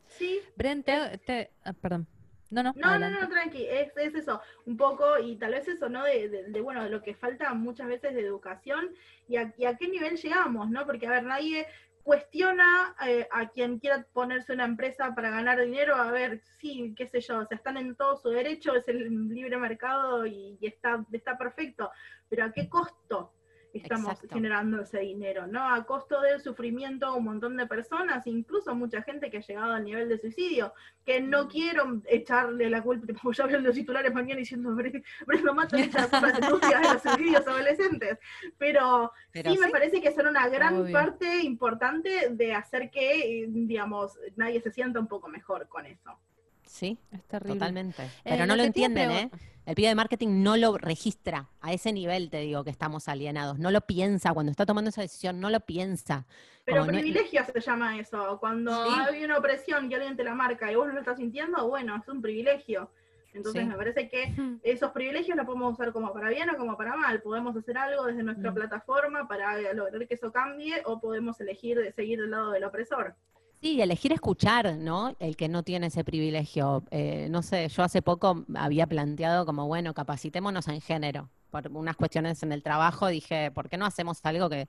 Sí, 0.08 0.40
Bren, 0.56 0.82
te- 0.82 1.18
te- 1.18 1.50
ah, 1.64 1.72
perdón. 1.72 2.06
No, 2.48 2.62
no, 2.62 2.72
No, 2.76 2.86
no, 2.86 2.90
adelante. 2.90 3.18
no, 3.22 3.28
tranqui, 3.28 3.66
es, 3.66 3.96
es 3.96 4.14
eso, 4.14 4.40
un 4.66 4.76
poco, 4.76 5.18
y 5.18 5.36
tal 5.36 5.50
vez 5.52 5.66
eso, 5.66 5.88
¿no? 5.88 6.04
De, 6.04 6.28
de- 6.28 6.44
de, 6.44 6.60
bueno, 6.60 6.88
lo 6.88 7.02
que 7.02 7.14
falta 7.14 7.52
muchas 7.54 7.88
veces 7.88 8.14
de 8.14 8.20
educación 8.20 8.90
y 9.28 9.36
a, 9.36 9.52
y 9.58 9.64
a 9.64 9.76
qué 9.76 9.88
nivel 9.88 10.16
llegamos, 10.16 10.70
¿no? 10.70 10.86
Porque, 10.86 11.06
a 11.06 11.10
ver, 11.10 11.24
nadie 11.24 11.66
cuestiona 12.04 12.94
eh, 13.04 13.26
a 13.32 13.48
quien 13.48 13.80
quiera 13.80 14.06
ponerse 14.12 14.52
una 14.52 14.64
empresa 14.64 15.12
para 15.14 15.30
ganar 15.30 15.60
dinero, 15.60 15.96
a 15.96 16.12
ver, 16.12 16.40
sí, 16.60 16.94
qué 16.96 17.08
sé 17.08 17.20
yo, 17.20 17.38
o 17.40 17.44
sea, 17.44 17.56
están 17.56 17.76
en 17.78 17.96
todo 17.96 18.16
su 18.16 18.28
derecho, 18.28 18.76
es 18.76 18.86
el 18.86 19.28
libre 19.28 19.56
mercado 19.58 20.24
y, 20.24 20.56
y 20.60 20.66
está, 20.68 21.04
está 21.10 21.36
perfecto, 21.36 21.90
pero 22.28 22.44
¿a 22.44 22.52
qué 22.52 22.68
costo? 22.68 23.32
Estamos 23.72 24.12
Exacto. 24.12 24.34
generando 24.34 24.80
ese 24.80 25.00
dinero, 25.00 25.46
¿no? 25.46 25.68
A 25.68 25.84
costo 25.84 26.20
del 26.22 26.40
sufrimiento 26.40 27.12
de 27.12 27.18
un 27.18 27.24
montón 27.24 27.56
de 27.58 27.66
personas, 27.66 28.26
incluso 28.26 28.74
mucha 28.74 29.02
gente 29.02 29.30
que 29.30 29.36
ha 29.38 29.40
llegado 29.40 29.72
al 29.72 29.84
nivel 29.84 30.08
de 30.08 30.18
suicidio 30.18 30.72
que 31.04 31.20
Mm. 31.20 31.28
no 31.30 31.46
quiero 31.48 32.00
echarle 32.06 32.70
la 32.70 32.82
culpa, 32.82 33.06
como 33.22 33.32
ya 33.34 33.46
veo 33.46 33.60
los 33.60 33.74
titulares 33.74 34.14
mañana 34.14 34.38
diciendo 34.38 34.70
Bre- 34.70 35.04
Brenda 35.26 35.52
Mato 35.52 35.76
le 35.76 35.84
echa 35.84 36.08
la 36.08 36.08
culpa 36.50 36.68
a 36.74 36.80
de 36.80 36.92
los 36.94 37.02
suicidios 37.02 37.46
adolescentes, 37.46 38.18
pero, 38.56 39.12
Pero 39.30 39.52
sí 39.52 39.58
me 39.58 39.68
parece 39.68 40.00
que 40.00 40.12
son 40.12 40.26
una 40.28 40.48
gran 40.48 40.76
Obvio. 40.80 40.92
parte 40.92 41.42
importante 41.42 42.30
de 42.30 42.54
hacer 42.54 42.90
que, 42.90 43.46
digamos, 43.48 44.18
nadie 44.36 44.60
se 44.62 44.70
sienta 44.70 44.98
un 45.00 45.06
poco 45.06 45.28
mejor 45.28 45.68
con 45.68 45.84
eso. 45.86 46.18
Sí, 46.66 46.98
Es 47.12 47.24
terrible. 47.24 47.54
totalmente. 47.54 48.02
Eh, 48.02 48.10
Pero 48.24 48.46
no 48.46 48.56
lo 48.56 48.62
que 48.62 48.66
entienden, 48.66 49.10
¿eh? 49.10 49.30
El 49.64 49.74
pibe 49.74 49.88
de 49.88 49.94
marketing 49.96 50.42
no 50.44 50.56
lo 50.56 50.78
registra. 50.78 51.48
A 51.60 51.72
ese 51.72 51.92
nivel 51.92 52.30
te 52.30 52.38
digo 52.38 52.62
que 52.62 52.70
estamos 52.70 53.08
alienados. 53.08 53.58
No 53.58 53.70
lo 53.72 53.80
piensa. 53.80 54.32
Cuando 54.32 54.50
está 54.52 54.64
tomando 54.66 54.90
esa 54.90 55.02
decisión, 55.02 55.40
no 55.40 55.50
lo 55.50 55.60
piensa. 55.60 56.24
Pero 56.64 56.80
Como 56.82 56.92
no- 56.92 56.98
privilegio 56.98 57.42
se 57.52 57.60
llama 57.60 57.98
eso, 57.98 58.38
cuando 58.38 58.72
Sí. 58.86 58.92
hay 59.00 59.24
una 59.24 59.38
opresión 59.38 59.90
y 59.90 59.94
alguien 59.94 60.16
te 60.16 60.22
la 60.24 60.34
marca 60.34 60.70
y 60.70 60.76
vos 60.76 60.86
no 60.86 60.92
lo 60.92 61.00
estás 61.00 61.16
sintiendo, 61.18 61.68
bueno, 61.68 61.96
es 61.96 62.06
un 62.08 62.22
privilegio. 62.22 62.90
Entonces 63.34 63.62
Sí. 63.64 63.68
me 63.68 63.76
parece 63.76 64.08
que 64.08 64.34
esos 64.62 64.92
privilegios 64.92 65.36
los 65.36 65.44
podemos 65.44 65.72
usar 65.74 65.92
como 65.92 66.12
para 66.12 66.30
bien 66.30 66.48
o 66.48 66.56
como 66.56 66.76
para 66.76 66.96
mal. 66.96 67.20
Podemos 67.20 67.54
hacer 67.56 67.76
algo 67.76 68.04
desde 68.06 68.22
nuestra 68.22 68.50
Mm. 68.50 68.54
plataforma 68.54 69.28
para 69.28 69.72
lograr 69.74 70.06
que 70.06 70.14
eso 70.14 70.32
cambie 70.32 70.80
o 70.86 71.00
podemos 71.00 71.38
elegir 71.40 71.76
de 71.78 71.92
seguir 71.92 72.20
del 72.20 72.30
lado 72.30 72.52
del 72.52 72.64
opresor. 72.64 73.14
Sí, 73.60 73.80
elegir 73.80 74.12
escuchar, 74.12 74.76
¿no? 74.76 75.16
El 75.18 75.36
que 75.36 75.48
no 75.48 75.62
tiene 75.62 75.86
ese 75.88 76.04
privilegio. 76.04 76.84
Eh, 76.90 77.28
no 77.30 77.42
sé, 77.42 77.68
yo 77.68 77.82
hace 77.82 78.02
poco 78.02 78.44
había 78.54 78.86
planteado 78.86 79.44
como, 79.46 79.66
bueno, 79.66 79.94
capacitémonos 79.94 80.68
en 80.68 80.80
género. 80.80 81.30
Por 81.50 81.68
unas 81.72 81.96
cuestiones 81.96 82.42
en 82.42 82.52
el 82.52 82.62
trabajo 82.62 83.08
dije, 83.08 83.50
¿por 83.50 83.68
qué 83.68 83.76
no 83.76 83.86
hacemos 83.86 84.18
algo 84.24 84.48
que... 84.50 84.68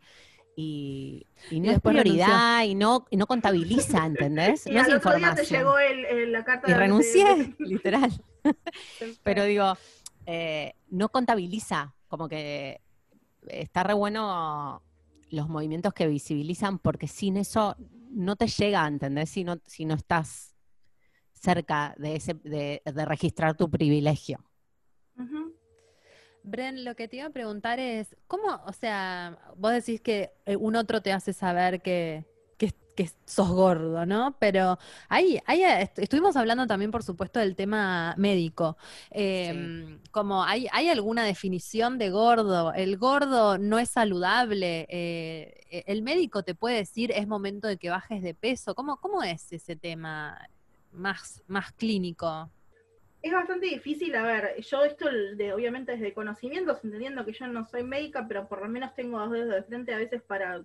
Y, 0.60 1.28
y 1.52 1.60
no 1.60 1.68
Y 1.68 1.76
es 1.76 1.80
prioridad 1.82 2.64
y 2.64 2.74
no, 2.74 3.06
y 3.12 3.18
no 3.18 3.28
contabiliza, 3.28 4.06
¿entendés? 4.08 4.66
Y 4.66 4.72
No 4.72 4.82
es 4.82 4.88
otro 4.92 5.16
día 5.16 5.36
te 5.36 5.44
información. 5.44 5.60
llegó 5.60 5.78
el- 5.78 6.06
el- 6.06 6.32
la 6.32 6.44
carta 6.44 6.68
Y 6.68 6.72
de- 6.74 6.78
renuncié, 6.80 7.26
de- 7.36 7.56
literal. 7.60 8.12
Pero 9.24 9.44
digo, 9.44 9.78
eh, 10.26 10.74
no 10.90 11.10
contabiliza, 11.10 11.94
como 12.08 12.28
que 12.28 12.82
está 13.48 13.84
re 13.84 13.94
bueno 13.94 14.82
los 15.30 15.48
movimientos 15.50 15.94
que 15.94 16.08
visibilizan, 16.08 16.80
porque 16.80 17.08
sin 17.08 17.38
eso 17.38 17.76
no 18.18 18.36
te 18.36 18.48
llega, 18.48 18.88
¿entendés? 18.88 19.30
Si 19.30 19.44
no, 19.44 19.60
si 19.66 19.86
no 19.86 19.94
estás 19.96 20.56
cerca 21.34 21.94
de, 21.98 22.16
ese, 22.16 22.34
de, 22.34 22.82
de 22.84 23.06
registrar 23.06 23.56
tu 23.56 23.70
privilegio. 23.70 24.44
Bren, 26.44 26.86
lo 26.86 26.96
que 26.96 27.08
te 27.08 27.18
iba 27.18 27.28
a 27.28 27.32
preguntar 27.32 27.80
es, 27.80 28.16
¿cómo, 28.28 28.62
o 28.66 28.72
sea, 28.72 29.38
vos 29.58 29.74
decís 29.74 30.02
que 30.02 30.32
eh, 30.46 30.56
un 30.56 30.76
otro 30.78 31.02
te 31.02 31.12
hace 31.12 31.34
saber 31.34 31.82
que, 31.82 32.26
que, 32.58 32.74
que 32.96 33.10
sos 33.26 33.50
gordo, 33.50 34.06
¿no? 34.06 34.36
Pero 34.40 34.78
ahí, 35.10 35.40
ahí 35.46 35.64
est- 35.64 36.00
estuvimos 36.00 36.36
hablando 36.36 36.68
también, 36.68 36.92
por 36.92 37.04
supuesto, 37.04 37.40
del 37.40 37.56
tema 37.56 38.14
médico. 38.18 38.78
Em, 39.12 40.00
Como 40.12 40.44
hay, 40.44 40.68
hay 40.72 40.90
alguna 40.90 41.24
definición 41.26 41.98
de 41.98 42.10
gordo, 42.10 42.74
el 42.74 42.98
gordo 42.98 43.58
no 43.58 43.80
es 43.80 43.90
saludable, 43.92 44.88
eh, 44.90 45.54
e- 45.70 45.84
el 45.88 46.02
médico 46.02 46.44
te 46.44 46.56
puede 46.56 46.78
decir 46.78 47.12
es 47.12 47.28
momento 47.28 47.68
de 47.68 47.78
que 47.78 47.90
bajes 47.90 48.22
de 48.24 48.34
peso. 48.34 48.74
¿Cómo, 48.76 48.98
cómo 48.98 49.24
es 49.24 49.52
ese 49.54 49.76
tema 49.76 50.38
más, 50.92 51.44
más 51.48 51.72
clínico? 51.74 52.52
Es 53.22 53.32
bastante 53.34 53.66
difícil, 53.68 54.16
a 54.16 54.24
ver, 54.24 54.62
yo 54.62 54.84
esto 54.84 55.08
de 55.36 55.52
obviamente 55.54 55.92
desde 55.94 56.14
conocimientos, 56.14 56.80
entendiendo 56.84 57.26
que 57.26 57.34
yo 57.34 57.48
no 57.48 57.66
soy 57.66 57.84
médica, 57.84 58.28
pero 58.28 58.48
por 58.48 58.62
lo 58.62 58.70
menos 58.70 58.94
tengo 58.96 59.20
dos 59.20 59.32
dedos 59.32 59.50
de 59.50 59.64
frente 59.64 59.94
a 59.94 59.98
veces 59.98 60.22
para 60.22 60.64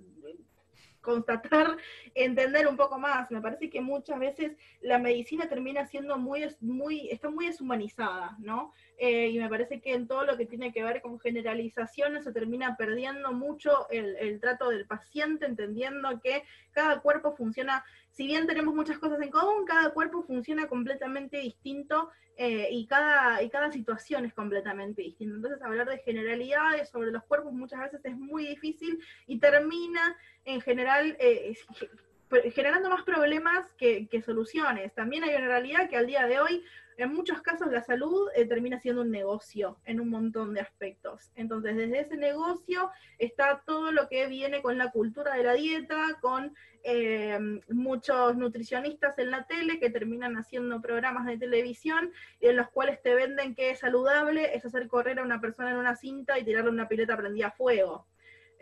constatar, 1.03 1.77
entender 2.15 2.67
un 2.67 2.77
poco 2.77 2.99
más. 2.99 3.31
Me 3.31 3.43
parece 3.43 3.69
que 3.69 3.81
muchas 3.81 4.19
veces 4.19 4.53
la 4.81 4.99
medicina 4.99 5.49
termina 5.49 5.85
siendo 5.87 6.17
muy, 6.17 6.47
muy, 6.61 7.11
está 7.11 7.29
muy 7.29 7.47
deshumanizada, 7.47 8.37
¿no? 8.39 8.73
Eh, 8.97 9.29
y 9.29 9.39
me 9.39 9.49
parece 9.49 9.81
que 9.81 9.93
en 9.93 10.07
todo 10.07 10.25
lo 10.25 10.37
que 10.37 10.47
tiene 10.47 10.73
que 10.73 10.85
ver 10.85 11.03
con 11.03 11.19
generalizaciones 11.19 12.25
se 12.25 12.33
termina 12.33 12.77
perdiendo 12.77 13.33
mucho 13.33 13.89
el, 13.91 14.17
el 14.17 14.41
trato 14.41 14.69
del 14.71 14.87
paciente, 14.87 15.45
entendiendo 15.45 16.21
que 16.21 16.45
cada 16.71 17.01
cuerpo 17.01 17.35
funciona, 17.37 17.85
si 18.13 18.27
bien 18.27 18.47
tenemos 18.47 18.75
muchas 18.75 18.99
cosas 18.99 19.21
en 19.21 19.31
común, 19.31 19.65
cada 19.67 19.91
cuerpo 19.91 20.23
funciona 20.23 20.69
completamente 20.69 21.39
distinto 21.39 22.11
eh, 22.37 22.69
y, 22.71 22.87
cada, 22.87 23.43
y 23.43 23.51
cada 23.51 23.71
situación 23.73 24.25
es 24.25 24.33
completamente 24.35 25.03
distinta. 25.03 25.35
Entonces, 25.37 25.63
hablar 25.63 25.89
de 25.89 25.99
generalidades 25.99 26.89
sobre 26.91 27.11
los 27.11 27.25
cuerpos 27.25 27.53
muchas 27.53 27.81
veces 27.81 28.01
es 28.05 28.17
muy 28.17 28.47
difícil 28.47 28.99
y 29.27 29.39
termina 29.39 30.17
en 30.45 30.61
general 30.61 31.17
eh, 31.19 31.55
ge- 31.75 32.51
generando 32.51 32.89
más 32.89 33.03
problemas 33.03 33.75
que 33.75 34.23
soluciones. 34.25 34.95
También 34.95 35.25
hay 35.25 35.35
una 35.35 35.49
realidad 35.49 35.89
que 35.91 35.97
al 35.97 36.07
día 36.07 36.27
de 36.27 36.41
hoy, 36.41 36.65
en 36.97 37.13
muchos 37.13 37.41
casos, 37.43 37.71
la 37.71 37.83
salud 37.83 38.29
eh, 38.35 38.47
termina 38.47 38.79
siendo 38.81 39.03
un 39.03 39.11
negocio 39.11 39.79
en 39.85 40.01
un 40.01 40.11
montón 40.11 40.55
de 40.55 40.61
aspectos. 40.61 41.31
Entonces, 41.35 41.77
desde 41.77 42.01
ese 42.01 42.17
negocio 42.17 42.91
está 43.19 43.63
todo 43.67 43.93
lo 43.93 44.09
que 44.09 44.27
viene 44.27 44.63
con 44.63 44.79
la 44.79 44.91
cultura 44.91 45.35
de 45.35 45.43
la 45.43 45.55
dieta, 45.55 46.19
con 46.21 46.55
eh, 46.85 47.39
muchos 47.69 48.37
nutricionistas 48.37 49.19
en 49.19 49.31
la 49.31 49.47
tele 49.47 49.79
que 49.79 49.91
terminan 49.91 50.37
haciendo 50.37 50.81
programas 50.81 51.27
de 51.27 51.39
televisión 51.39 52.13
en 52.41 52.57
los 52.57 52.69
cuales 52.71 53.01
te 53.03 53.15
venden 53.15 53.55
que 53.55 53.71
es 53.71 53.79
saludable 53.79 54.57
es 54.57 54.65
hacer 54.65 54.89
correr 54.89 55.21
a 55.21 55.23
una 55.23 55.41
persona 55.41 55.71
en 55.71 55.77
una 55.77 55.95
cinta 55.95 56.39
y 56.39 56.45
tirarle 56.45 56.71
una 56.71 56.89
pileta 56.89 57.17
prendida 57.17 57.49
a 57.49 57.53
fuego. 57.53 58.07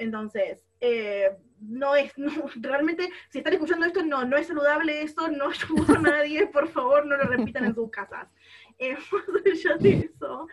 Entonces, 0.01 0.59
eh, 0.81 1.31
no 1.61 1.95
es, 1.95 2.13
realmente, 2.57 3.11
si 3.29 3.39
están 3.39 3.53
escuchando 3.53 3.87
esto, 3.87 4.03
no, 4.03 4.25
no 4.25 4.37
es 4.37 4.47
saludable 4.47 5.03
eso, 5.03 5.29
no 5.29 5.51
ayuda 5.51 5.95
a 5.95 6.03
nadie, 6.03 6.47
por 6.47 6.69
favor, 6.69 7.07
no 7.07 7.17
lo 7.17 7.25
repitan 7.25 7.65
en 7.65 7.75
sus 7.75 7.91
casas. 7.91 8.29
Eh, 8.79 8.97
más 9.11 9.47
allá 9.47 9.77
de 9.77 10.11
eso, 10.13 10.49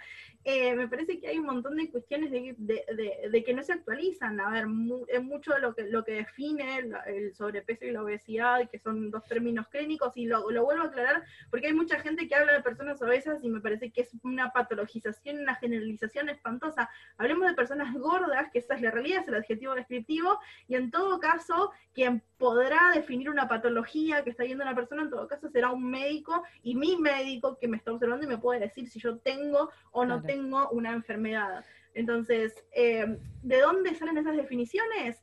eh, 0.49 0.73
me 0.75 0.87
parece 0.87 1.19
que 1.19 1.27
hay 1.27 1.37
un 1.39 1.45
montón 1.45 1.75
de 1.75 1.91
cuestiones 1.91 2.31
de, 2.31 3.43
que 3.45 3.53
no 3.53 3.63
se 3.63 3.73
actualizan. 3.73 4.39
A 4.39 4.49
ver, 4.49 4.65
mu- 4.67 5.05
es 5.09 5.21
mucho 5.21 5.57
lo 5.57 5.75
que, 5.75 5.83
lo 5.83 6.05
que 6.05 6.13
define 6.13 6.77
el, 7.05 7.35
sobrepeso 7.35 7.83
y 7.83 7.91
la 7.91 8.01
obesidad, 8.01 8.69
que 8.69 8.79
son 8.79 9.11
dos 9.11 9.25
términos 9.25 9.67
clínicos, 9.67 10.15
y 10.15 10.25
lo, 10.25 10.49
lo 10.49 10.63
vuelvo 10.63 10.83
a 10.83 10.87
aclarar 10.87 11.23
porque 11.51 11.67
hay 11.67 11.73
mucha 11.73 11.99
gente 11.99 12.29
que 12.29 12.35
habla 12.35 12.53
de 12.53 12.61
personas 12.61 13.01
obesas 13.01 13.43
y 13.43 13.49
me 13.49 13.59
parece 13.59 13.91
que 13.91 14.01
es 14.03 14.11
una 14.23 14.53
patologización, 14.53 15.39
una 15.39 15.55
generalización 15.55 16.29
espantosa. 16.29 16.89
Hablemos 17.17 17.49
de 17.49 17.53
personas 17.53 17.93
gordas, 17.93 18.49
que 18.53 18.59
esa 18.59 18.75
es 18.75 18.81
la 18.81 18.91
realidad, 18.91 19.23
es 19.23 19.27
el 19.27 19.35
adjetivo 19.35 19.75
descriptivo, 19.75 20.39
y 20.69 20.75
en 20.75 20.91
todo 20.91 21.19
caso, 21.19 21.71
quien 21.93 22.23
podrá 22.37 22.91
definir 22.95 23.29
una 23.29 23.49
patología 23.49 24.23
que 24.23 24.29
está 24.29 24.43
viendo 24.45 24.63
una 24.63 24.75
persona, 24.75 25.01
en 25.01 25.09
todo 25.09 25.27
caso 25.27 25.49
será 25.49 25.71
un 25.71 25.83
médico, 25.89 26.43
y 26.63 26.75
mi 26.75 26.95
médico 26.95 27.57
que 27.59 27.67
me 27.67 27.75
está 27.75 27.91
observando 27.91 28.25
y 28.25 28.29
me 28.29 28.37
puede 28.37 28.61
decir 28.61 28.87
si 28.87 28.99
yo 28.99 29.17
tengo 29.17 29.71
o 29.91 30.05
no 30.05 30.21
tengo 30.21 30.36
una 30.37 30.91
enfermedad. 30.91 31.65
Entonces, 31.93 32.53
eh, 32.73 33.17
¿de 33.41 33.61
dónde 33.61 33.95
salen 33.95 34.17
esas 34.17 34.37
definiciones? 34.37 35.17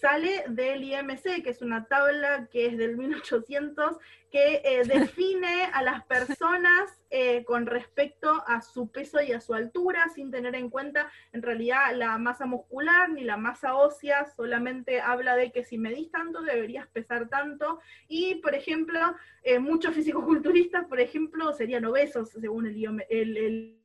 Sale 0.00 0.44
del 0.48 0.84
IMC, 0.84 1.42
que 1.42 1.50
es 1.50 1.62
una 1.62 1.86
tabla 1.86 2.48
que 2.50 2.66
es 2.66 2.78
del 2.78 2.96
1800, 2.96 3.96
que 4.30 4.60
eh, 4.64 4.82
define 4.86 5.64
a 5.72 5.82
las 5.82 6.04
personas 6.04 6.90
eh, 7.10 7.44
con 7.44 7.66
respecto 7.66 8.42
a 8.46 8.60
su 8.60 8.90
peso 8.90 9.20
y 9.22 9.32
a 9.32 9.40
su 9.40 9.54
altura, 9.54 10.08
sin 10.14 10.30
tener 10.30 10.54
en 10.54 10.70
cuenta 10.70 11.10
en 11.32 11.42
realidad 11.42 11.94
la 11.94 12.18
masa 12.18 12.46
muscular 12.46 13.10
ni 13.10 13.24
la 13.24 13.36
masa 13.36 13.76
ósea, 13.76 14.26
solamente 14.36 15.00
habla 15.00 15.36
de 15.36 15.52
que 15.52 15.64
si 15.64 15.78
medís 15.78 16.10
tanto 16.10 16.42
deberías 16.42 16.86
pesar 16.88 17.28
tanto, 17.28 17.80
y 18.08 18.36
por 18.36 18.54
ejemplo, 18.54 18.98
eh, 19.42 19.58
muchos 19.58 19.94
fisicoculturistas, 19.94 20.86
por 20.86 21.00
ejemplo, 21.00 21.52
serían 21.52 21.84
obesos 21.84 22.30
según 22.30 22.66
el, 22.66 22.76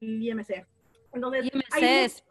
IMC. 0.02 0.66
Entonces, 1.14 1.50
IMC 1.54 1.82
es 1.82 2.24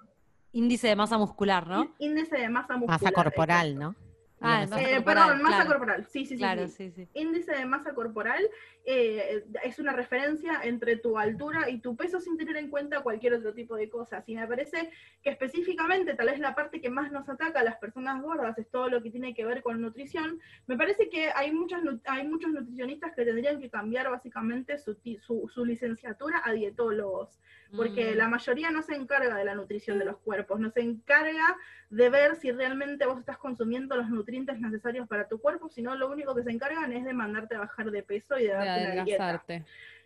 índice 0.53 0.89
de 0.89 0.97
masa 0.97 1.19
muscular, 1.19 1.67
¿no? 1.67 1.95
Índice 1.99 2.37
de 2.37 2.49
masa 2.49 2.77
muscular. 2.77 3.01
Masa 3.01 3.13
corporal, 3.13 3.79
¿no? 3.79 3.95
Ah, 4.43 4.65
eh, 4.79 5.03
perdón, 5.03 5.43
masa 5.43 5.67
corporal. 5.67 6.07
Sí, 6.07 6.25
sí, 6.25 6.39
sí, 6.39 6.91
sí. 6.91 7.09
Índice 7.13 7.53
de 7.53 7.67
masa 7.67 7.93
corporal 7.93 8.43
eh, 8.87 9.45
es 9.63 9.79
una 9.79 9.93
referencia 9.93 10.61
entre 10.63 10.97
tu 10.97 11.19
altura 11.19 11.69
y 11.69 11.81
tu 11.81 11.95
peso 11.95 12.21
sin 12.21 12.39
tener 12.39 12.57
en 12.57 12.71
cuenta 12.71 13.03
cualquier 13.03 13.35
otro 13.35 13.53
tipo 13.53 13.77
de 13.77 13.91
cosas. 13.91 14.27
Y 14.27 14.37
me 14.37 14.47
parece 14.47 14.91
que 15.23 15.31
específicamente, 15.31 16.15
tal 16.15 16.29
vez 16.29 16.39
la 16.39 16.55
parte 16.55 16.81
que 16.81 16.89
más 16.89 17.13
nos 17.13 17.29
ataca 17.29 17.61
a 17.61 17.65
las 17.65 17.77
personas 17.77 18.23
gordas 18.23 18.57
es 18.57 18.71
todo 18.71 18.89
lo 18.89 19.03
que 19.03 19.11
tiene 19.11 19.35
que 19.35 19.45
ver 19.45 19.63
con 19.63 19.83
nutrición. 19.83 20.41
Me 20.67 20.79
parece 20.79 21.11
que 21.11 21.31
hay, 21.35 21.53
muchas, 21.53 21.83
hay 22.07 22.27
muchos 22.27 22.51
nutricionistas 22.51 23.15
que 23.15 23.27
tendrían 23.27 23.61
que 23.61 23.69
cambiar 23.69 24.09
básicamente 24.11 24.79
su, 24.79 24.97
su, 25.21 25.65
licenciatura 25.67 26.41
a 26.43 26.53
dietólogos 26.53 27.39
porque 27.77 28.13
mm. 28.13 28.17
la 28.17 28.29
mayoría 28.29 28.71
no 28.71 28.83
se 28.83 28.95
encarga 28.95 29.37
de 29.37 29.45
la 29.45 29.55
nutrición 29.55 29.99
de 29.99 30.05
los 30.05 30.19
cuerpos, 30.19 30.61
no 30.61 30.71
se 30.71 30.81
encarga 30.81 31.57
de 31.89 32.09
ver 32.09 32.37
si 32.37 32.51
realmente 32.53 33.07
vos 33.07 33.19
estás 33.19 33.39
consumiendo 33.39 33.97
los 33.97 34.09
nutrientes 34.09 34.59
necesarios 34.61 35.09
para 35.09 35.29
tu 35.29 35.41
cuerpo, 35.41 35.69
sino 35.69 35.95
lo 35.95 36.11
único 36.11 36.35
que 36.35 36.43
se 36.43 36.51
encargan 36.51 36.93
es 36.93 37.05
de 37.05 37.13
mandarte 37.13 37.57
a 37.57 37.61
bajar 37.61 37.91
de 37.91 38.03
peso 38.03 38.39
y 38.39 38.45
de 38.45 38.53
darte 38.53 38.93
una 38.93 39.05
dieta. 39.05 39.45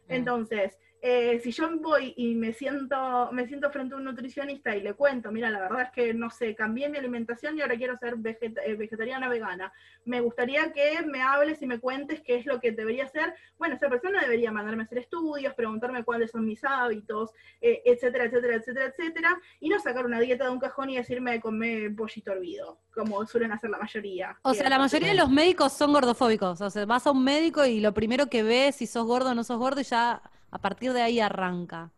Entonces, 0.08 0.78
eh, 1.06 1.38
si 1.44 1.52
yo 1.52 1.68
voy 1.80 2.14
y 2.16 2.34
me 2.34 2.54
siento, 2.54 3.28
me 3.30 3.46
siento 3.46 3.70
frente 3.70 3.94
a 3.94 3.98
un 3.98 4.04
nutricionista 4.04 4.74
y 4.74 4.80
le 4.80 4.94
cuento, 4.94 5.30
mira, 5.30 5.50
la 5.50 5.60
verdad 5.60 5.82
es 5.82 5.90
que 5.90 6.14
no 6.14 6.30
sé, 6.30 6.54
cambié 6.54 6.88
mi 6.88 6.96
alimentación 6.96 7.58
y 7.58 7.60
ahora 7.60 7.76
quiero 7.76 7.94
ser 7.98 8.14
eh, 8.24 8.74
vegetariana 8.74 9.28
vegana, 9.28 9.70
me 10.06 10.22
gustaría 10.22 10.72
que 10.72 11.02
me 11.04 11.20
hables 11.20 11.60
y 11.60 11.66
me 11.66 11.78
cuentes 11.78 12.22
qué 12.22 12.36
es 12.36 12.46
lo 12.46 12.58
que 12.58 12.72
debería 12.72 13.04
hacer. 13.04 13.34
Bueno, 13.58 13.74
esa 13.74 13.90
persona 13.90 14.22
debería 14.22 14.50
mandarme 14.50 14.84
a 14.84 14.86
hacer 14.86 14.96
estudios, 14.96 15.52
preguntarme 15.52 16.04
cuáles 16.04 16.30
son 16.30 16.46
mis 16.46 16.64
hábitos, 16.64 17.32
eh, 17.60 17.82
etcétera, 17.84 18.24
etcétera, 18.24 18.54
etcétera, 18.54 18.86
etcétera, 18.86 19.40
y 19.60 19.68
no 19.68 19.78
sacar 19.80 20.06
una 20.06 20.20
dieta 20.20 20.44
de 20.44 20.52
un 20.52 20.58
cajón 20.58 20.88
y 20.88 20.96
decirme 20.96 21.38
comer 21.38 21.94
pollito 21.94 22.32
hervido, 22.32 22.78
como 22.94 23.26
suelen 23.26 23.52
hacer 23.52 23.68
la 23.68 23.76
mayoría. 23.76 24.38
O 24.40 24.54
sea, 24.54 24.70
la 24.70 24.78
mayoría 24.78 25.08
de 25.08 25.16
los 25.16 25.28
médicos 25.28 25.74
son 25.74 25.92
gordofóbicos, 25.92 26.62
o 26.62 26.70
sea, 26.70 26.86
vas 26.86 27.06
a 27.06 27.10
un 27.10 27.22
médico 27.22 27.66
y 27.66 27.80
lo 27.80 27.92
primero 27.92 28.28
que 28.28 28.42
ves 28.42 28.76
si 28.76 28.86
sos 28.86 29.04
gordo 29.04 29.32
o 29.32 29.34
no 29.34 29.44
sos 29.44 29.58
gordo 29.58 29.82
y 29.82 29.84
ya 29.84 30.22
a 30.54 30.58
partir 30.58 30.92
de 30.92 31.02
ahí 31.02 31.18
arranca. 31.18 31.90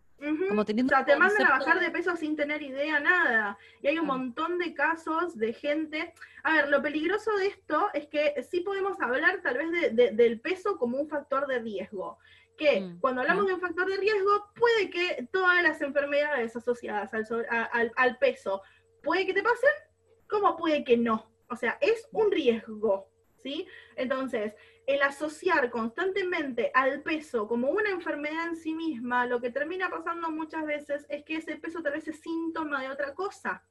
Como 0.49 0.65
teniendo 0.65 0.95
o 0.95 0.97
sea, 0.97 1.05
te 1.05 1.15
mandan 1.15 1.47
a 1.47 1.59
bajar 1.59 1.79
de 1.79 1.91
peso 1.91 2.17
sin 2.17 2.37
tener 2.37 2.63
idea, 2.63 2.99
nada. 2.99 3.59
Y 3.83 3.89
hay 3.89 3.99
un 3.99 4.07
montón 4.07 4.59
de 4.59 4.73
casos 4.73 5.37
de 5.37 5.53
gente. 5.53 6.15
A 6.43 6.55
ver, 6.55 6.69
lo 6.71 6.81
peligroso 6.81 7.37
de 7.37 7.49
esto 7.49 7.89
es 7.93 8.07
que 8.07 8.43
sí 8.43 8.61
podemos 8.61 8.99
hablar 9.03 9.43
tal 9.43 9.59
vez 9.59 9.95
del 9.95 10.41
peso 10.41 10.79
como 10.79 10.99
un 10.99 11.07
factor 11.07 11.47
de 11.47 11.59
riesgo. 11.59 12.19
Que 12.57 12.81
mm, 12.81 13.01
cuando 13.01 13.21
hablamos 13.21 13.47
de 13.47 13.53
un 13.53 13.61
factor 13.61 13.87
de 13.91 13.99
riesgo, 13.99 14.47
puede 14.55 14.89
que 14.89 15.29
todas 15.31 15.63
las 15.63 15.83
enfermedades 15.83 16.57
asociadas 16.57 17.13
al, 17.13 17.93
al 17.95 18.17
peso, 18.17 18.63
puede 19.03 19.27
que 19.27 19.35
te 19.35 19.43
pasen, 19.43 19.71
como 20.31 20.57
puede 20.57 20.83
que 20.83 20.97
no. 20.97 21.31
O 21.51 21.57
sea, 21.57 21.77
es 21.83 22.09
un 22.13 22.33
riesgo, 22.33 23.11
¿sí? 23.37 23.67
Entonces, 23.97 24.55
el 24.87 25.03
asociar 25.03 25.71
constantemente 25.71 26.71
al 26.75 27.03
peso 27.03 27.49
como 27.49 27.71
una 27.71 27.91
enfermedad 27.91 28.49
en 28.49 28.57
sí 28.57 28.75
misma, 28.75 29.27
lo 29.27 29.41
que 29.41 29.51
termina 29.51 29.91
pasando 29.91 30.31
muchas 30.31 30.65
veces 30.65 31.07
es 31.09 31.25
que 31.25 31.37
ese 31.37 31.57
peso 31.57 31.83
tal 31.83 31.95
vez 31.95 32.07
es 32.09 32.21
síntoma 32.21 32.83
de 32.83 32.91
otra 32.91 33.15
cosa. 33.15 33.63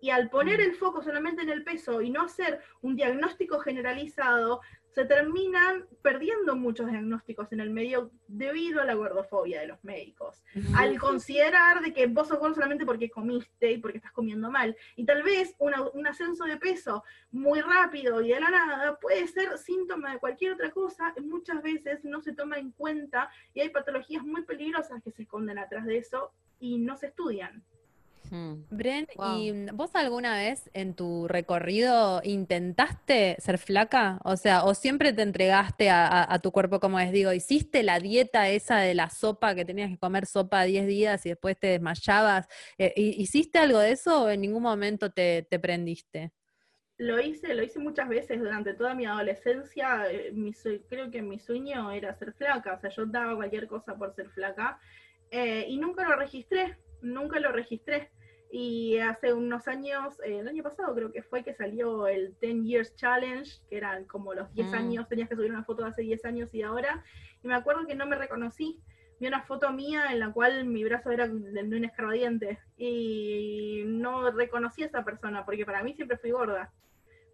Y 0.00 0.10
al 0.10 0.28
poner 0.30 0.58
mm. 0.58 0.62
el 0.62 0.74
foco 0.74 1.02
solamente 1.02 1.42
en 1.42 1.48
el 1.48 1.64
peso 1.64 2.02
y 2.02 2.10
no 2.10 2.22
hacer 2.22 2.60
un 2.82 2.96
diagnóstico 2.96 3.60
generalizado, 3.60 4.60
se 4.94 5.04
terminan 5.06 5.86
perdiendo 6.02 6.54
muchos 6.54 6.90
diagnósticos 6.90 7.50
en 7.52 7.60
el 7.60 7.70
medio 7.70 8.10
debido 8.28 8.80
a 8.80 8.84
la 8.84 8.94
gordofobia 8.94 9.60
de 9.60 9.66
los 9.66 9.82
médicos. 9.84 10.42
Al 10.76 10.98
considerar 10.98 11.80
de 11.80 11.92
que 11.92 12.06
vos 12.06 12.28
sos 12.28 12.38
gordo 12.38 12.54
solamente 12.54 12.84
porque 12.84 13.10
comiste 13.10 13.72
y 13.72 13.78
porque 13.78 13.98
estás 13.98 14.12
comiendo 14.12 14.50
mal. 14.50 14.76
Y 14.96 15.04
tal 15.04 15.22
vez 15.22 15.54
un 15.58 16.06
ascenso 16.06 16.44
de 16.44 16.58
peso 16.58 17.04
muy 17.30 17.60
rápido 17.60 18.20
y 18.20 18.28
de 18.28 18.40
la 18.40 18.50
nada 18.50 18.98
puede 18.98 19.26
ser 19.28 19.56
síntoma 19.56 20.12
de 20.12 20.18
cualquier 20.18 20.52
otra 20.52 20.70
cosa. 20.70 21.14
muchas 21.22 21.62
veces 21.62 22.04
no 22.04 22.20
se 22.20 22.34
toma 22.34 22.58
en 22.58 22.72
cuenta 22.72 23.30
y 23.54 23.60
hay 23.60 23.70
patologías 23.70 24.24
muy 24.24 24.42
peligrosas 24.42 25.02
que 25.02 25.10
se 25.10 25.22
esconden 25.22 25.58
atrás 25.58 25.86
de 25.86 25.96
eso 25.96 26.32
y 26.60 26.78
no 26.78 26.96
se 26.96 27.06
estudian. 27.06 27.64
Bren, 28.70 29.06
¿y 29.36 29.52
vos 29.74 29.90
alguna 29.94 30.36
vez 30.36 30.70
en 30.72 30.94
tu 30.94 31.28
recorrido 31.28 32.22
intentaste 32.24 33.36
ser 33.38 33.58
flaca? 33.58 34.20
O 34.24 34.36
sea, 34.36 34.64
¿o 34.64 34.72
siempre 34.72 35.12
te 35.12 35.20
entregaste 35.20 35.90
a, 35.90 36.38
tu 36.42 36.50
cuerpo 36.50 36.80
como 36.80 36.98
les 36.98 37.12
digo? 37.12 37.34
¿Hiciste 37.34 37.82
la 37.82 38.00
dieta 38.00 38.48
esa 38.48 38.78
de 38.78 38.94
la 38.94 39.10
sopa 39.10 39.54
que 39.54 39.66
tenías 39.66 39.90
que 39.90 39.98
comer 39.98 40.24
sopa 40.24 40.62
10 40.62 40.86
días 40.86 41.26
y 41.26 41.30
después 41.30 41.58
te 41.58 41.66
desmayabas? 41.66 42.48
Eh, 42.78 42.94
¿Hiciste 42.96 43.58
algo 43.58 43.78
de 43.78 43.92
eso 43.92 44.24
o 44.24 44.30
en 44.30 44.40
ningún 44.40 44.62
momento 44.62 45.10
te, 45.10 45.46
prendiste? 45.60 46.32
Lo 46.96 47.20
hice, 47.20 47.52
lo 47.52 47.62
hice 47.62 47.80
muchas 47.80 48.08
veces 48.08 48.38
durante 48.38 48.72
toda 48.72 48.94
mi 48.94 49.04
adolescencia. 49.04 50.10
Eh, 50.10 50.32
creo 50.88 51.10
que 51.10 51.20
mi 51.20 51.38
sueño 51.38 51.90
era 51.90 52.14
ser 52.14 52.32
flaca, 52.32 52.74
o 52.74 52.80
sea, 52.80 52.88
yo 52.88 53.04
daba 53.04 53.36
cualquier 53.36 53.66
cosa 53.66 53.94
por 53.94 54.14
ser 54.14 54.30
flaca 54.30 54.80
eh, 55.30 55.66
y 55.68 55.76
nunca 55.76 56.08
lo 56.08 56.16
registré, 56.16 56.78
nunca 57.02 57.38
lo 57.38 57.52
registré. 57.52 58.10
Y 58.54 58.98
hace 58.98 59.32
unos 59.32 59.66
años, 59.66 60.20
eh, 60.20 60.40
el 60.40 60.46
año 60.46 60.62
pasado 60.62 60.94
creo 60.94 61.10
que 61.10 61.22
fue 61.22 61.42
que 61.42 61.54
salió 61.54 62.06
el 62.06 62.36
10 62.38 62.64
Years 62.64 62.96
Challenge, 62.96 63.50
que 63.70 63.78
eran 63.78 64.04
como 64.04 64.34
los 64.34 64.52
10 64.52 64.68
mm. 64.68 64.74
años, 64.74 65.08
tenías 65.08 65.30
que 65.30 65.36
subir 65.36 65.50
una 65.50 65.64
foto 65.64 65.82
de 65.82 65.88
hace 65.88 66.02
10 66.02 66.22
años 66.26 66.50
y 66.52 66.60
ahora. 66.60 67.02
Y 67.42 67.48
me 67.48 67.54
acuerdo 67.54 67.86
que 67.86 67.94
no 67.94 68.04
me 68.04 68.14
reconocí. 68.14 68.78
Vi 69.18 69.26
una 69.26 69.40
foto 69.40 69.72
mía 69.72 70.12
en 70.12 70.20
la 70.20 70.32
cual 70.32 70.66
mi 70.66 70.84
brazo 70.84 71.10
era 71.10 71.28
de 71.28 71.60
un 71.62 71.84
escarbadiente. 71.86 72.58
Y 72.76 73.84
no 73.86 74.30
reconocí 74.30 74.82
a 74.82 74.86
esa 74.86 75.02
persona, 75.02 75.46
porque 75.46 75.64
para 75.64 75.82
mí 75.82 75.94
siempre 75.94 76.18
fui 76.18 76.30
gorda. 76.30 76.70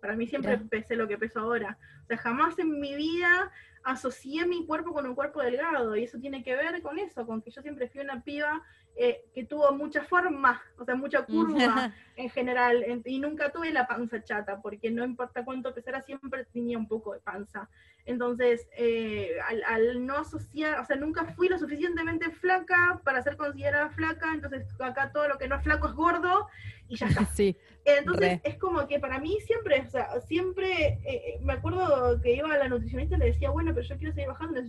Para 0.01 0.14
mí 0.14 0.29
siempre 0.29 0.57
pesé 0.71 0.95
lo 0.95 1.09
que 1.09 1.19
peso 1.19 1.41
ahora. 1.41 1.79
O 2.05 2.07
sea, 2.07 2.16
jamás 2.19 2.57
en 2.61 2.79
mi 2.79 2.95
vida 2.95 3.51
asocié 3.83 4.47
mi 4.47 4.64
cuerpo 4.66 4.93
con 4.93 5.05
un 5.05 5.16
cuerpo 5.16 5.43
delgado. 5.43 5.97
Y 5.97 6.05
eso 6.05 6.21
tiene 6.21 6.45
que 6.45 6.55
ver 6.55 6.81
con 6.81 6.97
eso, 7.01 7.27
con 7.27 7.43
que 7.43 7.51
yo 7.51 7.61
siempre 7.61 7.89
fui 7.89 8.03
una 8.03 8.23
piba 8.23 8.62
eh, 9.01 9.25
que 9.33 9.45
tuvo 9.45 9.71
mucha 9.73 10.03
forma, 10.03 10.61
o 10.77 10.85
sea, 10.85 10.97
mucha 10.97 11.25
curva 11.25 11.93
en 12.17 12.31
general, 12.31 12.85
y 13.05 13.21
nunca 13.21 13.53
tuve 13.53 13.71
la 13.71 13.87
panza 13.87 14.25
chata, 14.25 14.61
porque 14.61 14.91
no 14.91 15.05
importa 15.05 15.45
cuánto 15.45 15.73
pesara, 15.73 16.03
siempre 16.03 16.45
tenía 16.53 16.77
un 16.77 16.89
poco 16.89 17.15
de 17.15 17.21
panza. 17.21 17.69
Entonces, 18.07 18.67
eh, 18.77 19.37
al, 19.67 20.05
no 20.05 20.17
asociar, 20.17 20.81
o 20.81 20.85
sea, 20.85 20.97
nunca 20.97 21.27
fui 21.27 21.49
lo 21.49 21.59
suficientemente 21.59 22.31
flaca 22.31 23.01
para 23.05 23.23
ser 23.23 23.37
considerada 23.37 23.91
flaca, 23.91 24.35
entonces 24.35 24.67
acá 24.81 25.13
todo 25.13 25.29
lo 25.29 25.39
que 25.39 25.47
no 25.47 25.55
es 25.55 25.63
flaco 25.63 25.87
es 25.87 25.95
gordo, 25.95 26.49
y 26.89 26.97
ya 26.97 27.07
está. 27.07 27.26
Sí, 27.34 27.57
entonces, 27.84 28.41
es 28.45 28.57
como 28.57 28.86
que 28.86 28.99
para 28.99 29.18
mí 29.18 29.39
siempre, 29.41 29.80
o 29.80 29.91
sea, 29.91 30.20
siempre, 30.20 30.99
eh, 31.05 31.39
me 31.41 31.55
acuerdo 31.55 32.20
que 32.20 32.34
iba 32.34 32.53
a 32.53 32.59
la 32.59 32.68
nutricionista 32.68 33.16
y 33.16 33.18
le 33.18 33.26
decía, 33.26 33.51
bueno, 33.51 33.72
pero 33.74 33.86
yo 33.86 33.97
quiero 33.97 34.12
seguir 34.12 34.28
bajando, 34.28 34.61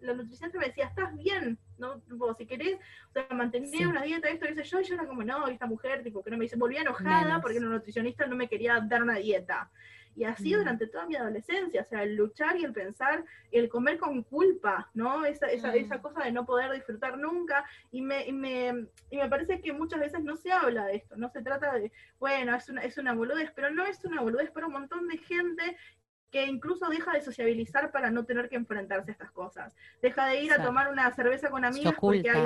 la 0.00 0.14
nutricionista 0.14 0.58
me 0.58 0.66
decía, 0.66 0.86
estás 0.86 1.16
bien, 1.16 1.58
¿no? 1.78 2.00
si 2.36 2.46
querés, 2.46 2.78
o 3.08 3.12
sea, 3.12 3.26
mantener 3.34 3.86
una 3.86 4.02
dieta, 4.02 4.28
esto, 4.28 4.46
qué 4.46 4.54
sé 4.54 4.64
yo, 4.64 4.80
y 4.80 4.84
yo 4.84 4.94
era 4.94 5.06
como, 5.06 5.24
no, 5.24 5.48
esta 5.48 5.66
mujer, 5.66 6.02
tipo, 6.02 6.22
que 6.22 6.30
no 6.30 6.36
me 6.36 6.44
dice, 6.44 6.56
volví 6.56 6.76
enojada 6.76 7.40
porque 7.40 7.60
la 7.60 7.66
nutricionista 7.66 8.26
no 8.26 8.36
me 8.36 8.48
quería 8.48 8.80
dar 8.80 9.02
una 9.02 9.16
dieta. 9.16 9.70
Y 10.18 10.24
así 10.24 10.52
mm. 10.52 10.58
durante 10.58 10.86
toda 10.88 11.06
mi 11.06 11.14
adolescencia, 11.14 11.82
o 11.82 11.84
sea, 11.84 12.02
el 12.02 12.16
luchar 12.16 12.56
y 12.56 12.64
el 12.64 12.72
pensar, 12.72 13.24
el 13.52 13.68
comer 13.68 13.98
con 13.98 14.24
culpa, 14.24 14.90
¿no? 14.92 15.24
Esa, 15.24 15.46
esa, 15.46 15.72
esa 15.76 15.98
mm. 15.98 16.02
cosa 16.02 16.24
de 16.24 16.32
no 16.32 16.44
poder 16.44 16.72
disfrutar 16.72 17.16
nunca. 17.16 17.64
Y 17.92 18.02
me, 18.02 18.26
y 18.26 18.32
me, 18.32 18.88
y 19.10 19.16
me 19.16 19.28
parece 19.28 19.60
que 19.60 19.72
muchas 19.72 20.00
veces 20.00 20.24
no 20.24 20.36
se 20.36 20.50
habla 20.50 20.86
de 20.86 20.96
esto, 20.96 21.16
no 21.16 21.30
se 21.30 21.40
trata 21.40 21.72
de, 21.72 21.92
bueno, 22.18 22.56
es 22.56 22.68
una, 22.68 22.82
es 22.82 22.98
una 22.98 23.14
boludez, 23.14 23.52
pero 23.54 23.70
no 23.70 23.86
es 23.86 24.04
una 24.04 24.20
boludez 24.20 24.50
para 24.50 24.66
un 24.66 24.72
montón 24.72 25.06
de 25.06 25.18
gente 25.18 25.76
que 26.32 26.46
incluso 26.46 26.88
deja 26.88 27.12
de 27.12 27.22
sociabilizar 27.22 27.92
para 27.92 28.10
no 28.10 28.24
tener 28.24 28.48
que 28.48 28.56
enfrentarse 28.56 29.10
a 29.10 29.12
estas 29.12 29.30
cosas. 29.30 29.74
Deja 30.02 30.26
de 30.26 30.42
ir 30.42 30.52
a 30.52 30.62
tomar 30.62 30.90
una 30.90 31.10
cerveza 31.14 31.48
con 31.48 31.64
amigos 31.64 31.94
porque 31.98 32.28
hay 32.28 32.44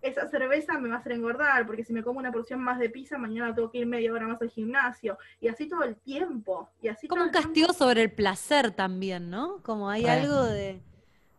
esa 0.00 0.28
cerveza 0.28 0.78
me 0.78 0.88
va 0.88 0.96
a 0.96 0.98
hacer 0.98 1.12
engordar, 1.12 1.66
porque 1.66 1.84
si 1.84 1.92
me 1.92 2.02
como 2.02 2.18
una 2.18 2.30
porción 2.30 2.60
más 2.60 2.78
de 2.78 2.88
pizza, 2.88 3.18
mañana 3.18 3.54
tengo 3.54 3.70
que 3.70 3.78
ir 3.78 3.86
media 3.86 4.12
hora 4.12 4.26
más 4.26 4.40
al 4.40 4.50
gimnasio, 4.50 5.18
y 5.40 5.48
así 5.48 5.68
todo 5.68 5.82
el 5.82 5.96
tiempo. 5.96 6.68
Y 6.80 6.88
así 6.88 7.08
Como 7.08 7.24
un 7.24 7.30
castigo 7.30 7.72
sobre 7.72 8.02
el 8.02 8.12
placer 8.12 8.70
también, 8.70 9.30
¿no? 9.30 9.62
Como 9.62 9.90
hay 9.90 10.06
algo 10.06 10.44
de, 10.44 10.80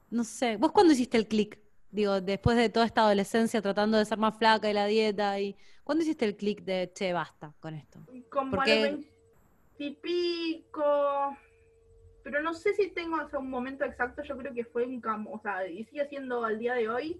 no 0.10 0.24
sé, 0.24 0.57
¿vos 0.57 0.72
cuándo 0.72 0.93
hiciste 0.93 1.18
el 1.18 1.28
clic? 1.28 1.60
Digo, 1.91 2.22
después 2.22 2.55
de 2.57 2.70
toda 2.70 2.86
esta 2.86 3.01
adolescencia 3.01 3.62
tratando 3.62 3.97
de 3.97 4.05
ser 4.05 4.18
más 4.18 4.38
flaca 4.38 4.70
y 4.70 4.74
la 4.74 4.86
dieta, 4.86 5.39
y 5.39 5.55
¿cuándo 5.84 6.03
hiciste 6.03 6.26
el 6.26 6.36
clic 6.36 6.64
de, 6.64 6.91
che, 6.93 7.14
basta 7.14 7.53
con 7.60 7.74
esto? 7.74 7.99
Como 8.30 8.57
porque... 8.57 9.05
veintipico, 9.80 11.38
pero 12.24 12.41
no 12.41 12.53
sé 12.53 12.74
si 12.74 12.89
tengo 12.89 13.16
o 13.24 13.30
sea, 13.30 13.39
un 13.39 13.49
momento 13.49 13.86
exacto, 13.86 14.22
yo 14.22 14.38
creo 14.38 14.53
que 14.53 14.66
fue 14.66 14.86
un 14.86 14.99
cambio, 14.99 15.32
o 15.32 15.39
sea, 15.39 15.66
y 15.68 15.86
sigue 15.86 16.05
siendo 16.10 16.43
al 16.43 16.60
día 16.60 16.74
de 16.74 16.89
hoy 16.89 17.20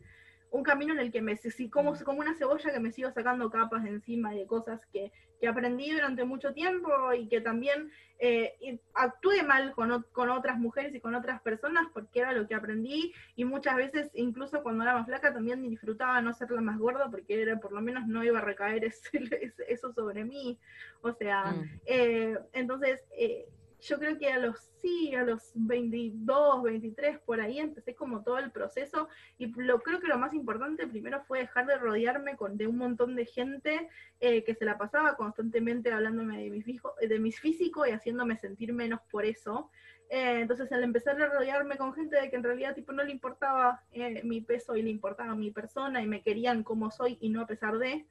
un 0.52 0.64
camino 0.64 0.93
en 0.93 1.00
el 1.00 1.12
que 1.12 1.22
me, 1.22 1.39
como, 1.72 1.93
como 2.04 2.20
una 2.20 2.36
cebolla 2.36 2.72
que 2.72 2.80
me 2.80 2.91
sigo 2.91 3.12
sacando 3.12 3.50
capas 3.50 3.84
de 3.84 3.89
encima 3.89 4.32
de 4.34 4.45
cosas 4.47 4.86
que, 4.91 5.12
que 5.39 5.47
aprendí 5.47 5.91
durante 5.91 6.24
mucho 6.24 6.54
tiempo 6.54 6.89
y 7.14 7.28
que 7.28 7.41
también 7.41 7.91
eh, 8.20 8.80
actué 8.93 9.43
mal 9.43 9.74
con, 9.74 10.06
con, 10.12 10.30
otras 10.30 10.58
mujeres 10.58 10.93
y 10.95 11.00
con 11.00 11.16
otras 11.16 11.41
personas 11.41 11.88
porque 11.93 12.20
era 12.20 12.34
lo 12.34 12.47
que 12.47 12.56
aprendí 12.56 13.14
y 13.36 13.45
muchas 13.45 13.76
veces 13.76 14.10
incluso 14.14 14.62
cuando 14.64 14.84
era 14.84 14.93
más 14.93 15.06
flaca 15.06 15.34
también 15.34 15.62
disfrutaba 15.62 16.22
no 16.22 16.34
ser 16.34 16.52
la 16.52 16.62
más 16.62 16.78
gorda 16.78 17.10
porque 17.10 17.41
era, 17.41 17.60
por 17.60 17.72
lo 17.72 17.82
menos 17.82 18.08
no 18.08 18.24
iba 18.24 18.39
a 18.39 18.43
recaer 18.43 18.84
eso 19.68 19.93
sobre 19.93 20.26
mí. 20.26 20.60
O 21.02 21.14
sea, 21.14 21.45
mm. 21.45 21.80
eh, 21.86 22.39
entonces... 22.54 23.04
Eh, 23.18 23.47
yo 23.82 23.97
creo 23.97 24.17
que 24.17 24.30
a 24.32 24.39
los, 24.39 24.59
sí, 24.82 25.15
a 25.15 25.23
los 25.23 25.51
22, 25.55 26.63
23, 26.63 27.19
por 27.19 27.39
ahí 27.39 27.59
empecé 27.59 27.95
como 27.95 28.23
todo 28.23 28.38
el 28.38 28.51
proceso 28.51 29.07
y 29.38 29.47
lo, 29.61 29.80
creo 29.82 29.99
que 29.99 30.07
lo 30.07 30.17
más 30.17 30.34
importante 30.34 30.86
primero 30.88 31.21
fue 31.21 31.39
dejar 31.39 31.65
de 31.65 31.77
rodearme 31.77 32.36
con, 32.36 32.57
de 32.57 32.67
un 32.67 32.77
montón 32.77 33.15
de 33.15 33.25
gente 33.25 33.89
eh, 34.19 34.43
que 34.43 34.53
se 34.53 34.65
la 34.65 34.77
pasaba 34.77 35.15
constantemente 35.15 35.91
hablándome 35.91 36.43
de 36.43 36.49
mi, 36.49 36.61
fijo, 36.61 36.93
de 36.99 37.19
mis 37.19 37.39
físico 37.39 37.86
y 37.86 37.91
haciéndome 37.91 38.38
sentir 38.38 38.73
menos 38.73 38.99
por 39.09 39.25
eso. 39.25 39.71
Eh, 40.09 40.41
entonces 40.41 40.71
al 40.71 40.84
empezar 40.84 41.21
a 41.21 41.30
rodearme 41.30 41.77
con 41.77 41.93
gente 41.93 42.19
de 42.19 42.30
que 42.30 42.36
en 42.36 42.43
realidad 42.43 42.75
tipo 42.75 42.91
no 42.91 43.03
le 43.03 43.11
importaba 43.11 43.84
eh, 43.91 44.23
mi 44.23 44.41
peso 44.41 44.75
y 44.75 44.82
le 44.82 44.89
importaba 44.89 45.36
mi 45.36 45.51
persona 45.51 46.01
y 46.01 46.07
me 46.07 46.21
querían 46.21 46.63
como 46.63 46.91
soy 46.91 47.17
y 47.21 47.30
no 47.30 47.41
a 47.41 47.47
pesar 47.47 47.77
de, 47.77 48.07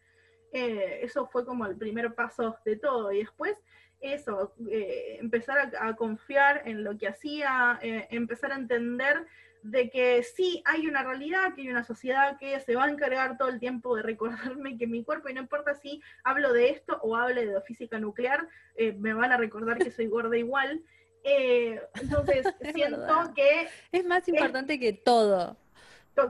eso 0.51 1.27
fue 1.27 1.45
como 1.45 1.67
el 1.67 1.77
primer 1.77 2.15
paso 2.15 2.57
de 2.65 2.77
todo. 2.77 3.13
Y 3.13 3.19
después 3.19 3.63
eso, 4.01 4.55
eh, 4.71 5.19
empezar 5.21 5.73
a, 5.79 5.97
confiar 5.97 6.63
en 6.67 6.85
lo 6.85 6.97
que 6.97 7.09
hacía, 7.09 7.79
eh, 7.83 8.07
empezar 8.11 8.53
a 8.53 8.57
entender 8.57 9.27
de 9.63 9.91
que 9.91 10.23
sí 10.23 10.63
hay 10.65 10.87
una 10.87 11.03
realidad, 11.03 11.55
que 11.55 11.63
hay 11.63 11.69
una 11.69 11.83
sociedad 11.83 12.39
que 12.39 12.61
se 12.61 12.77
va 12.77 12.85
a 12.85 12.91
encargar 12.91 13.37
todo 13.37 13.49
el 13.49 13.59
tiempo 13.59 13.97
de 13.97 14.03
recordarme 14.03 14.79
que 14.79 14.87
mi 14.87 15.03
cuerpo, 15.03 15.29
y 15.29 15.35
no 15.35 15.41
importa 15.41 15.75
si 15.75 16.01
hablo 16.23 16.53
de 16.53 16.71
esto 16.71 16.99
o 17.03 17.17
hable 17.17 17.45
de 17.47 17.61
física 17.63 17.99
nuclear, 17.99 18.49
eh, 18.77 18.93
me 18.93 19.15
van 19.15 19.33
a 19.33 19.37
recordar 19.37 19.79
que 19.79 19.91
soy 19.91 20.07
gorda 20.07 20.37
igual. 20.37 20.83
entonces, 21.25 22.47
siento 22.75 23.35
que... 23.35 23.69
Es 23.91 24.05
más 24.05 24.27
importante 24.29 24.79
que 24.79 24.93
todo. 24.93 25.57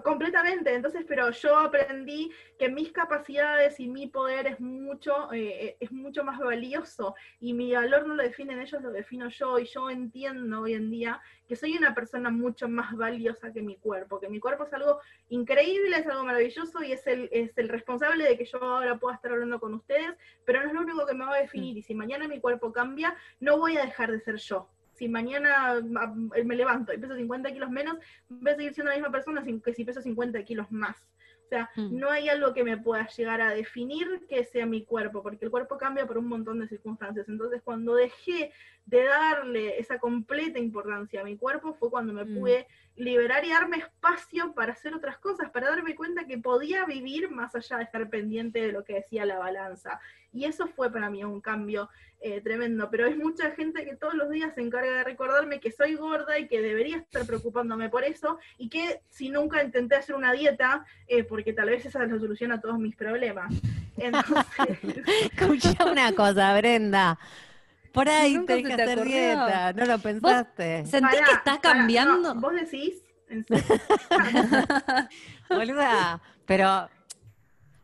Completamente, 0.02 0.74
entonces, 0.74 1.04
pero 1.08 1.30
yo 1.30 1.56
aprendí 1.56 2.30
que 2.58 2.68
mis 2.68 2.92
capacidades 2.92 3.80
y 3.80 3.88
mi 3.88 4.06
poder 4.06 4.46
es 4.46 4.60
mucho, 4.60 5.32
eh, 5.32 5.76
es 5.80 5.90
mucho 5.92 6.24
más 6.24 6.38
valioso 6.38 7.14
y 7.40 7.54
mi 7.54 7.72
valor 7.72 8.06
no 8.06 8.14
lo 8.14 8.22
definen 8.22 8.60
ellos, 8.60 8.82
lo 8.82 8.90
defino 8.90 9.28
yo. 9.28 9.58
Y 9.58 9.64
yo 9.64 9.88
entiendo 9.88 10.60
hoy 10.60 10.74
en 10.74 10.90
día 10.90 11.20
que 11.46 11.56
soy 11.56 11.76
una 11.76 11.94
persona 11.94 12.28
mucho 12.30 12.68
más 12.68 12.94
valiosa 12.96 13.52
que 13.52 13.62
mi 13.62 13.76
cuerpo, 13.76 14.20
que 14.20 14.28
mi 14.28 14.40
cuerpo 14.40 14.64
es 14.64 14.72
algo 14.74 15.00
increíble, 15.30 15.96
es 15.96 16.06
algo 16.06 16.24
maravilloso 16.24 16.82
y 16.82 16.92
es 16.92 17.06
el, 17.06 17.28
es 17.32 17.56
el 17.56 17.68
responsable 17.68 18.24
de 18.24 18.36
que 18.36 18.44
yo 18.44 18.62
ahora 18.62 18.98
pueda 18.98 19.16
estar 19.16 19.32
hablando 19.32 19.58
con 19.58 19.72
ustedes, 19.74 20.14
pero 20.44 20.62
no 20.62 20.68
es 20.68 20.74
lo 20.74 20.82
único 20.82 21.06
que 21.06 21.14
me 21.14 21.24
va 21.24 21.34
a 21.34 21.40
definir. 21.40 21.74
Mm. 21.74 21.78
y 21.78 21.82
si 21.82 21.94
mañana 21.94 22.28
mi 22.28 22.40
cuerpo 22.40 22.72
cambia, 22.72 23.16
no 23.40 23.58
voy 23.58 23.78
a 23.78 23.84
dejar 23.84 24.12
de 24.12 24.20
ser 24.20 24.36
yo 24.36 24.68
si 24.98 25.08
mañana 25.08 25.80
me 26.44 26.56
levanto 26.56 26.92
y 26.92 26.98
peso 26.98 27.14
50 27.14 27.52
kilos 27.52 27.70
menos, 27.70 27.98
voy 28.28 28.52
a 28.52 28.56
seguir 28.56 28.74
siendo 28.74 28.90
la 28.90 28.96
misma 28.96 29.12
persona 29.12 29.44
que 29.64 29.74
si 29.74 29.84
peso 29.84 30.02
50 30.02 30.42
kilos 30.42 30.70
más. 30.70 30.96
O 31.44 31.48
sea, 31.48 31.70
hmm. 31.76 31.98
no 31.98 32.10
hay 32.10 32.28
algo 32.28 32.52
que 32.52 32.62
me 32.62 32.76
pueda 32.76 33.06
llegar 33.08 33.40
a 33.40 33.54
definir 33.54 34.26
que 34.28 34.44
sea 34.44 34.66
mi 34.66 34.84
cuerpo, 34.84 35.22
porque 35.22 35.46
el 35.46 35.50
cuerpo 35.50 35.78
cambia 35.78 36.06
por 36.06 36.18
un 36.18 36.26
montón 36.26 36.58
de 36.58 36.68
circunstancias. 36.68 37.26
Entonces, 37.28 37.62
cuando 37.62 37.94
dejé 37.94 38.52
de 38.88 39.04
darle 39.04 39.78
esa 39.78 39.98
completa 39.98 40.58
importancia 40.58 41.20
a 41.20 41.24
mi 41.24 41.36
cuerpo, 41.36 41.74
fue 41.74 41.90
cuando 41.90 42.14
me 42.14 42.24
hmm. 42.24 42.38
pude 42.38 42.66
liberar 42.96 43.44
y 43.44 43.50
darme 43.50 43.76
espacio 43.76 44.54
para 44.54 44.72
hacer 44.72 44.94
otras 44.94 45.18
cosas, 45.18 45.50
para 45.50 45.68
darme 45.68 45.94
cuenta 45.94 46.26
que 46.26 46.38
podía 46.38 46.86
vivir 46.86 47.30
más 47.30 47.54
allá 47.54 47.76
de 47.76 47.84
estar 47.84 48.08
pendiente 48.08 48.60
de 48.60 48.72
lo 48.72 48.84
que 48.84 48.94
decía 48.94 49.26
la 49.26 49.38
balanza. 49.38 50.00
Y 50.32 50.46
eso 50.46 50.68
fue 50.68 50.90
para 50.90 51.10
mí 51.10 51.22
un 51.22 51.42
cambio 51.42 51.90
eh, 52.20 52.40
tremendo, 52.40 52.88
pero 52.90 53.06
hay 53.06 53.14
mucha 53.14 53.50
gente 53.50 53.84
que 53.84 53.94
todos 53.94 54.14
los 54.14 54.30
días 54.30 54.54
se 54.54 54.62
encarga 54.62 54.90
de 54.90 55.04
recordarme 55.04 55.60
que 55.60 55.70
soy 55.70 55.94
gorda 55.94 56.38
y 56.38 56.48
que 56.48 56.62
debería 56.62 56.96
estar 56.96 57.26
preocupándome 57.26 57.90
por 57.90 58.04
eso, 58.04 58.38
y 58.56 58.70
que 58.70 59.02
si 59.10 59.28
nunca 59.28 59.62
intenté 59.62 59.96
hacer 59.96 60.16
una 60.16 60.32
dieta, 60.32 60.86
eh, 61.06 61.24
porque 61.24 61.52
tal 61.52 61.68
vez 61.68 61.84
esa 61.84 62.02
es 62.04 62.10
la 62.10 62.18
solución 62.18 62.52
a 62.52 62.60
todos 62.60 62.78
mis 62.78 62.96
problemas. 62.96 63.52
Entonces... 63.98 64.78
Escucha 65.30 65.84
una 65.84 66.12
cosa, 66.12 66.56
Brenda. 66.56 67.18
Por 67.98 68.08
ahí 68.08 68.38
tenés 68.46 68.64
que 68.64 68.74
hacer 68.80 69.02
dieta, 69.02 69.72
no 69.72 69.84
lo 69.84 69.98
pensaste. 69.98 70.86
¿Sentís 70.86 71.20
que 71.20 71.32
estás 71.32 71.58
cambiando? 71.58 72.32
¿Vos 72.36 72.52
decís? 72.52 73.02
Boluda, 75.50 76.22
pero... 76.46 76.88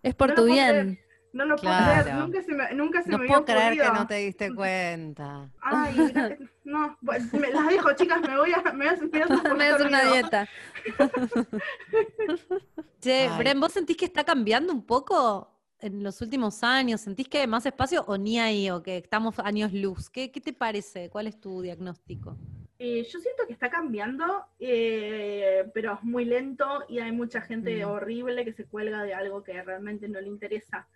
Es 0.04 0.14
por 0.14 0.32
tu 0.36 0.44
bien. 0.44 1.00
No 1.32 1.44
lo 1.46 1.56
puedo 1.56 1.74
creer, 1.74 2.14
nunca 2.14 2.42
se 2.42 2.52
me, 2.52 2.72
nunca 2.74 3.02
se 3.02 3.10
no 3.10 3.18
me 3.18 3.26
puedo 3.26 3.44
creer 3.44 3.76
que 3.76 3.90
no 3.90 4.06
te 4.06 4.14
diste 4.14 4.54
cuenta. 4.54 5.50
Ay, 5.60 5.96
no, 6.64 6.96
me 7.02 7.50
las 7.50 7.66
dejo, 7.66 7.92
chicas, 7.96 8.20
me 8.20 8.36
voy 8.36 8.52
a, 8.52 8.62
me 8.72 8.86
voy 8.86 8.94
a, 8.94 9.00
me 9.00 9.08
voy 9.52 9.66
a, 9.66 9.76
una 9.84 10.12
dieta. 10.12 10.48
che, 13.00 13.28
Bren, 13.36 13.58
¿vos 13.58 13.72
sentís 13.72 13.96
que 13.96 14.04
está 14.04 14.22
cambiando 14.22 14.72
un 14.72 14.86
poco 14.86 15.53
en 15.84 16.02
los 16.02 16.20
últimos 16.22 16.64
años? 16.64 17.02
¿Sentís 17.02 17.28
que 17.28 17.38
hay 17.38 17.46
más 17.46 17.66
espacio 17.66 18.04
o 18.06 18.16
ni 18.16 18.40
ahí, 18.40 18.70
o 18.70 18.82
que 18.82 18.96
estamos 18.96 19.38
años 19.38 19.72
luz? 19.72 20.08
¿Qué, 20.08 20.32
qué 20.32 20.40
te 20.40 20.52
parece? 20.52 21.10
¿Cuál 21.10 21.26
es 21.26 21.38
tu 21.38 21.60
diagnóstico? 21.60 22.36
Eh, 22.78 23.04
yo 23.04 23.20
siento 23.20 23.46
que 23.46 23.52
está 23.52 23.70
cambiando, 23.70 24.46
eh, 24.58 25.70
pero 25.72 25.94
es 25.94 26.02
muy 26.02 26.24
lento 26.24 26.84
y 26.88 26.98
hay 26.98 27.12
mucha 27.12 27.40
gente 27.40 27.84
mm. 27.84 27.88
horrible 27.88 28.44
que 28.44 28.52
se 28.52 28.64
cuelga 28.64 29.04
de 29.04 29.14
algo 29.14 29.44
que 29.44 29.62
realmente 29.62 30.08
no 30.08 30.20
le 30.20 30.28
interesa. 30.28 30.88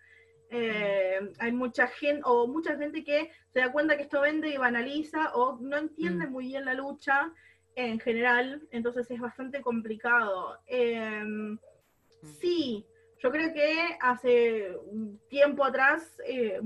Eh, 0.51 1.21
hay 1.39 1.53
mucha 1.53 1.87
gente, 1.87 2.23
o 2.25 2.47
mucha 2.47 2.77
gente 2.77 3.05
que 3.05 3.31
se 3.53 3.61
da 3.61 3.71
cuenta 3.71 3.97
que 3.97 4.05
esto 4.05 4.23
vende 4.23 4.49
y 4.49 4.57
banaliza, 4.57 5.35
o 5.35 5.59
no 5.61 5.77
entiende 5.77 6.27
mm. 6.27 6.33
muy 6.33 6.47
bien 6.47 6.65
la 6.65 6.75
lucha 6.75 7.33
en 7.77 8.01
general, 8.01 8.67
entonces 8.71 9.09
es 9.11 9.21
bastante 9.21 9.61
complicado. 9.61 10.59
Mm. 10.69 11.59
sí, 12.41 12.85
yo 13.21 13.31
creo 13.31 13.53
que 13.53 13.97
hace 14.01 14.77
un 14.87 15.21
tiempo 15.29 15.65
atrás, 15.65 16.17
eh, 16.27 16.61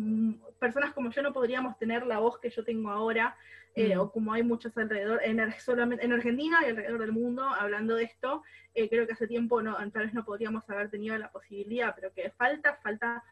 personas 0.58 0.92
como 0.92 1.10
yo 1.10 1.22
no 1.22 1.32
podríamos 1.32 1.78
tener 1.78 2.06
la 2.06 2.18
voz 2.18 2.38
que 2.38 2.50
yo 2.50 2.62
tengo 2.64 2.90
ahora, 2.90 3.36
eh, 3.74 3.96
mm. 3.96 4.00
o 4.00 4.12
como 4.12 4.34
hay 4.34 4.42
muchos 4.42 4.76
alrededor, 4.76 5.20
en, 5.24 5.40
solamente, 5.58 6.04
en 6.04 6.12
Argentina 6.12 6.58
y 6.62 6.70
alrededor 6.70 7.00
del 7.00 7.12
mundo 7.12 7.42
hablando 7.42 7.94
de 7.94 8.04
esto, 8.04 8.42
eh, 8.74 8.88
creo 8.88 9.06
que 9.06 9.14
hace 9.14 9.26
tiempo 9.26 9.62
no, 9.62 9.76
tal 9.90 10.04
vez 10.04 10.14
no 10.14 10.24
podríamos 10.24 10.68
haber 10.68 10.90
tenido 10.90 11.16
la 11.16 11.30
posibilidad, 11.30 11.94
pero 11.94 12.12
que 12.12 12.30
falta, 12.30 12.76
falta 12.82 13.24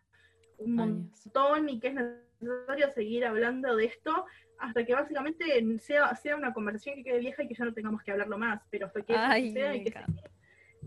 un 0.57 0.75
montón 0.75 1.69
y 1.69 1.79
que 1.79 1.89
es 1.89 1.95
necesario 1.95 2.91
seguir 2.93 3.25
hablando 3.25 3.77
de 3.77 3.87
esto 3.87 4.27
hasta 4.59 4.85
que 4.85 4.95
básicamente 4.95 5.45
sea, 5.79 6.15
sea 6.17 6.37
una 6.37 6.53
conversación 6.53 6.97
que 6.97 7.05
quede 7.05 7.19
vieja 7.19 7.43
y 7.43 7.49
que 7.49 7.55
ya 7.55 7.65
no 7.65 7.73
tengamos 7.73 8.03
que 8.03 8.13
hablarlo 8.13 8.37
más, 8.37 8.63
pero 8.71 8.87
hasta 8.87 9.03
que 9.03 9.15
sea 9.15 9.31
hay 9.31 9.85
que 9.85 9.95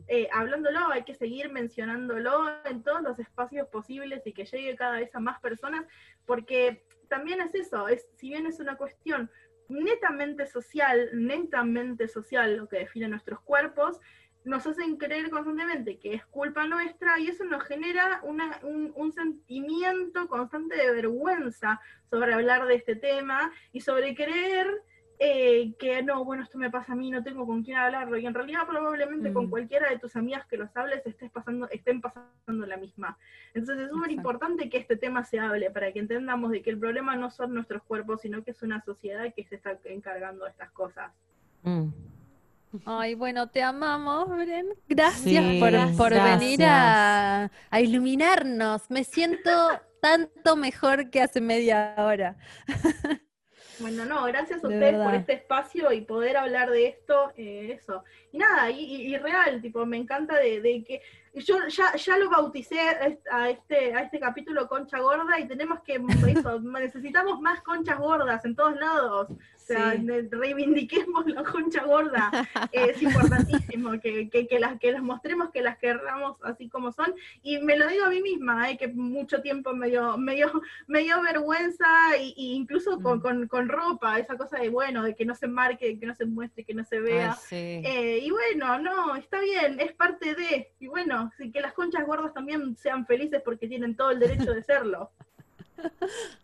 eh, 0.08 0.28
hablándolo, 0.32 0.92
hay 0.92 1.04
que 1.04 1.16
seguir 1.16 1.52
mencionándolo 1.52 2.50
en 2.66 2.84
todos 2.84 3.02
los 3.02 3.20
espacios 3.20 3.68
posibles 3.68 4.26
y 4.26 4.34
que 4.34 4.46
llegue 4.46 4.76
cada 4.76 5.00
vez 5.00 5.14
a 5.16 5.20
más 5.20 5.40
personas, 5.40 5.86
porque 6.26 6.86
también 7.10 7.42
es 7.42 7.54
eso, 7.56 7.88
es, 7.88 8.08
si 8.16 8.30
bien 8.30 8.46
es 8.48 8.60
una 8.60 8.76
cuestión 8.76 9.30
netamente 9.70 10.46
social, 10.46 11.10
netamente 11.14 12.08
social 12.08 12.58
lo 12.58 12.68
que 12.68 12.80
define 12.80 13.08
nuestros 13.08 13.40
cuerpos, 13.42 14.00
nos 14.46 14.68
hacen 14.68 14.98
creer 14.98 15.30
constantemente 15.30 16.00
que 16.00 16.16
es 16.16 16.26
culpa 16.26 16.68
nuestra 16.68 17.18
y 17.20 17.28
eso 17.28 17.46
nos 17.46 17.64
genera 17.64 18.20
un, 18.24 18.42
un, 18.96 19.12
sentimiento 19.14 20.28
constante 20.28 20.76
de 20.76 20.92
vergüenza 20.92 21.80
sobre 22.10 22.34
hablar 22.34 22.66
de 22.66 22.76
este 22.76 22.96
tema 22.96 23.54
y 23.72 23.80
sobre 23.80 24.16
creer 24.16 24.68
eh, 25.20 25.74
que 25.78 26.02
no, 26.04 26.26
bueno, 26.26 26.44
esto 26.44 26.58
me 26.58 26.70
pasa 26.70 26.94
a 26.94 26.96
mí, 26.96 27.12
no 27.12 27.24
tengo 27.24 27.46
con 27.46 27.64
quién 27.64 27.78
hablarlo, 27.78 28.18
y 28.18 28.26
en 28.26 28.34
realidad 28.34 28.68
probablemente 28.68 29.32
con 29.32 29.48
mm. 29.48 29.50
cualquiera 29.50 29.90
de 29.90 30.00
tus 30.00 30.16
amigas 30.16 30.46
que 30.48 30.58
los 30.58 30.76
hables 30.76 31.06
estés 31.06 31.32
pasando, 31.32 31.70
estén 31.70 32.02
pasando 32.02 32.66
la 32.66 32.78
misma. 32.78 33.18
Entonces 33.54 33.86
es 33.86 33.92
súper 33.92 34.12
importante 34.12 34.70
que 34.70 34.78
este 34.78 34.98
tema 34.98 35.24
se 35.24 35.40
hable 35.40 35.72
para 35.72 35.92
que 35.92 36.00
entendamos 36.00 36.52
de 36.52 36.62
que 36.62 36.72
el 36.72 36.80
problema 36.80 37.16
no 37.16 37.30
son 37.30 37.54
nuestros 37.54 37.84
cuerpos, 37.84 38.22
sino 38.22 38.44
que 38.44 38.52
es 38.52 38.62
una 38.64 38.82
sociedad 38.84 39.34
que 39.36 39.46
se 39.46 39.56
está 39.56 39.78
encargando 39.86 40.46
de 40.46 40.52
estas 40.52 40.72
cosas. 40.72 41.12
Mm. 41.64 41.90
Ay, 42.86 43.14
bueno, 43.14 43.48
te 43.48 43.62
amamos, 43.62 44.28
Bren. 44.30 44.70
Gracias 44.88 45.44
por, 45.96 46.12
venir 46.12 46.64
a, 46.64 47.52
a, 47.70 47.82
iluminarnos. 47.82 48.90
Me 48.90 49.04
siento 49.04 49.52
tanto 50.02 50.56
mejor 50.56 51.12
que 51.12 51.22
hace 51.22 51.40
media 51.40 51.94
hora. 51.98 52.36
Bueno, 53.84 54.06
no, 54.06 54.24
gracias 54.24 54.64
a 54.64 54.68
ustedes 54.70 54.96
por 54.96 55.14
este 55.14 55.34
espacio 55.34 55.92
y 55.92 56.00
poder 56.00 56.38
hablar 56.38 56.70
de 56.70 56.88
esto, 56.88 57.34
eh, 57.36 57.78
eso. 57.78 58.06
Y 58.32 58.38
nada, 58.38 58.72
y, 58.72 59.18
real, 59.18 59.62
tipo, 59.62 59.86
me 59.86 59.98
encanta 59.98 60.38
de, 60.38 60.86
que 60.88 61.02
yo 61.34 61.68
ya, 61.68 61.94
ya 61.98 62.18
lo 62.18 62.30
bauticé 62.30 62.80
a 62.80 63.50
este, 63.50 63.94
a 63.94 64.04
este 64.04 64.22
capítulo 64.22 64.70
Concha 64.70 65.00
Gorda 65.00 65.38
y 65.38 65.50
tenemos 65.50 65.82
que, 65.82 66.02
eso, 66.30 66.60
necesitamos 66.62 67.42
más 67.42 67.62
conchas 67.62 68.00
gordas 68.00 68.46
en 68.46 68.56
todos 68.56 68.80
lados. 68.80 69.28
Reivindiquemos 70.32 71.26
la 71.28 71.44
concha 71.52 71.84
gorda. 71.84 72.32
es 72.72 73.02
importantísimo 73.02 74.00
que, 74.00 74.30
que, 74.30 74.60
las, 74.60 74.80
que 74.80 74.92
las 74.92 75.02
mostremos, 75.02 75.52
que 75.52 75.62
las 75.62 75.78
querramos 75.78 76.38
así 76.44 76.70
como 76.70 76.92
son. 76.92 77.14
Y 77.42 77.60
me 77.60 77.78
lo 77.78 77.88
digo 77.88 78.06
a 78.06 78.10
mí 78.10 78.22
misma, 78.22 78.70
eh, 78.70 78.78
que 78.78 78.88
mucho 78.88 79.42
tiempo 79.42 79.74
me 79.74 79.90
dio, 79.90 80.18
me 80.18 80.36
dio, 80.36 80.52
vergüenza, 81.24 81.88
y, 82.20 82.54
incluso 82.54 83.00
con, 83.02 83.20
mm. 83.20 83.22
con, 83.22 83.48
con, 83.48 83.70
ropa, 83.70 84.20
esa 84.20 84.38
cosa 84.38 84.60
de, 84.60 84.70
bueno, 84.70 85.04
de 85.04 85.16
que 85.16 85.26
no 85.26 85.36
se 85.36 85.48
marque, 85.48 86.00
que 86.00 86.06
no 86.06 86.16
se 86.16 86.26
muestre, 86.26 86.64
que 86.64 86.74
no 86.74 86.84
se 86.84 87.00
vea. 87.00 87.38
Eh, 87.52 88.20
y 88.22 88.30
bueno, 88.32 88.80
no, 88.80 89.16
está 89.16 89.40
bien, 89.40 89.80
es 89.80 89.94
parte 89.94 90.36
de, 90.36 90.72
y 90.80 90.88
bueno, 90.88 91.32
que 91.52 91.62
las 91.62 91.74
conchas 91.74 92.06
gordas 92.06 92.34
también 92.34 92.76
sean 92.76 93.06
felices 93.06 93.42
porque 93.44 93.68
tienen 93.68 93.96
todo 93.96 94.12
el 94.12 94.20
derecho 94.20 94.54
de 94.54 94.64
serlo. 94.64 95.12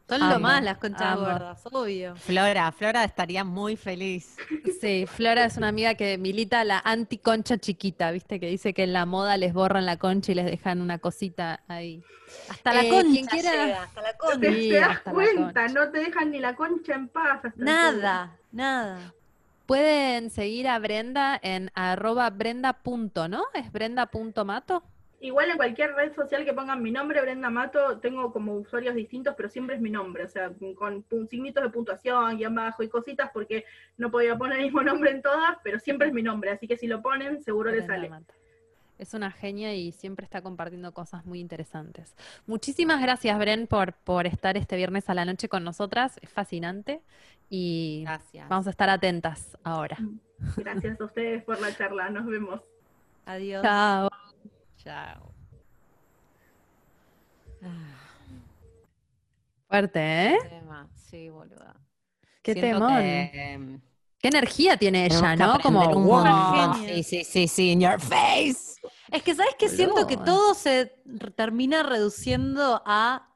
Son 0.07 0.27
lo 0.27 0.39
más 0.39 0.63
las 0.63 0.77
conchas 0.77 1.15
gordas, 1.17 1.61
obvio. 1.71 2.15
Flora, 2.15 2.71
Flora 2.71 3.03
estaría 3.03 3.43
muy 3.43 3.75
feliz. 3.75 4.37
Sí, 4.81 5.05
Flora 5.05 5.45
es 5.45 5.57
una 5.57 5.67
amiga 5.67 5.93
que 5.95 6.17
milita 6.17 6.63
la 6.63 6.79
anti-concha 6.79 7.57
chiquita, 7.57 8.11
¿viste? 8.11 8.39
Que 8.39 8.47
dice 8.47 8.73
que 8.73 8.83
en 8.83 8.93
la 8.93 9.05
moda 9.05 9.37
les 9.37 9.53
borran 9.53 9.85
la 9.85 9.97
concha 9.97 10.31
y 10.31 10.35
les 10.35 10.45
dejan 10.45 10.81
una 10.81 10.97
cosita 10.97 11.61
ahí. 11.67 12.03
Hasta 12.49 12.73
la 12.73 12.83
eh, 12.83 12.89
concha 12.89 13.21
quiera... 13.29 13.83
hasta 13.83 14.01
la 14.01 14.17
concha. 14.17 14.39
Te, 14.39 14.71
das 14.71 14.99
cuenta, 15.01 15.67
no 15.67 15.89
te 15.89 15.99
dejan 15.99 16.31
ni 16.31 16.39
la 16.39 16.55
concha 16.55 16.95
en 16.95 17.07
paz. 17.09 17.41
nada, 17.55 18.35
nada. 18.51 19.13
Pueden 19.67 20.31
seguir 20.31 20.67
a 20.67 20.79
Brenda 20.79 21.39
en 21.43 21.69
arroba 21.75 22.31
brenda. 22.31 22.75
¿no? 23.29 23.43
¿Es 23.53 23.71
brenda.mato? 23.71 24.83
Igual 25.21 25.51
en 25.51 25.57
cualquier 25.57 25.93
red 25.95 26.13
social 26.13 26.45
que 26.45 26.53
pongan 26.53 26.81
mi 26.81 26.91
nombre, 26.91 27.21
Brenda 27.21 27.49
Mato, 27.49 27.99
tengo 27.99 28.31
como 28.31 28.53
usuarios 28.53 28.95
distintos, 28.95 29.33
pero 29.35 29.49
siempre 29.49 29.75
es 29.75 29.81
mi 29.81 29.89
nombre, 29.89 30.23
o 30.23 30.29
sea, 30.29 30.51
con 30.75 31.05
signitos 31.27 31.61
de 31.61 31.69
puntuación, 31.69 32.37
guion 32.37 32.55
bajo 32.55 32.83
y 32.83 32.89
cositas, 32.89 33.29
porque 33.33 33.65
no 33.97 34.11
podía 34.11 34.37
poner 34.37 34.59
el 34.59 34.65
mismo 34.65 34.81
nombre 34.83 35.11
en 35.11 35.21
todas, 35.21 35.57
pero 35.63 35.79
siempre 35.79 36.07
es 36.07 36.13
mi 36.13 36.23
nombre, 36.23 36.51
así 36.51 36.67
que 36.67 36.77
si 36.77 36.87
lo 36.87 37.01
ponen, 37.01 37.41
seguro 37.43 37.71
les 37.71 37.85
sale. 37.85 38.09
Es 38.97 39.13
una 39.13 39.31
genia 39.31 39.73
y 39.73 39.93
siempre 39.93 40.25
está 40.25 40.41
compartiendo 40.41 40.93
cosas 40.93 41.25
muy 41.25 41.39
interesantes. 41.39 42.15
Muchísimas 42.47 43.01
gracias, 43.01 43.37
Bren, 43.39 43.65
por, 43.65 43.93
por 43.93 44.27
estar 44.27 44.57
este 44.57 44.75
viernes 44.75 45.09
a 45.09 45.13
la 45.13 45.23
noche 45.23 45.47
con 45.47 45.63
nosotras. 45.63 46.19
Es 46.21 46.29
fascinante 46.29 47.01
y 47.49 48.05
vamos 48.49 48.67
a 48.67 48.69
estar 48.69 48.89
atentas 48.89 49.57
ahora. 49.63 49.97
Gracias 50.57 50.99
a 50.99 51.05
ustedes 51.05 51.43
por 51.43 51.59
la 51.61 51.73
charla. 51.75 52.09
Nos 52.09 52.25
vemos. 52.25 52.61
Adiós. 53.25 53.63
Chao. 53.63 54.09
Chao. 54.89 55.35
Fuerte, 59.67 59.99
¿eh? 59.99 60.37
Sí, 60.95 61.29
boluda. 61.29 61.75
Qué 62.41 62.55
temor. 62.55 62.99
Em, 62.99 63.79
Qué 64.17 64.29
energía 64.29 64.77
tiene 64.77 65.05
ella, 65.05 65.35
¿no? 65.35 65.59
Como 65.59 65.93
wow. 65.93 66.73
Sí, 66.73 67.03
sí, 67.03 67.23
sí, 67.23 67.47
sí, 67.47 67.71
in 67.71 67.81
your 67.81 68.01
face. 68.01 68.79
Es 69.11 69.21
que, 69.21 69.35
¿sabes 69.35 69.53
qué? 69.59 69.69
Siento 69.69 70.07
que 70.07 70.17
todo 70.17 70.55
se 70.55 70.87
termina 71.35 71.83
reduciendo 71.83 72.81
a 72.83 73.29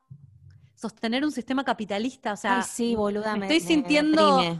sostener 0.73 1.23
un 1.23 1.31
sistema 1.31 1.63
capitalista. 1.63 2.33
O 2.33 2.37
sea, 2.37 2.63
sí, 2.63 2.95
boluda, 2.95 3.35
me, 3.35 3.45
estoy 3.45 3.59
sintiendo 3.59 4.59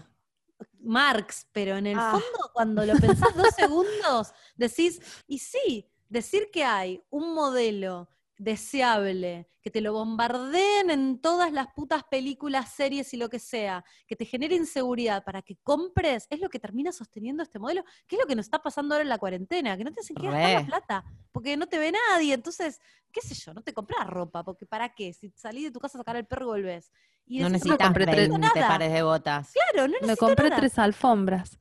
Marx, 0.79 1.47
pero 1.51 1.75
en 1.75 1.87
el 1.87 1.97
ah. 1.97 2.11
fondo, 2.11 2.51
cuando 2.53 2.85
lo 2.85 2.93
pensás 2.97 3.35
dos 3.35 3.47
segundos, 3.55 4.31
decís, 4.55 5.01
y 5.25 5.39
sí, 5.39 5.89
decir 6.13 6.49
que 6.51 6.63
hay 6.63 7.03
un 7.09 7.33
modelo 7.33 8.07
deseable, 8.37 9.49
que 9.61 9.71
te 9.71 9.81
lo 9.81 9.93
bombardeen 9.93 10.89
en 10.89 11.19
todas 11.19 11.51
las 11.51 11.67
putas 11.73 12.03
películas, 12.03 12.71
series 12.71 13.13
y 13.13 13.17
lo 13.17 13.29
que 13.29 13.39
sea, 13.39 13.83
que 14.05 14.15
te 14.15 14.25
genere 14.25 14.55
inseguridad 14.55 15.23
para 15.23 15.41
que 15.41 15.57
compres, 15.63 16.27
es 16.29 16.39
lo 16.39 16.49
que 16.49 16.59
termina 16.59 16.91
sosteniendo 16.91 17.41
este 17.41 17.57
modelo, 17.57 17.83
que 18.05 18.15
es 18.15 18.21
lo 18.21 18.27
que 18.27 18.35
nos 18.35 18.45
está 18.45 18.61
pasando 18.61 18.93
ahora 18.93 19.03
en 19.03 19.09
la 19.09 19.17
cuarentena, 19.17 19.75
que 19.75 19.83
no 19.83 19.91
te 19.91 20.01
hacen 20.01 20.15
que 20.15 20.27
gastar 20.27 20.61
la 20.61 20.65
plata, 20.65 21.05
porque 21.31 21.57
no 21.57 21.67
te 21.67 21.79
ve 21.79 21.91
nadie, 21.91 22.33
entonces, 22.33 22.79
qué 23.11 23.21
sé 23.21 23.33
yo, 23.33 23.53
no 23.53 23.61
te 23.61 23.73
compras 23.73 24.07
ropa, 24.07 24.43
porque 24.43 24.65
¿para 24.65 24.93
qué? 24.93 25.13
Si 25.13 25.31
salís 25.35 25.65
de 25.65 25.71
tu 25.71 25.79
casa 25.79 25.97
a 25.97 26.01
sacar 26.01 26.15
el 26.15 26.27
perro, 26.27 26.47
volvés. 26.47 26.91
Y 27.25 27.39
no 27.39 27.49
necesitas 27.49 27.93
20 27.93 28.59
pares 28.59 28.91
de 28.91 29.01
botas. 29.01 29.51
Claro, 29.51 29.87
no 29.87 29.93
necesitas 29.93 30.09
Me 30.09 30.17
compré 30.17 30.51
tres 30.51 30.77
alfombras. 30.77 31.57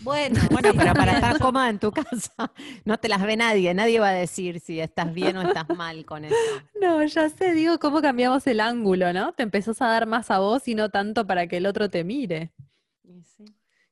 Bueno, 0.00 0.40
bueno, 0.50 0.70
pero 0.76 0.94
para 0.94 1.12
estar 1.12 1.38
cómoda 1.38 1.68
en 1.68 1.78
tu 1.78 1.90
casa, 1.90 2.52
no 2.84 2.98
te 2.98 3.08
las 3.08 3.22
ve 3.22 3.36
nadie, 3.36 3.74
nadie 3.74 3.98
va 3.98 4.10
a 4.10 4.12
decir 4.12 4.60
si 4.60 4.80
estás 4.80 5.12
bien 5.12 5.36
o 5.36 5.42
estás 5.42 5.68
mal 5.70 6.04
con 6.04 6.24
eso. 6.24 6.36
No, 6.80 7.02
ya 7.02 7.28
sé, 7.30 7.52
digo, 7.54 7.78
cómo 7.78 8.02
cambiamos 8.02 8.46
el 8.46 8.60
ángulo, 8.60 9.12
¿no? 9.12 9.32
Te 9.32 9.42
empezás 9.42 9.80
a 9.82 9.88
dar 9.88 10.06
más 10.06 10.30
a 10.30 10.38
vos 10.38 10.68
y 10.68 10.74
no 10.74 10.90
tanto 10.90 11.26
para 11.26 11.46
que 11.46 11.56
el 11.56 11.66
otro 11.66 11.90
te 11.90 12.04
mire. 12.04 12.52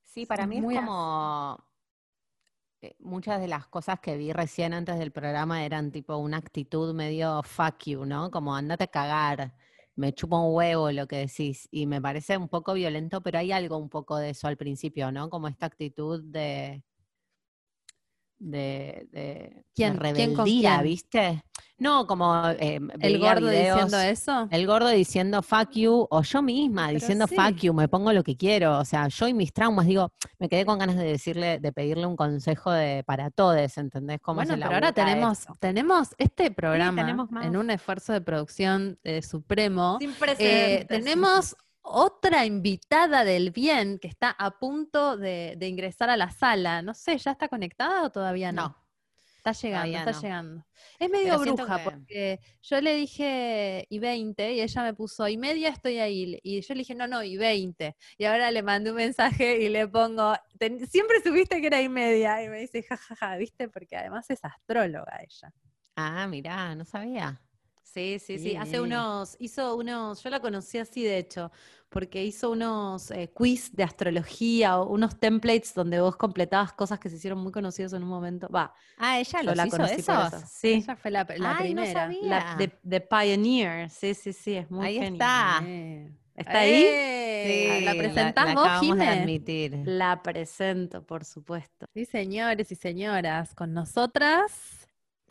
Sí, 0.03 0.27
para 0.27 0.47
mí 0.47 0.59
es 0.59 0.63
como 0.63 1.65
eh, 2.83 2.95
muchas 3.01 3.41
de 3.41 3.49
las 3.49 3.67
cosas 3.67 3.99
que 3.99 4.17
vi 4.17 4.33
recién 4.33 4.75
antes 4.75 4.99
del 4.99 5.11
programa 5.11 5.65
eran 5.65 5.91
tipo 5.91 6.17
una 6.19 6.37
actitud 6.37 6.95
medio 6.95 7.43
fuck 7.43 7.83
you, 7.87 8.05
¿no? 8.05 8.31
Como 8.31 8.55
andate 8.55 8.85
a 8.85 8.89
cagar 8.89 9.55
me 9.97 10.13
chupa 10.13 10.39
un 10.41 10.55
huevo 10.55 10.91
lo 10.93 11.07
que 11.07 11.17
decís 11.19 11.69
y 11.71 11.87
me 11.87 12.01
parece 12.03 12.37
un 12.37 12.49
poco 12.49 12.75
violento, 12.75 13.23
pero 13.23 13.39
hay 13.39 13.53
algo 13.53 13.79
un 13.79 13.89
poco 13.89 14.17
de 14.19 14.31
eso 14.31 14.49
al 14.49 14.57
principio, 14.57 15.13
¿no? 15.13 15.31
Como 15.31 15.49
esta 15.49 15.67
actitud 15.67 16.23
de, 16.23 16.83
de, 18.39 19.09
de, 19.13 19.65
¿Quién, 19.75 19.99
rebeldía, 19.99 20.83
¿viste? 20.83 21.43
No, 21.77 22.07
como 22.07 22.49
eh, 22.51 22.81
el 23.01 23.19
gordo 23.19 23.49
diciendo 23.49 23.99
eso. 23.99 24.49
El 24.51 24.67
gordo 24.67 24.89
diciendo 24.91 25.43
fuck 25.43 25.73
you, 25.73 26.07
o 26.09 26.23
yo 26.23 26.41
misma 26.41 26.91
diciendo 26.91 27.27
fuck 27.27 27.57
you, 27.57 27.75
me 27.75 27.89
pongo 27.89 28.13
lo 28.13 28.23
que 28.23 28.37
quiero. 28.37 28.79
O 28.79 28.85
sea, 28.85 29.09
yo 29.09 29.27
y 29.27 29.35
mis 29.35 29.53
traumas, 29.53 29.87
digo, 29.87 30.13
me 30.39 30.49
quedé 30.49 30.65
con 30.65 30.79
ganas 30.79 30.97
de 30.97 31.05
decirle, 31.05 31.59
de 31.59 31.73
pedirle 31.73 32.07
un 32.07 32.17
consejo 32.17 32.71
de 32.71 33.03
para 33.05 33.31
todos, 33.31 33.77
¿entendés? 33.77 34.21
¿Cómo 34.21 34.37
bueno, 34.37 34.55
pero 34.55 34.73
ahora 34.73 34.93
tenemos, 34.93 35.47
tenemos 35.59 36.15
este 36.19 36.53
programa 36.53 37.29
en 37.43 37.57
un 37.57 37.71
esfuerzo 37.71 38.13
de 38.13 38.21
producción 38.21 38.99
eh, 39.03 39.21
supremo. 39.23 39.99
Eh, 40.39 40.87
tenemos 40.89 41.57
otra 41.85 42.47
invitada 42.47 43.25
del 43.25 43.51
bien 43.51 43.99
que 43.99 44.09
está 44.09 44.31
a 44.31 44.59
punto 44.59 45.19
de, 45.19 45.57
ingresar 45.61 46.09
a 46.11 46.17
la 46.17 46.31
sala. 46.31 46.83
No 46.83 46.95
sé, 46.95 47.19
¿ya 47.19 47.33
está 47.33 47.49
conectada 47.49 48.03
o 48.03 48.11
todavía 48.11 48.51
no? 48.53 48.75
Está 49.37 49.53
llegando, 49.53 49.99
está 49.99 50.13
llegando. 50.13 50.67
Es 50.99 51.11
medio 51.11 51.39
bruja 51.39 51.85
porque 51.85 52.41
yo 52.63 52.81
le 52.81 52.95
dije 52.95 53.87
y 53.91 53.99
20 53.99 54.55
y 54.55 54.63
ella 54.63 54.83
me 54.83 54.95
puso 54.95 55.29
y 55.29 55.37
media 55.37 55.69
estoy 55.69 55.99
ahí. 55.99 56.41
Y 56.43 56.63
yo 56.63 56.73
le 56.73 56.79
dije, 56.79 56.95
no, 56.95 57.07
no, 57.07 57.23
y 57.23 57.37
20. 57.37 57.95
Y 58.17 58.25
ahora 58.25 58.51
le 58.51 58.63
mandé 58.63 58.91
un 58.91 58.97
mensaje 58.97 59.61
y 59.61 59.69
le 59.69 59.87
pongo, 59.87 60.35
siempre 60.89 61.21
supiste 61.23 61.61
que 61.61 61.67
era 61.67 61.83
y 61.83 61.91
media. 61.91 62.43
Y 62.43 62.49
me 62.49 62.61
dice, 62.61 62.83
jajaja, 62.83 63.15
ja, 63.17 63.27
ja, 63.33 63.37
¿viste? 63.37 63.69
Porque 63.69 63.99
además 63.99 64.31
es 64.31 64.43
astróloga 64.43 65.21
ella. 65.21 65.53
Ah, 65.97 66.27
mirá, 66.27 66.75
no 66.75 66.87
sabía. 66.87 67.43
Sí, 67.95 68.19
sí, 68.19 68.41
sí. 68.41 68.57
Hace 68.57 68.81
unos, 68.81 69.37
hizo 69.39 69.77
unos, 69.77 70.21
yo 70.21 70.29
la 70.29 70.41
conocí 70.41 70.79
así 70.79 71.05
de 71.05 71.17
hecho, 71.17 71.53
porque 71.89 72.25
hizo 72.25 72.51
unos 72.51 73.13
eh, 73.13 73.31
quiz 73.33 73.73
de 73.73 73.85
astrología 73.85 74.81
o 74.81 74.89
unos 74.89 75.21
templates 75.21 75.73
donde 75.75 76.01
vos 76.01 76.17
completabas 76.17 76.73
cosas 76.73 76.99
que 76.99 77.09
se 77.09 77.15
hicieron 77.15 77.39
muy 77.39 77.53
conocidos 77.53 77.93
en 77.93 78.03
un 78.03 78.09
momento. 78.09 78.49
Va. 78.49 78.75
Ah, 78.99 79.21
ella 79.21 79.45
lo 79.45 79.55
la 79.55 79.69
conocí 79.69 80.01
eso. 80.01 80.13
Sí. 80.45 80.73
Ella 80.73 80.97
fue 80.97 81.13
la, 81.13 81.25
primera. 81.25 82.11
la 82.21 82.57
de, 82.83 83.01
Pioneer. 83.01 83.89
Sí, 83.91 84.13
sí, 84.15 84.33
sí, 84.33 84.57
es 84.57 84.69
muy 84.69 84.87
Ahí 84.87 84.99
está. 84.99 85.65
¿Está 86.35 86.59
ahí? 86.59 86.85
Sí, 87.47 87.85
¿La 87.85 87.95
presentamos, 87.95 88.97
la, 88.97 89.13
admitir. 89.13 89.83
La 89.85 90.21
presento, 90.21 91.07
por 91.07 91.25
supuesto. 91.25 91.87
Sí, 91.95 92.07
señores 92.07 92.73
y 92.73 92.75
señoras, 92.75 93.55
con 93.55 93.73
nosotras 93.73 94.84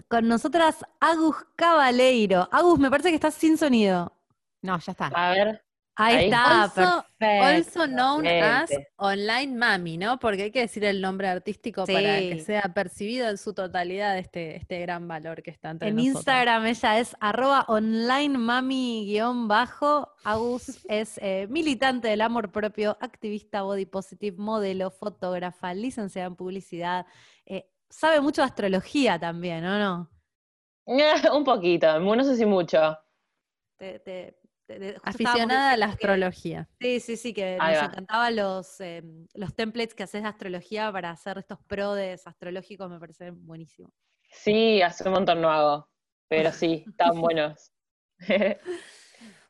con 0.07 0.27
nosotras 0.27 0.85
Agus 0.99 1.35
Cabaleiro. 1.55 2.47
Agus, 2.51 2.79
me 2.79 2.89
parece 2.89 3.09
que 3.09 3.15
estás 3.15 3.33
sin 3.33 3.57
sonido. 3.57 4.15
No, 4.61 4.79
ya 4.79 4.91
está. 4.91 5.07
A 5.07 5.31
ver. 5.31 5.63
Ahí, 5.95 6.25
está, 6.25 6.63
also, 6.63 7.05
perfecto. 7.19 7.81
Also 7.81 7.87
known 7.87 8.25
as 8.25 8.71
Online 8.95 9.55
Mami, 9.55 9.97
¿no? 9.97 10.17
Porque 10.17 10.43
hay 10.43 10.51
que 10.51 10.61
decir 10.61 10.83
el 10.85 11.01
nombre 11.01 11.27
artístico 11.27 11.85
para 11.85 12.19
que 12.19 12.39
sea 12.43 12.63
percibido 12.73 13.29
en 13.29 13.37
su 13.37 13.53
totalidad 13.53 14.17
este, 14.17 14.55
este 14.55 14.79
gran 14.79 15.07
valor 15.07 15.43
que 15.43 15.51
está 15.51 15.69
entre 15.69 15.89
en 15.89 15.95
nosotros. 15.95 16.15
En 16.15 16.17
Instagram 16.17 16.65
ella 16.65 16.99
es 16.99 17.15
arroba 17.19 17.65
online 17.67 18.39
mami-bajo. 18.39 20.09
Agus 20.23 20.83
es 20.89 21.19
eh, 21.21 21.45
militante 21.51 22.07
del 22.07 22.21
amor 22.21 22.51
propio, 22.51 22.97
activista 22.99 23.61
body 23.61 23.85
positive, 23.85 24.37
modelo, 24.37 24.89
fotógrafa, 24.89 25.75
licenciada 25.75 26.27
en 26.27 26.35
publicidad, 26.35 27.05
eh, 27.45 27.69
sabe 27.93 28.21
mucho 28.21 28.41
de 28.41 28.47
astrología 28.47 29.19
también, 29.19 29.63
¿o 29.65 29.79
no? 29.79 30.09
un 31.37 31.43
poquito, 31.43 31.99
no 31.99 32.23
sé 32.23 32.35
si 32.35 32.45
mucho. 32.45 32.97
Aficionada 35.03 35.73
a 35.73 35.77
la 35.77 35.87
astrología. 35.87 36.69
Sí, 36.79 36.99
sí, 36.99 37.17
sí, 37.17 37.33
que 37.33 37.57
nos 37.57 37.83
encantaban 37.83 38.35
los, 38.35 38.79
em, 38.79 39.27
los 39.33 39.53
templates 39.55 39.93
que 39.93 40.03
haces 40.03 40.23
de 40.23 40.29
astrología 40.29 40.91
para 40.91 41.11
hacer 41.11 41.37
estos 41.37 41.59
prodes 41.67 42.25
astrológicos, 42.25 42.89
me 42.89 42.99
parecen 42.99 43.45
buenísimos. 43.45 43.91
Sí, 44.31 44.81
hace 44.81 45.07
un 45.07 45.13
montón 45.13 45.41
no 45.41 45.51
hago, 45.51 45.89
pero 46.27 46.51
sí, 46.51 46.85
están 46.87 47.21
buenos. 47.21 47.71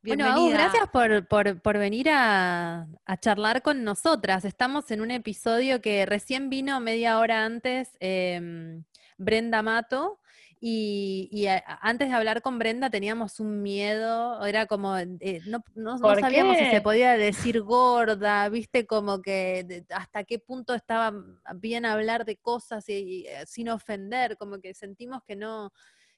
Bueno, 0.06 0.26
Agus, 0.26 0.51
gracias 0.51 0.89
por, 0.89 1.28
por- 1.28 1.62
por 1.62 1.78
venir 1.78 2.10
a, 2.10 2.88
a 3.06 3.18
charlar 3.18 3.62
con 3.62 3.84
nosotras. 3.86 4.43
Estamos 4.43 4.91
en 4.91 4.99
un 5.01 5.12
episodio 5.12 5.82
que 5.82 6.06
recién 6.06 6.49
vino 6.49 6.80
media 6.82 7.20
hora 7.20 7.45
antes 7.45 7.95
em, 8.01 8.84
Brenda 9.18 9.62
Mato. 9.62 10.20
Y, 10.66 11.28
y 11.32 11.47
a- 11.47 11.62
antes 11.82 12.08
de 12.10 12.16
hablar 12.16 12.41
con 12.41 12.58
Brenda 12.60 12.89
teníamos 12.89 13.39
un 13.41 13.62
miedo, 13.62 14.45
era 14.45 14.66
como, 14.66 14.97
eh, 14.97 15.41
no, 15.45 15.62
no- 15.76 15.97
no 15.97 16.01
¿Por 16.01 16.20
sabíamos 16.22 16.58
si 16.58 16.66
se 16.66 16.82
podía 16.82 17.14
decir 17.18 17.62
gorda, 17.62 18.47
viste, 18.49 18.86
como 18.86 19.22
que 19.22 19.64
de- 19.66 19.86
hasta 19.93 20.24
qué 20.26 20.39
punto 20.39 20.74
estaba 20.74 21.14
bien 21.56 21.86
hablar 21.86 22.24
de 22.26 22.38
cosas 22.38 22.88
y, 22.89 22.93
y, 22.93 23.28
eh, 23.28 23.45
sin 23.45 23.68
ofender, 23.70 24.38
como 24.38 24.60
que 24.60 24.74
sentimos 24.74 25.22
que 25.26 25.36
no, 25.36 25.72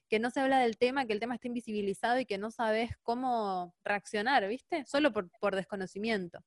que 0.08 0.18
no 0.18 0.30
se 0.30 0.40
habla 0.40 0.58
del 0.60 0.76
tema, 0.78 1.06
que 1.06 1.12
el 1.12 1.20
tema 1.20 1.34
está 1.34 1.48
invisibilizado 1.48 2.18
y 2.20 2.26
que 2.26 2.38
no 2.38 2.50
sabes 2.50 2.90
cómo 3.02 3.74
reaccionar, 3.84 4.46
¿viste? 4.48 4.84
Solo 4.86 5.12
por, 5.12 5.28
por 5.40 5.54
desconocimiento. 5.56 6.40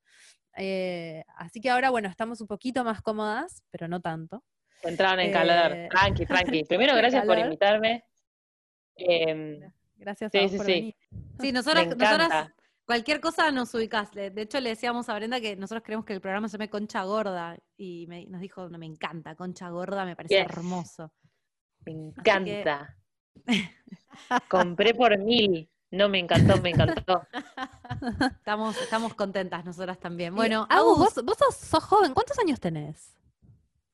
Eh, 0.57 1.24
así 1.38 1.62
que 1.62 1.70
ahora, 1.70 1.89
bueno, 1.89 2.10
estamos 2.10 2.41
un 2.41 2.47
poquito 2.47 2.84
más 2.84 3.01
cómodas, 3.01 3.64
pero 3.72 3.88
no 3.88 3.99
tanto. 4.01 4.43
Entraron 4.84 5.20
en 5.20 5.32
calor. 5.32 5.72
Eh, 5.74 5.89
Tranqui, 5.91 6.26
tranqui. 6.26 6.64
Primero, 6.70 6.95
gracias 6.95 7.26
por 7.26 7.38
invitarme. 7.38 8.03
Em, 8.95 9.60
Gracias 9.95 10.32
Sí, 10.32 10.38
a 10.38 10.41
vos 10.43 10.51
sí, 10.51 10.57
por 10.57 10.66
sí. 10.66 10.72
venir. 10.72 10.95
Sí, 11.41 11.51
nosotras, 11.51 11.88
Me 11.88 11.95
nosotras 11.95 12.51
cualquier 12.86 13.20
cosa 13.20 13.51
nos 13.51 13.74
ubicás. 13.76 14.12
De 14.14 14.32
hecho, 14.41 14.60
le 14.62 14.70
decíamos 14.70 15.10
a 15.10 15.16
Brenda 15.16 15.41
que 15.41 15.57
nosotros 15.57 15.84
creemos 15.84 16.05
que 16.05 16.14
el 16.14 16.22
programa 16.22 16.47
se 16.47 16.53
llame 16.53 16.70
Concha 16.70 17.03
Gorda 17.03 17.57
y 17.76 18.05
me- 18.07 18.26
nos 18.28 18.39
dijo, 18.39 18.70
no, 18.70 18.78
me 18.78 18.86
encanta, 18.86 19.36
Concha 19.36 19.70
Gorda, 19.70 20.05
me 20.05 20.16
parece 20.16 20.36
Yes. 20.36 20.45
hermoso. 20.45 21.12
me 21.86 21.93
que- 21.93 22.32
encanta. 22.32 22.97
Compré 24.49 24.93
por 24.93 25.17
mil. 25.17 25.69
No, 25.91 26.07
me 26.07 26.19
encantó, 26.19 26.61
me 26.61 26.69
encantó. 26.69 27.23
Estamos, 28.38 28.80
estamos 28.80 29.13
contentas 29.15 29.65
nosotras 29.65 29.99
también. 29.99 30.36
Bueno, 30.36 30.67
Agus, 30.69 30.97
Agus, 30.97 31.15
vos, 31.15 31.25
vos 31.25 31.38
sos, 31.38 31.55
sos 31.55 31.84
joven, 31.84 32.13
¿cuántos 32.13 32.38
años 32.39 32.59
tenés? 32.59 33.15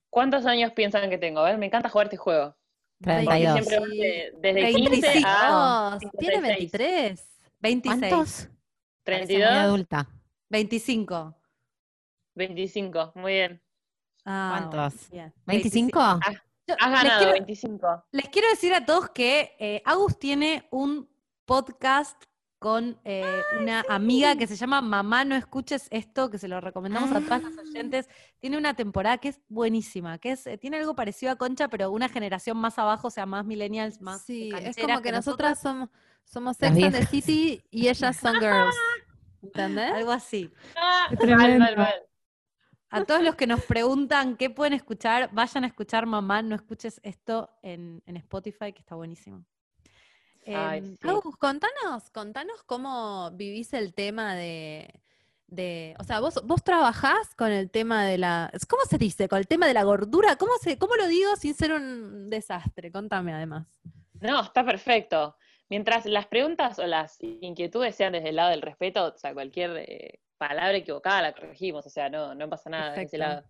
¿Cuántos 0.10 0.46
años 0.46 0.72
piensan 0.74 1.10
que 1.10 1.18
tengo? 1.18 1.40
A 1.40 1.46
ver, 1.46 1.58
me 1.58 1.66
encanta 1.68 1.90
jugar 1.90 2.08
este 2.08 2.18
juego. 2.18 2.56
Porque 3.00 3.26
32. 3.26 3.54
siempre 3.66 3.96
de- 3.98 4.32
desde 4.38 4.54
25. 4.62 4.92
15 4.92 5.24
a 5.26 5.98
tiene 6.18 6.36
56. 6.36 6.72
23. 6.72 7.30
26. 7.60 8.00
¿Cuántos? 8.10 8.50
Parece 9.04 9.34
muy 9.34 9.42
32, 9.44 9.52
adulta. 9.52 10.08
25. 10.50 11.36
25. 12.36 13.12
Muy 13.16 13.34
bien. 13.34 13.62
Ah, 14.26 14.68
¿Cuántos? 14.72 15.10
bien. 15.10 15.34
¿25? 15.46 16.20
Yo- 16.68 16.76
Has 16.80 16.92
les 16.92 17.02
ganado 17.04 17.18
quiero- 17.20 17.34
25. 17.34 18.06
Les 18.12 18.30
quiero 18.30 18.50
decir 18.50 18.74
a 18.74 18.86
todos 18.86 19.10
que 19.12 19.56
eh, 19.60 19.82
Agus 19.86 20.18
tiene 20.20 20.68
un 20.72 21.08
podcast 21.46 22.22
con 22.58 23.00
eh, 23.04 23.42
una 23.62 23.84
amiga 23.90 24.36
que 24.36 24.48
se 24.48 24.56
llama 24.56 24.82
Mamá 24.82 25.24
No 25.24 25.36
Escuches 25.36 25.88
Esto, 25.92 26.32
que 26.32 26.40
se 26.40 26.48
lo 26.48 26.60
recomendamos 26.62 27.12
a 27.12 27.22
todas 27.22 27.44
las 27.44 27.58
oyentes. 27.60 28.10
Tiene 28.40 28.58
una 28.58 28.74
temporada 28.74 29.20
que 29.20 29.28
es 29.30 29.42
buenísima, 29.50 30.18
que 30.18 30.32
es, 30.32 30.48
eh, 30.48 30.58
tiene 30.58 30.78
algo 30.78 30.96
parecido 30.96 31.32
a 31.32 31.36
Concha, 31.36 31.68
pero 31.68 31.92
una 31.92 32.10
generación 32.10 32.58
más 32.58 32.80
abajo, 32.80 33.10
o 33.10 33.12
sea, 33.12 33.28
más 33.28 33.46
millennials, 33.46 34.02
más 34.02 34.24
Sí, 34.24 34.50
es 34.60 34.76
como 34.78 35.02
que, 35.02 35.12
nosotras 35.12 35.62
somos, 35.62 35.90
somos 36.24 36.58
Sex 36.58 36.72
and 36.84 36.96
the. 36.96 37.06
City 37.06 37.64
y 37.70 37.88
ellas 37.90 38.18
son 38.18 38.34
girls. 38.40 38.76
¿Entendés? 39.44 39.92
algo 39.94 40.12
así. 40.12 40.50
Ah, 40.76 41.08
mal, 41.38 41.60
mal. 41.78 41.94
A 42.90 43.04
todos 43.04 43.22
los 43.24 43.36
que 43.36 43.48
nos 43.48 43.64
preguntan 43.66 44.38
qué 44.38 44.50
pueden 44.50 44.74
escuchar, 44.74 45.30
vayan 45.34 45.64
a 45.64 45.68
escuchar 45.68 46.06
Mamá 46.06 46.42
No 46.42 46.56
Escuches 46.56 47.00
Esto 47.04 47.50
en, 47.62 48.02
en 48.06 48.18
Spotify, 48.18 48.72
que 48.74 48.80
está 48.80 48.96
buenísimo. 48.96 49.44
Ay, 50.48 50.80
Em, 50.80 50.96
sí. 50.96 51.08
Agus, 51.08 51.36
contanos, 51.38 52.10
contanos 52.12 52.62
cómo 52.64 53.32
vivís 53.32 53.74
el 53.74 53.94
tema 53.96 54.36
de, 54.36 55.02
de- 55.48 55.96
o 56.00 56.04
sea, 56.04 56.20
vos, 56.20 56.40
vos 56.46 56.64
trabajás 56.64 57.34
con 57.36 57.52
el 57.52 57.72
tema 57.72 58.06
de 58.06 58.20
la, 58.20 58.52
¿cómo 58.70 58.84
se 58.86 58.98
dice? 59.00 59.28
Con 59.28 59.40
el 59.40 59.48
tema 59.48 59.66
de 59.68 59.74
la 59.74 59.84
gordura, 59.84 60.36
¿cómo 60.36 60.54
se, 60.62 60.78
cómo 60.78 60.96
lo 60.96 61.08
digo 61.08 61.36
sin 61.36 61.56
ser 61.56 61.72
un 61.74 62.30
desastre? 62.30 62.92
Contame 62.92 63.34
además. 63.34 63.68
No, 64.22 64.42
está 64.42 64.64
perfecto. 64.64 65.36
Mientras 65.68 66.06
las 66.06 66.28
preguntas 66.28 66.78
o 66.78 66.86
las 66.86 67.18
inquietudes 67.22 67.96
sean 67.96 68.14
desde 68.14 68.30
el 68.30 68.36
lado 68.36 68.52
del 68.52 68.62
respeto, 68.62 69.06
o 69.14 69.18
sea, 69.18 69.34
cualquier 69.34 69.76
eh, 69.78 70.20
palabra 70.38 70.78
equivocada 70.78 71.22
la 71.22 71.34
corregimos, 71.34 71.86
o 71.86 71.90
sea, 71.90 72.10
no, 72.10 72.36
no 72.36 72.50
pasa 72.50 72.70
nada 72.70 72.94
de 72.94 73.04
ese 73.04 73.18
lado. 73.18 73.44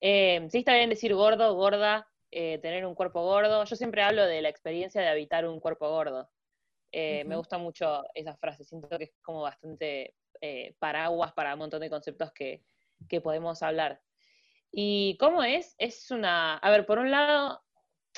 Eh, 0.00 0.46
sí 0.50 0.58
está 0.58 0.74
bien 0.74 0.90
decir 0.90 1.14
gordo, 1.14 1.54
gorda, 1.54 2.08
eh, 2.30 2.58
tener 2.58 2.86
un 2.86 2.94
cuerpo 2.94 3.22
gordo. 3.22 3.64
Yo 3.64 3.76
siempre 3.76 4.02
hablo 4.02 4.26
de 4.26 4.42
la 4.42 4.48
experiencia 4.48 5.00
de 5.00 5.08
habitar 5.08 5.46
un 5.46 5.60
cuerpo 5.60 5.88
gordo. 5.88 6.30
Eh, 6.92 7.24
Me 7.24 7.36
gusta 7.36 7.58
mucho 7.58 8.02
esa 8.14 8.36
frase, 8.36 8.64
siento 8.64 8.98
que 8.98 9.04
es 9.04 9.12
como 9.22 9.42
bastante 9.42 10.16
eh, 10.40 10.74
paraguas 10.78 11.32
para 11.32 11.52
un 11.52 11.60
montón 11.60 11.80
de 11.80 11.90
conceptos 11.90 12.32
que, 12.32 12.64
que 13.08 13.20
podemos 13.20 13.62
hablar. 13.62 14.00
¿Y 14.72 15.16
cómo 15.18 15.42
es? 15.42 15.74
Es 15.78 16.10
una, 16.10 16.56
a 16.56 16.70
ver, 16.70 16.86
por 16.86 16.98
un 16.98 17.10
lado, 17.10 17.62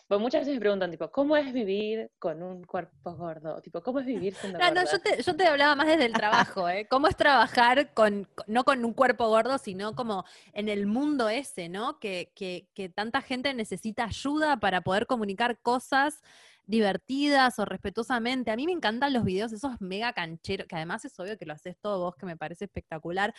pues 0.08 0.20
muchas 0.20 0.40
veces 0.42 0.54
me 0.54 0.60
preguntan, 0.60 0.90
tipo, 0.90 1.10
¿cómo 1.10 1.36
es 1.36 1.52
vivir 1.52 2.10
con 2.18 2.42
un 2.42 2.64
cuerpo 2.64 3.14
gordo? 3.14 3.60
Tipo, 3.62 3.82
¿cómo 3.82 4.00
es 4.00 4.06
vivir 4.06 4.34
siendo 4.34 4.58
No, 4.58 4.66
no, 4.68 4.74
gorda? 4.82 4.92
yo 4.92 4.98
te, 5.00 5.22
yo 5.22 5.36
te 5.36 5.46
hablaba 5.46 5.74
más 5.74 5.86
desde 5.86 6.04
el 6.04 6.12
trabajo, 6.12 6.68
¿eh? 6.68 6.86
¿Cómo 6.90 7.08
es 7.08 7.16
trabajar 7.16 7.94
con- 7.94 8.28
no 8.46 8.64
con 8.64 8.84
un 8.84 8.92
cuerpo 8.92 9.28
gordo, 9.28 9.56
sino 9.58 9.94
como 9.94 10.24
en 10.52 10.68
el 10.68 10.86
mundo 10.86 11.28
ese, 11.30 11.68
¿no? 11.68 11.98
Que, 11.98 12.30
que, 12.34 12.68
que 12.74 12.88
tanta 12.90 13.22
gente 13.22 13.54
necesita 13.54 14.04
ayuda 14.04 14.58
para 14.58 14.82
poder 14.82 15.06
comunicar 15.06 15.58
cosas 15.60 16.20
divertidas 16.66 17.58
o 17.58 17.64
respetuosamente. 17.64 18.50
A 18.50 18.56
mí 18.56 18.66
me 18.66 18.72
encantan 18.72 19.12
los 19.12 19.24
videos 19.24 19.52
esos 19.52 19.80
mega 19.80 20.12
cancheros, 20.12 20.66
que 20.68 20.76
además 20.76 21.04
es 21.04 21.18
obvio 21.18 21.36
que 21.38 21.46
lo 21.46 21.54
haces 21.54 21.76
todo 21.80 22.00
vos, 22.00 22.16
que 22.16 22.26
me 22.26 22.36
parece 22.36 22.66
espectacular. 22.66 23.34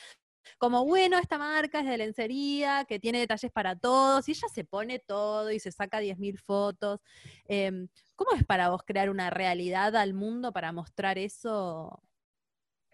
Como, 0.58 0.86
bueno, 0.86 1.18
esta 1.18 1.38
marca 1.38 1.80
es 1.80 1.86
de 1.86 1.98
lencería, 1.98 2.86
que 2.88 3.00
tiene 3.00 3.20
detalles 3.20 3.52
para 3.52 3.76
todos, 3.76 4.28
y 4.28 4.32
ella 4.32 4.48
se 4.54 4.64
pone 4.64 5.00
todo 5.00 5.52
y 5.52 5.60
se 5.60 5.72
saca 5.72 6.00
10.000 6.00 6.40
fotos. 6.40 7.00
Em, 7.46 7.88
¿Cómo 8.16 8.34
es 8.36 8.46
para 8.46 8.70
vos 8.70 8.84
crear 8.84 9.10
una 9.10 9.30
realidad 9.30 9.96
al 9.96 10.14
mundo 10.14 10.52
para 10.52 10.72
mostrar 10.72 11.18
eso? 11.18 12.02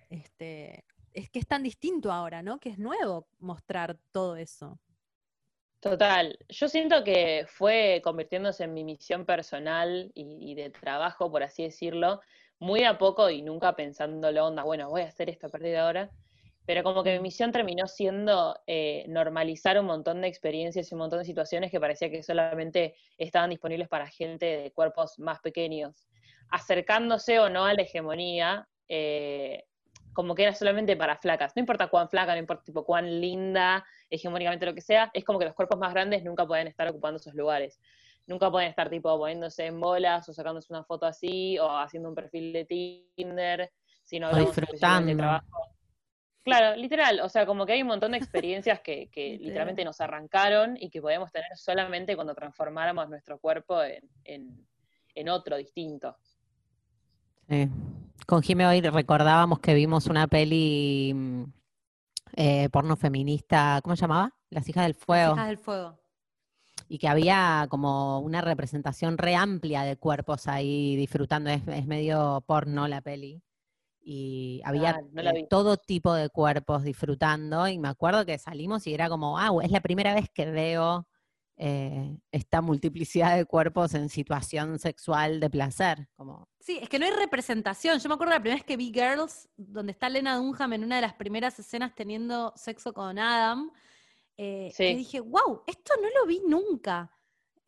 Este, 0.09 0.85
es 1.13 1.29
que 1.29 1.39
es 1.39 1.47
tan 1.47 1.63
distinto 1.63 2.11
ahora, 2.11 2.41
¿no? 2.41 2.59
Que 2.59 2.69
es 2.69 2.79
nuevo 2.79 3.27
mostrar 3.39 3.97
todo 4.11 4.35
eso. 4.35 4.79
Total, 5.79 6.37
yo 6.49 6.67
siento 6.67 7.05
que 7.05 7.45
fue 7.47 8.01
convirtiéndose 8.03 8.65
en 8.65 8.73
mi 8.73 8.83
misión 8.83 9.25
personal 9.25 10.11
y, 10.13 10.53
de 10.55 10.69
trabajo, 10.69 11.31
por 11.31 11.41
así 11.41 11.63
decirlo, 11.63 12.19
muy 12.59 12.83
a 12.83 12.97
poco 12.97 13.29
y 13.29 13.41
nunca 13.41 13.73
pensándolo, 13.75 14.45
onda, 14.45 14.63
bueno, 14.63 14.89
voy 14.89 15.03
a 15.03 15.07
hacer 15.07 15.29
esto 15.29 15.47
a 15.47 15.81
ahora, 15.81 16.11
pero 16.69 16.83
como 16.83 17.01
que 17.01 17.13
mi 17.13 17.19
misión 17.19 17.51
terminó 17.51 17.87
siendo 17.87 18.55
eh, 18.67 19.03
normalizar 19.07 19.79
un 19.79 19.87
montón 19.87 20.21
de 20.21 20.27
experiencias 20.27 20.91
y 20.91 20.93
un 20.93 20.99
montón 20.99 21.17
de 21.17 21.25
situaciones 21.25 21.71
que 21.71 21.79
parecía 21.79 22.11
que 22.11 22.21
solamente 22.21 22.93
estaban 23.17 23.49
disponibles 23.49 23.87
para 23.87 24.05
gente 24.05 24.45
de 24.45 24.71
cuerpos 24.71 25.17
más 25.17 25.39
pequeños, 25.39 26.07
acercándose 26.51 27.39
o 27.39 27.49
no 27.49 27.65
a 27.65 27.73
la 27.73 27.81
hegemonía, 27.81 28.67
eh, 28.87 29.65
como 30.13 30.35
que 30.35 30.43
era 30.43 30.53
solamente 30.53 30.95
para 30.95 31.17
flacas, 31.17 31.53
no 31.55 31.61
importa 31.61 31.87
cuán 31.87 32.07
flaca, 32.07 32.33
no 32.33 32.39
importa 32.39 32.65
tipo 32.65 32.85
cuán 32.85 33.19
linda, 33.19 33.83
hegemónicamente 34.07 34.67
lo 34.67 34.75
que 34.75 34.81
sea, 34.81 35.09
es 35.15 35.25
como 35.25 35.39
que 35.39 35.45
los 35.45 35.55
cuerpos 35.55 35.79
más 35.79 35.91
grandes 35.91 36.23
nunca 36.23 36.45
pueden 36.45 36.67
estar 36.67 36.87
ocupando 36.87 37.17
esos 37.17 37.33
lugares. 37.33 37.79
Nunca 38.27 38.51
pueden 38.51 38.69
estar 38.69 38.91
tipo 38.91 39.17
poniéndose 39.17 39.65
en 39.65 39.79
bolas 39.79 40.29
o 40.29 40.33
sacándose 40.33 40.71
una 40.71 40.83
foto 40.83 41.07
así 41.07 41.57
o 41.57 41.67
haciendo 41.67 42.09
un 42.09 42.13
perfil 42.13 42.53
de 42.53 42.65
Tinder, 43.15 43.71
sino 44.03 44.27
O 44.27 44.29
hablamos 44.29 44.55
específicamente 44.55 45.05
de 45.07 45.15
disfrutando. 45.15 45.17
trabajo. 45.17 45.78
Claro, 46.43 46.75
literal, 46.77 47.19
o 47.21 47.29
sea, 47.29 47.45
como 47.45 47.65
que 47.65 47.73
hay 47.73 47.81
un 47.81 47.89
montón 47.89 48.11
de 48.13 48.17
experiencias 48.17 48.79
que, 48.79 49.09
que 49.09 49.23
Literal. 49.31 49.45
literalmente 49.47 49.85
nos 49.85 49.99
arrancaron 50.01 50.77
y 50.79 50.89
que 50.89 51.01
podemos 51.01 51.31
tener 51.31 51.49
solamente 51.55 52.15
cuando 52.15 52.33
transformáramos 52.33 53.09
nuestro 53.09 53.37
cuerpo 53.39 53.81
en, 53.83 54.09
en- 54.23 54.65
en 55.15 55.29
otro 55.29 55.57
distinto. 55.57 56.15
Sí. 57.49 57.67
Con 58.27 58.41
Jime 58.43 58.67
hoy 58.67 58.79
recordábamos 58.81 59.59
que 59.59 59.73
vimos 59.73 60.05
una 60.07 60.27
peli 60.27 61.11
mm, 61.13 61.43
eh, 62.35 62.69
porno 62.69 62.95
feminista, 62.95 63.79
¿cómo 63.83 63.95
se 63.95 64.01
llamaba? 64.01 64.33
Las 64.49 64.67
hijas 64.69 64.83
del 64.85 64.93
Las 64.95 65.03
fuego. 65.05 65.33
hijas 65.33 65.47
del 65.47 65.57
fuego. 65.57 65.99
Y 66.87 66.97
que 66.99 67.07
había 67.07 67.67
como 67.69 68.19
una 68.19 68.41
representación 68.41 69.17
re 69.17 69.35
amplia 69.35 69.83
de 69.83 69.97
cuerpos 69.97 70.47
ahí 70.47 70.95
disfrutando. 70.95 71.49
Es, 71.49 71.67
es 71.67 71.85
medio 71.85 72.43
porno 72.47 72.87
la 72.87 73.01
peli. 73.01 73.41
Y 74.01 74.61
había 74.63 74.91
Ah, 74.91 75.01
no 75.11 75.21
eh, 75.21 75.47
todo 75.49 75.77
tipo 75.77 76.13
de 76.13 76.29
cuerpos 76.29 76.83
disfrutando. 76.83 77.67
Y 77.67 77.77
me 77.79 77.89
acuerdo 77.89 78.25
que 78.25 78.37
salimos 78.39 78.87
y 78.87 78.93
era 78.93 79.09
como, 79.09 79.37
ah, 79.37 79.49
es 79.61 79.71
la 79.71 79.81
primera 79.81 80.13
vez 80.13 80.29
que 80.33 80.45
veo 80.49 81.07
eh, 81.57 82.17
esta 82.31 82.61
multiplicidad 82.61 83.35
de 83.35 83.45
cuerpos 83.45 83.93
en 83.93 84.07
situación 84.09 84.79
sexual 84.79 85.39
de 85.41 85.49
placer. 85.49 86.07
Como, 86.15 86.47
Sí, 86.59 86.79
es 86.81 86.87
que 86.89 86.99
no 86.99 87.05
hay 87.05 87.11
representación. 87.11 87.99
Yo 87.99 88.07
me 88.09 88.15
acuerdo 88.15 88.33
la 88.33 88.39
primera 88.39 88.55
vez 88.55 88.65
que 88.65 88.77
vi 88.77 88.91
Girls, 88.93 89.49
donde 89.57 89.91
está 89.91 90.07
Lena 90.09 90.37
Dunham 90.37 90.73
en 90.73 90.83
una 90.85 90.95
de 90.95 91.01
las 91.01 91.13
primeras 91.15 91.59
escenas 91.59 91.93
teniendo 91.95 92.53
sexo 92.55 92.93
con 92.93 93.19
Adam, 93.19 93.71
eh, 94.37 94.69
Sí. 94.73 94.83
que 94.83 94.95
dije, 94.95 95.19
wow, 95.19 95.63
esto 95.67 95.93
no 96.01 96.07
lo 96.19 96.25
vi 96.25 96.41
nunca. 96.47 97.11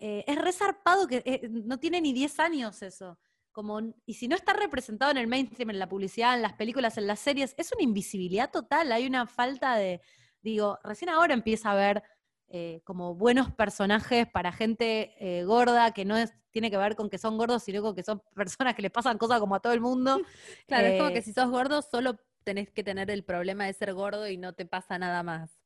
es 0.04 0.36
resarpado 0.42 1.06
que 1.06 1.48
no 1.52 1.78
tiene 1.78 2.02
ni 2.02 2.12
10 2.14 2.40
años 2.40 2.82
eso. 2.82 3.20
Como, 3.52 3.82
y 4.06 4.14
si 4.14 4.28
no 4.28 4.36
está 4.36 4.54
representado 4.54 5.12
en 5.12 5.18
el 5.18 5.28
mainstream, 5.28 5.72
en 5.72 5.80
la 5.80 5.90
publicidad, 5.90 6.36
en 6.36 6.42
las 6.42 6.54
películas, 6.54 6.98
en 6.98 7.08
las 7.08 7.20
series, 7.20 7.54
es 7.58 7.72
una 7.74 7.84
invisibilidad 7.84 8.50
total, 8.50 8.92
hay 8.92 9.06
una 9.06 9.28
falta 9.28 9.76
de, 9.76 10.02
digo, 10.42 10.80
recién 10.84 11.10
ahora 11.10 11.34
empieza 11.34 11.72
a 11.72 11.76
ver 11.76 12.04
eh, 12.48 12.82
como 12.86 13.16
buenos 13.16 13.52
personajes 13.54 14.28
para 14.28 14.52
gente 14.52 15.16
eh, 15.20 15.44
gorda, 15.46 15.92
que 15.92 16.06
no 16.06 16.18
es, 16.18 16.34
tiene 16.52 16.70
que 16.72 16.78
ver 16.78 16.96
con 16.96 17.10
que 17.10 17.18
son 17.18 17.38
gordos, 17.38 17.64
sino 17.64 17.82
con 17.82 17.96
que 17.96 18.04
son 18.04 18.22
personas 18.36 18.76
que 18.76 18.82
les 18.82 18.92
pasan 18.92 19.18
cosas 19.18 19.40
como 19.40 19.56
a 19.56 19.60
todo 19.62 19.74
el 19.74 19.82
mundo. 19.82 20.22
Claro, 20.68 20.88
es 20.88 20.96
como 20.96 21.10
Eh, 21.10 21.14
que 21.14 21.22
si 21.22 21.34
sos 21.34 21.50
gordo, 21.50 21.82
solo 21.82 22.18
tenés 22.44 22.70
que 22.72 22.84
tener 22.84 23.10
el 23.12 23.24
problema 23.24 23.66
de 23.66 23.74
ser 23.74 23.94
gordo 23.94 24.28
y 24.30 24.38
no 24.38 24.54
te 24.54 24.66
pasa 24.66 24.98
nada 24.98 25.24
más. 25.24 25.62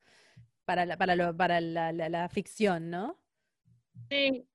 Para 0.66 0.86
la, 0.86 0.98
para 0.98 1.16
lo- 1.16 1.36
para 1.36 1.62
la, 1.62 1.92
la- 1.94 2.10
la 2.10 2.30
ficción, 2.30 2.90
¿no? 2.90 3.20
Sí. 4.10 4.48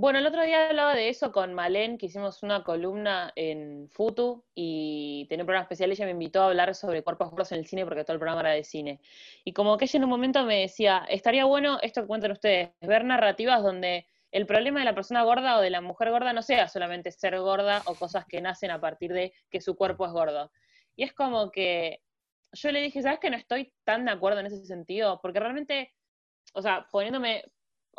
Bueno, 0.00 0.18
el 0.18 0.26
otro 0.26 0.42
día 0.42 0.70
hablaba 0.70 0.94
de 0.94 1.10
eso 1.10 1.30
con 1.30 1.52
Malén, 1.52 1.98
que 1.98 2.06
hicimos 2.06 2.42
una 2.42 2.64
columna 2.64 3.34
en 3.36 3.86
Futu 3.90 4.42
y 4.54 5.26
tenía 5.28 5.42
un 5.42 5.46
programa 5.46 5.64
especial. 5.64 5.90
Ella 5.90 6.06
me 6.06 6.12
invitó 6.12 6.40
a 6.40 6.46
hablar 6.46 6.74
sobre 6.74 7.02
cuerpos 7.02 7.28
gordos 7.28 7.52
en 7.52 7.58
el 7.58 7.66
cine 7.66 7.84
porque 7.84 8.02
todo 8.02 8.14
el 8.14 8.18
programa 8.18 8.40
era 8.40 8.52
de 8.52 8.64
cine. 8.64 9.02
Y 9.44 9.52
como 9.52 9.76
que 9.76 9.84
ella 9.84 9.98
en 9.98 10.04
un 10.04 10.08
momento 10.08 10.42
me 10.46 10.60
decía, 10.62 11.04
estaría 11.10 11.44
bueno 11.44 11.78
esto 11.82 12.00
que 12.00 12.06
cuentan 12.06 12.30
ustedes, 12.30 12.70
ver 12.80 13.04
narrativas 13.04 13.62
donde 13.62 14.06
el 14.32 14.46
problema 14.46 14.78
de 14.78 14.86
la 14.86 14.94
persona 14.94 15.22
gorda 15.22 15.58
o 15.58 15.60
de 15.60 15.68
la 15.68 15.82
mujer 15.82 16.10
gorda 16.10 16.32
no 16.32 16.40
sea 16.40 16.66
solamente 16.68 17.12
ser 17.12 17.38
gorda 17.38 17.82
o 17.84 17.94
cosas 17.94 18.24
que 18.24 18.40
nacen 18.40 18.70
a 18.70 18.80
partir 18.80 19.12
de 19.12 19.34
que 19.50 19.60
su 19.60 19.76
cuerpo 19.76 20.06
es 20.06 20.12
gordo. 20.12 20.50
Y 20.96 21.02
es 21.02 21.12
como 21.12 21.50
que 21.50 22.00
yo 22.54 22.72
le 22.72 22.80
dije, 22.80 23.02
¿sabes 23.02 23.18
que 23.18 23.28
no 23.28 23.36
estoy 23.36 23.74
tan 23.84 24.06
de 24.06 24.12
acuerdo 24.12 24.40
en 24.40 24.46
ese 24.46 24.64
sentido? 24.64 25.20
Porque 25.20 25.40
realmente, 25.40 25.92
o 26.54 26.62
sea, 26.62 26.86
poniéndome 26.90 27.44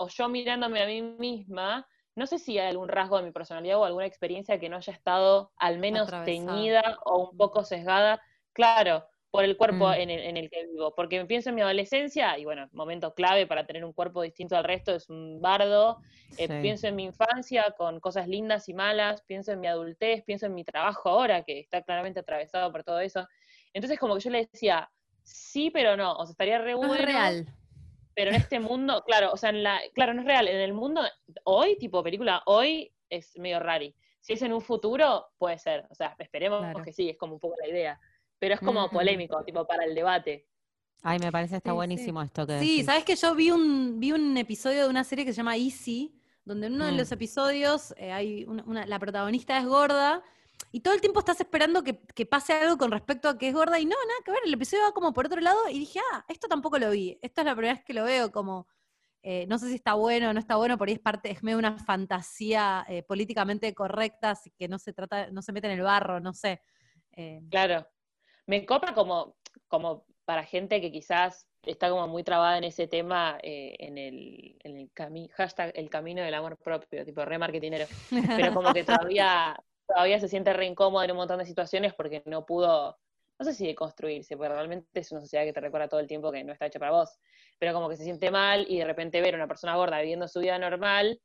o 0.01 0.07
yo 0.09 0.27
mirándome 0.29 0.81
a 0.81 0.87
mí 0.87 1.01
misma, 1.01 1.87
no 2.15 2.25
sé 2.27 2.39
si 2.39 2.57
hay 2.59 2.69
algún 2.69 2.89
rasgo 2.89 3.17
de 3.17 3.23
mi 3.23 3.31
personalidad 3.31 3.77
o 3.79 3.85
alguna 3.85 4.05
experiencia 4.05 4.59
que 4.59 4.67
no 4.69 4.77
haya 4.77 4.93
estado 4.93 5.51
al 5.57 5.77
menos 5.79 6.07
Atravesada. 6.07 6.25
teñida 6.25 6.99
o 7.05 7.29
un 7.29 7.37
poco 7.37 7.63
sesgada, 7.63 8.21
claro, 8.53 9.05
por 9.29 9.45
el 9.45 9.55
cuerpo 9.55 9.87
Mm. 9.87 9.93
en, 9.93 10.09
el, 10.09 10.19
en 10.21 10.37
el 10.37 10.49
que 10.49 10.65
vivo. 10.67 10.93
Porque 10.93 11.23
pienso 11.25 11.49
en 11.49 11.55
mi 11.55 11.61
adolescencia, 11.61 12.37
y 12.37 12.43
bueno, 12.43 12.67
momento 12.73 13.13
clave 13.13 13.47
para 13.47 13.65
tener 13.65 13.85
un 13.85 13.93
cuerpo 13.93 14.21
distinto 14.23 14.57
al 14.57 14.65
resto 14.65 14.93
es 14.93 15.09
un 15.09 15.39
bardo. 15.39 15.99
Eh. 16.37 16.47
Pienso 16.61 16.87
en 16.87 16.95
mi 16.97 17.05
infancia 17.05 17.73
con 17.77 17.99
cosas 18.01 18.27
lindas 18.27 18.67
y 18.67 18.73
malas, 18.73 19.21
pienso 19.23 19.51
en 19.53 19.59
mi 19.61 19.67
adultez, 19.67 20.23
pienso 20.25 20.47
en 20.47 20.53
mi 20.53 20.63
trabajo 20.65 21.07
ahora, 21.09 21.43
que 21.43 21.59
está 21.59 21.81
claramente 21.81 22.19
atravesado 22.19 22.71
por 22.73 22.83
todo 22.83 22.99
eso. 22.99 23.25
Entonces, 23.73 23.97
como 23.99 24.15
que 24.15 24.21
yo 24.21 24.29
le 24.31 24.47
decía, 24.51 24.89
sí, 25.23 25.69
pero 25.71 25.95
no, 25.95 26.13
o 26.13 26.25
sea, 26.25 26.31
estaría 26.31 26.57
re 26.57 26.73
No 26.73 26.79
bueno, 26.79 26.95
es 26.95 27.05
real. 27.05 27.45
Pero 28.15 28.31
en 28.31 28.35
este 28.37 28.59
mundo, 28.59 29.03
claro, 29.05 29.31
o 29.31 29.37
sea, 29.37 29.49
en 29.51 29.63
la, 29.63 29.79
claro, 29.93 30.13
no 30.13 30.21
es 30.21 30.27
real. 30.27 30.47
En 30.47 30.57
el 30.59 30.73
mundo 30.73 31.01
hoy, 31.43 31.77
tipo 31.77 32.03
película, 32.03 32.41
hoy 32.45 32.91
es 33.09 33.37
medio 33.37 33.59
rari. 33.59 33.95
Si 34.19 34.33
es 34.33 34.41
en 34.41 34.53
un 34.53 34.61
futuro, 34.61 35.27
puede 35.37 35.57
ser. 35.57 35.85
O 35.89 35.95
sea, 35.95 36.15
esperemos 36.19 36.59
Claro. 36.61 36.83
que 36.83 36.93
sí, 36.93 37.09
es 37.09 37.17
como 37.17 37.33
un 37.35 37.39
poco 37.39 37.55
la 37.61 37.67
idea. 37.67 37.99
Pero 38.39 38.53
es 38.55 38.59
como 38.59 38.87
Mm. 38.87 38.91
polémico, 38.91 39.43
tipo 39.43 39.65
para 39.65 39.83
el 39.85 39.95
debate. 39.95 40.47
Ay, 41.03 41.17
me 41.19 41.31
parece 41.31 41.55
está 41.57 41.69
Sí, 41.69 41.73
sí. 41.73 41.75
buenísimo 41.75 42.21
esto 42.21 42.45
que 42.45 42.59
Sí, 42.59 42.69
decís. 42.69 42.85
sabes 42.85 43.03
que 43.03 43.15
yo 43.15 43.33
vi 43.33 43.49
un, 43.51 43.99
vi 43.99 44.11
un 44.11 44.37
episodio 44.37 44.83
de 44.83 44.89
una 44.89 45.03
serie 45.03 45.25
que 45.25 45.31
se 45.33 45.37
llama 45.37 45.57
Easy, 45.57 46.13
donde 46.45 46.67
en 46.67 46.73
uno 46.73 46.85
de 46.85 46.91
Mm. 46.91 46.97
los 46.97 47.11
episodios 47.11 47.93
eh, 47.97 48.11
hay 48.11 48.43
una, 48.45 48.63
una- 48.65 48.85
la 48.85 48.99
protagonista 48.99 49.57
es 49.57 49.65
gorda 49.65 50.23
y 50.71 50.81
todo 50.81 50.93
el 50.93 51.01
tiempo 51.01 51.19
estás 51.19 51.39
esperando 51.41 51.83
que, 51.83 51.99
que 52.15 52.25
pase 52.25 52.53
algo 52.53 52.77
con 52.77 52.91
respecto 52.91 53.27
a 53.29 53.37
que 53.37 53.47
es 53.49 53.53
gorda 53.53 53.79
y 53.79 53.85
no, 53.85 53.95
nada 54.07 54.19
que 54.25 54.31
ver, 54.31 54.41
el 54.45 54.53
episodio 54.53 54.83
va 54.83 54.93
como 54.93 55.13
por 55.13 55.25
otro 55.25 55.41
lado 55.41 55.57
y 55.69 55.79
dije, 55.79 55.99
ah, 56.13 56.25
esto 56.27 56.47
tampoco 56.47 56.77
lo 56.79 56.89
vi, 56.91 57.17
esta 57.21 57.41
es 57.41 57.45
la 57.45 57.55
primera 57.55 57.73
vez 57.75 57.83
que 57.83 57.93
lo 57.93 58.03
veo 58.03 58.31
como... 58.31 58.67
eh, 59.23 59.45
no 59.47 59.57
sé 59.57 59.67
si 59.69 59.75
está 59.75 59.93
bueno 59.95 60.29
o 60.29 60.33
no 60.33 60.39
está 60.39 60.55
bueno, 60.55 60.77
por 60.77 60.87
ahí 60.87 60.95
es 60.95 60.99
parte, 60.99 61.29
es 61.31 61.43
medio 61.43 61.57
una 61.59 61.77
fantasía 61.77 62.85
eh, 62.89 63.03
políticamente 63.03 63.73
correcta, 63.73 64.31
así 64.31 64.51
que 64.51 64.67
no 64.67 64.79
se 64.79 64.93
trata, 64.93 65.29
no 65.31 65.41
se 65.41 65.51
mete 65.51 65.67
en 65.67 65.73
el 65.73 65.81
barro, 65.81 66.19
no 66.19 66.33
sé. 66.33 66.61
Eh, 67.11 67.41
Claro. 67.49 67.87
Me 68.47 68.65
copa 68.65 68.93
como, 68.93 69.37
como 69.67 70.05
para 70.25 70.43
gente 70.43 70.81
que 70.81 70.91
quizás 70.91 71.47
está 71.63 71.89
como 71.89 72.07
muy 72.07 72.23
trabada 72.23 72.57
en 72.57 72.63
ese 72.63 72.87
tema, 72.87 73.37
eh, 73.43 73.75
en 73.79 73.97
el, 73.97 74.57
en 74.63 74.77
el 74.77 74.91
cami- 74.93 75.29
hashtag 75.31 75.71
el 75.75 75.89
camino 75.89 76.23
del 76.23 76.33
amor 76.33 76.57
propio, 76.57 77.05
tipo 77.05 77.23
re 77.23 77.37
marketinero. 77.37 77.85
pero 78.09 78.53
como 78.53 78.73
que 78.73 78.83
todavía, 79.15 79.55
todavía 79.93 80.19
se 80.19 80.27
siente 80.27 80.53
re 80.53 80.65
incómoda 80.65 81.05
en 81.05 81.11
un 81.11 81.17
montón 81.17 81.39
de 81.39 81.45
situaciones 81.45 81.93
porque 81.93 82.23
no 82.25 82.45
pudo, 82.45 82.97
no 83.39 83.45
sé 83.45 83.53
si 83.53 83.67
deconstruirse, 83.67 84.37
porque 84.37 84.53
realmente 84.53 84.87
es 84.99 85.11
una 85.11 85.21
sociedad 85.21 85.43
que 85.43 85.53
te 85.53 85.61
recuerda 85.61 85.87
todo 85.87 85.99
el 85.99 86.07
tiempo 86.07 86.31
que 86.31 86.43
no 86.43 86.53
está 86.53 86.65
hecha 86.67 86.79
para 86.79 86.91
vos, 86.91 87.19
pero 87.59 87.73
como 87.73 87.89
que 87.89 87.97
se 87.97 88.03
siente 88.03 88.31
mal 88.31 88.65
y 88.67 88.79
de 88.79 88.85
repente 88.85 89.21
ver 89.21 89.35
a 89.35 89.37
una 89.37 89.47
persona 89.47 89.75
gorda 89.75 89.99
viviendo 89.99 90.27
su 90.27 90.39
vida 90.39 90.57
normal, 90.57 91.19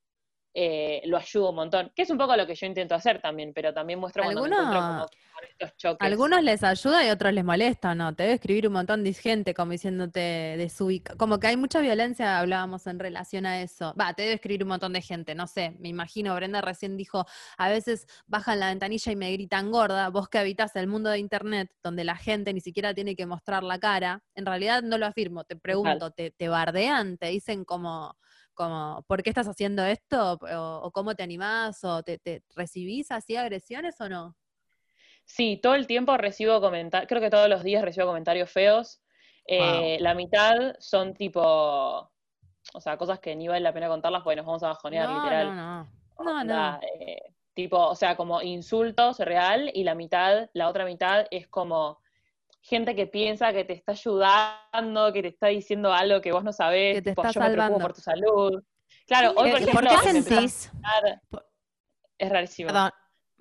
eh, 0.59 1.03
lo 1.05 1.19
ayuda 1.19 1.51
un 1.51 1.57
montón, 1.57 1.93
que 1.95 2.01
es 2.01 2.09
un 2.09 2.17
poco 2.17 2.35
lo 2.35 2.47
que 2.47 2.55
yo 2.55 2.65
intento 2.65 2.95
hacer 2.95 3.21
también, 3.21 3.53
pero 3.55 3.75
también 3.75 3.99
muestro 3.99 4.23
cuando 4.23 4.41
me 4.41 4.49
encuentro 4.49 4.81
como 4.81 5.01
con 5.01 5.45
estos 5.51 5.77
choques. 5.77 6.07
Algunos 6.07 6.43
les 6.43 6.65
ayuda 6.65 7.07
y 7.07 7.11
otros 7.11 7.35
les 7.35 7.45
molesta, 7.45 7.95
¿no? 7.95 8.15
Te 8.15 8.23
debe 8.23 8.37
escribir 8.37 8.67
un 8.67 8.73
montón 8.73 9.05
de 9.05 9.13
gente 9.13 9.53
como 9.53 9.73
diciéndote 9.73 10.55
desubica. 10.57 11.15
Como 11.17 11.39
que 11.39 11.49
hay 11.49 11.59
mucha 11.59 11.81
violencia, 11.81 12.39
hablábamos 12.39 12.87
en 12.87 12.99
relación 12.99 13.45
a 13.45 13.61
eso. 13.61 13.93
Va, 14.01 14.15
te 14.15 14.23
debe 14.23 14.37
escribir 14.37 14.63
un 14.63 14.71
montón 14.71 14.95
de 14.95 15.03
gente, 15.03 15.35
no 15.35 15.47
sé, 15.47 15.77
me 15.79 15.89
imagino, 15.89 16.35
Brenda 16.35 16.63
recién 16.63 16.97
dijo, 16.97 17.27
a 17.59 17.69
veces 17.69 18.07
bajan 18.27 18.59
la 18.59 18.69
ventanilla 18.69 19.13
y 19.13 19.17
me 19.17 19.31
gritan 19.33 19.71
gorda, 19.71 20.09
vos 20.09 20.31
que 20.31 20.39
habitas 20.39 20.75
el 20.77 20.87
mundo 20.87 21.11
de 21.11 21.19
internet, 21.19 21.71
donde 21.83 22.03
la 22.03 22.17
gente 22.17 22.55
ni 22.55 22.63
siquiera 22.63 22.95
tiene 22.95 23.15
que 23.15 23.27
mostrar 23.27 23.63
la 23.63 23.79
cara, 23.79 24.23
en 24.35 24.47
realidad 24.47 24.83
no 24.83 24.97
lo 24.97 25.05
afirmo, 25.05 25.45
te 25.45 25.57
pregunto, 25.57 26.13
¿te, 26.13 26.31
te 26.31 26.49
bardean? 26.49 27.19
¿Te 27.19 27.27
dicen 27.27 27.67
como, 27.67 28.17
como, 28.57 29.05
¿por 29.07 29.23
qué 29.23 29.31
estás 29.31 29.47
haciendo 29.47 29.85
esto? 29.85 30.33
¿O, 30.41 30.81
o 30.83 30.91
cómo 30.91 31.15
te 31.15 31.23
animás? 31.23 31.85
¿O 31.85 32.03
te, 32.03 32.19
te 32.19 32.43
recibís 32.57 33.13
así 33.13 33.37
agresiones 33.37 34.01
o 34.01 34.09
no? 34.09 34.37
Sí, 35.25 35.59
todo 35.63 35.75
el 35.75 35.87
tiempo 35.87 36.17
recibo 36.17 36.61
comentarios, 36.61 37.09
creo 37.09 37.21
que 37.21 37.31
todos 37.31 37.49
los 37.49 37.63
días 37.63 37.85
recibo 37.85 38.07
comentarios 38.07 38.51
feos. 38.51 39.01
Eh, 39.47 39.99
La 40.01 40.15
mitad 40.15 40.75
son 40.79 41.15
tipo, 41.15 41.41
o 41.43 42.81
sea, 42.81 42.97
cosas 42.97 43.21
que 43.21 43.37
ni 43.37 43.47
vale 43.49 43.61
la 43.61 43.73
pena 43.73 43.89
contarlas 43.89 44.23
porque 44.23 44.37
nos 44.37 44.47
vamos 44.47 44.63
a 44.63 44.69
bajonear, 44.69 45.09
no, 45.09 45.15
literal. 45.17 45.57
no, 45.57 45.85
no. 46.19 46.45
No. 46.45 46.81
eh, 46.83 47.23
tipo, 47.55 47.79
o 47.79 47.95
sea, 47.95 48.17
como 48.17 48.43
insultos 48.43 49.19
real 49.19 49.71
y 49.73 49.85
la 49.85 49.95
mitad, 49.95 50.49
la 50.53 50.69
otra 50.69 50.85
mitad 50.85 51.27
es 51.31 51.49
como 51.49 52.01
gente 52.69 52.95
que 52.95 53.07
piensa 53.07 53.53
que 53.53 53.65
te 53.65 53.73
está 53.75 53.93
ayudando, 53.93 55.13
que 55.13 55.23
te 55.23 55.29
está 55.29 55.47
diciendo 55.49 55.93
algo 55.93 56.21
que 56.21 56.33
vos 56.33 56.45
no 56.45 56.53
sabés, 56.53 56.97
Que 56.97 57.03
te 57.03 57.11
tipo, 57.11 57.23
está 57.23 57.33
yo 57.33 57.41
me 57.41 57.51
preocupo 57.51 57.79
salvando. 57.79 57.85
por 57.89 57.95
tu 57.95 58.01
salud. 58.01 58.63
Claro, 59.07 59.33
hoy 59.37 59.51
por 59.51 59.61
Eh, 59.61 59.63
ejemplo, 59.63 59.91
¿Por 59.91 60.03
qué 60.03 60.09
sentís, 60.13 60.71
es 62.19 62.31
rarísimo. 62.31 62.69
perdón, 62.71 62.91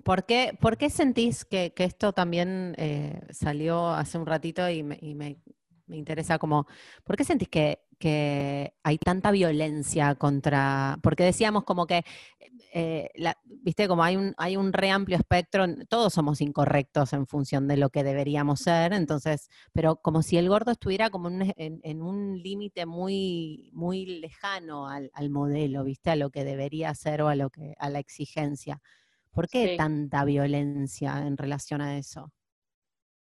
¿por 0.04 0.24
qué, 0.24 0.56
por 0.60 0.76
qué 0.76 0.90
sentís 0.90 1.44
que, 1.44 1.72
que 1.74 1.84
esto 1.84 2.12
también 2.12 2.74
eh, 2.78 3.20
salió 3.30 3.88
hace 3.88 4.18
un 4.18 4.26
ratito 4.26 4.68
y, 4.68 4.82
me, 4.82 4.98
y 5.00 5.14
me- 5.14 5.38
me 5.86 5.96
interesa 5.96 6.38
como, 6.38 6.66
¿por 7.04 7.16
qué 7.16 7.24
sentís 7.24 7.48
que, 7.48 7.80
que 7.98 8.74
hay 8.82 8.98
tanta 8.98 9.30
violencia 9.30 10.14
contra, 10.16 10.98
porque 11.02 11.22
decíamos 11.24 11.64
como 11.64 11.86
que, 11.86 12.04
eh, 12.78 13.10
la- 13.14 13.38
viste, 13.44 13.88
como 13.88 14.04
hay 14.04 14.16
un, 14.16 14.34
hay 14.36 14.56
un 14.58 14.72
re 14.74 14.90
amplio 14.90 15.16
espectro, 15.16 15.64
todos 15.88 16.12
somos 16.12 16.40
incorrectos 16.42 17.12
en 17.14 17.26
función 17.26 17.68
de 17.68 17.78
lo 17.78 17.88
que 17.90 18.04
deberíamos 18.04 18.60
ser, 18.60 18.92
entonces, 18.92 19.48
pero 19.72 19.96
como 19.96 20.22
si 20.22 20.36
el 20.36 20.48
gordo 20.50 20.72
estuviera 20.72 21.08
como 21.10 21.28
en, 21.28 21.42
un- 21.42 21.54
en- 21.56 21.80
en 21.84 22.02
un 22.02 22.38
límite 22.42 22.84
muy, 22.86 23.70
muy 23.72 24.04
lejano 24.20 24.88
al, 24.88 25.10
al 25.14 25.30
modelo, 25.30 25.84
viste, 25.84 26.10
a 26.10 26.16
lo 26.16 26.30
que 26.30 26.44
debería 26.44 26.94
ser 26.94 27.22
o 27.22 27.28
a 27.28 27.34
lo 27.34 27.48
que, 27.50 27.74
a 27.78 27.88
la 27.90 27.98
exigencia. 27.98 28.82
¿Por 29.32 29.48
qué 29.48 29.68
Sí. 29.68 29.76
tanta 29.76 30.24
violencia 30.24 31.26
en 31.26 31.36
relación 31.38 31.80
a 31.80 31.96
eso? 31.98 32.32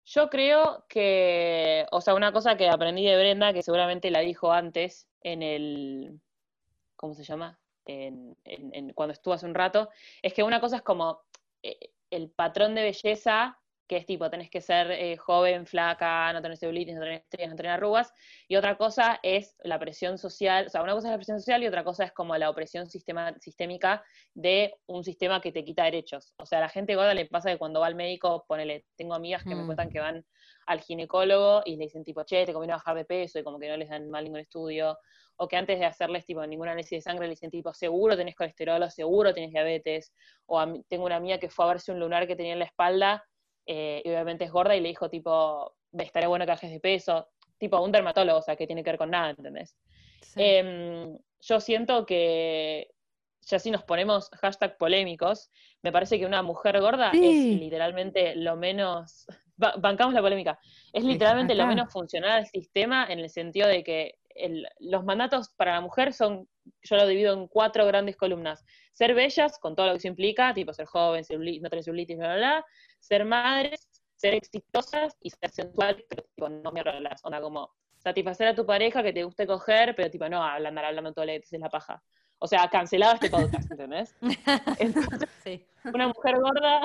Yo 0.05 0.29
creo 0.29 0.85
que, 0.89 1.85
o 1.91 2.01
sea, 2.01 2.15
una 2.15 2.31
cosa 2.33 2.57
que 2.57 2.67
aprendí 2.69 3.05
de 3.05 3.15
Brenda, 3.17 3.53
que 3.53 3.61
seguramente 3.63 4.09
la 4.11 4.19
dijo 4.21 4.51
antes 4.51 5.07
en 5.21 5.43
el, 5.43 6.21
¿cómo 6.95 7.13
se 7.15 7.23
llama? 7.23 7.59
En, 7.89 8.37
en- 8.43 8.69
en- 8.75 8.93
cuando 8.93 9.13
estuvo 9.13 9.33
hace 9.33 9.47
un 9.47 9.55
rato, 9.55 9.89
es 10.21 10.33
que 10.33 10.43
una 10.43 10.61
cosa 10.61 10.75
es 10.77 10.81
como 10.83 11.21
eh, 11.63 11.91
el 12.11 12.29
patrón 12.29 12.75
de 12.75 12.83
belleza, 12.83 13.59
que 13.89 13.97
es 13.97 14.05
tipo, 14.05 14.29
tenés 14.29 14.51
que 14.51 14.61
ser 14.61 14.91
eh, 14.91 15.17
joven, 15.17 15.65
flaca, 15.65 16.31
no 16.31 16.43
tener 16.43 16.55
celulitis, 16.57 16.93
no 16.93 17.01
tener 17.01 17.15
estrías, 17.15 17.49
no 17.49 17.55
tener 17.55 17.71
arrugas, 17.71 18.13
y 18.47 18.55
otra 18.55 18.77
cosa 18.77 19.19
es 19.23 19.55
la 19.63 19.79
presión 19.79 20.19
social, 20.19 20.67
o 20.67 20.69
sea, 20.69 20.83
una 20.83 20.93
cosa 20.93 21.07
es 21.07 21.11
la 21.11 21.17
presión 21.17 21.39
social 21.39 21.63
y 21.63 21.67
otra 21.67 21.83
cosa 21.83 22.03
es 22.03 22.11
como 22.11 22.37
la 22.37 22.51
opresión 22.51 22.87
sistema, 22.87 23.33
sistémica 23.39 24.03
de 24.35 24.75
un 24.85 25.03
sistema 25.03 25.41
que 25.41 25.51
te 25.51 25.65
quita 25.65 25.85
derechos. 25.85 26.35
O 26.37 26.45
sea, 26.45 26.59
a 26.59 26.61
la 26.61 26.69
gente 26.69 26.95
gorda 26.95 27.15
le 27.15 27.25
pasa 27.25 27.49
que 27.49 27.57
cuando 27.57 27.79
va 27.79 27.87
al 27.87 27.95
médico, 27.95 28.45
ponele, 28.47 28.85
tengo 28.95 29.15
amigas 29.15 29.43
que 29.43 29.55
me 29.55 29.63
Mm. 29.63 29.65
cuentan 29.65 29.89
que 29.89 29.99
van 29.99 30.23
al 30.67 30.81
ginecólogo 30.81 31.63
y 31.65 31.75
le 31.77 31.85
dicen 31.85 32.03
tipo, 32.03 32.23
che, 32.23 32.45
te 32.45 32.53
conviene 32.53 32.73
bajar 32.73 32.95
de 32.95 33.05
peso 33.05 33.39
y 33.39 33.43
como 33.43 33.57
que 33.59 33.69
no 33.69 33.75
les 33.75 33.89
dan 33.89 34.07
mal 34.11 34.23
ningún 34.23 34.39
estudio, 34.41 34.99
o 35.37 35.47
que 35.47 35.57
antes 35.57 35.79
de 35.79 35.85
hacerles 35.85 36.25
tipo 36.25 36.45
ningún 36.45 36.67
análisis 36.67 36.91
de 36.91 37.01
sangre 37.01 37.25
le 37.25 37.31
dicen 37.31 37.49
tipo, 37.49 37.73
seguro 37.73 38.15
tenés 38.15 38.35
colesterol 38.35 38.83
o 38.83 38.89
seguro 38.91 39.33
tenés 39.33 39.49
diabetes, 39.49 40.13
o 40.45 40.59
a 40.59 40.71
tengo 40.87 41.05
una 41.05 41.15
amiga 41.15 41.39
que 41.39 41.49
fue 41.49 41.65
a 41.65 41.69
verse 41.69 41.91
un 41.91 41.99
lunar 41.99 42.27
que 42.27 42.35
tenía 42.35 42.53
en 42.53 42.59
la 42.59 42.65
espalda 42.65 43.23
eh, 43.71 44.01
y 44.03 44.09
obviamente 44.09 44.45
es 44.45 44.51
gorda 44.51 44.75
y 44.75 44.81
le 44.81 44.89
dijo 44.89 45.09
tipo, 45.11 45.75
estaría 45.97 46.27
bueno 46.27 46.43
que 46.45 46.51
bajes 46.51 46.71
de 46.71 46.79
peso, 46.79 47.29
tipo 47.59 47.79
un 47.81 47.91
dermatólogo, 47.91 48.39
o 48.39 48.41
sea, 48.41 48.55
que 48.55 48.65
tiene 48.65 48.83
que 48.83 48.89
ver 48.89 48.97
con 48.97 49.11
nada, 49.11 49.29
¿entendés? 49.29 49.75
sí. 50.21 50.39
Em, 50.41 51.17
yo 51.41 51.59
siento 51.59 52.05
que, 52.07 52.91
ya 53.41 53.59
si 53.59 53.69
nos 53.69 53.83
ponemos 53.83 54.29
hashtag 54.41 54.75
polémicos, 54.77 55.51
me 55.83 55.91
parece 55.91 56.17
que 56.17 56.25
una 56.25 56.41
mujer 56.41 56.81
gorda 56.81 57.11
Sí. 57.11 57.19
es 57.23 57.59
literalmente 57.61 58.35
lo 58.35 58.55
menos, 58.55 59.27
ba- 59.55 59.75
bancamos 59.77 60.15
la 60.15 60.21
polémica, 60.21 60.59
es 60.91 61.03
literalmente 61.03 61.53
lo 61.53 61.67
menos 61.67 61.91
funcional 61.93 62.31
al 62.31 62.47
sistema 62.47 63.05
en 63.07 63.19
el 63.19 63.29
sentido 63.29 63.67
de 63.67 63.83
que 63.83 64.15
el- 64.33 64.67
los 64.79 65.03
mandatos 65.03 65.49
para 65.49 65.73
la 65.73 65.81
mujer 65.81 66.13
son, 66.13 66.47
yo 66.81 66.95
lo 66.95 67.07
divido 67.07 67.33
en 67.33 67.47
cuatro 67.47 67.85
grandes 67.85 68.15
columnas. 68.17 68.65
Ser 68.93 69.13
bellas, 69.13 69.57
con 69.59 69.75
todo 69.75 69.87
lo 69.87 69.93
que 69.93 69.97
eso 69.99 70.07
implica, 70.07 70.53
tipo 70.53 70.73
ser 70.73 70.85
joven, 70.85 71.23
celuli- 71.23 71.61
no 71.61 71.69
tener 71.69 71.83
celulitis, 71.83 72.17
bla, 72.17 72.27
bla, 72.27 72.37
bla. 72.37 72.65
Ser 72.99 73.25
madres, 73.25 73.87
ser 74.15 74.33
exitosas 74.33 75.15
y 75.21 75.29
ser 75.29 75.49
sensuales, 75.49 76.03
pero 76.09 76.23
tipo, 76.35 76.49
no 76.49 76.71
me 76.71 76.83
las 76.83 77.23
onda 77.23 77.39
como 77.41 77.71
satisfacer 77.97 78.47
a 78.47 78.55
tu 78.55 78.65
pareja 78.65 79.03
que 79.03 79.13
te 79.13 79.23
guste 79.23 79.45
coger, 79.47 79.95
pero 79.95 80.09
tipo, 80.09 80.27
no 80.29 80.43
andar 80.43 80.85
hablando 80.85 81.13
todo 81.13 81.23
el 81.23 81.29
es 81.31 81.51
la 81.53 81.69
paja. 81.69 82.01
O 82.39 82.47
sea, 82.47 82.67
cancelado 82.69 83.15
este 83.15 83.29
podcast, 83.29 83.69
¿entendés? 83.71 84.15
Entonces, 84.79 85.29
Sí. 85.43 85.65
una 85.93 86.07
mujer 86.07 86.39
gorda, 86.39 86.81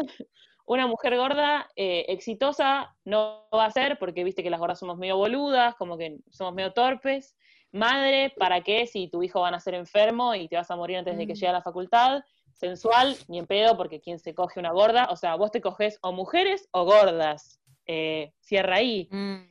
una 0.67 0.87
mujer 0.87 1.17
gorda 1.17 1.69
eh, 1.77 2.07
exitosa 2.09 2.95
no 3.05 3.47
va 3.55 3.67
a 3.67 3.71
ser 3.71 3.99
porque 3.99 4.25
viste 4.25 4.43
que 4.43 4.51
las 4.51 4.59
gordas 4.61 4.79
somos 4.79 4.97
medio 4.99 5.17
boludas, 5.17 5.75
como 5.77 5.97
que 5.99 6.19
somos 6.31 6.55
medio 6.55 6.73
torpes. 6.73 7.37
Madre, 7.75 8.33
¿para 8.39 8.61
qué 8.63 8.87
si 8.87 9.09
tu 9.09 9.23
hijo 9.25 9.41
va 9.41 9.49
a 9.49 9.51
nacer 9.51 9.75
enfermo 9.75 10.35
y 10.35 10.47
te 10.49 10.55
vas 10.57 10.71
a 10.71 10.77
morir 10.77 10.97
antes 10.99 11.17
de 11.17 11.27
que 11.27 11.33
Mm. 11.33 11.37
llegue 11.37 11.49
a 11.49 11.53
la 11.53 11.63
facultad? 11.63 12.23
Sensual, 12.53 13.17
ni 13.27 13.39
en 13.41 13.47
pedo, 13.47 13.77
porque 13.77 14.01
quien 14.01 14.21
se 14.21 14.33
coge 14.33 14.61
una 14.61 14.71
gorda, 14.71 15.09
o 15.11 15.17
sea, 15.17 15.35
vos 15.35 15.51
te 15.51 15.61
coges 15.61 15.99
o 16.01 16.13
mujeres 16.13 16.69
o 16.71 16.85
gordas. 16.85 17.61
Eh, 17.87 18.33
cierra 18.41 18.77
ahí. 18.77 19.09
Mm. 19.11 19.43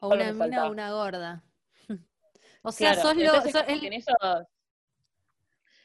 O 0.00 0.08
una 0.08 0.32
mina 0.32 0.66
o 0.66 0.70
una 0.72 0.92
gorda. 0.92 1.44
O 2.62 2.72
sea, 2.72 2.92
Claro, 2.94 3.08
sos 3.08 3.16
lo. 3.16 3.32
sos 3.50 3.64
el- 3.68 3.80
que 3.80 3.86
en 3.86 3.92
eso- 3.94 4.12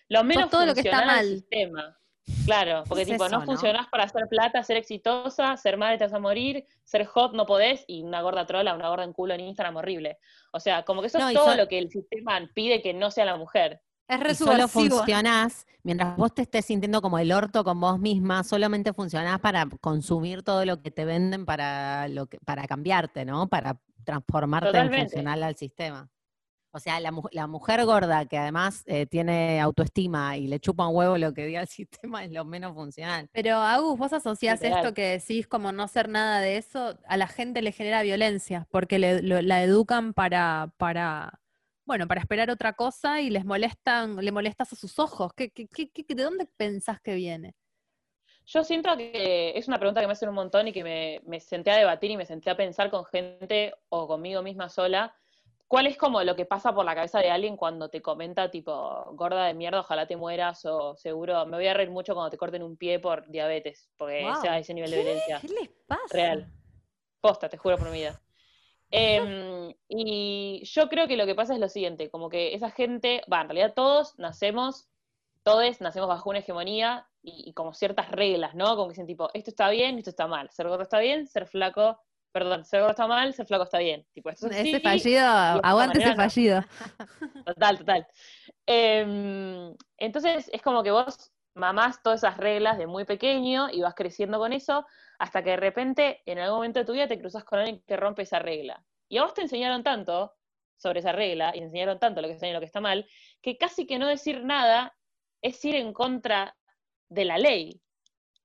lo 0.10 0.24
menos 0.24 0.50
todo 0.50 0.66
lo 0.66 0.74
que 0.74 0.82
está 0.82 1.06
mal. 1.06 1.26
sistema. 1.26 1.98
Claro, 2.46 2.84
porque 2.88 3.04
Es 3.04 3.10
tipo, 3.10 3.26
eso, 3.26 3.34
no 3.34 3.40
¿no? 3.40 3.46
funcionás 3.46 3.88
para 3.88 4.04
hacer 4.04 4.28
plata, 4.28 4.64
ser 4.64 4.78
exitosa, 4.78 5.58
ser 5.58 5.78
madre 5.78 5.98
te 5.98 6.04
vas 6.06 6.14
a 6.14 6.20
morir, 6.20 6.66
ser 6.84 7.06
hot 7.06 7.34
no 7.34 7.46
podés, 7.46 7.84
y 7.88 8.04
una 8.04 8.22
gorda 8.22 8.46
trola, 8.46 8.76
una 8.76 8.90
gorda 8.90 9.04
en 9.04 9.14
culo 9.14 9.34
en 9.34 9.42
Instagram 9.42 9.78
horrible. 9.78 10.18
O 10.52 10.60
sea, 10.60 10.84
como 10.84 11.02
que 11.02 11.08
eso 11.08 11.20
No, 11.20 11.30
es 11.30 11.36
todo 11.36 11.52
so- 11.52 11.56
lo 11.56 11.68
que 11.68 11.78
el 11.80 11.90
sistema 11.90 12.40
pide 12.54 12.82
que 12.82 12.94
no 12.94 13.10
sea 13.12 13.26
la 13.26 13.38
mujer. 13.38 13.82
es 14.08 14.20
re 14.20 14.32
Y 14.32 14.36
solo 14.36 14.68
funcionás, 14.68 15.66
mientras 15.82 16.16
vos 16.18 16.34
te 16.36 16.44
estés 16.44 16.66
sintiendo 16.66 17.02
como 17.02 17.18
el 17.18 17.32
orto 17.32 17.64
con 17.64 17.80
vos 17.80 17.98
misma, 18.00 18.44
solamente 18.44 18.94
funcionás 18.94 19.40
para 19.40 19.66
consumir 19.82 20.44
todo 20.44 20.64
lo 20.66 20.82
que 20.84 20.92
te 20.92 21.06
venden 21.06 21.46
para, 21.46 22.08
lo 22.08 22.28
que, 22.28 22.38
para 22.40 22.68
cambiarte, 22.68 23.26
¿no? 23.26 23.48
Para 23.48 23.80
transformarte 24.04 24.68
Totalmente. 24.68 24.98
en 24.98 25.04
funcional 25.10 25.42
al 25.44 25.56
sistema. 25.56 26.08
O 26.76 26.80
sea, 26.80 27.00
la, 27.00 27.12
mu- 27.14 27.30
la 27.32 27.48
mujer 27.48 27.86
gorda 27.86 28.26
que 28.26 28.38
además 28.38 28.84
eh, 28.86 29.06
tiene 29.06 29.62
autoestima 29.62 30.36
y 30.36 30.48
le 30.48 30.60
chupa 30.60 30.86
un 30.88 30.94
huevo 30.98 31.18
lo 31.18 31.34
que 31.34 31.46
diga 31.46 31.62
el 31.62 31.68
sistema 32.10 32.26
es 32.26 32.32
lo 32.34 32.44
menos 32.44 32.74
funcional. 32.74 33.30
Pero 33.32 33.56
Agus, 33.60 33.98
vos 33.98 34.12
asociás 34.12 34.60
Literal. 34.62 34.80
esto 34.84 34.94
que 34.94 35.08
decís 35.18 35.48
como 35.48 35.72
no 35.72 35.88
ser 35.88 36.10
nada 36.10 36.42
de 36.42 36.58
eso, 36.58 37.00
a 37.08 37.16
la 37.16 37.28
gente 37.28 37.62
le 37.62 37.72
genera 37.72 38.02
violencia, 38.02 38.68
porque 38.72 39.00
le, 39.00 39.22
lo- 39.22 39.42
la 39.42 39.64
educan 39.64 40.14
para, 40.14 40.74
para, 40.76 41.40
bueno, 41.86 42.08
para 42.10 42.20
esperar 42.20 42.50
otra 42.50 42.74
cosa 42.74 43.22
y 43.22 43.30
les 43.30 43.46
molestan, 43.46 44.18
le 44.18 44.32
molestas 44.34 44.74
a 44.74 44.76
sus 44.76 45.00
ojos. 45.00 45.32
¿Qué, 45.34 45.52
qué, 45.52 45.68
qué- 45.70 45.90
qué- 45.92 46.14
de 46.14 46.24
dónde 46.24 46.46
pensás 46.58 47.00
que 47.00 47.16
viene? 47.16 47.56
Yo 48.48 48.66
siento 48.66 48.96
que 48.98 49.54
es 49.56 49.68
una 49.70 49.80
pregunta 49.80 50.02
que 50.02 50.08
me 50.08 50.14
hacen 50.14 50.28
un 50.30 50.36
montón 50.36 50.68
y 50.68 50.74
que 50.74 50.84
me, 50.84 51.22
me 51.26 51.40
senté 51.40 51.72
a 51.72 51.78
debatir 51.78 52.12
y 52.12 52.18
me 52.18 52.26
senté 52.26 52.50
a 52.50 52.58
pensar 52.58 52.92
con 52.92 53.06
gente 53.06 53.74
o 53.90 54.08
conmigo 54.08 54.42
misma 54.44 54.68
sola. 54.68 55.16
¿Cuál 55.68 55.88
es 55.88 55.98
como 55.98 56.22
lo 56.24 56.36
que 56.36 56.46
pasa 56.46 56.74
por 56.74 56.86
la 56.86 56.94
cabeza 56.94 57.20
de 57.20 57.32
alguien 57.32 57.58
cuando 57.58 57.90
te 57.90 58.02
comenta 58.02 58.52
tipo, 58.52 59.06
gorda 59.14 59.46
de 59.46 59.56
mierda, 59.56 59.80
ojalá 59.80 60.06
te 60.06 60.16
mueras 60.16 60.64
o 60.66 60.96
seguro, 60.96 61.46
me 61.48 61.58
voy 61.58 61.68
a 61.68 61.74
reír 61.74 61.90
mucho 61.90 62.14
cuando 62.14 62.30
te 62.30 62.38
corten 62.38 62.62
un 62.62 62.78
pie 62.78 63.00
por 63.00 63.28
diabetes, 63.30 63.90
porque 63.98 64.22
Wow. 64.22 64.42
sea 64.42 64.60
ese 64.60 64.74
nivel 64.76 64.92
de 64.92 64.98
violencia. 64.98 65.40
¿Qué 65.42 65.48
les 65.48 65.70
pasa? 65.88 66.04
Real. 66.12 66.48
Posta, 67.20 67.50
te 67.50 67.58
juro 67.58 67.78
por 67.78 67.90
mi 67.90 67.98
vida. 67.98 68.22
Em, 68.92 69.74
y 69.90 70.62
yo 70.66 70.88
creo 70.88 71.08
que 71.08 71.18
lo 71.18 71.26
que 71.26 71.34
pasa 71.34 71.56
es 71.56 71.60
lo 71.60 71.68
siguiente, 71.68 72.12
como 72.12 72.30
que 72.30 72.54
esa 72.54 72.70
gente, 72.70 73.24
va, 73.32 73.42
en 73.42 73.50
realidad 73.50 73.74
todos 73.74 74.18
nacemos, 74.20 74.88
todos 75.44 75.82
nacemos 75.82 76.08
bajo 76.08 76.30
una 76.30 76.40
hegemonía 76.40 77.08
y, 77.24 77.50
y 77.50 77.54
como 77.54 77.74
ciertas 77.74 78.12
reglas, 78.12 78.54
¿no? 78.54 78.76
Como 78.76 78.88
que 78.88 78.94
dicen 78.94 79.08
tipo, 79.08 79.30
esto 79.34 79.50
está 79.50 79.70
bien, 79.70 79.98
esto 79.98 80.12
está 80.12 80.28
mal, 80.28 80.52
ser 80.52 80.68
gordo 80.68 80.84
está 80.84 81.00
bien, 81.00 81.28
ser 81.28 81.48
flaco, 81.48 82.00
perdón, 82.36 82.66
ser 82.66 82.82
gordo 82.82 82.92
está 82.92 83.08
mal, 83.08 83.34
ser 83.34 83.46
flaco 83.46 83.64
está 83.64 83.80
bien. 83.80 84.06
Tipo, 84.12 84.30
esto 84.30 84.48
es 84.48 84.58
Ese 84.58 84.76
así, 84.76 84.80
fallido, 84.82 85.26
aguante 85.26 86.04
ese 86.04 86.16
fallido. 86.16 86.62
Total, 87.46 87.78
total. 87.78 88.08
Em, 88.66 89.74
entonces 89.96 90.50
es 90.52 90.62
como 90.62 90.84
que 90.84 90.92
vos 90.92 91.32
mamás 91.54 92.04
todas 92.04 92.26
esas 92.26 92.36
reglas 92.36 92.78
de 92.78 92.88
muy 92.88 93.06
pequeño 93.06 93.70
y 93.72 93.80
vas 93.80 93.96
creciendo 93.96 94.38
con 94.38 94.52
eso 94.52 94.86
hasta 95.18 95.44
que 95.44 95.52
de 95.52 95.56
repente 95.56 96.24
en 96.26 96.40
algún 96.40 96.58
momento 96.58 96.80
de 96.80 96.86
tu 96.86 96.92
vida 96.92 97.08
te 97.08 97.18
cruzas 97.18 97.46
con 97.46 97.60
alguien 97.60 97.82
que 97.88 97.96
rompe 97.96 98.24
esa 98.24 98.40
regla. 98.40 98.84
Y 99.08 99.18
a 99.18 99.24
vos 99.24 99.34
te 99.34 99.44
enseñaron 99.44 99.82
tanto 99.82 100.34
sobre 100.76 101.00
esa 101.00 101.14
regla 101.14 101.52
y 101.56 101.60
te 101.60 101.66
enseñaron 101.68 102.00
tanto 102.00 102.22
lo 102.22 102.28
que 102.28 102.34
está 102.34 102.48
bien 102.48 102.56
y 102.56 102.56
lo 102.56 102.60
que 102.60 102.66
está 102.66 102.82
mal, 102.82 103.08
que 103.42 103.58
casi 103.58 103.88
que 103.88 103.98
no 103.98 104.10
decir 104.10 104.44
nada 104.44 104.94
es 105.42 105.64
ir 105.64 105.76
en 105.76 105.94
contra 105.94 106.54
de 107.08 107.24
la 107.24 107.38
ley. 107.38 107.82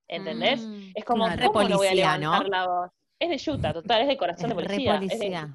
¿Entendés? 0.07 0.61
Mm, 0.61 0.91
es 0.95 1.05
como. 1.05 1.24
¿cómo 1.24 1.36
no 1.36 1.53
voy 1.53 1.88
a 1.88 1.91
policía, 1.91 2.16
levantar 2.18 2.43
¿no? 2.45 2.49
la 2.49 2.66
voz? 2.68 3.00
Es 3.21 3.45
de 3.45 3.53
Utah, 3.53 3.73
total, 3.75 4.03
es 4.03 4.09
de 4.09 4.16
corazón 4.16 4.49
de 4.49 4.55
policía. 4.57 4.97
Es 4.97 5.21
de. 5.21 5.49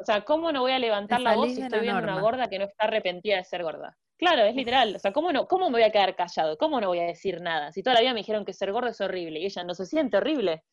O 0.00 0.04
sea, 0.04 0.24
¿cómo 0.24 0.50
no 0.52 0.62
voy 0.62 0.72
a 0.72 0.78
levantar 0.78 1.20
la 1.20 1.34
voz 1.34 1.54
si 1.54 1.60
estoy 1.60 1.80
viendo 1.80 2.02
una 2.02 2.20
gorda 2.20 2.48
que 2.48 2.58
no 2.58 2.64
está 2.64 2.84
arrepentida 2.84 3.36
de 3.36 3.44
ser 3.44 3.62
gorda? 3.62 3.96
Claro, 4.16 4.42
es 4.42 4.54
literal. 4.54 4.96
O 4.96 4.98
sea, 4.98 5.12
¿cómo, 5.12 5.32
no, 5.32 5.46
¿cómo 5.46 5.66
me 5.66 5.78
voy 5.78 5.82
a 5.82 5.92
quedar 5.92 6.16
callado? 6.16 6.56
¿Cómo 6.56 6.80
no 6.80 6.88
voy 6.88 7.00
a 7.00 7.04
decir 7.04 7.40
nada? 7.40 7.72
Si 7.72 7.82
toda 7.82 7.94
la 7.94 8.00
vida 8.00 8.14
me 8.14 8.20
dijeron 8.20 8.44
que 8.44 8.52
ser 8.52 8.72
gordo 8.72 8.88
es 8.88 9.00
horrible 9.00 9.40
y 9.40 9.46
ella 9.46 9.64
no 9.64 9.74
se 9.74 9.86
siente 9.86 10.16
horrible. 10.16 10.64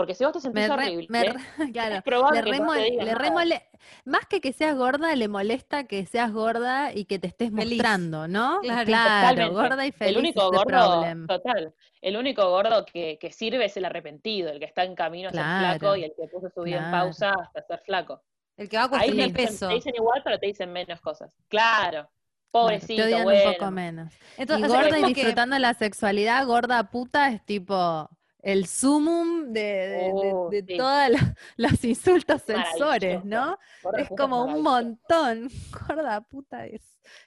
Porque 0.00 0.14
si 0.14 0.24
vos 0.24 0.32
te 0.32 0.40
sentís 0.40 0.62
Me 0.62 0.66
re- 0.66 0.72
horrible, 0.86 1.06
me 1.10 1.24
re- 1.24 1.34
claro, 1.74 1.94
es 1.96 2.02
probable 2.02 2.38
le 2.42 2.44
que 2.50 2.56
remo- 2.58 2.72
te 2.72 3.44
le 3.44 3.62
más 4.06 4.24
que 4.26 4.40
que 4.40 4.54
seas 4.54 4.74
gorda, 4.76 5.14
le 5.14 5.28
molesta 5.28 5.84
que 5.84 6.06
seas 6.06 6.32
gorda 6.32 6.94
y 6.94 7.04
que 7.04 7.18
te 7.18 7.26
estés 7.26 7.50
Feliz. 7.50 7.76
mostrando, 7.78 8.26
¿no? 8.28 8.60
Claro. 8.62 8.86
Totalmente. 8.86 9.54
gorda 9.54 9.86
y 9.86 9.92
feliz 9.92 10.12
el 10.12 10.18
único 10.18 10.50
gordo, 10.50 11.04
total, 11.28 11.74
el 12.00 12.16
único 12.16 12.48
gordo 12.48 12.86
que, 12.86 13.18
que 13.20 13.30
sirve 13.30 13.66
es 13.66 13.76
el 13.76 13.84
arrepentido, 13.84 14.48
el 14.50 14.58
que 14.58 14.64
está 14.64 14.84
en 14.84 14.94
camino 14.94 15.28
a 15.28 15.32
ser 15.32 15.40
Claro, 15.42 15.78
flaco 15.78 15.96
y 15.96 16.04
el 16.04 16.12
que 16.16 16.26
puso 16.28 16.48
su 16.48 16.62
vida 16.62 16.78
en 16.86 16.90
pausa 16.90 17.34
hasta 17.38 17.62
ser 17.62 17.82
flaco. 17.84 18.22
El 18.56 18.70
que 18.70 18.76
va 18.78 18.84
a 18.84 18.86
Ahí 18.86 18.90
cuestionar 18.90 19.16
te 19.16 19.22
el 19.24 19.32
dicen, 19.36 19.48
peso. 19.52 19.68
te 19.68 19.74
dicen 19.74 19.94
igual, 19.96 20.22
pero 20.24 20.38
te 20.38 20.46
dicen 20.46 20.72
menos 20.72 21.00
cosas. 21.02 21.34
Claro, 21.48 22.10
Bueno, 22.52 22.68
pobrecito, 22.68 23.02
te 23.02 23.04
odian 23.04 23.24
bueno. 23.24 23.48
un 23.50 23.52
poco 23.54 23.70
menos. 23.70 24.12
Entonces, 24.38 24.66
y 24.66 24.70
o 24.70 24.72
sea, 24.72 24.82
gorda 24.82 24.98
y 24.98 25.02
que- 25.02 25.08
disfrutando 25.20 25.58
la 25.58 25.74
sexualidad, 25.74 26.46
gorda 26.46 26.90
puta 26.90 27.28
es 27.28 27.44
tipo 27.44 28.08
el 28.42 28.66
sumum 28.66 29.52
de, 29.52 29.60
de- 29.62 30.32
Oh, 30.34 30.48
de 30.50 30.64
sí. 30.66 30.76
todos 30.76 31.08
los, 31.10 31.20
los 31.56 31.84
insultos 31.84 32.42
sensores, 32.42 33.24
¿no? 33.24 33.58
Gorda 33.82 34.00
Es 34.02 34.08
como 34.08 34.44
un 34.44 34.62
montón. 34.62 35.48
Gorda 35.88 36.20
puta 36.22 36.66
es, 36.66 36.82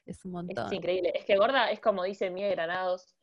es 0.05 0.24
un 0.26 0.32
Es 0.32 0.34
montón. 0.34 0.74
increíble. 0.74 1.11
Es 1.16 1.26
que 1.26 1.38
gorda 1.38 1.72
es 1.72 1.80
como 1.80 2.03
dice 2.03 2.30
Mía 2.30 2.49
Granados, 2.49 3.16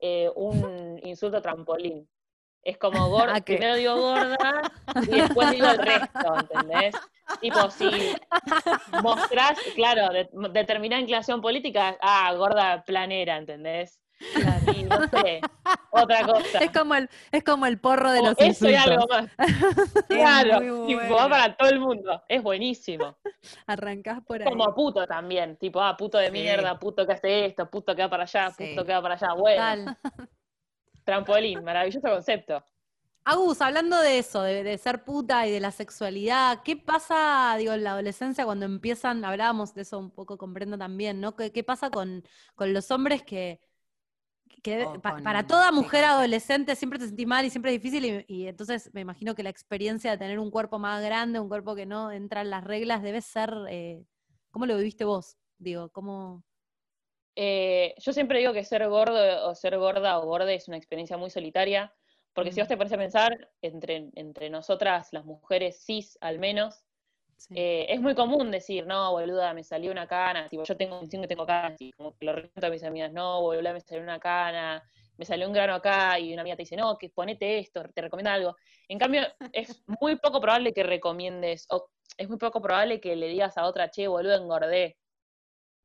eh, 0.00 0.30
un 0.36 0.98
insulto 1.04 1.40
trampolín. 1.42 2.08
Es 2.62 2.76
como 2.76 3.08
gorda, 3.10 3.36
¿A 3.36 3.40
qué? 3.40 3.54
primero 3.54 3.76
digo 3.76 3.96
gorda 3.96 4.62
y 5.02 5.20
después 5.20 5.50
digo 5.50 5.68
el 5.68 5.78
resto, 5.78 6.34
¿entendés? 6.40 6.94
Tipo, 7.40 7.70
si 7.70 7.88
mostrás, 9.02 9.58
claro, 9.74 10.12
de- 10.12 10.28
determinada 10.52 11.00
inclinación 11.00 11.40
política, 11.40 11.96
ah, 12.00 12.32
gorda 12.34 12.82
planera, 12.84 13.36
¿entendés? 13.36 14.00
Y 14.74 14.82
no 14.84 15.08
sé, 15.08 15.40
otra 15.90 16.26
cosa. 16.26 16.58
Es 16.58 16.70
como 16.72 16.94
el, 16.94 17.08
es 17.30 17.44
como 17.44 17.66
el 17.66 17.78
porro 17.78 18.10
de 18.10 18.20
O 18.20 18.22
los 18.24 18.34
eso 18.38 18.68
y 18.68 18.74
insultos. 18.74 18.86
algo 18.86 19.06
más. 19.08 19.30
Claro, 20.08 20.60
tipo, 20.60 21.00
bueno. 21.00 21.14
va 21.16 21.28
para 21.28 21.56
todo 21.56 21.68
el 21.68 21.80
mundo. 21.80 22.22
Es 22.28 22.42
buenísimo. 22.42 23.16
Arrancás 23.66 24.20
por 24.24 24.42
ahí. 24.42 24.48
Como 24.48 24.74
puto 24.74 25.06
también, 25.06 25.56
tipo, 25.56 25.80
ah, 25.80 25.96
puto 25.96 26.18
de 26.18 26.26
Sí. 26.26 26.32
mierda, 26.32 26.78
puto 26.78 27.06
que 27.06 27.12
hace 27.12 27.46
esto, 27.46 27.70
puto 27.70 27.94
que 27.94 28.02
va 28.02 28.10
para 28.10 28.24
allá, 28.24 28.50
Sí. 28.50 28.70
puto 28.70 28.84
que 28.84 28.92
va 28.92 29.02
para 29.02 29.14
allá. 29.14 29.32
Bueno, 29.34 29.84
Total. 29.84 29.98
trampolín, 31.04 31.64
maravilloso 31.64 32.08
concepto. 32.08 32.64
Agus, 33.24 33.60
hablando 33.60 34.00
de 34.00 34.18
eso, 34.18 34.42
de, 34.42 34.62
de 34.62 34.78
ser 34.78 35.04
puta 35.04 35.46
y 35.46 35.50
de 35.50 35.60
la 35.60 35.70
sexualidad, 35.70 36.62
¿qué 36.64 36.76
pasa, 36.76 37.54
digo, 37.58 37.74
en 37.74 37.84
la 37.84 37.90
adolescencia 37.92 38.44
cuando 38.46 38.64
empiezan, 38.64 39.22
hablábamos 39.24 39.74
de 39.74 39.82
eso 39.82 39.98
un 39.98 40.10
poco 40.10 40.38
con 40.38 40.54
Brenda 40.54 40.78
también, 40.78 41.20
¿no? 41.20 41.36
¿Qué, 41.36 41.52
qué 41.52 41.62
pasa 41.62 41.90
con, 41.90 42.24
con 42.54 42.72
los 42.72 42.90
hombres 42.90 43.22
que, 43.22 43.60
que 44.62 44.82
O 44.84 45.00
pa- 45.00 45.12
con- 45.14 45.22
para 45.22 45.46
toda 45.46 45.70
mujer 45.72 46.04
adolescente 46.04 46.74
siempre 46.76 46.98
te 46.98 47.06
sentís 47.06 47.26
mal 47.26 47.44
y 47.44 47.50
siempre 47.50 47.72
es 47.74 47.80
difícil 47.82 48.24
y, 48.28 48.34
y 48.42 48.46
entonces 48.48 48.90
me 48.94 49.00
imagino 49.00 49.34
que 49.34 49.42
la 49.42 49.50
experiencia 49.50 50.10
de 50.10 50.18
tener 50.18 50.38
un 50.38 50.50
cuerpo 50.50 50.78
más 50.78 51.02
grande, 51.02 51.40
un 51.40 51.48
cuerpo 51.48 51.74
que 51.74 51.86
no 51.86 52.10
entra 52.12 52.40
en 52.40 52.50
las 52.50 52.64
reglas, 52.64 53.02
debe 53.02 53.20
ser, 53.22 53.52
eh, 53.68 54.02
¿cómo 54.50 54.66
lo 54.66 54.76
viviste 54.76 55.04
vos? 55.04 55.36
Digo, 55.58 55.88
¿cómo...? 55.90 56.42
Eh, 57.36 57.94
yo 57.98 58.12
siempre 58.12 58.40
digo 58.40 58.52
que 58.52 58.64
ser 58.64 58.88
gordo 58.88 59.48
o 59.48 59.54
ser 59.54 59.78
gorda 59.78 60.18
o 60.18 60.26
borde 60.26 60.54
es 60.56 60.66
una 60.66 60.76
experiencia 60.76 61.16
muy 61.16 61.30
solitaria, 61.30 61.94
porque 62.32 62.50
si 62.52 62.58
Mm. 62.60 62.62
vos 62.62 62.68
te 62.68 62.76
pones 62.76 62.92
a 62.92 62.96
pensar, 62.98 63.50
entre, 63.62 64.10
entre 64.14 64.50
nosotras, 64.50 65.08
las 65.12 65.24
mujeres 65.24 65.80
cis 65.84 66.18
al 66.20 66.38
menos, 66.40 66.84
Sí. 67.38 67.54
Eh, 67.56 67.86
es 67.88 68.00
muy 68.00 68.14
común 68.14 68.50
decir, 68.50 68.86
no, 68.86 69.12
boluda, 69.12 69.54
me 69.54 69.62
salió 69.64 69.92
una 69.92 70.06
cana, 70.08 70.48
tipo, 70.48 70.64
yo 70.64 70.76
tengo 70.76 71.00
un 71.00 71.08
que 71.08 71.28
tengo 71.28 71.46
canas, 71.46 71.80
y 71.80 71.92
como 71.92 72.14
que 72.16 72.26
lo 72.26 72.34
recuerdo 72.34 72.66
a 72.68 72.70
mis 72.70 72.82
amigas, 72.84 73.12
no, 73.12 73.40
boluda, 73.42 73.72
me 73.72 73.80
salió 73.80 74.02
una 74.02 74.18
cana, 74.20 74.82
me 75.16 75.24
salió 75.24 75.46
un 75.46 75.52
grano 75.54 75.74
acá, 75.74 76.18
y 76.18 76.32
una 76.32 76.42
amiga 76.42 76.56
te 76.56 76.62
dice, 76.62 76.76
no, 76.76 76.98
que 76.98 77.10
ponete 77.10 77.58
esto, 77.58 77.82
te 77.94 78.02
recomienda 78.02 78.34
algo. 78.34 78.56
En 78.88 78.98
cambio, 78.98 79.22
es 79.52 79.82
muy 79.86 80.16
poco 80.16 80.40
probable 80.40 80.72
que 80.74 80.82
recomiendes, 80.82 81.66
o 81.70 81.90
es 82.16 82.28
muy 82.28 82.38
poco 82.38 82.60
probable 82.60 83.00
que 83.00 83.16
le 83.16 83.28
digas 83.28 83.56
a 83.56 83.66
otra, 83.66 83.90
che, 83.90 84.08
boluda, 84.08 84.36
engordé. 84.36 84.96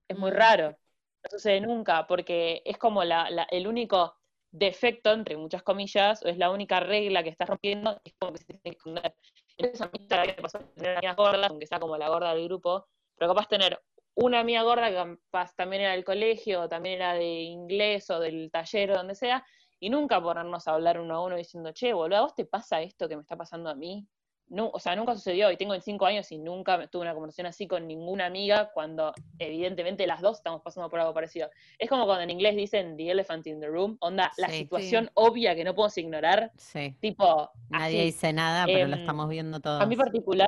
Es 0.07 0.17
muy 0.17 0.31
Mm. 0.31 0.35
raro, 0.35 0.69
no 0.71 1.29
sucede 1.29 1.61
nunca, 1.61 2.07
porque 2.07 2.61
es 2.65 2.77
como 2.77 3.03
la, 3.03 3.29
la- 3.29 3.47
el 3.51 3.67
único 3.67 4.15
defecto, 4.51 5.11
entre 5.13 5.37
muchas 5.37 5.63
comillas, 5.63 6.23
o 6.23 6.27
es 6.29 6.37
la 6.37 6.51
única 6.51 6.79
regla 6.79 7.23
que 7.23 7.29
estás 7.29 7.49
rompiendo, 7.49 7.99
es 8.03 8.13
como 8.19 8.33
que 8.33 8.39
se 8.39 8.45
tiene 8.45 8.61
que 8.63 8.69
esconder. 8.71 9.15
Entonces 9.57 9.81
a 9.81 9.89
mí 9.91 10.07
también 10.07 10.35
me 10.37 10.41
pasó 10.41 10.59
de 10.59 10.65
tener 10.65 10.97
amigas 10.97 11.15
gordas, 11.15 11.49
aunque 11.49 11.67
sea 11.67 11.79
como 11.79 11.97
la 11.97 12.09
gorda 12.09 12.33
del 12.33 12.45
grupo, 12.45 12.87
pero 13.15 13.33
capaz 13.33 13.47
tener 13.47 13.79
una 14.15 14.39
amiga 14.39 14.61
gorda 14.63 14.89
que 14.89 15.17
capaz 15.31 15.55
también 15.55 15.83
era 15.83 15.91
del 15.93 16.03
colegio, 16.03 16.69
también 16.69 16.95
era 16.95 17.13
de 17.13 17.25
inglés 17.25 18.09
o 18.09 18.19
del 18.19 18.51
taller 18.51 18.91
o 18.91 18.95
donde 18.95 19.15
sea, 19.15 19.45
y 19.79 19.89
nunca 19.89 20.21
ponernos 20.21 20.67
a 20.67 20.73
hablar 20.73 20.99
uno 20.99 21.15
a 21.15 21.23
uno 21.23 21.35
diciendo, 21.35 21.71
che, 21.73 21.93
boludo, 21.93 22.17
¿a 22.19 22.21
vos 22.21 22.35
te 22.35 22.45
pasa 22.45 22.81
esto 22.81 23.09
que 23.09 23.15
me 23.15 23.21
está 23.21 23.35
pasando 23.35 23.69
a 23.69 23.75
mí? 23.75 24.07
No, 24.53 24.69
o 24.71 24.79
sea, 24.79 24.95
nunca 24.95 25.15
sucedió 25.15 25.49
y 25.51 25.57
tengo 25.57 25.71
25 25.71 26.05
años 26.05 26.31
y 26.31 26.37
nunca 26.37 26.85
tuve 26.87 27.01
una 27.01 27.15
conversación 27.15 27.47
así 27.47 27.67
con 27.67 27.87
ninguna 27.87 28.27
amiga 28.27 28.69
cuando 28.71 29.11
evidentemente 29.39 30.05
las 30.05 30.21
dos 30.21 30.37
estamos 30.37 30.61
pasando 30.61 30.91
por 30.91 30.99
algo 30.99 31.11
parecido. 31.11 31.49
Es 31.79 31.89
como 31.89 32.05
cuando 32.05 32.21
en 32.21 32.29
inglés 32.29 32.55
dicen 32.55 32.95
the 32.95 33.09
elephant 33.09 33.47
in 33.47 33.59
the 33.59 33.65
room, 33.67 33.97
onda, 33.99 34.31
la 34.37 34.49
Sí. 34.49 34.59
situación 34.59 35.09
obvia 35.15 35.55
que 35.55 35.63
no 35.63 35.73
podemos 35.73 35.97
ignorar, 35.97 36.51
Sí. 36.55 36.95
tipo, 37.01 37.49
Nadie 37.69 38.01
así. 38.01 38.05
dice 38.11 38.31
nada, 38.31 38.67
pero 38.67 38.87
lo 38.87 38.93
Em, 38.93 38.99
estamos 39.01 39.27
viendo 39.27 39.59
todos. 39.59 39.81
A 39.81 39.87
mí 39.87 39.95
particular, 39.95 40.47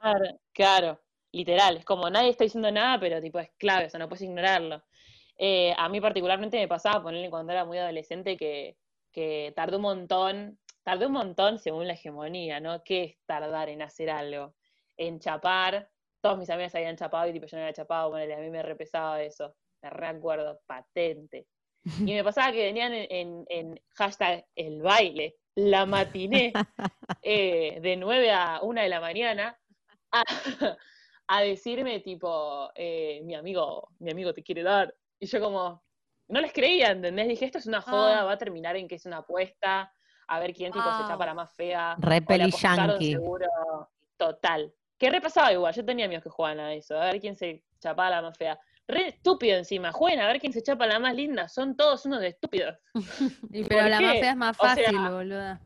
claro, 0.53 1.01
literal, 1.31 1.77
es 1.77 1.85
como 1.85 2.07
nadie 2.07 2.29
está 2.29 2.43
diciendo 2.43 2.71
nada, 2.71 2.99
pero 2.99 3.19
tipo 3.21 3.39
es 3.39 3.49
clave, 3.57 3.87
o 3.87 3.89
sea, 3.89 3.99
no 3.99 4.07
puedes 4.07 4.21
ignorarlo. 4.21 4.83
Eh, 5.35 5.73
a 5.75 5.89
mí 5.89 5.99
particularmente 5.99 6.59
me 6.59 6.67
pasaba 6.67 7.01
ponerle 7.01 7.31
cuando 7.31 7.53
era 7.53 7.65
muy 7.65 7.79
adolescente 7.79 8.37
que, 8.37 8.77
que 9.11 9.51
tardé 9.55 9.77
un 9.77 9.81
montón, 9.81 10.59
tardé 10.85 11.07
un 11.07 11.11
montón 11.13 11.59
según 11.59 11.87
la 11.87 11.93
hegemonía, 11.93 12.59
¿no? 12.61 12.81
¿Qué 12.83 13.03
es 13.03 13.17
tardar 13.25 13.67
en 13.69 13.81
hacer 13.81 14.09
algo? 14.09 14.55
En 14.97 15.19
chapar, 15.19 15.89
todos 16.21 16.37
mis 16.37 16.49
amigas 16.49 16.73
habían 16.75 16.95
chapado 16.95 17.27
y 17.27 17.33
tipo 17.33 17.47
yo 17.47 17.57
no 17.57 17.63
había 17.63 17.73
chapado, 17.73 18.11
ponele, 18.11 18.35
a 18.35 18.39
mí 18.39 18.49
me 18.49 18.63
repesaba 18.63 19.21
eso, 19.21 19.55
me 19.81 19.89
recuerdo, 19.89 20.61
patente. 20.65 21.47
Y 21.99 22.13
me 22.13 22.23
pasaba 22.23 22.51
que 22.51 22.63
venían 22.63 22.93
en, 22.93 23.07
en- 23.11 23.45
en 23.49 23.81
hashtag 23.95 24.45
el 24.55 24.81
baile, 24.81 25.35
la 25.55 25.85
matiné, 25.85 26.53
eh, 27.21 27.79
de 27.81 27.95
9 27.97 28.31
a 28.31 28.59
1 28.63 28.81
de 28.81 28.89
la 28.89 28.99
mañana, 29.01 29.59
a, 30.11 30.23
a 31.27 31.41
decirme 31.41 31.99
tipo, 32.01 32.71
eh, 32.75 33.21
mi 33.23 33.35
amigo, 33.35 33.89
mi 33.99 34.11
amigo 34.11 34.33
te 34.33 34.43
quiere 34.43 34.63
dar. 34.63 34.95
Y 35.19 35.25
yo 35.27 35.39
como, 35.41 35.83
no 36.27 36.41
les 36.41 36.53
creía, 36.53 36.91
¿entendés? 36.91 37.27
Dije, 37.27 37.45
esto 37.45 37.57
es 37.57 37.65
una 37.67 37.81
joda, 37.81 38.21
Ah. 38.21 38.23
va 38.25 38.33
a 38.33 38.37
terminar 38.37 38.75
en 38.75 38.87
que 38.87 38.95
es 38.95 39.05
una 39.05 39.17
apuesta, 39.17 39.91
a 40.27 40.39
ver 40.39 40.53
quién 40.53 40.71
tipo 40.71 40.83
se 40.91 40.99
Wow. 40.99 41.07
chapa 41.07 41.25
la 41.25 41.33
más 41.33 41.53
fea. 41.53 41.95
Re 41.99 42.23
yankee. 42.51 43.11
seguro, 43.13 43.47
total. 44.17 44.73
Que 44.97 45.09
repasaba 45.09 45.51
igual, 45.51 45.73
yo 45.73 45.83
tenía 45.85 46.05
amigos 46.05 46.23
que 46.23 46.29
jugaban 46.29 46.59
a 46.59 46.73
eso, 46.73 46.99
a 46.99 47.05
ver 47.05 47.19
quién 47.19 47.35
se 47.35 47.63
chapaba 47.79 48.09
la 48.09 48.21
más 48.21 48.37
fea. 48.37 48.57
Re 48.87 49.07
estúpido 49.09 49.57
encima, 49.57 49.91
jueguen 49.91 50.19
a 50.21 50.27
ver 50.27 50.39
quién 50.39 50.53
se 50.53 50.61
chapa 50.61 50.85
la 50.87 50.99
más 50.99 51.15
linda, 51.15 51.47
son 51.49 51.75
todos 51.75 52.05
unos 52.05 52.23
estúpidos. 52.23 52.77
Y 53.51 53.63
pero 53.63 53.81
¿Por 53.81 53.89
la 53.89 53.97
qué? 53.97 54.05
más 54.05 54.13
fea 54.19 54.29
es 54.31 54.35
más 54.37 54.57
O 54.59 54.63
sea- 54.63 54.75
fácil, 54.75 54.97
boluda. 55.09 55.59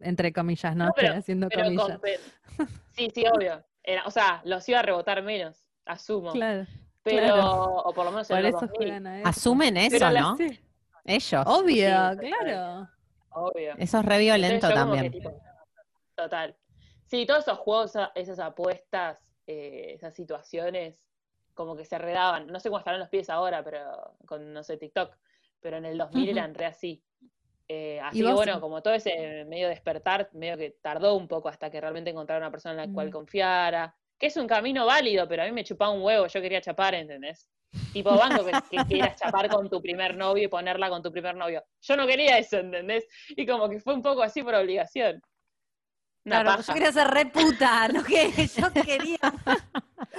Entre 0.00 0.32
comillas, 0.32 0.76
¿no? 0.76 0.86
No, 0.86 0.92
pero- 0.94 1.08
Estoy 1.08 1.20
haciendo 1.20 1.48
Pero 1.48 1.64
con 1.64 1.76
comillas. 1.76 2.00
sí, 2.92 3.10
sí, 3.14 3.24
obvio. 3.32 3.64
Era- 3.82 4.02
o 4.04 4.10
sea, 4.10 4.42
los 4.44 4.68
iba 4.68 4.80
a 4.80 4.82
rebotar 4.82 5.22
menos, 5.22 5.64
asumo. 5.86 6.32
Claro. 6.32 6.66
pero, 7.02 7.34
claro. 7.34 7.62
o 7.76 7.92
por 7.94 8.04
lo 8.04 8.10
menos 8.10 8.28
en 8.30 8.36
Por 8.36 8.42
los 8.44 8.48
eso 8.50 8.60
2000, 8.66 8.76
juegan 8.76 9.06
a 9.06 9.18
eso. 9.20 9.28
Asumen 9.28 9.76
eso, 9.76 9.90
Pero 9.98 10.10
la- 10.10 10.20
¿no? 10.20 10.36
Sí. 10.36 10.60
Ellos. 11.04 11.44
Obvio, 11.46 11.86
claro. 12.18 12.88
Obvio. 13.36 13.74
Eso 13.78 13.98
es 13.98 14.04
re 14.04 14.18
violento 14.18 14.68
que, 14.68 14.74
también. 14.74 15.10
tipo, 15.12 15.32
total. 16.14 16.56
Sí, 17.06 17.24
todos 17.26 17.40
esos 17.44 17.58
juegos, 17.58 17.90
esa- 17.90 18.12
esas 18.14 18.38
apuestas, 18.40 19.24
eh, 19.46 19.92
esas 19.94 20.14
situaciones, 20.14 20.98
como 21.54 21.76
que 21.76 21.84
se 21.84 21.98
redaban. 21.98 22.48
No 22.48 22.58
sé 22.60 22.68
cómo 22.68 22.78
estarán 22.78 23.00
los 23.00 23.08
pies 23.08 23.30
ahora, 23.30 23.62
pero 23.62 24.16
con, 24.26 24.52
no 24.52 24.62
sé, 24.62 24.76
TikTok. 24.76 25.14
Pero 25.60 25.76
en 25.78 25.84
el 25.86 25.96
2000 25.98 26.28
eran 26.28 26.54
re 26.54 26.66
así. 26.66 27.02
Eh, 27.68 27.98
así 28.00 28.22
que 28.22 28.32
bueno, 28.32 28.60
como 28.60 28.82
todo 28.82 28.94
ese 28.94 29.44
medio 29.46 29.68
despertar, 29.68 30.28
medio 30.34 30.56
que 30.56 30.70
tardó 30.82 31.14
un 31.16 31.26
poco 31.26 31.48
hasta 31.48 31.70
que 31.70 31.80
realmente 31.80 32.10
encontrara 32.10 32.38
una 32.40 32.50
persona 32.50 32.82
en 32.84 32.88
la 32.88 32.94
cual 32.94 33.08
Mm. 33.08 33.12
confiara. 33.12 33.96
Que 34.18 34.26
es 34.26 34.36
un 34.36 34.46
camino 34.46 34.86
válido, 34.86 35.26
pero 35.28 35.42
a 35.42 35.46
mí 35.46 35.52
me 35.52 35.64
chupaba 35.64 35.90
un 35.92 36.02
huevo, 36.02 36.26
yo 36.26 36.40
quería 36.40 36.60
chapar, 36.60 36.94
¿entendés? 36.94 37.48
Tipo, 37.96 38.14
banco 38.14 38.44
que, 38.44 38.52
que 38.70 38.84
quieras 38.84 39.16
chapar 39.16 39.48
con 39.48 39.70
tu 39.70 39.80
primer 39.80 40.14
novio 40.18 40.44
y 40.44 40.48
ponerla 40.48 40.90
con 40.90 41.02
tu 41.02 41.10
primer 41.10 41.34
novio. 41.34 41.64
Yo 41.80 41.96
no 41.96 42.06
quería 42.06 42.36
eso, 42.36 42.58
¿entendés? 42.58 43.06
Y 43.30 43.46
como 43.46 43.70
que 43.70 43.80
fue 43.80 43.94
un 43.94 44.02
poco 44.02 44.22
así 44.22 44.42
por 44.42 44.54
obligación. 44.54 45.22
Una 46.26 46.42
Claro, 46.42 46.50
paja. 46.58 46.62
yo 46.66 46.74
quería 46.74 46.92
ser 46.92 47.08
re 47.08 47.24
puta, 47.26 47.88
no 47.94 48.04
que 48.04 48.30
yo 48.48 48.70
quería 48.84 49.16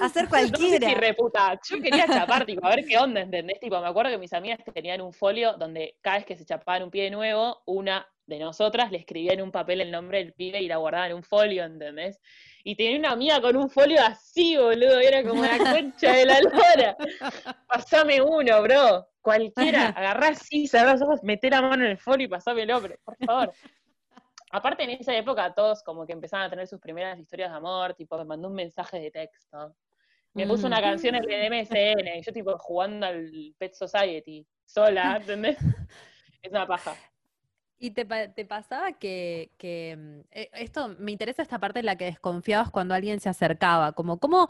No 0.00 0.08
sé 0.08 0.20
si 0.22 0.26
cualquiera. 0.26 0.94
reputa. 0.94 1.60
Yo 1.70 1.80
quería 1.80 2.06
chapar, 2.08 2.44
tipo, 2.46 2.66
a 2.66 2.70
ver 2.70 2.84
qué 2.84 2.98
onda, 2.98 3.20
¿entendés? 3.20 3.60
Tipo, 3.60 3.80
me 3.80 3.86
acuerdo 3.86 4.10
que 4.10 4.18
mis 4.18 4.32
amigas 4.32 4.58
tenían 4.74 5.00
un 5.00 5.12
folio 5.12 5.52
donde 5.56 5.98
cada 6.02 6.16
vez 6.16 6.26
que 6.26 6.36
se 6.36 6.44
chapaban 6.44 6.82
un 6.82 6.90
pie 6.90 7.04
de 7.04 7.10
nuevo, 7.12 7.62
una 7.66 8.04
de 8.28 8.38
nosotras 8.38 8.92
le 8.92 8.98
escribía 8.98 9.32
en 9.32 9.40
un 9.40 9.50
papel 9.50 9.80
el 9.80 9.90
nombre 9.90 10.18
del 10.18 10.34
pibe 10.34 10.60
y 10.60 10.68
la 10.68 10.76
guardaba 10.76 11.06
en 11.06 11.14
un 11.14 11.22
folio, 11.22 11.64
¿entendés? 11.64 12.20
Y 12.62 12.76
tenía 12.76 12.98
una 12.98 13.12
amiga 13.12 13.40
con 13.40 13.56
un 13.56 13.70
folio 13.70 14.02
así, 14.02 14.54
boludo, 14.56 15.00
era 15.00 15.26
como 15.26 15.42
la 15.42 15.56
concha 15.56 16.12
de 16.12 16.26
la 16.26 16.38
lora. 16.40 16.96
Pasame 17.66 18.20
uno, 18.20 18.62
bro. 18.62 19.08
Cualquiera, 19.22 19.88
agarrá 19.88 20.28
así, 20.28 20.66
cerrá 20.66 20.92
los 20.92 21.02
ojos, 21.02 21.20
meté 21.22 21.48
la 21.48 21.62
mano 21.62 21.84
en 21.84 21.92
el 21.92 21.98
folio 21.98 22.26
y 22.26 22.28
pasámelo, 22.28 22.82
pero, 22.82 22.96
por 23.02 23.16
favor. 23.16 23.52
Aparte, 24.50 24.82
en 24.84 24.90
esa 24.90 25.16
época 25.16 25.54
todos 25.54 25.82
como 25.82 26.06
que 26.06 26.12
empezaban 26.12 26.46
a 26.46 26.50
tener 26.50 26.66
sus 26.66 26.80
primeras 26.80 27.18
historias 27.18 27.50
de 27.50 27.56
amor, 27.56 27.94
tipo, 27.94 28.18
me 28.18 28.26
mandó 28.26 28.48
un 28.48 28.54
mensaje 28.54 29.00
de 29.00 29.10
texto. 29.10 29.74
Me 30.34 30.46
puso 30.46 30.66
una 30.66 30.82
canción 30.82 31.14
en 31.14 31.30
el 31.30 31.50
MSN, 31.50 32.18
y 32.18 32.22
yo 32.22 32.32
tipo 32.32 32.56
jugando 32.58 33.06
al 33.06 33.54
Pet 33.56 33.72
Society, 33.72 34.46
sola, 34.66 35.16
¿entendés? 35.16 35.56
Es 36.40 36.52
una 36.52 36.66
paja. 36.68 36.94
¿Y 37.78 37.92
te, 37.92 38.04
te 38.04 38.44
pasaba 38.44 38.92
que, 38.92 39.52
que, 39.56 39.96
mm, 39.96 40.20
eh, 40.32 40.50
esto, 40.54 40.96
me 40.98 41.12
interesa 41.12 41.42
esta 41.42 41.58
parte 41.60 41.80
en 41.80 41.86
la 41.86 41.96
que 41.96 42.06
desconfiabas 42.06 42.70
cuando 42.70 42.94
alguien 42.94 43.20
se 43.20 43.28
acercaba, 43.28 43.92
como 43.92 44.18
cómo, 44.18 44.48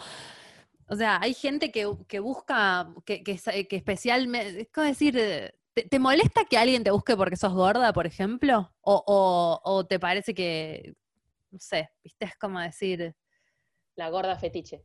o 0.89 0.97
sea, 0.97 1.19
hay 1.21 1.35
gente 1.35 1.71
que, 1.71 1.87
que 2.07 2.21
busca, 2.21 2.89
que, 3.05 3.23
que, 3.23 3.39
que 3.69 3.77
especialmente, 3.77 4.63
es 4.63 4.69
como 4.73 4.87
decir, 4.87 5.17
eh, 5.19 5.55
¿te, 5.75 5.83
te 5.83 5.99
molesta 5.99 6.45
que 6.47 6.57
alguien 6.59 6.85
te 6.85 6.91
busque 6.91 7.17
porque 7.17 7.37
sos 7.37 7.53
gorda, 7.53 7.93
por 7.93 8.07
ejemplo? 8.07 8.73
O, 8.81 9.03
o, 9.07 9.61
o 9.63 9.87
te 9.87 9.99
parece 10.01 10.33
que, 10.35 10.95
no 11.51 11.59
sé, 11.61 11.91
viste, 12.03 12.25
es 12.27 12.37
como 12.37 12.61
decir, 12.61 13.15
La 13.97 14.09
gorda 14.11 14.37
fetiche. 14.39 14.83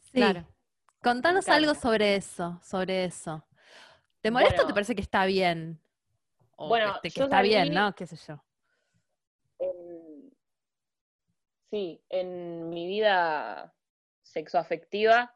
sí, 0.00 0.18
Claro. 0.18 0.48
contanos 1.02 1.48
algo 1.50 1.74
sobre 1.74 2.16
eso, 2.16 2.58
sobre 2.62 3.04
eso. 3.04 3.44
¿Te 4.22 4.30
molesta 4.30 4.62
o 4.62 4.66
te 4.66 4.72
parece 4.72 4.94
que 4.94 5.02
está 5.02 5.26
bien? 5.26 5.80
O 6.56 6.68
Bueno, 6.68 6.94
este, 6.96 7.10
que 7.10 7.22
está 7.24 7.42
bien, 7.42 7.72
¿no? 7.72 7.94
¿Qué 7.94 8.06
sé 8.06 8.16
yo? 8.16 8.42
en- 9.58 10.32
sí, 11.70 12.02
en 12.08 12.70
mi 12.70 12.86
vida 12.86 13.74
sexoafectiva 14.22 15.34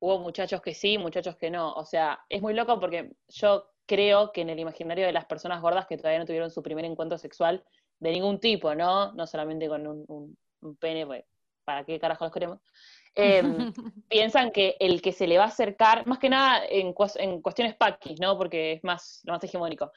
hubo 0.00 0.18
muchachos 0.18 0.60
que 0.62 0.74
sí, 0.74 0.98
muchachos 0.98 1.36
que 1.36 1.50
no. 1.50 1.72
O 1.74 1.84
sea, 1.84 2.24
es 2.28 2.40
muy 2.42 2.54
loco 2.54 2.78
porque 2.80 3.12
yo 3.28 3.70
creo 3.86 4.32
que 4.32 4.42
en 4.42 4.50
el 4.50 4.58
imaginario 4.58 5.06
de 5.06 5.12
las 5.12 5.24
personas 5.26 5.60
gordas 5.62 5.86
que 5.86 5.96
todavía 5.96 6.18
no 6.18 6.26
tuvieron 6.26 6.50
su 6.50 6.62
primer 6.62 6.84
encuentro 6.84 7.18
sexual 7.18 7.64
de 7.98 8.12
ningún 8.12 8.38
tipo, 8.38 8.74
¿no? 8.74 9.12
No 9.12 9.26
solamente 9.26 9.68
con 9.68 9.86
un, 9.86 10.04
un- 10.08 10.38
un 10.60 10.76
pene, 10.76 11.06
pues, 11.06 11.24
¿para 11.64 11.84
qué 11.84 11.98
carajo 11.98 12.24
los 12.24 12.32
queremos? 12.32 12.60
Em, 13.18 13.72
piensan 14.08 14.52
que 14.52 14.76
el 14.78 15.02
que 15.02 15.12
se 15.12 15.26
le 15.26 15.38
va 15.38 15.44
a 15.44 15.48
acercar, 15.48 16.06
más 16.06 16.18
que 16.18 16.30
nada 16.30 16.64
en, 16.68 16.94
cues- 16.94 17.16
en 17.18 17.42
cuestiones 17.42 17.74
paquis, 17.74 18.20
¿no? 18.20 18.38
Porque 18.38 18.72
es 18.72 18.84
más, 18.84 19.20
lo 19.24 19.32
más 19.32 19.42
hegemónico. 19.44 19.90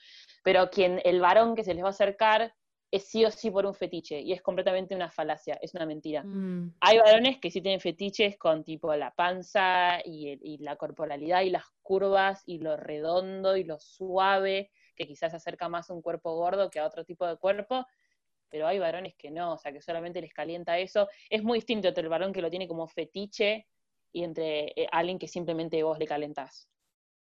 Pero 0.43 0.69
quien, 0.69 0.99
el 1.06 1.22
varón 1.22 1.56
que 1.56 1.64
se 1.64 1.73
les 1.73 1.84
va 1.84 1.88
a 1.88 1.91
acercar 1.91 2.53
es 2.91 3.06
sí 3.07 3.23
o 3.23 3.31
sí 3.31 3.49
por 3.49 3.65
un 3.65 3.73
fetiche, 3.73 4.19
y 4.19 4.34
es 4.34 4.41
completamente 4.41 4.93
una 4.95 5.10
falacia, 5.10 5.57
es 5.61 5.73
una 5.73 5.85
mentira. 5.85 6.23
Mm. 6.23 6.76
Hay 6.81 6.98
varones 6.98 7.39
que 7.39 7.49
sí 7.49 7.61
tienen 7.61 7.80
fetiches 7.80 8.38
con 8.38 8.65
tipo 8.65 8.93
la 8.95 9.11
panza 9.11 9.99
y, 10.03 10.38
y 10.41 10.57
la 10.57 10.76
corporalidad 10.76 11.41
y 11.43 11.52
las 11.52 11.64
curvas 11.81 12.43
y 12.45 12.60
lo 12.60 12.76
redondo 12.76 13.56
y 13.56 13.64
lo 13.64 13.80
suave, 13.80 14.72
que 14.98 15.07
quizás 15.07 15.31
se 15.31 15.38
acerca 15.38 15.69
más 15.69 15.89
a 15.89 15.93
un 15.93 16.02
cuerpo 16.02 16.35
gordo 16.35 16.69
que 16.69 16.80
a 16.80 16.85
otro 16.85 17.06
tipo 17.06 17.26
de 17.26 17.38
cuerpo, 17.38 17.85
pero 18.52 18.68
hay 18.68 18.78
varones 18.80 19.15
que 19.15 19.32
no, 19.32 19.53
o 19.53 19.57
sea, 19.57 19.72
que 19.72 19.82
solamente 19.82 20.22
les 20.22 20.34
calienta 20.34 20.78
eso. 20.78 21.07
Es 21.30 21.41
muy 21.44 21.57
distinto 21.60 21.88
entre 21.88 22.03
el 22.03 22.10
varón 22.10 22.34
que 22.34 22.41
lo 22.41 22.49
tiene 22.49 22.68
como 22.68 22.88
fetiche 22.88 23.68
y 24.11 24.23
entre 24.23 24.73
eh, 24.76 24.88
alguien 24.91 25.18
que 25.18 25.28
simplemente 25.28 25.82
vos 25.84 25.98
le 25.98 26.06
calentás. 26.06 26.68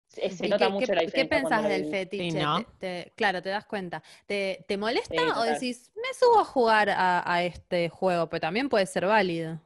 Se, 0.08 0.30
se 0.30 0.46
¿Y 0.46 0.50
nota 0.50 0.68
qué, 0.68 0.72
mucho 0.72 0.86
qué- 0.86 0.94
la 0.94 1.00
qué 1.00 1.06
diferencia. 1.06 1.28
pensás 1.40 1.50
cuando 1.62 1.68
del 1.68 1.84
el- 1.84 1.90
fetiche? 1.90 2.40
¿no? 2.40 2.64
Te- 2.78 3.04
te- 3.04 3.12
claro, 3.16 3.42
te 3.42 3.48
das 3.50 3.66
cuenta. 3.66 4.02
¿Te, 4.26 4.64
te 4.68 4.76
molesta 4.78 5.14
Sí, 5.16 5.18
o 5.18 5.40
total. 5.40 5.54
decís, 5.54 5.92
me 5.96 6.14
subo 6.14 6.40
a 6.40 6.44
jugar 6.44 6.90
a, 6.90 7.22
a 7.30 7.42
este 7.44 7.88
juego? 7.88 8.28
Pero 8.28 8.40
también 8.40 8.68
puede 8.68 8.86
ser 8.86 9.04
válido. 9.06 9.60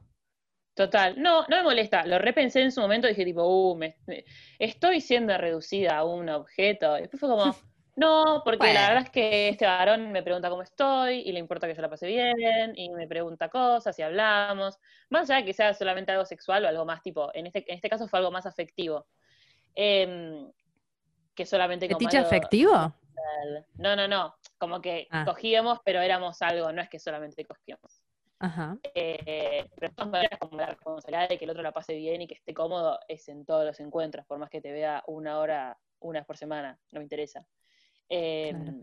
Total, 0.73 1.21
no, 1.21 1.45
no 1.47 1.57
me 1.57 1.63
molesta, 1.63 2.05
lo 2.05 2.17
repensé 2.17 2.61
en 2.61 2.71
su 2.71 2.79
momento, 2.81 3.07
dije 3.07 3.25
tipo, 3.25 3.43
uh, 3.43 3.75
me, 3.75 3.97
me- 4.07 4.23
estoy 4.57 5.01
siendo 5.01 5.37
reducida 5.37 5.97
a 5.97 6.05
un 6.05 6.29
objeto. 6.29 6.97
Y 6.97 7.01
después 7.01 7.19
fue 7.19 7.29
como, 7.29 7.53
no, 7.95 8.41
porque 8.43 8.57
Bueno. 8.59 8.73
la 8.79 8.87
verdad 8.87 9.03
es 9.03 9.09
que 9.09 9.49
este 9.49 9.65
varón 9.65 10.11
me 10.11 10.23
pregunta 10.23 10.49
cómo 10.49 10.61
estoy 10.61 11.19
y 11.19 11.31
le 11.31 11.39
importa 11.39 11.67
que 11.67 11.75
yo 11.75 11.81
la 11.81 11.89
pase 11.89 12.07
bien 12.07 12.73
y 12.75 12.89
me 12.89 13.07
pregunta 13.07 13.49
cosas 13.49 13.97
y 13.99 14.01
hablamos. 14.01 14.77
Más 15.09 15.29
allá 15.29 15.39
de 15.41 15.45
que 15.45 15.53
sea 15.53 15.73
solamente 15.73 16.11
algo 16.11 16.25
sexual 16.25 16.63
o 16.65 16.67
algo 16.67 16.85
más 16.85 17.01
tipo, 17.01 17.29
en 17.33 17.47
este, 17.47 17.65
en 17.69 17.75
este 17.75 17.89
caso 17.89 18.07
fue 18.07 18.19
algo 18.19 18.31
más 18.31 18.45
afectivo. 18.45 19.05
Em, 19.75 20.51
que 21.35 21.45
solamente 21.45 21.87
como 21.87 21.99
¿Fetiche 21.99 22.17
afectivo? 22.17 22.93
No, 23.77 23.95
no, 23.95 24.07
no, 24.07 24.35
como 24.57 24.81
que 24.81 25.07
Ah. 25.11 25.23
cogíamos, 25.25 25.79
pero 25.85 25.99
éramos 26.01 26.41
algo, 26.41 26.71
no 26.71 26.81
es 26.81 26.89
que 26.89 26.99
solamente 26.99 27.45
cogíamos. 27.45 28.01
Ajá. 28.39 28.75
Eh, 28.95 29.65
pero 29.75 29.89
de 29.89 29.95
todas 29.95 30.09
maneras, 30.11 30.39
como 30.39 30.57
la 30.57 30.65
responsabilidad 30.65 31.29
de 31.29 31.37
que 31.37 31.45
el 31.45 31.51
otro 31.51 31.61
la 31.61 31.71
pase 31.71 31.93
bien 31.95 32.21
y 32.23 32.27
que 32.27 32.33
esté 32.33 32.53
cómodo 32.53 32.99
es 33.07 33.29
en 33.29 33.45
todos 33.45 33.63
los 33.65 33.79
encuentros, 33.79 34.25
por 34.25 34.39
más 34.39 34.49
que 34.49 34.61
te 34.61 34.71
vea 34.71 35.03
una 35.05 35.37
hora, 35.39 35.77
una 35.99 36.19
vez 36.19 36.25
por 36.25 36.37
semana, 36.37 36.79
no 36.91 36.99
me 36.99 37.03
interesa. 37.03 37.45
Eh, 38.13 38.53
Claro. 38.53 38.77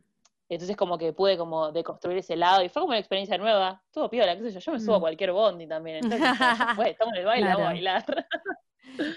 Entonces 0.51 0.77
como 0.79 0.97
que 0.97 1.13
pude 1.13 1.37
como 1.37 1.71
deconstruir 1.73 2.17
ese 2.17 2.35
lado 2.35 2.63
y 2.65 2.71
fue 2.71 2.81
como 2.81 2.93
una 2.93 2.99
experiencia 2.99 3.37
nueva, 3.37 3.83
estuvo 3.85 4.09
piola, 4.09 4.35
qué 4.35 4.45
sé 4.45 4.53
yo, 4.53 4.61
yo 4.61 4.73
me 4.73 4.81
subo 4.81 4.95
a 4.95 4.99
Mm. 4.99 5.01
cualquier 5.03 5.33
bondi 5.33 5.67
también, 5.67 5.97
entonces 5.97 6.21
estamos 6.97 7.13
en 7.13 7.21
el 7.21 7.27
baile, 7.27 7.47
vamos 7.49 7.61
a 7.61 7.65
bailar. 7.65 8.27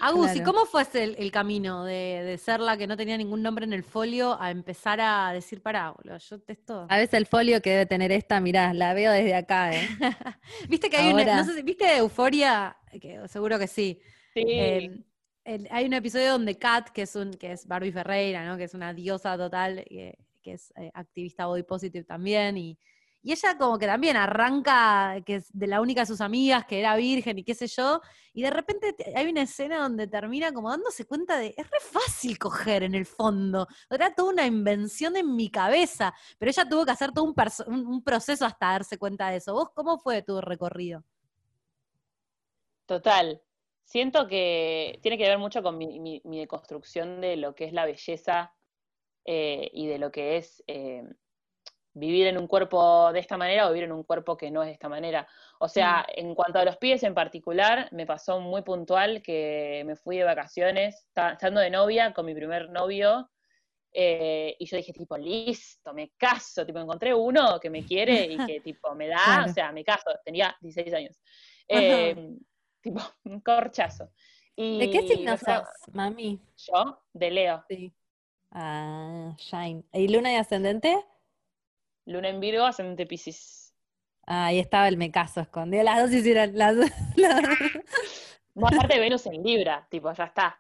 Agus, 0.02 0.36
¿y 0.36 0.44
cómo 0.44 0.66
fue 0.66 0.82
ese 0.82 1.06
el, 1.06 1.16
el 1.18 1.32
camino 1.32 1.86
de, 1.86 2.24
de 2.26 2.38
ser 2.38 2.60
la 2.60 2.76
que 2.76 2.86
no 2.86 2.98
tenía 2.98 3.16
ningún 3.18 3.42
nombre 3.42 3.64
en 3.64 3.72
el 3.72 3.84
folio 3.84 4.38
a 4.42 4.52
empezar 4.52 5.00
a 5.00 5.32
decir, 5.32 5.62
pará, 5.62 5.92
boludo, 5.92 6.18
yo 6.18 6.42
te 6.42 6.52
esto. 6.52 6.86
¿Sabes 6.90 7.14
el 7.14 7.26
folio 7.26 7.62
que 7.62 7.70
debe 7.72 7.86
tener 7.86 8.12
esta? 8.12 8.42
Mirá, 8.42 8.74
la 8.74 8.94
veo 8.94 9.14
desde 9.14 9.34
acá, 9.34 9.74
¿eh? 9.74 9.88
Viste 10.70 10.90
que 10.90 10.98
hay 10.98 11.14
una, 11.14 11.22
Ahora. 11.22 11.36
no 11.38 11.44
sé 11.46 11.56
si, 11.56 11.62
¿viste 11.64 11.96
Euforia? 11.98 12.76
Que 13.00 13.26
seguro 13.30 13.58
que 13.58 13.68
sí. 13.68 14.02
Sí, 14.34 14.44
Eh, 14.46 15.00
hay 15.72 15.86
un 15.86 15.94
episodio 15.94 16.32
donde 16.32 16.58
Kat, 16.58 16.90
que 16.90 17.04
es 17.04 17.16
un, 17.16 17.32
que 17.34 17.52
es 17.54 17.68
Barbie 17.68 17.92
Ferreira, 17.92 18.46
¿no? 18.46 18.58
Que 18.58 18.66
es 18.66 18.74
una 18.74 18.94
diosa 18.94 19.38
total, 19.38 19.84
que, 19.88 20.18
que 20.42 20.54
es 20.54 20.72
eh, 20.78 20.92
activista 20.94 21.46
body 21.48 21.64
positive 21.64 22.04
también, 22.06 22.58
y, 22.58 22.78
y 23.24 23.32
ella 23.34 23.58
como 23.58 23.78
que 23.78 23.86
también 23.86 24.18
arranca, 24.18 25.16
que 25.26 25.36
es 25.36 25.48
de 25.54 25.68
la 25.68 25.80
única 25.82 26.02
de 26.02 26.08
sus 26.08 26.22
amigas 26.22 26.66
que 26.66 26.80
era 26.80 26.96
virgen 26.96 27.38
y 27.40 27.44
qué 27.44 27.54
sé 27.54 27.68
yo, 27.68 28.02
y 28.34 28.42
de 28.42 28.50
repente 28.50 28.94
te- 28.94 29.16
hay 29.16 29.28
una 29.30 29.44
escena 29.44 29.78
donde 29.84 30.08
termina 30.08 30.52
como 30.52 30.70
dándose 30.72 31.06
cuenta 31.06 31.38
de, 31.38 31.54
es 31.56 31.70
re 31.70 31.80
fácil 31.80 32.38
coger 32.40 32.82
en 32.84 32.96
el 32.96 33.06
fondo, 33.06 33.68
era 33.90 34.14
toda 34.16 34.32
una 34.34 34.46
invención 34.48 35.16
en 35.18 35.36
mi 35.36 35.50
cabeza, 35.52 36.14
pero 36.40 36.50
ella 36.50 36.68
tuvo 36.68 36.86
que 36.86 36.92
hacer 36.92 37.12
todo 37.12 37.26
un- 37.26 37.86
un 37.88 38.04
proceso 38.04 38.46
hasta 38.46 38.68
darse 38.72 38.98
cuenta 38.98 39.30
de 39.30 39.38
eso. 39.38 39.54
¿Vos 39.54 39.70
cómo 39.76 40.00
fue 40.00 40.24
tu 40.24 40.42
recorrido? 40.42 41.04
Total. 42.86 43.42
Siento 43.92 44.26
que 44.26 45.00
tiene 45.02 45.18
que 45.18 45.28
ver 45.28 45.38
mucho 45.38 45.62
con 45.62 45.78
mi, 45.78 46.00
mi- 46.00 46.22
mi 46.24 46.40
deconstrucción 46.40 47.20
de 47.20 47.36
lo 47.36 47.54
que 47.56 47.66
es 47.66 47.74
la 47.74 47.86
belleza 47.86 48.56
eh, 49.26 49.70
y 49.74 49.86
de 49.86 49.98
lo 50.00 50.14
que 50.14 50.38
es 50.38 50.64
eh, 50.68 51.04
vivir 51.94 52.28
en 52.28 52.38
un 52.38 52.48
cuerpo 52.48 53.12
de 53.12 53.20
esta 53.20 53.36
manera 53.36 53.68
o 53.68 53.72
vivir 53.74 53.84
en 53.84 53.92
un 53.92 54.04
cuerpo 54.04 54.38
que 54.38 54.50
no 54.50 54.62
es 54.64 54.68
de 54.68 54.72
esta 54.76 54.88
manera. 54.88 55.28
O 55.60 55.68
sea, 55.68 56.06
en 56.08 56.34
cuanto 56.36 56.60
a 56.60 56.64
los 56.64 56.78
pies 56.78 57.04
en 57.04 57.14
particular, 57.14 57.90
me 57.92 58.06
pasó 58.06 58.40
muy 58.40 58.62
puntual 58.62 59.22
que 59.22 59.84
me 59.86 59.98
fui 59.98 60.18
de 60.20 60.24
vacaciones, 60.24 61.04
esta- 61.10 61.34
estando 61.34 61.60
de 61.60 61.70
novia 61.70 62.14
con 62.14 62.26
mi 62.26 62.34
primer 62.34 62.70
novio, 62.70 63.30
eh, 63.92 64.56
y 64.58 64.66
yo 64.68 64.78
dije, 64.78 64.94
tipo, 64.94 65.18
listo, 65.18 65.94
me 65.94 66.12
caso, 66.18 66.66
tipo, 66.66 66.80
encontré 66.80 67.14
uno 67.14 67.60
que 67.60 67.70
me 67.70 67.84
quiere 67.84 68.24
y 68.24 68.38
que, 68.46 68.62
tipo, 68.62 68.96
me 68.96 69.10
da, 69.10 69.18
Claro. 69.26 69.46
o 69.52 69.54
sea, 69.54 69.74
me 69.74 69.84
caso, 69.84 70.12
tenía 70.24 70.56
16 70.62 70.94
años. 70.94 71.20
Eh, 71.68 72.16
tipo, 72.82 73.00
un 73.24 73.40
corchazo. 73.42 74.12
Y 74.56 74.80
¿De 74.80 74.90
qué 74.92 75.08
signo 75.08 75.38
sos, 75.38 75.68
mami? 75.94 76.40
Yo, 76.58 77.02
de 77.14 77.32
Leo. 77.32 77.64
Sí. 77.70 77.94
Ah, 78.52 79.34
Shine. 79.38 79.84
¿Y 79.94 80.08
luna 80.10 80.34
y 80.34 80.36
ascendente? 80.36 81.04
Luna 82.06 82.30
en 82.30 82.40
Virgo, 82.40 82.66
ascendente 82.66 83.06
Pisces. 83.06 83.74
Ah, 84.26 84.48
ahí 84.48 84.60
estaba 84.60 84.88
el 84.88 84.98
me 84.98 85.12
caso 85.12 85.40
escondido. 85.42 85.84
Las 85.84 86.02
dos 86.02 86.12
hicieron 86.14 86.58
las 86.58 86.76
dos. 86.76 86.90
las- 87.16 87.42
No, 88.54 88.68
aparte 88.68 88.96
de 88.96 89.00
Venus 89.00 89.26
en 89.28 89.42
Libra, 89.42 89.88
tipo, 89.90 90.12
ya 90.14 90.26
está. 90.26 90.60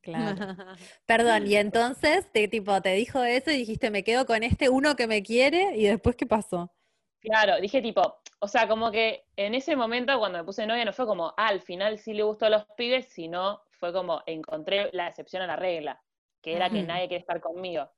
Claro. 0.00 0.36
Perdón, 1.06 1.46
y 1.46 1.54
entonces 1.56 2.30
te 2.32 2.48
tipo 2.48 2.82
te 2.82 2.90
dijo 2.94 3.22
eso 3.22 3.50
y 3.50 3.56
dijiste 3.58 3.90
me 3.90 4.04
quedo 4.04 4.26
con 4.26 4.42
este 4.42 4.68
uno 4.68 4.96
que 4.96 5.06
me 5.06 5.22
quiere 5.22 5.76
y 5.76 5.84
después 5.86 6.16
qué 6.16 6.26
pasó? 6.26 6.74
Claro, 7.20 7.58
dije 7.60 7.80
tipo, 7.80 8.20
o 8.44 8.48
sea, 8.48 8.68
como 8.68 8.90
que 8.90 9.24
en 9.36 9.54
ese 9.54 9.74
momento 9.74 10.18
cuando 10.18 10.38
me 10.38 10.44
puse 10.44 10.66
novia 10.66 10.84
no 10.84 10.92
fue 10.92 11.06
como, 11.06 11.28
ah, 11.36 11.48
al 11.48 11.60
final 11.62 11.98
sí 11.98 12.12
le 12.12 12.22
gustó 12.22 12.44
a 12.46 12.50
los 12.50 12.66
pibes, 12.76 13.06
sino 13.08 13.62
fue 13.70 13.90
como 13.92 14.22
encontré 14.26 14.90
la 14.92 15.08
excepción 15.08 15.42
a 15.42 15.46
la 15.46 15.56
regla, 15.56 16.02
que 16.42 16.54
era 16.54 16.68
que 16.70 16.82
Mm. 16.82 16.86
nadie 16.86 17.08
quiere 17.08 17.20
estar 17.22 17.40
conmigo. 17.40 17.90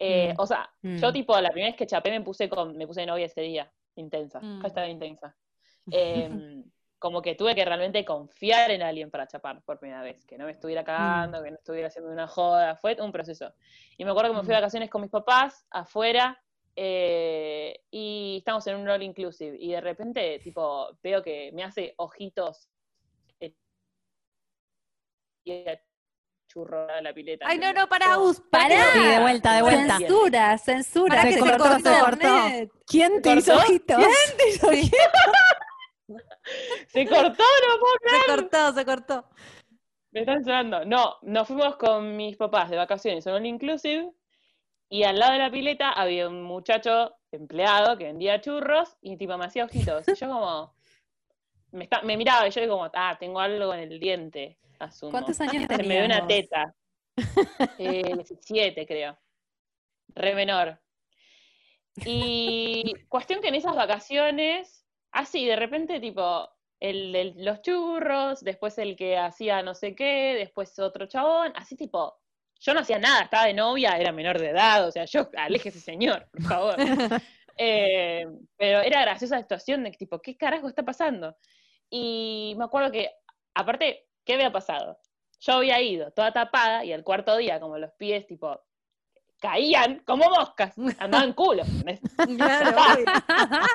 Eh, 0.00 0.32
Mm. 0.32 0.40
O 0.40 0.46
sea, 0.46 0.68
Mm. 0.82 0.96
yo 0.96 1.12
tipo, 1.12 1.40
la 1.40 1.50
primera 1.50 1.70
vez 1.70 1.76
que 1.76 1.86
chapé 1.86 2.10
me 2.10 2.20
puse 2.22 2.48
con, 2.48 2.76
me 2.76 2.86
puse 2.88 3.02
de 3.02 3.06
novia 3.06 3.26
ese 3.26 3.40
día, 3.42 3.72
intensa, 3.94 4.40
Mm. 4.40 4.60
hashtag 4.62 4.90
intensa. 4.90 5.36
Em, 6.50 6.64
como 6.98 7.22
que 7.22 7.36
tuve 7.36 7.54
que 7.54 7.64
realmente 7.64 8.04
confiar 8.04 8.72
en 8.72 8.82
alguien 8.82 9.10
para 9.12 9.28
chapar 9.28 9.62
por 9.62 9.78
primera 9.78 10.02
vez, 10.02 10.26
que 10.26 10.36
no 10.36 10.46
me 10.46 10.50
estuviera 10.50 10.82
cagando, 10.82 11.42
que 11.44 11.52
no 11.52 11.56
estuviera 11.56 11.86
haciendo 11.86 12.10
una 12.10 12.26
joda, 12.26 12.74
fue 12.74 12.96
un 13.00 13.12
proceso. 13.12 13.54
Y 13.96 14.04
me 14.04 14.10
acuerdo 14.10 14.32
que 14.32 14.38
me 14.38 14.42
fui 14.44 14.52
de 14.52 14.58
Mm. 14.58 14.62
vacaciones 14.62 14.90
con 14.90 15.02
mis 15.02 15.10
papás 15.10 15.64
afuera 15.70 16.36
eh, 16.80 17.80
y 17.90 18.36
estamos 18.38 18.64
en 18.68 18.76
un 18.76 18.88
all 18.88 19.02
inclusive 19.02 19.56
y 19.58 19.72
de 19.72 19.80
repente 19.80 20.38
tipo 20.38 20.96
veo 21.02 21.20
que 21.24 21.50
me 21.52 21.64
hace 21.64 21.92
ojitos 21.96 22.68
y 25.44 25.64
churro 26.46 26.86
de 26.86 27.02
la 27.02 27.12
pileta. 27.12 27.46
Ay, 27.48 27.58
no, 27.58 27.72
no, 27.72 27.88
pará, 27.88 28.06
Como- 28.06 28.16
Agus, 28.26 28.40
Pará. 28.48 28.92
Sí, 28.92 29.00
de 29.04 29.18
vuelta, 29.20 29.56
de 29.56 29.62
vuelta. 29.62 29.98
Censura, 29.98 30.58
censura. 30.58 31.22
Que 31.22 31.32
Se 31.32 31.34
se 31.34 31.40
cortó, 31.40 31.58
cortó, 31.64 31.78
se 31.78 32.00
cortó. 32.00 32.72
¿Quién 32.86 33.22
te 33.22 33.34
hizo 33.34 33.56
ojitos? 33.56 34.04
Sí, 34.70 34.90
Se 36.88 37.06
cortó, 37.06 37.42
no 37.42 37.80
puedo 37.80 37.98
se 38.08 38.26
cortó, 38.26 38.72
se 38.72 38.84
cortó. 38.84 39.28
Me 40.12 40.20
están 40.20 40.42
sonando. 40.44 40.84
No, 40.86 41.16
nos 41.22 41.46
fuimos 41.48 41.76
con 41.76 42.16
mis 42.16 42.36
papás 42.36 42.70
de 42.70 42.76
vacaciones 42.76 43.26
en 43.26 43.34
un 43.34 43.44
inclusive 43.46 44.10
y 44.88 45.02
al 45.04 45.18
lado 45.18 45.32
de 45.32 45.38
la 45.38 45.50
pileta 45.50 45.90
había 45.92 46.28
un 46.28 46.42
muchacho 46.42 47.14
empleado 47.30 47.96
que 47.98 48.04
vendía 48.04 48.40
churros 48.40 48.96
y 49.00 49.16
tipo 49.16 49.36
me 49.36 49.44
hacía 49.46 49.64
ojitos. 49.64 50.08
Y 50.08 50.14
yo 50.14 50.28
como 50.28 50.74
me, 51.72 51.84
está- 51.84 52.02
me 52.02 52.16
miraba 52.16 52.46
y 52.48 52.50
yo 52.50 52.66
como, 52.68 52.90
ah, 52.94 53.16
tengo 53.20 53.40
algo 53.40 53.74
en 53.74 53.80
el 53.80 54.00
diente, 54.00 54.58
asumo. 54.78 55.12
¿Cuántos 55.12 55.40
años 55.40 55.64
Se 55.68 55.82
me 55.82 56.00
ve 56.00 56.04
una 56.06 56.26
tenías? 56.26 56.48
teta. 56.48 56.74
Eh, 57.78 58.14
17 58.14 58.86
creo. 58.86 59.18
Re 60.14 60.34
menor. 60.34 60.80
Y 62.04 62.94
cuestión 63.08 63.40
que 63.40 63.48
en 63.48 63.56
esas 63.56 63.74
vacaciones, 63.74 64.84
así, 65.10 65.44
de 65.46 65.56
repente 65.56 66.00
tipo, 66.00 66.48
el 66.80 67.12
de 67.12 67.34
los 67.36 67.60
churros, 67.62 68.40
después 68.44 68.78
el 68.78 68.96
que 68.96 69.16
hacía 69.18 69.62
no 69.62 69.74
sé 69.74 69.94
qué, 69.94 70.34
después 70.38 70.78
otro 70.78 71.06
chabón, 71.06 71.52
así 71.56 71.76
tipo, 71.76 72.16
yo 72.60 72.74
no 72.74 72.80
hacía 72.80 72.98
nada, 72.98 73.22
estaba 73.22 73.44
de 73.46 73.54
novia, 73.54 73.96
era 73.98 74.12
menor 74.12 74.38
de 74.38 74.50
edad, 74.50 74.86
o 74.86 74.90
sea, 74.92 75.04
yo 75.04 75.28
aleje 75.36 75.68
ese 75.70 75.80
señor, 75.80 76.28
por 76.32 76.42
favor. 76.42 76.76
Eh, 77.60 78.24
pero 78.56 78.78
era 78.82 79.00
graciosa 79.00 79.34
la 79.34 79.42
situación 79.42 79.82
de 79.82 79.90
que, 79.90 79.96
tipo, 79.98 80.20
¿qué 80.20 80.36
carajo 80.36 80.68
está 80.68 80.84
pasando? 80.84 81.36
Y 81.90 82.54
me 82.56 82.64
acuerdo 82.66 82.92
que, 82.92 83.10
aparte, 83.52 84.06
¿qué 84.24 84.34
había 84.34 84.52
pasado? 84.52 84.96
Yo 85.40 85.54
había 85.54 85.80
ido 85.82 86.12
toda 86.12 86.32
tapada 86.32 86.84
y 86.84 86.92
al 86.92 87.02
cuarto 87.02 87.36
día, 87.36 87.58
como 87.58 87.76
los 87.76 87.90
pies, 87.94 88.28
tipo, 88.28 88.60
caían 89.40 90.04
como 90.06 90.26
moscas, 90.30 90.72
andaban 91.00 91.32
culo. 91.32 91.64
Claro. 92.36 92.76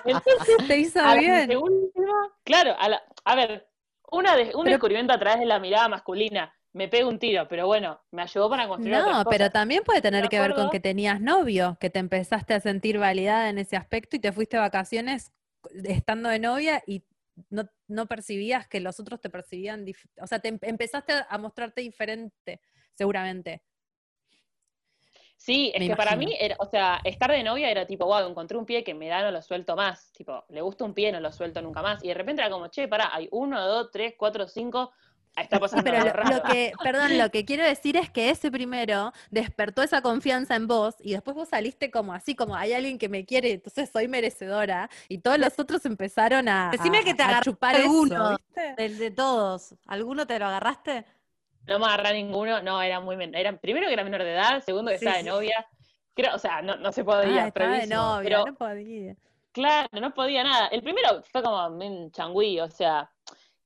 Entonces, 0.05 0.57
Te 0.67 0.77
hizo 0.77 0.99
a, 1.01 1.15
la 1.15 1.19
bien. 1.19 1.57
última- 1.57 2.31
claro, 2.45 2.75
a, 2.79 2.87
la- 2.87 3.03
a 3.25 3.35
ver, 3.35 3.67
una 4.11 4.35
de- 4.37 4.55
un 4.55 4.63
Pero- 4.63 4.75
descubrimiento 4.75 5.11
a 5.13 5.19
través 5.19 5.39
de 5.41 5.45
la 5.45 5.59
mirada 5.59 5.89
masculina, 5.89 6.53
me 6.73 6.87
pego 6.87 7.09
un 7.09 7.19
tiro, 7.19 7.47
pero 7.47 7.67
bueno, 7.67 8.01
me 8.11 8.23
ayudó 8.23 8.49
para 8.49 8.67
construir 8.67 8.95
otras 8.95 9.23
No, 9.23 9.29
pero 9.29 9.49
también 9.51 9.83
puede 9.83 10.01
tener 10.01 10.27
que 10.27 10.39
ver 10.39 10.53
con 10.53 10.69
que 10.69 10.79
tenías 10.79 11.21
novio, 11.21 11.77
que 11.79 11.89
te 11.89 11.99
empezaste 11.99 12.55
a 12.55 12.59
sentir 12.59 12.97
validada 12.97 13.49
en 13.49 13.59
ese 13.59 13.77
aspecto 13.77 14.15
y 14.15 14.19
te 14.19 14.31
fuiste 14.31 14.57
de 14.57 14.61
vacaciones 14.61 15.31
estando 15.85 16.29
de 16.29 16.39
novia 16.39 16.83
y 16.85 17.03
no, 17.49 17.63
no 17.87 18.07
percibías 18.07 18.67
que 18.67 18.79
los 18.79 18.99
otros 18.99 19.21
te 19.21 19.29
percibían, 19.29 19.85
o 20.19 20.27
sea, 20.27 20.39
te 20.39 20.49
em- 20.49 20.59
empezaste 20.61 21.13
a 21.27 21.37
mostrarte 21.37 21.81
diferente, 21.81 22.59
seguramente. 22.93 23.63
Sí, 25.37 25.71
es 25.75 25.81
Me 25.81 25.87
que 25.87 25.95
para 25.95 26.15
mí, 26.15 26.33
era, 26.39 26.55
o 26.59 26.65
sea, 26.65 27.01
estar 27.03 27.29
de 27.29 27.43
novia 27.43 27.69
era 27.69 27.85
tipo, 27.85 28.05
wow, 28.05 28.29
encontré 28.29 28.57
un 28.57 28.65
pie 28.65 28.83
que 28.83 28.93
me 28.93 29.09
da, 29.09 29.23
no 29.23 29.31
lo 29.31 29.41
suelto 29.41 29.75
más. 29.75 30.11
Tipo, 30.13 30.45
le 30.49 30.61
gusta 30.61 30.85
un 30.85 30.93
pie, 30.93 31.11
no 31.11 31.19
lo 31.19 31.31
suelto 31.33 31.61
nunca 31.61 31.81
más. 31.81 32.01
Y 32.03 32.07
de 32.07 32.13
repente 32.13 32.41
era 32.41 32.49
como, 32.49 32.67
che, 32.69 32.87
pará, 32.87 33.13
hay 33.13 33.27
uno, 33.31 33.61
dos, 33.67 33.91
tres, 33.91 34.13
cuatro, 34.17 34.47
cinco, 34.47 34.93
está 35.41 35.59
pasando 35.59 35.89
Pero 35.89 36.05
lo, 36.29 36.43
que, 36.43 36.73
perdón, 36.83 37.17
lo 37.17 37.29
que 37.29 37.43
quiero 37.45 37.63
decir 37.63 37.97
es 37.97 38.09
que 38.09 38.29
ese 38.29 38.51
primero 38.51 39.11
despertó 39.31 39.81
esa 39.81 40.01
confianza 40.01 40.55
en 40.55 40.67
vos 40.67 40.95
y 40.99 41.13
después 41.13 41.35
vos 41.35 41.49
saliste 41.49 41.89
como 41.89 42.13
así, 42.13 42.35
como 42.35 42.55
hay 42.55 42.73
alguien 42.73 42.97
que 42.97 43.09
me 43.09 43.25
quiere, 43.25 43.51
entonces 43.53 43.89
soy 43.91 44.07
merecedora. 44.07 44.89
Y 45.07 45.17
todos 45.19 45.39
los 45.39 45.57
otros 45.57 45.85
empezaron 45.85 46.47
a, 46.47 46.69
Decime 46.71 47.03
que 47.03 47.13
te 47.15 47.23
a 47.23 47.25
agarraste 47.25 47.49
chupar 47.51 47.75
alguno. 47.75 48.37
de 48.77 49.11
todos. 49.11 49.75
¿Alguno 49.87 50.27
te 50.27 50.37
lo 50.37 50.45
agarraste? 50.45 51.05
No 51.65 51.79
me 51.79 51.85
agarré 51.85 52.09
a 52.09 52.13
ninguno, 52.13 52.61
no, 52.61 52.81
era 52.81 52.99
muy 52.99 53.15
men- 53.15 53.33
era 53.33 53.55
Primero 53.57 53.87
que 53.87 53.93
era 53.93 54.03
menor 54.03 54.21
de 54.23 54.33
edad, 54.33 54.61
segundo 54.63 54.91
que 54.91 54.97
Sí, 54.99 55.05
estaba 55.05 55.17
de 55.17 55.23
sí. 55.23 55.29
novia. 55.29 55.65
Creo, 56.13 56.35
o 56.35 56.37
sea, 56.37 56.61
no, 56.61 56.75
no 56.75 56.91
se 56.91 57.01
Ah, 57.01 57.05
podía, 57.05 57.47
estaba 57.47 57.77
de 57.77 57.87
novia, 57.87 58.21
pero 58.23 58.45
no 58.45 58.53
podía. 58.53 59.15
Claro, 59.51 59.87
no 59.93 60.13
podía 60.13 60.43
nada. 60.43 60.67
El 60.67 60.83
primero 60.83 61.23
fue 61.31 61.41
como 61.41 61.67
un 61.67 62.11
changüí, 62.11 62.59
o 62.59 62.69
sea, 62.69 63.09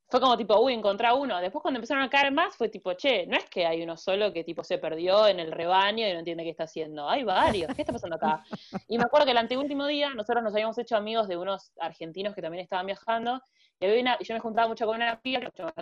fue 0.09 0.21
como 0.21 0.37
tipo, 0.37 0.57
uy, 0.59 0.73
encontré 0.73 1.11
uno. 1.13 1.39
Después 1.39 1.61
cuando 1.61 1.79
empezaron 1.79 2.03
a 2.03 2.09
caer 2.09 2.31
más 2.31 2.55
fue 2.55 2.69
tipo, 2.69 2.93
che, 2.93 3.25
no 3.27 3.35
es 3.37 3.45
que 3.49 3.65
hay 3.65 3.81
uno 3.83 3.97
solo 3.97 4.31
que 4.31 4.43
tipo 4.43 4.63
se 4.63 4.77
perdió 4.77 5.27
en 5.27 5.39
el 5.39 5.51
rebaño 5.51 6.07
y 6.07 6.13
no 6.13 6.19
entiende 6.19 6.43
qué 6.43 6.51
está 6.51 6.63
haciendo. 6.63 7.09
Hay 7.09 7.23
varios, 7.23 7.73
¿qué 7.75 7.81
está 7.81 7.91
pasando 7.93 8.15
acá? 8.15 8.41
Y 8.87 8.97
me 8.97 9.03
acuerdo 9.03 9.25
que 9.25 9.31
el 9.31 9.37
anteúltimo 9.37 9.85
día 9.85 10.09
nosotros 10.13 10.43
nos 10.43 10.53
habíamos 10.53 10.77
hecho 10.77 10.95
amigos 10.95 11.27
de 11.27 11.35
unos 11.37 11.73
argentinos 11.79 12.33
que 12.33 12.41
también 12.41 12.63
estaban 12.63 12.85
viajando 12.85 13.41
y 13.79 13.85
había 13.85 14.01
una- 14.01 14.17
yo 14.19 14.33
me 14.33 14.39
juntaba 14.39 14.67
mucho 14.67 14.85
con 14.85 14.95
una 14.95 15.19
yo, 15.23 15.39
pero 15.53 15.73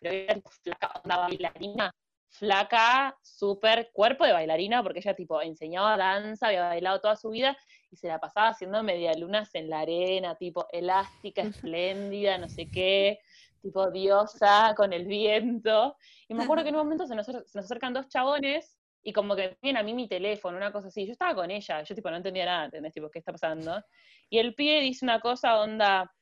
era 0.00 0.40
flaca, 0.62 1.00
una 1.04 1.16
bailarina, 1.18 1.94
flaca, 2.30 3.16
súper 3.22 3.90
cuerpo 3.92 4.24
de 4.24 4.32
bailarina, 4.32 4.82
porque 4.82 5.00
ella 5.00 5.14
tipo 5.14 5.42
enseñaba 5.42 5.96
danza, 5.96 6.46
había 6.46 6.68
bailado 6.68 7.00
toda 7.00 7.16
su 7.16 7.30
vida 7.30 7.56
y 7.90 7.96
se 7.96 8.08
la 8.08 8.18
pasaba 8.18 8.48
haciendo 8.48 8.82
medialunas 8.82 9.54
en 9.54 9.68
la 9.68 9.80
arena, 9.80 10.36
tipo 10.36 10.66
elástica, 10.72 11.42
espléndida, 11.66 12.38
no 12.38 12.48
sé 12.48 12.68
qué, 12.70 13.18
tipo 13.60 13.90
diosa 13.90 14.74
con 14.76 14.92
el 14.92 15.06
viento. 15.06 15.96
Y 16.28 16.34
me 16.34 16.44
acuerdo 16.44 16.62
que 16.64 16.70
en 16.70 16.76
un 16.76 16.82
momento 16.82 17.06
se 17.06 17.14
nos, 17.14 17.26
se 17.26 17.32
nos 17.32 17.56
acercan 17.56 17.92
dos 17.92 18.08
chabones 18.08 18.78
y 19.02 19.12
como 19.12 19.34
que 19.36 19.48
me 19.48 19.56
piden 19.56 19.76
a 19.76 19.82
mí 19.82 19.94
mi 19.94 20.08
teléfono, 20.08 20.56
una 20.56 20.72
cosa 20.72 20.88
así. 20.88 21.06
Yo 21.06 21.12
estaba 21.12 21.34
con 21.34 21.50
ella, 21.50 21.82
yo 21.82 21.94
tipo 21.94 22.10
no 22.10 22.16
entendía 22.16 22.44
nada, 22.46 22.64
¿entendés? 22.66 22.92
Tipo, 22.92 23.10
¿qué 23.10 23.18
está 23.18 23.32
pasando? 23.32 23.82
Y 24.28 24.38
el 24.38 24.54
pie 24.54 24.80
dice 24.80 25.04
una 25.04 25.20
cosa, 25.20 25.60
onda, 25.60 26.12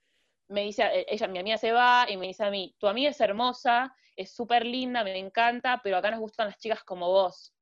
me 0.48 0.62
dice, 0.62 0.84
eh, 0.84 1.06
ella, 1.08 1.26
mi 1.28 1.38
amiga 1.38 1.58
se 1.58 1.72
va 1.72 2.06
y 2.08 2.16
me 2.16 2.26
dice 2.28 2.44
a 2.44 2.50
mí, 2.50 2.74
tu 2.78 2.86
amiga 2.88 3.10
es 3.10 3.20
hermosa, 3.20 3.94
es 4.16 4.34
súper 4.34 4.64
linda, 4.64 5.04
me 5.04 5.16
encanta, 5.18 5.80
pero 5.82 5.96
acá 5.96 6.10
nos 6.10 6.20
gustan 6.20 6.46
las 6.48 6.58
chicas 6.58 6.82
como 6.84 7.08
vos. 7.08 7.52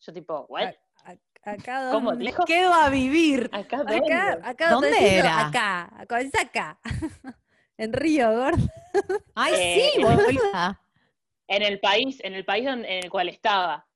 Yo 0.00 0.12
tipo, 0.12 0.46
¿what? 0.48 0.74
Acá 1.42 1.90
¿Cómo 1.92 2.10
donde- 2.10 2.26
dijo? 2.26 2.44
Quedo 2.44 2.72
a 2.74 2.88
vivir. 2.90 3.48
Acá, 3.52 3.80
Acá, 3.80 3.94
¿dónde? 3.94 4.14
acá 4.42 4.70
¿Dónde 4.70 4.88
donde 4.90 5.04
digo, 5.04 5.20
era? 5.20 5.46
Acá, 5.48 5.90
acá, 5.98 6.20
es 6.20 6.34
acá. 6.34 6.80
en 7.82 7.92
Río, 7.92 8.30
gordo. 8.32 8.58
Ay, 9.34 9.52
Eh, 9.56 9.90
sí, 9.94 10.02
boluda. 10.02 10.80
En 11.48 11.62
el 11.62 11.80
país, 11.80 12.18
en 12.22 12.34
el 12.34 12.44
país 12.44 12.64
donde- 12.66 12.88
en 12.98 13.04
el 13.04 13.10
cual 13.10 13.28
estaba. 13.28 13.86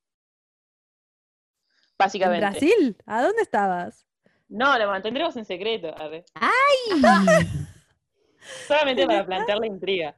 ¿En 1.77 1.97
Básicamente. 1.97 2.45
Brasil? 2.45 2.97
¿A 3.05 3.21
dónde 3.23 3.41
estabas? 3.41 4.05
No, 4.49 4.77
lo 4.77 4.87
mantendremos 4.87 5.35
en 5.37 5.45
secreto. 5.45 5.93
arre. 5.97 6.25
Ay. 6.33 7.01
Solamente 8.67 9.05
para 9.07 9.25
plantear 9.25 9.57
la 9.59 9.67
intriga. 9.75 10.15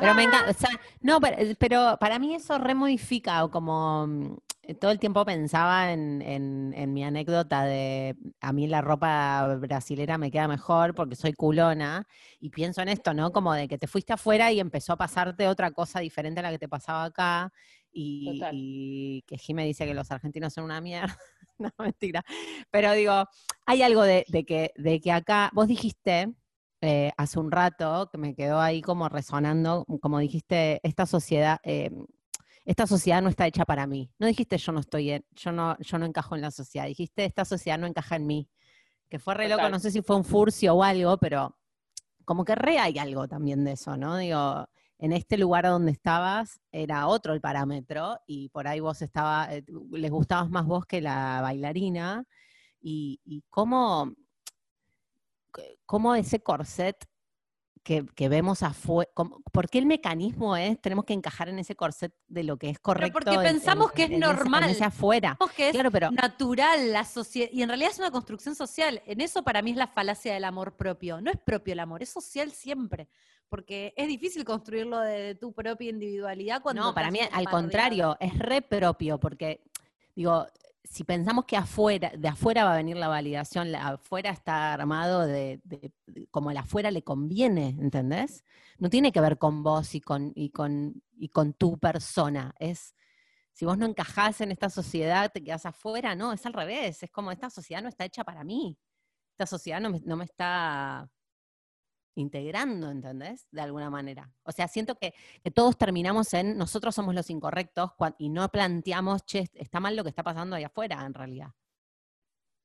Pero 0.00 0.14
me 0.14 0.24
encanta, 0.24 0.50
o 0.50 0.54
sea, 0.54 0.70
no, 1.00 1.20
pero, 1.20 1.36
pero 1.58 1.96
para 2.00 2.18
mí 2.18 2.34
eso 2.34 2.58
remodifica, 2.58 3.44
o 3.44 3.50
como 3.50 4.06
mm, 4.06 4.36
todo 4.80 4.90
el 4.90 4.98
tiempo 4.98 5.24
pensaba 5.24 5.92
en, 5.92 6.22
en- 6.22 6.72
en 6.76 6.92
mi 6.92 7.04
anécdota 7.04 7.64
de 7.64 8.16
a 8.40 8.52
mí 8.52 8.66
la 8.66 8.80
ropa 8.80 9.46
brasilera 9.60 10.16
me 10.18 10.30
queda 10.30 10.48
mejor 10.48 10.94
porque 10.94 11.16
soy 11.16 11.32
culona, 11.34 12.06
y 12.40 12.50
pienso 12.50 12.80
en 12.82 12.88
esto, 12.88 13.14
¿no? 13.14 13.30
Como 13.32 13.52
de 13.52 13.68
que 13.68 13.78
te 13.78 13.86
fuiste 13.86 14.12
afuera 14.14 14.50
y 14.52 14.60
empezó 14.60 14.94
a 14.94 14.96
pasarte 14.96 15.46
otra 15.48 15.70
cosa 15.70 16.00
diferente 16.00 16.40
a 16.40 16.42
la 16.44 16.50
que 16.50 16.58
te 16.58 16.68
pasaba 16.68 17.04
acá, 17.04 17.52
y, 17.92 18.40
y 18.52 19.22
que 19.26 19.38
Jime 19.38 19.64
dice 19.64 19.86
que 19.86 19.94
los 19.94 20.10
argentinos 20.10 20.52
son 20.52 20.64
una 20.64 20.80
mierda. 20.80 21.16
No, 21.56 21.70
mentira. 21.78 22.20
Pero 22.72 22.90
digo, 22.94 23.28
hay 23.64 23.82
algo 23.82 24.02
de, 24.02 24.24
de 24.26 24.44
que, 24.44 24.72
de 24.74 25.00
que 25.00 25.12
acá, 25.12 25.50
vos 25.54 25.68
dijiste 25.68 26.32
eh, 26.86 27.12
hace 27.16 27.38
un 27.38 27.50
rato 27.50 28.10
que 28.12 28.18
me 28.18 28.34
quedó 28.34 28.60
ahí 28.60 28.82
como 28.82 29.08
resonando, 29.08 29.86
como 30.02 30.18
dijiste, 30.18 30.80
esta 30.82 31.06
sociedad, 31.06 31.58
eh, 31.62 31.90
esta 32.66 32.86
sociedad 32.86 33.22
no 33.22 33.30
está 33.30 33.46
hecha 33.46 33.64
para 33.64 33.86
mí. 33.86 34.10
No 34.18 34.26
dijiste 34.26 34.58
yo 34.58 34.70
no 34.70 34.80
estoy 34.80 35.12
en, 35.12 35.24
yo 35.32 35.50
no, 35.50 35.78
yo 35.78 35.98
no 35.98 36.04
encajo 36.04 36.34
en 36.34 36.42
la 36.42 36.50
sociedad, 36.50 36.86
dijiste 36.86 37.24
esta 37.24 37.46
sociedad 37.46 37.78
no 37.78 37.86
encaja 37.86 38.16
en 38.16 38.26
mí. 38.26 38.50
Que 39.08 39.18
fue 39.18 39.34
re 39.34 39.48
loco, 39.48 39.66
no 39.70 39.78
sé 39.78 39.90
si 39.90 40.02
fue 40.02 40.16
un 40.16 40.24
furcio 40.24 40.74
o 40.74 40.82
algo, 40.82 41.16
pero 41.16 41.56
como 42.26 42.44
que 42.44 42.54
re 42.54 42.78
hay 42.78 42.98
algo 42.98 43.28
también 43.28 43.64
de 43.64 43.72
eso, 43.72 43.96
¿no? 43.96 44.18
Digo, 44.18 44.68
en 44.98 45.12
este 45.12 45.38
lugar 45.38 45.64
donde 45.64 45.92
estabas 45.92 46.60
era 46.70 47.06
otro 47.06 47.32
el 47.32 47.40
parámetro 47.40 48.18
y 48.26 48.50
por 48.50 48.68
ahí 48.68 48.80
vos 48.80 49.00
estaba, 49.00 49.54
eh, 49.54 49.64
les 49.92 50.10
gustabas 50.10 50.50
más 50.50 50.66
vos 50.66 50.84
que 50.84 51.00
la 51.00 51.40
bailarina 51.40 52.24
y, 52.80 53.20
y 53.24 53.42
cómo, 53.48 54.12
cómo 55.86 56.14
ese 56.14 56.40
corset 56.40 56.96
que, 57.82 58.06
que 58.14 58.30
vemos 58.30 58.62
afuera, 58.62 59.10
¿por 59.52 59.68
qué 59.68 59.78
el 59.78 59.84
mecanismo 59.84 60.56
es, 60.56 60.80
tenemos 60.80 61.04
que 61.04 61.12
encajar 61.12 61.50
en 61.50 61.58
ese 61.58 61.76
corset 61.76 62.14
de 62.28 62.42
lo 62.42 62.56
que 62.56 62.70
es 62.70 62.78
correcto? 62.78 63.12
porque 63.12 63.34
en- 63.34 63.40
en- 63.40 63.42
pensamos 63.42 63.92
que 63.92 64.04
es 64.04 64.10
en 64.10 64.22
ese- 64.22 64.30
en 64.30 64.36
normal. 64.36 64.70
ese 64.70 64.84
afuera. 64.84 65.30
Pensamos 65.32 65.52
que 65.54 65.66
es 65.68 65.72
Claro, 65.74 65.90
pero 65.90 66.10
natural 66.10 66.92
la 66.92 67.04
sociedad. 67.04 67.50
Y 67.52 67.60
en 67.62 67.68
realidad 67.68 67.90
es 67.90 67.98
una 67.98 68.10
construcción 68.10 68.54
social. 68.54 69.02
En 69.04 69.20
eso 69.20 69.42
para 69.44 69.60
mí 69.60 69.72
es 69.72 69.76
la 69.76 69.86
falacia 69.86 70.32
del 70.32 70.44
amor 70.44 70.76
propio. 70.76 71.20
No 71.20 71.30
es 71.30 71.36
propio 71.38 71.72
el 71.74 71.80
amor, 71.80 72.02
es 72.02 72.08
social 72.08 72.52
siempre. 72.52 73.08
Porque 73.50 73.92
es 73.98 74.08
difícil 74.08 74.44
construirlo 74.46 74.98
de, 75.00 75.20
de 75.20 75.34
tu 75.34 75.52
propia 75.52 75.90
individualidad 75.90 76.62
cuando. 76.62 76.82
No, 76.82 76.94
para 76.94 77.10
mí 77.10 77.20
al 77.30 77.44
contrario, 77.50 78.16
es 78.18 78.36
re 78.38 78.62
propio, 78.62 79.20
porque 79.20 79.62
digo, 80.16 80.46
si 80.84 81.02
pensamos 81.02 81.46
que 81.46 81.56
afuera, 81.56 82.12
de 82.16 82.28
afuera 82.28 82.64
va 82.64 82.74
a 82.74 82.76
venir 82.76 82.96
la 82.96 83.08
validación, 83.08 83.72
la, 83.72 83.88
afuera 83.88 84.30
está 84.30 84.74
armado 84.74 85.26
de, 85.26 85.60
como 86.30 86.50
el 86.50 86.56
afuera 86.58 86.90
le 86.90 87.02
conviene, 87.02 87.70
¿entendés? 87.80 88.44
No 88.78 88.90
tiene 88.90 89.10
que 89.10 89.20
ver 89.20 89.38
con 89.38 89.62
vos 89.62 89.94
y 89.94 90.00
con, 90.00 90.32
y 90.34 90.50
con, 90.50 91.02
y 91.16 91.30
con 91.30 91.54
tu 91.54 91.78
persona. 91.78 92.54
Es 92.58 92.94
si 93.52 93.64
vos 93.64 93.78
no 93.78 93.86
encajás 93.86 94.40
en 94.40 94.50
esta 94.52 94.68
sociedad, 94.68 95.30
te 95.32 95.42
quedás 95.42 95.64
afuera, 95.64 96.14
no, 96.14 96.32
es 96.32 96.44
al 96.44 96.52
revés, 96.52 97.02
es 97.02 97.10
como 97.10 97.30
esta 97.30 97.50
sociedad 97.50 97.82
no 97.82 97.88
está 97.88 98.04
hecha 98.04 98.24
para 98.24 98.44
mí. 98.44 98.76
Esta 99.32 99.46
sociedad 99.46 99.80
no 99.80 99.90
me, 99.90 100.00
no 100.00 100.16
me 100.16 100.24
está 100.24 101.08
integrando, 102.14 102.90
¿entendés? 102.90 103.48
De 103.50 103.60
alguna 103.60 103.90
manera. 103.90 104.30
O 104.44 104.52
sea, 104.52 104.68
siento 104.68 104.96
que, 104.96 105.14
que 105.42 105.50
todos 105.50 105.76
terminamos 105.76 106.32
en 106.34 106.56
nosotros 106.56 106.94
somos 106.94 107.14
los 107.14 107.30
incorrectos 107.30 107.92
y 108.18 108.28
no 108.28 108.48
planteamos, 108.48 109.24
che, 109.24 109.50
está 109.54 109.80
mal 109.80 109.96
lo 109.96 110.02
que 110.04 110.10
está 110.10 110.22
pasando 110.22 110.56
ahí 110.56 110.64
afuera, 110.64 111.04
en 111.04 111.14
realidad. 111.14 111.48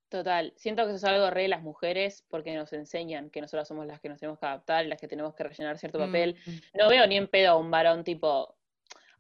Total, 0.10 0.54
siento 0.56 0.84
que 0.86 0.90
eso 0.90 0.98
es 0.98 1.04
algo 1.04 1.30
re 1.30 1.44
de 1.44 1.48
las 1.50 1.62
mujeres 1.62 2.26
porque 2.30 2.56
nos 2.56 2.74
enseñan 2.74 3.30
que 3.30 3.42
nosotras 3.42 3.68
somos 3.68 3.86
las 3.86 4.00
que 4.00 4.10
nos 4.10 4.20
tenemos 4.20 4.40
que 4.40 4.46
adaptar 4.48 4.86
las 4.88 5.00
que 5.00 5.08
tenemos 5.08 5.36
que 5.36 5.44
rellenar 5.44 5.78
cierto 5.78 6.00
papel. 6.00 6.36
Mm. 6.46 6.78
No 6.80 6.90
veo 6.90 7.06
ni 7.06 7.16
en 7.16 7.28
pedo 7.28 7.52
a 7.52 7.56
un 7.58 7.70
varón 7.70 8.04
tipo. 8.04 8.56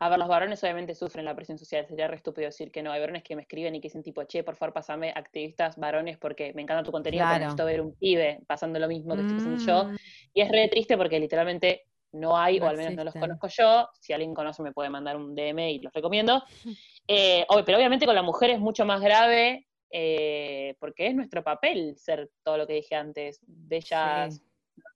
A 0.02 0.08
ver, 0.10 0.18
los 0.18 0.28
varones 0.30 0.64
obviamente 0.64 0.96
sufren 0.96 1.26
la 1.26 1.36
presión 1.36 1.58
social, 1.58 1.86
sería 1.86 2.08
re 2.08 2.16
estúpido 2.16 2.46
decir 2.48 2.72
que 2.72 2.82
no. 2.82 2.92
Hay 2.92 3.02
varones 3.02 3.22
que 3.24 3.36
me 3.36 3.42
escriben 3.42 3.76
y 3.76 3.82
que 3.82 3.90
dicen 3.90 4.02
tipo, 4.02 4.24
che, 4.24 4.44
por 4.44 4.56
favor, 4.56 4.74
pasame 4.74 5.12
activistas 5.14 5.76
varones 5.78 6.18
porque 6.18 6.54
me 6.54 6.62
encanta 6.62 6.84
tu 6.84 6.92
contenido, 6.92 7.24
pero 7.24 7.30
Claro. 7.32 7.44
necesito 7.44 7.66
ver 7.66 7.82
un 7.82 7.96
pibe 7.96 8.40
pasando 8.48 8.80
lo 8.80 8.88
mismo 8.88 9.16
que 9.16 9.22
estoy 9.22 9.36
pasando 9.36 9.58
yo. 9.58 9.86
Mm. 9.92 9.98
Y 10.34 10.42
es 10.42 10.50
re 10.50 10.68
triste 10.70 10.96
porque 10.98 11.20
literalmente 11.20 11.86
no 12.14 12.38
hay, 12.38 12.60
No 12.60 12.66
o 12.66 12.70
al 12.70 12.78
menos 12.78 12.94
no 12.96 13.04
los 13.04 13.14
conozco 13.14 13.48
yo. 13.50 13.90
Si 14.00 14.14
alguien 14.14 14.34
conoce 14.34 14.64
me 14.64 14.72
puede 14.72 14.90
mandar 14.90 15.18
un 15.18 15.36
DM 15.36 15.72
y 15.72 15.80
los 15.80 15.94
recomiendo. 15.94 16.44
Eh, 17.12 17.44
pero 17.66 17.80
obviamente 17.80 18.06
con 18.06 18.14
la 18.14 18.22
mujer 18.22 18.52
es 18.52 18.60
mucho 18.60 18.86
más 18.86 19.02
grave 19.02 19.68
eh, 19.90 20.76
porque 20.80 21.08
es 21.08 21.16
nuestro 21.16 21.44
papel 21.44 21.98
ser 21.98 22.30
todo 22.44 22.56
lo 22.56 22.68
que 22.68 22.74
dije 22.74 22.94
antes, 22.94 23.40
bellas, 23.48 24.44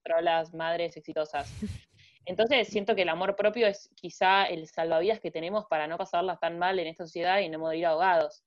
trolas, 0.04 0.54
madres 0.54 0.96
exitosas. 0.96 1.52
Entonces 2.26 2.68
siento 2.70 2.96
que 2.96 3.02
el 3.04 3.10
amor 3.10 3.36
propio 3.36 3.68
es 3.68 3.90
quizá 3.96 4.46
el 4.46 4.68
salvavidas 4.68 5.20
que 5.20 5.32
tenemos 5.32 5.66
para 5.66 5.88
no 5.88 5.98
pasarlas 5.98 6.40
tan 6.40 6.58
mal 6.58 6.80
en 6.80 6.88
esta 6.88 7.06
sociedad 7.06 7.40
y 7.40 7.50
no 7.50 7.60
morir 7.60 7.86
ahogados. 7.86 8.44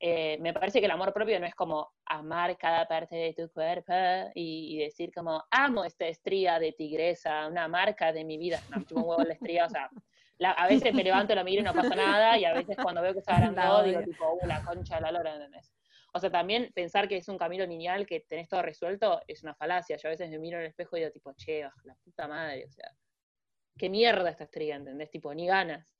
Eh, 0.00 0.36
me 0.40 0.52
parece 0.52 0.80
que 0.80 0.86
el 0.86 0.90
amor 0.92 1.12
propio 1.14 1.38
no 1.40 1.46
es 1.46 1.54
como 1.54 1.92
amar 2.04 2.58
cada 2.58 2.86
parte 2.86 3.16
de 3.16 3.32
tu 3.32 3.48
cuerpo 3.50 3.92
y, 4.34 4.74
y 4.76 4.84
decir 4.84 5.10
como 5.14 5.42
amo 5.50 5.84
esta 5.84 6.06
estría 6.06 6.58
de 6.58 6.72
tigresa, 6.72 7.46
una 7.46 7.68
marca 7.68 8.12
de 8.12 8.24
mi 8.24 8.36
vida. 8.36 8.62
No, 8.68 8.78
me 8.78 8.86
un 8.90 9.08
huevo 9.08 9.22
la 9.22 9.32
estría, 9.34 9.64
o 9.64 9.68
sea, 9.70 9.88
la- 10.36 10.50
a 10.50 10.66
veces 10.66 10.92
me 10.92 11.04
levanto, 11.04 11.34
la 11.34 11.44
miro 11.44 11.62
y 11.62 11.64
no 11.64 11.72
pasa 11.72 11.94
nada, 11.94 12.36
y 12.38 12.44
a 12.44 12.52
veces 12.52 12.76
cuando 12.82 13.00
veo 13.00 13.12
que 13.14 13.20
está 13.20 13.36
agrandado 13.36 13.82
digo 13.84 14.02
tipo, 14.02 14.34
uh, 14.34 14.46
la 14.46 14.60
concha 14.62 14.96
de 14.96 15.00
la 15.02 15.12
lora, 15.12 15.34
¿entendés? 15.36 15.72
O 16.12 16.18
sea, 16.20 16.30
también 16.30 16.70
pensar 16.74 17.08
que 17.08 17.16
es 17.16 17.28
un 17.28 17.38
camino 17.38 17.64
lineal, 17.64 18.04
que 18.06 18.20
tenés 18.20 18.48
todo 18.48 18.62
resuelto, 18.62 19.20
es 19.26 19.42
una 19.42 19.54
falacia. 19.54 19.96
Yo 19.96 20.08
a 20.08 20.10
veces 20.10 20.28
me 20.30 20.38
miro 20.38 20.58
en 20.58 20.64
el 20.64 20.68
espejo 20.70 20.96
y 20.96 21.00
digo 21.00 21.12
tipo, 21.12 21.32
che, 21.34 21.62
la 21.62 21.94
puta 22.04 22.28
madre, 22.28 22.66
o 22.66 22.70
sea, 22.70 22.90
qué 23.78 23.88
mierda 23.88 24.30
esta 24.30 24.44
estría, 24.44 24.76
¿entendés? 24.76 25.10
Tipo, 25.10 25.34
ni 25.34 25.46
ganas. 25.46 25.94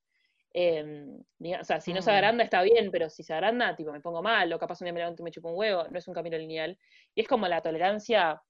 Eh, 0.53 1.19
ni- 1.41 1.55
o 1.55 1.65
sea, 1.65 1.81
si 1.81 1.93
no 1.93 2.01
se 2.01 2.11
Mm. 2.11 2.15
agranda 2.15 2.45
está 2.45 2.63
bien, 2.63 2.91
pero 2.93 3.11
si 3.11 3.23
se 3.25 3.35
agranda, 3.35 3.75
tipo, 3.75 3.91
me 3.93 4.01
pongo 4.01 4.23
mal, 4.23 4.53
o 4.53 4.59
capaz 4.59 4.81
un 4.81 4.85
día 4.87 4.93
me 4.93 5.01
levanto 5.01 5.23
y 5.23 5.25
me 5.25 5.31
chupo 5.33 5.49
un 5.49 5.59
huevo, 5.59 5.85
no 5.91 5.99
es 5.99 6.07
un 6.07 6.15
camino 6.15 6.39
lineal. 6.39 6.79
Y 7.15 7.23
es 7.23 7.29
como 7.29 7.49
la 7.49 7.61
tolerancia 7.61 8.41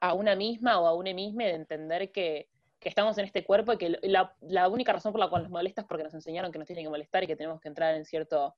a 0.00 0.14
una 0.14 0.36
misma 0.36 0.78
o 0.80 0.86
a 0.86 0.94
una 0.94 1.12
misma 1.12 1.44
de 1.44 1.54
entender 1.54 2.12
que, 2.12 2.48
que 2.78 2.88
estamos 2.88 3.16
en 3.18 3.24
este 3.24 3.44
cuerpo 3.44 3.72
y 3.72 3.78
que 3.78 3.98
la, 4.02 4.36
la 4.40 4.68
única 4.68 4.92
razón 4.92 5.10
por 5.12 5.20
la 5.20 5.28
cual 5.28 5.42
nos 5.42 5.50
molesta 5.50 5.80
es 5.80 5.86
porque 5.88 6.04
nos 6.04 6.14
enseñaron 6.14 6.52
que 6.52 6.58
nos 6.58 6.66
tiene 6.66 6.82
que 6.82 6.88
molestar 6.88 7.24
y 7.24 7.26
que 7.26 7.34
tenemos 7.34 7.60
que 7.60 7.68
entrar 7.68 7.94
en 7.94 8.04
cierto, 8.04 8.54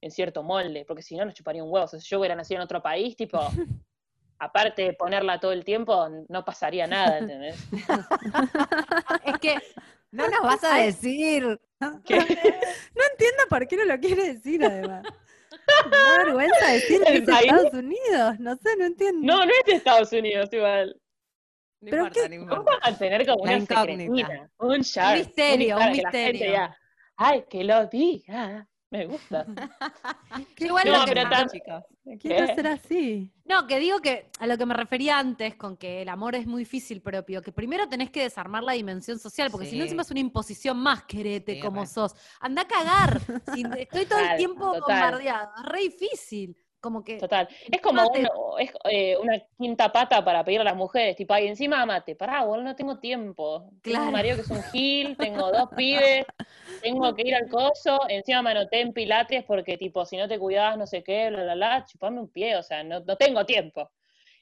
en 0.00 0.10
cierto 0.12 0.42
molde, 0.44 0.84
porque 0.86 1.02
si 1.02 1.16
no 1.16 1.24
nos 1.24 1.34
chuparía 1.34 1.64
un 1.64 1.70
huevo. 1.72 1.86
O 1.86 1.88
sea, 1.88 1.98
si 1.98 2.06
yo 2.08 2.20
hubiera 2.20 2.36
nacido 2.36 2.58
en 2.60 2.64
otro 2.64 2.80
país, 2.82 3.16
tipo, 3.16 3.38
aparte 4.42 4.82
de 4.82 4.92
ponerla 4.94 5.38
todo 5.38 5.52
el 5.52 5.64
tiempo, 5.64 6.08
no 6.28 6.44
pasaría 6.44 6.86
nada, 6.86 7.18
¿entendés? 7.18 7.56
Es 9.24 9.38
que 9.38 9.54
No 10.10 10.28
nos 10.28 10.42
vas 10.42 10.64
a 10.64 10.78
decir. 10.78 11.60
¿Qué? 12.04 12.16
No 12.94 13.02
entiendo 13.12 13.42
por 13.48 13.66
qué 13.66 13.76
no 13.76 13.84
lo 13.84 13.98
quiere 13.98 14.34
decir, 14.34 14.64
además. 14.64 15.04
Me 15.90 15.96
da 15.96 16.18
vergüenza 16.24 16.66
decir 16.72 17.00
que 17.02 17.14
es 17.18 17.22
país. 17.22 17.40
Estados 17.52 17.74
Unidos. 17.74 18.40
No 18.40 18.56
sé, 18.56 18.76
no 18.76 18.84
entiendo. 18.86 19.20
No, 19.26 19.44
no 19.46 19.52
es 19.52 19.64
de 19.66 19.72
Estados 19.74 20.12
Unidos 20.12 20.48
igual. 20.52 21.00
No 21.80 21.90
Pero 21.90 21.96
importa, 22.06 22.28
qué- 22.28 22.38
no 22.38 22.46
¿Cómo 22.48 22.60
importa. 22.62 22.80
van 22.84 22.94
a 22.94 22.98
tener 22.98 23.26
como 23.26 23.42
una 23.42 23.60
secretina? 23.60 24.50
Un 24.58 24.82
char. 24.82 25.18
misterio, 25.18 25.76
para 25.76 25.90
un 25.90 25.96
que 25.96 26.02
la 26.02 26.10
gente 26.10 26.32
misterio. 26.32 26.76
Ay, 27.16 27.44
que 27.48 27.64
lo 27.64 27.86
diga. 27.86 28.68
Me 28.92 29.06
gusta. 29.06 29.46
yo 30.58 30.66
igual 30.66 30.84
No, 30.86 30.98
lo 30.98 31.04
que 31.06 31.12
pero 31.12 31.24
me- 31.24 31.30
tan- 31.34 31.48
Quiero 32.18 32.46
¿Qué? 32.46 32.54
ser 32.54 32.66
así. 32.66 33.32
No, 33.44 33.66
que 33.66 33.78
digo 33.78 34.00
que 34.00 34.30
a 34.38 34.46
lo 34.46 34.58
que 34.58 34.66
me 34.66 34.74
refería 34.74 35.18
antes 35.18 35.54
con 35.54 35.76
que 35.76 36.02
el 36.02 36.08
amor 36.08 36.34
es 36.34 36.46
muy 36.46 36.60
difícil 36.62 37.00
propio, 37.00 37.40
que 37.42 37.52
primero 37.52 37.88
tenés 37.88 38.10
que 38.10 38.22
desarmar 38.22 38.62
la 38.62 38.72
dimensión 38.72 39.18
social, 39.18 39.50
porque 39.50 39.66
si 39.66 39.76
no 39.78 39.84
encima 39.84 40.02
es 40.02 40.10
una 40.10 40.20
imposición 40.20 40.76
más 40.78 41.04
querete 41.04 41.54
Sí, 41.54 41.60
como 41.60 41.80
re. 41.82 41.86
sos. 41.86 42.14
Anda 42.40 42.62
a 42.62 42.68
cagar. 42.68 43.20
Si 43.54 43.62
estoy 43.78 44.04
todo 44.06 44.18
el 44.18 44.36
tiempo 44.36 44.72
total. 44.74 44.80
bombardeada. 44.80 45.52
Es 45.58 45.64
re 45.64 45.78
difícil. 45.80 46.56
Como 46.82 47.04
que 47.04 47.16
Total. 47.16 47.48
Es 47.70 47.80
como 47.80 48.02
un- 48.08 48.26
es, 48.60 48.72
eh, 48.90 49.16
una 49.22 49.38
quinta 49.56 49.92
pata 49.92 50.24
para 50.24 50.42
pedir 50.44 50.60
a 50.62 50.64
las 50.64 50.74
mujeres, 50.74 51.14
tipo, 51.14 51.32
ay, 51.32 51.46
encima 51.46 51.80
amate, 51.80 52.16
pará, 52.16 52.42
boludo, 52.42 52.64
no 52.64 52.74
tengo 52.74 52.98
tiempo. 52.98 53.60
Tengo 53.82 53.98
Claro. 53.98 54.06
un 54.06 54.12
marido 54.12 54.34
que 54.34 54.42
es 54.42 54.50
un 54.50 54.62
gil, 54.72 55.16
tengo 55.16 55.52
dos 55.52 55.68
pibes, 55.76 56.26
tengo 56.82 57.14
que 57.14 57.22
ir 57.22 57.36
al 57.36 57.48
coso, 57.48 58.00
encima 58.08 58.42
me 58.42 58.50
anoté 58.50 58.80
en 58.80 58.92
pilates 58.92 59.44
porque, 59.44 59.78
tipo, 59.78 60.04
si 60.04 60.16
no 60.16 60.26
te 60.26 60.40
cuidás, 60.40 60.76
no 60.76 60.88
sé 60.88 61.04
qué, 61.04 61.30
bla, 61.30 61.44
bla, 61.44 61.54
bla, 61.54 61.84
chupame 61.84 62.18
un 62.18 62.28
pie, 62.28 62.56
o 62.56 62.64
sea, 62.64 62.82
no, 62.82 62.98
no 62.98 63.16
tengo 63.16 63.46
tiempo. 63.46 63.88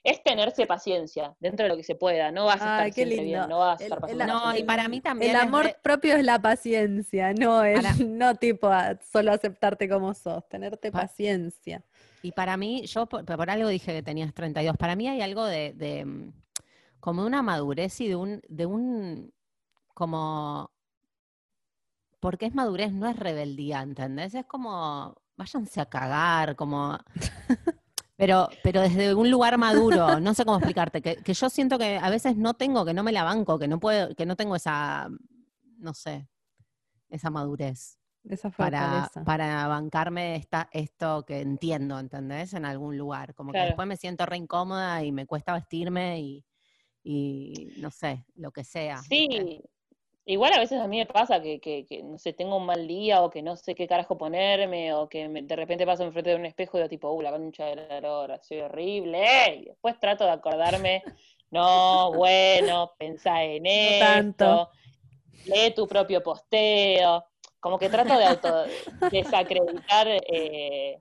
Es 0.03 0.23
tenerse 0.23 0.65
paciencia 0.67 1.35
dentro 1.41 1.65
de 1.65 1.69
lo 1.69 1.77
que 1.77 1.83
se 1.85 1.95
pueda, 1.95 2.33
no 2.33 2.47
vas 2.47 2.55
a 2.63 2.65
estar 2.65 2.81
Ay, 2.85 2.93
qué 2.93 3.05
lindo. 3.05 3.23
bien, 3.23 3.49
no 3.51 3.59
vas 3.59 3.83
a 3.83 3.85
El- 3.85 3.93
estar 3.93 3.99
el- 4.11 4.17
pasando 4.19 4.41
No, 4.41 4.57
y 4.57 4.63
para 4.63 4.89
mí 4.89 5.03
también. 5.03 5.33
El 5.33 5.37
amor 5.37 5.77
propio 5.83 6.15
es 6.17 6.25
la 6.25 6.39
paciencia, 6.41 7.35
no 7.35 7.63
es 7.65 7.83
Para- 7.83 7.95
no 8.09 8.35
tipo 8.37 8.69
a 8.69 8.97
solo 9.03 9.31
aceptarte 9.33 9.91
como 9.91 10.15
sos, 10.15 10.49
tenerte 10.49 10.91
Pa- 10.91 11.03
paciencia. 11.03 11.83
Y 12.23 12.33
para 12.33 12.57
mí, 12.57 12.87
yo 12.87 13.07
por, 13.07 13.25
por 13.25 13.51
algo 13.51 13.69
dije 13.69 13.93
que 13.93 14.03
tenías 14.03 14.35
32. 14.35 14.77
Para 14.77 14.97
mí 14.97 15.09
hay 15.09 15.23
algo 15.23 15.45
de, 15.45 15.73
de, 15.75 16.05
mm, 16.05 16.33
como 17.01 17.25
una 17.25 17.43
madurez 17.43 18.01
y 18.01 18.09
de 18.09 18.17
un, 18.17 18.43
de 18.49 18.67
un 18.67 19.33
como 19.95 20.71
porque 22.21 22.47
es 22.47 22.55
madurez, 22.55 22.93
no 22.93 23.09
es 23.09 23.17
rebeldía, 23.17 23.81
¿entendés? 23.81 24.35
Es 24.35 24.47
como 24.47 25.17
váyanse 25.37 25.81
a 25.81 25.87
cagar, 25.87 26.55
como 26.55 26.99
pero, 28.17 28.49
pero 28.63 28.83
desde 28.83 29.15
un 29.15 29.31
lugar 29.31 29.57
maduro, 29.57 30.21
no 30.21 30.35
sé 30.35 30.45
cómo 30.45 30.59
explicarte, 30.59 31.01
que, 31.01 31.17
que 31.17 31.35
yo 31.35 31.49
siento 31.49 31.79
que 31.79 31.99
a 31.99 32.11
veces 32.11 32.37
no 32.37 32.55
tengo, 32.55 32.85
que 32.85 32.93
no 32.93 33.03
me 33.03 33.13
la 33.13 33.25
banco, 33.25 33.59
que 33.59 33.69
no 33.69 33.81
puedo, 33.81 34.15
que 34.15 34.27
no 34.27 34.37
tengo 34.37 34.57
esa, 34.57 35.09
no 35.79 35.95
sé, 35.95 36.29
esa 37.09 37.31
madurez 37.31 38.00
Esa 38.29 38.51
para, 38.51 39.11
para 39.25 39.67
bancarme 39.67 40.37
esta, 40.37 40.69
esto 40.73 41.25
que 41.27 41.41
entiendo, 41.41 41.99
¿entendés? 41.99 42.53
En 42.55 42.65
algún 42.65 42.97
lugar. 42.99 43.35
Como 43.35 43.55
que 43.55 43.63
después 43.63 43.89
me 43.89 43.97
siento 43.97 44.27
re 44.27 44.37
incómoda 44.37 45.03
y 45.03 45.11
me 45.13 45.27
cuesta 45.27 45.55
vestirme 45.55 46.21
y, 46.21 46.45
y 47.03 47.69
no 47.79 47.91
sé, 47.91 48.25
lo 48.37 48.53
que 48.53 48.65
sea. 48.65 49.03
Sí, 49.09 49.61
igual 50.27 50.53
a 50.55 50.59
veces 50.61 50.81
a 50.81 50.89
mí 50.89 50.99
me 50.99 51.07
pasa 51.07 51.43
que, 51.43 51.61
que, 51.61 51.87
que, 51.87 52.03
no 52.03 52.19
sé, 52.19 52.33
tengo 52.33 52.57
un 52.59 52.67
mal 52.67 52.87
día 52.87 53.23
o 53.23 53.31
que 53.31 53.43
no 53.43 53.57
sé 53.57 53.75
qué 53.75 53.87
carajo 53.89 54.19
ponerme 54.19 54.93
o 54.95 55.09
que 55.09 55.29
me- 55.29 55.43
de 55.43 55.57
repente 55.57 55.87
paso 55.87 56.05
enfrente 56.05 56.31
de 56.31 56.37
un 56.37 56.47
espejo 56.47 56.77
y 56.79 56.81
digo 56.81 56.89
tipo, 56.91 57.11
uh, 57.13 57.23
la 57.23 57.31
concha 57.33 57.67
de 57.67 57.77
la 57.77 58.01
lora, 58.01 58.41
soy 58.43 58.61
horrible. 58.61 59.57
Y 59.57 59.65
después 59.67 59.99
trato 60.01 60.25
de 60.25 60.31
acordarme, 60.33 61.05
no, 61.51 62.13
bueno, 62.15 62.93
pensá 62.99 63.43
en 63.45 63.67
esto, 63.67 63.99
tanto. 63.99 64.71
lee 65.45 65.75
tu 65.75 65.87
propio 65.89 66.23
posteo. 66.23 67.25
Como 67.61 67.79
que 67.79 67.91
trato 67.91 68.17
de 68.17 68.25
auto 68.25 68.65
desacreditar, 69.11 70.09
eh, 70.09 71.01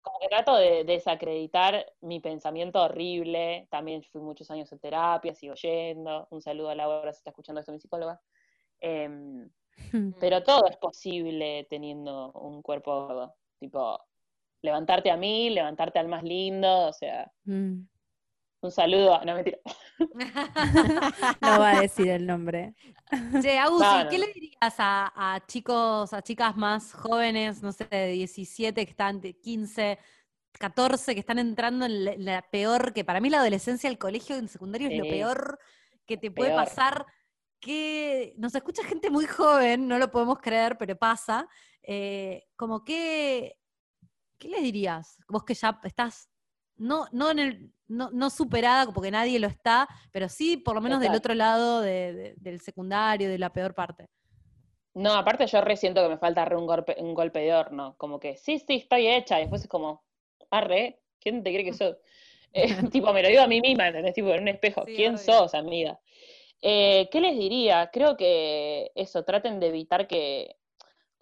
como 0.00 0.18
que 0.20 0.28
trato 0.28 0.56
de 0.56 0.84
desacreditar 0.84 1.84
mi 2.00 2.20
pensamiento 2.20 2.82
horrible. 2.82 3.66
También 3.70 4.02
fui 4.04 4.20
muchos 4.20 4.50
años 4.50 4.70
en 4.72 4.78
terapia, 4.78 5.34
sigo 5.34 5.54
yendo. 5.54 6.26
Un 6.30 6.40
saludo 6.40 6.70
a 6.70 6.74
Laura 6.74 7.12
si 7.12 7.18
está 7.18 7.30
escuchando 7.30 7.60
esto, 7.60 7.72
mi 7.72 7.80
psicóloga. 7.80 8.20
Em, 8.80 9.50
pero 10.20 10.42
todo 10.42 10.66
es 10.68 10.76
posible 10.76 11.66
teniendo 11.68 12.32
un 12.32 12.62
cuerpo 12.62 13.06
gordo. 13.06 13.34
Tipo, 13.58 13.98
levantarte 14.62 15.10
a 15.10 15.16
mí, 15.16 15.50
levantarte 15.50 15.98
al 15.98 16.08
más 16.08 16.22
lindo, 16.22 16.88
o 16.88 16.92
sea, 16.92 17.30
Mm. 17.44 17.82
Un 18.62 18.70
saludo, 18.70 19.20
no 19.24 19.34
mentira. 19.34 19.58
No 21.40 21.58
va 21.58 21.72
a 21.72 21.76
decir 21.76 22.08
el 22.08 22.26
nombre. 22.26 22.74
Che, 23.40 23.58
Agus, 23.58 23.80
No, 23.80 24.00
¿y 24.00 24.04
no, 24.04 24.10
¿qué 24.10 24.18
le 24.18 24.26
dirías 24.32 24.74
a, 24.78 25.12
a 25.34 25.46
chicos, 25.46 26.12
a 26.12 26.22
chicas 26.22 26.56
más 26.56 26.92
jóvenes, 26.92 27.62
no 27.62 27.72
sé, 27.72 27.84
de 27.90 28.08
17, 28.12 28.84
que 28.84 28.90
están 28.90 29.20
de 29.20 29.38
15, 29.38 29.98
14, 30.58 31.14
que 31.14 31.20
están 31.20 31.38
entrando 31.38 31.86
en 31.86 32.04
la, 32.04 32.14
la 32.16 32.42
peor, 32.50 32.92
que 32.92 33.04
para 33.04 33.20
mí 33.20 33.30
la 33.30 33.40
adolescencia, 33.40 33.88
el 33.90 33.98
colegio, 33.98 34.36
el 34.36 34.48
secundario 34.48 34.88
es 34.88 34.96
lo 34.98 35.06
peor 35.06 35.58
que 36.06 36.16
te 36.16 36.30
puede 36.30 36.50
Peor. 36.50 36.64
pasar? 36.64 37.06
Que 37.60 38.34
nos 38.38 38.54
escucha 38.54 38.84
gente 38.84 39.10
muy 39.10 39.26
joven, 39.26 39.86
no 39.88 39.98
lo 39.98 40.10
podemos 40.10 40.38
creer, 40.40 40.76
pero 40.78 40.96
pasa. 40.96 41.48
eh, 41.82 42.44
como 42.56 42.84
que, 42.84 43.56
¿qué 44.38 44.48
les 44.48 44.62
dirías? 44.62 45.18
Vos 45.28 45.44
que 45.44 45.54
ya 45.54 45.78
estás, 45.84 46.28
no, 46.82 47.06
no, 47.12 47.30
en 47.30 47.38
el, 47.38 47.72
no, 47.88 48.10
no 48.10 48.28
superada, 48.30 48.92
porque 48.92 49.10
nadie 49.10 49.38
lo 49.38 49.46
está, 49.46 49.88
pero 50.12 50.28
sí 50.28 50.56
por 50.56 50.74
lo 50.74 50.80
menos 50.80 51.00
del 51.00 51.14
otro 51.14 51.34
lado 51.34 51.80
de- 51.80 52.12
de- 52.12 52.34
del 52.36 52.60
secundario, 52.60 53.28
de 53.28 53.38
la 53.38 53.52
peor 53.52 53.74
parte. 53.74 54.06
No, 54.94 55.14
aparte 55.14 55.46
yo 55.46 55.60
resiento 55.62 56.02
que 56.02 56.08
me 56.10 56.18
falta 56.18 56.44
re 56.44 56.56
un 56.56 56.66
golpe, 56.66 56.96
un 56.98 57.14
golpe 57.14 57.40
de 57.40 57.54
horno, 57.54 57.94
como 57.96 58.20
que 58.20 58.36
sí, 58.36 58.58
sí, 58.58 58.74
estoy 58.76 59.08
hecha, 59.08 59.38
y 59.38 59.42
después 59.42 59.62
es 59.62 59.68
como, 59.68 60.02
arre, 60.50 61.00
¿quién 61.18 61.42
te 61.42 61.50
cree 61.52 61.64
que 61.64 61.72
sos? 61.72 61.96
Eh, 62.54 62.66
tipo, 62.92 63.14
me 63.14 63.22
lo 63.22 63.28
digo 63.30 63.40
a 63.40 63.46
mí 63.46 63.62
misma, 63.62 63.88
¿entendés? 63.88 64.12
Tipo, 64.12 64.28
en 64.34 64.42
un 64.42 64.48
espejo, 64.48 64.84
Sí, 64.84 64.92
¿quién 64.94 65.14
obvio. 65.14 65.24
sos, 65.24 65.54
amiga? 65.54 65.98
Eh, 66.60 67.08
¿qué 67.10 67.18
les 67.22 67.34
diría? 67.38 67.88
Creo 67.90 68.14
que 68.18 68.92
eso, 68.94 69.24
traten 69.24 69.58
de 69.58 69.68
evitar 69.68 70.06
que, 70.06 70.56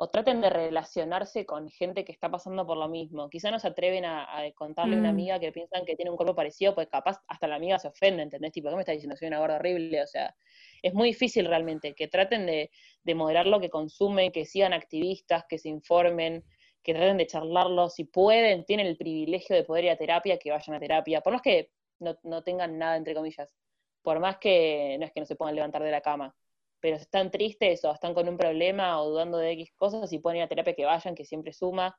o 0.02 0.08
traten 0.08 0.40
de 0.40 0.48
relacionarse 0.50 1.44
con 1.44 1.68
gente 1.68 2.04
que 2.06 2.12
está 2.12 2.30
pasando 2.30 2.66
por 2.66 2.78
lo 2.78 2.88
mismo. 2.88 3.28
Quizá 3.28 3.50
no 3.50 3.58
se 3.58 3.68
atreven 3.68 4.06
a, 4.06 4.24
a 4.38 4.50
contarle 4.52 4.96
a 4.96 4.98
una 4.98 5.10
Mm. 5.10 5.12
amiga 5.16 5.38
que 5.38 5.52
piensan 5.52 5.84
que 5.84 5.94
tiene 5.94 6.10
un 6.10 6.16
cuerpo 6.16 6.34
parecido, 6.34 6.74
pues 6.74 6.88
capaz 6.88 7.20
hasta 7.28 7.46
la 7.46 7.56
amiga 7.56 7.78
se 7.78 7.88
ofende, 7.88 8.22
¿entendés? 8.22 8.52
Tipo, 8.52 8.70
¿qué 8.70 8.76
me 8.76 8.80
estás 8.82 8.94
diciendo? 8.94 9.16
Soy 9.16 9.28
una 9.28 9.40
gorda 9.40 9.56
horrible, 9.56 10.02
o 10.02 10.06
sea, 10.06 10.34
es 10.82 10.94
muy 10.94 11.08
difícil 11.08 11.44
realmente, 11.46 11.94
que 11.94 12.08
traten 12.08 12.46
de, 12.46 12.70
de 13.04 13.14
moderar 13.14 13.46
lo 13.46 13.60
que 13.60 13.68
consumen, 13.68 14.32
que 14.32 14.46
sigan 14.46 14.72
activistas, 14.72 15.44
que 15.48 15.58
se 15.58 15.68
informen, 15.68 16.44
que 16.82 16.94
traten 16.94 17.18
de 17.18 17.26
charlarlo, 17.26 17.90
si 17.90 18.04
pueden, 18.04 18.64
tienen 18.64 18.86
el 18.86 18.96
privilegio 18.96 19.54
de 19.54 19.64
poder 19.64 19.84
ir 19.84 19.90
a 19.90 19.96
terapia, 19.96 20.38
que 20.38 20.50
vayan 20.50 20.76
a 20.76 20.80
terapia, 20.80 21.20
por 21.20 21.34
más 21.34 21.42
que 21.42 21.72
no, 21.98 22.16
no 22.22 22.42
tengan 22.42 22.78
nada, 22.78 22.96
entre 22.96 23.14
comillas, 23.14 23.54
por 24.02 24.18
más 24.18 24.38
que 24.38 24.96
no 24.98 25.04
es 25.04 25.12
que 25.12 25.20
no 25.20 25.26
se 25.26 25.36
puedan 25.36 25.54
levantar 25.56 25.82
de 25.82 25.90
la 25.90 26.00
cama, 26.00 26.34
pero 26.80 26.96
si 26.96 27.02
están 27.02 27.30
tristes 27.30 27.84
o 27.84 27.92
están 27.92 28.14
con 28.14 28.28
un 28.28 28.36
problema 28.36 29.00
o 29.00 29.10
dudando 29.10 29.38
de 29.38 29.52
X 29.52 29.72
cosas, 29.76 30.10
pueden 30.22 30.38
ir 30.38 30.42
a 30.44 30.48
terapia, 30.48 30.74
que 30.74 30.84
vayan, 30.84 31.14
que 31.14 31.24
siempre 31.24 31.52
suma, 31.52 31.96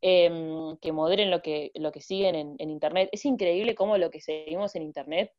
em, 0.00 0.76
que 0.78 0.92
moderen 0.92 1.30
lo 1.30 1.42
que, 1.42 1.70
lo 1.74 1.90
que 1.92 2.00
siguen 2.00 2.34
en, 2.34 2.54
en 2.58 2.70
Internet. 2.70 3.08
Es 3.12 3.24
increíble 3.24 3.74
cómo 3.74 3.96
lo 3.98 4.10
que 4.10 4.20
seguimos 4.20 4.74
en 4.76 4.82
Internet 4.82 5.32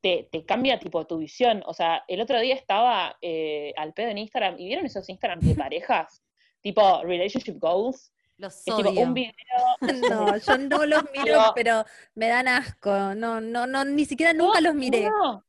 te, 0.00 0.28
te 0.32 0.44
cambia 0.46 0.78
tipo 0.78 1.06
tu 1.06 1.18
visión. 1.18 1.62
O 1.66 1.74
sea, 1.74 2.04
el 2.08 2.20
otro 2.20 2.40
día 2.40 2.54
estaba 2.54 3.16
eh, 3.20 3.72
al 3.76 3.92
pedo 3.92 4.08
en 4.08 4.18
Instagram 4.18 4.54
y 4.58 4.66
vieron 4.66 4.86
esos 4.86 5.08
Instagram 5.08 5.40
de 5.40 5.54
parejas, 5.54 6.22
tipo 6.62 7.02
Relationship 7.02 7.58
Goals, 7.58 8.12
Los 8.38 8.56
es 8.58 8.64
tipo 8.64 8.88
odio. 8.88 9.00
un 9.02 9.14
video. 9.14 9.32
No, 10.10 10.36
yo 10.38 10.58
no 10.58 10.86
los 10.86 11.02
miro, 11.12 11.24
Pero- 11.24 11.52
pero 11.54 11.84
me 12.14 12.28
dan 12.28 12.48
asco. 12.48 12.90
No, 13.14 13.40
no, 13.40 13.66
no, 13.66 13.84
ni 13.84 14.04
siquiera 14.06 14.32
nunca 14.32 14.60
los 14.60 14.74
miré. 14.74 15.08
No. 15.10 15.44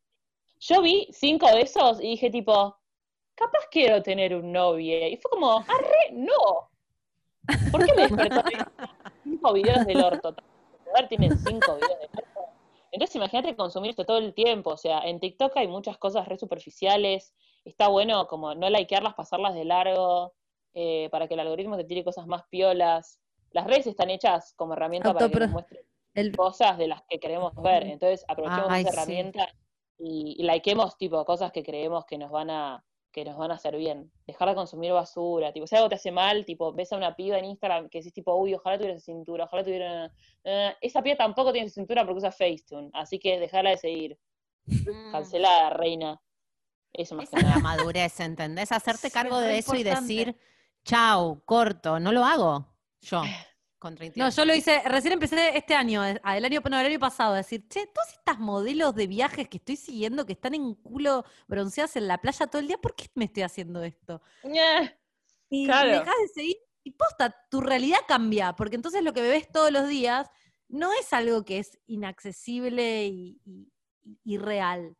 Yo 0.61 0.81
vi 0.81 1.07
cinco 1.11 1.47
de 1.47 1.61
esos 1.61 1.99
y 1.99 2.09
dije 2.09 2.29
tipo, 2.29 2.77
capaz 3.33 3.67
quiero 3.71 4.03
tener 4.03 4.35
un 4.35 4.51
novio. 4.51 5.07
Y 5.07 5.17
fue 5.17 5.31
como, 5.31 5.57
arre, 5.57 6.11
no. 6.11 6.69
¿Por 7.71 7.83
qué 7.83 7.93
me 7.95 8.03
despertó 8.03 8.43
cinco 9.23 9.53
videos 9.53 9.85
del 9.87 10.03
orto? 10.03 10.35
Tienen 11.09 11.35
cinco 11.39 11.75
videos 11.75 11.99
del 11.99 12.09
orto. 12.13 12.41
Entonces 12.91 13.15
imagínate 13.15 13.55
consumir 13.55 13.91
esto 13.91 14.05
todo 14.05 14.19
el 14.19 14.35
tiempo. 14.35 14.71
O 14.71 14.77
sea, 14.77 14.99
en 14.99 15.19
TikTok 15.19 15.57
hay 15.57 15.67
muchas 15.67 15.97
cosas 15.97 16.27
re 16.27 16.37
superficiales. 16.37 17.33
Está 17.65 17.87
bueno 17.87 18.27
como 18.27 18.53
no 18.53 18.69
likearlas, 18.69 19.15
pasarlas 19.15 19.55
de 19.55 19.65
largo, 19.65 20.33
eh, 20.75 21.09
para 21.11 21.27
que 21.27 21.33
el 21.33 21.39
algoritmo 21.39 21.75
te 21.75 21.85
tire 21.85 22.03
cosas 22.03 22.27
más 22.27 22.43
piolas. 22.51 23.19
Las 23.49 23.65
redes 23.65 23.87
están 23.87 24.11
hechas 24.11 24.53
como 24.55 24.73
herramienta 24.73 25.11
para 25.11 25.27
que 25.27 25.39
nos 25.39 25.49
muestre 25.49 25.85
El, 26.13 26.35
cosas 26.35 26.77
de 26.77 26.87
las 26.87 27.01
que 27.09 27.19
queremos 27.19 27.55
ver. 27.55 27.83
Entonces 27.83 28.23
aprovechemos 28.27 28.69
Ay, 28.69 28.83
esa 28.83 28.91
sí. 28.91 28.97
herramienta 28.97 29.47
y, 30.03 30.35
y 30.39 30.43
likeemos 30.43 30.97
tipo 30.97 31.23
cosas 31.25 31.51
que 31.51 31.63
creemos 31.63 32.05
que 32.05 32.17
nos 32.17 32.31
van 32.31 32.49
a 32.49 32.83
que 33.13 33.25
nos 33.25 33.35
van 33.37 33.51
a 33.51 33.55
hacer 33.55 33.75
bien. 33.75 34.09
Dejar 34.25 34.47
de 34.47 34.55
consumir 34.55 34.93
basura, 34.93 35.51
tipo, 35.51 35.67
si 35.67 35.75
algo 35.75 35.89
te 35.89 35.95
hace 35.95 36.11
mal, 36.13 36.45
tipo, 36.45 36.71
ves 36.73 36.93
a 36.93 36.97
una 36.97 37.13
piba 37.13 37.37
en 37.37 37.43
Instagram 37.43 37.89
que 37.89 37.97
decís 37.97 38.13
tipo, 38.13 38.33
uy, 38.35 38.53
ojalá 38.53 38.77
tuviera 38.77 38.95
esa 38.95 39.03
cintura, 39.03 39.43
ojalá 39.43 39.65
tuviera... 39.65 40.13
eh, 40.45 40.73
esa 40.79 41.01
piba 41.01 41.17
tampoco 41.17 41.51
tiene 41.51 41.69
cintura 41.69 42.05
porque 42.05 42.19
usa 42.19 42.31
Facetune, 42.31 42.89
así 42.93 43.19
que 43.19 43.37
dejarla 43.37 43.71
de 43.71 43.77
seguir. 43.77 44.17
Mm. 44.65 45.11
Cancelada, 45.11 45.71
reina. 45.71 46.21
Eso 46.93 47.15
más 47.15 47.25
Esa 47.25 47.37
que 47.37 47.39
es 47.41 47.43
la 47.43 47.49
nada. 47.49 47.61
madurez, 47.61 48.17
¿entendés? 48.21 48.71
Hacerte 48.71 49.11
cargo 49.11 49.39
de 49.39 49.57
eso 49.57 49.75
y 49.75 49.83
decir, 49.83 50.37
chau, 50.85 51.41
corto, 51.43 51.99
no 51.99 52.13
lo 52.13 52.23
hago. 52.23 52.65
Yo, 53.01 53.21
con 53.21 53.27
38. 53.27 53.50
No, 54.15 54.29
yo 54.29 54.45
lo 54.45 54.53
hice, 54.53 54.81
recién 54.85 55.13
empecé 55.13 55.57
este 55.57 55.73
año, 55.73 56.05
eh, 56.05 56.21
el 56.35 56.45
año, 56.45 56.61
no, 56.69 56.79
el 56.79 56.85
año 56.85 56.99
pasado, 56.99 57.33
a 57.33 57.37
decir, 57.37 57.67
che, 57.67 57.87
todas 57.87 58.13
estas 58.13 58.37
modelos 58.37 58.93
de 58.93 59.07
viajes 59.07 59.47
que 59.49 59.57
estoy 59.57 59.75
siguiendo, 59.75 60.25
que 60.25 60.33
están 60.33 60.53
en 60.53 60.75
culo 60.75 61.25
bronceadas 61.47 61.95
en 61.95 62.07
la 62.07 62.19
playa 62.19 62.45
todo 62.45 62.59
el 62.61 62.67
día, 62.67 62.77
¿por 62.77 62.93
qué 62.95 63.07
me 63.15 63.25
estoy 63.25 63.41
haciendo 63.43 63.83
esto? 63.83 64.21
Ñe. 64.43 64.95
Y 65.49 65.65
Claro. 65.65 65.89
dejas 65.99 66.13
de 66.21 66.27
seguir 66.27 66.57
y 66.83 66.91
posta, 66.91 67.35
tu 67.49 67.59
realidad 67.61 67.99
cambia, 68.07 68.53
porque 68.53 68.75
entonces 68.75 69.03
lo 69.03 69.13
que 69.13 69.21
ves 69.21 69.51
todos 69.51 69.71
los 69.71 69.87
días 69.87 70.29
no 70.69 70.91
es 70.93 71.11
algo 71.11 71.43
que 71.43 71.57
es 71.59 71.79
inaccesible 71.87 73.05
y, 73.07 73.41
y- 73.45 73.71
y- 74.03 74.19
y 74.23 74.37
real. 74.37 74.95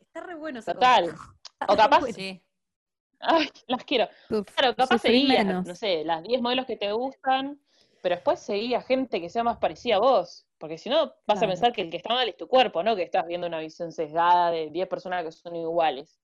Está 0.00 0.20
re 0.20 0.34
bueno 0.34 0.60
Total. 0.62 1.14
O 1.68 1.76
capaz- 1.76 2.00
bueno. 2.00 2.14
Sí. 2.14 2.42
Ay, 3.20 3.48
las 3.68 3.84
quiero. 3.84 4.08
Uf, 4.30 4.46
Claro, 4.54 4.76
capaz 4.76 4.98
seguías, 4.98 5.44
menos. 5.46 5.64
no 5.64 5.74
sé, 5.74 6.04
las 6.04 6.22
10 6.22 6.42
modelos 6.42 6.66
que 6.66 6.76
te 6.76 6.92
gustan, 6.92 7.58
pero 8.06 8.14
después 8.14 8.38
seguías 8.38 8.86
gente 8.86 9.20
que 9.20 9.28
sea 9.28 9.42
más 9.42 9.56
parecida 9.56 9.96
a 9.96 9.98
vos. 9.98 10.46
Porque 10.58 10.78
si 10.78 10.88
no, 10.88 11.12
vas 11.26 11.42
a 11.42 11.46
pensar 11.48 11.72
que 11.72 11.82
el 11.82 11.90
que 11.90 11.96
está 11.96 12.14
mal 12.14 12.28
es 12.28 12.36
tu 12.36 12.46
cuerpo, 12.46 12.84
¿no? 12.84 12.94
Que 12.94 13.02
estás 13.02 13.26
viendo 13.26 13.48
una 13.48 13.58
visión 13.58 13.90
sesgada 13.90 14.52
de 14.52 14.70
10 14.70 14.86
personas 14.86 15.24
que 15.24 15.32
son 15.32 15.56
iguales. 15.56 16.20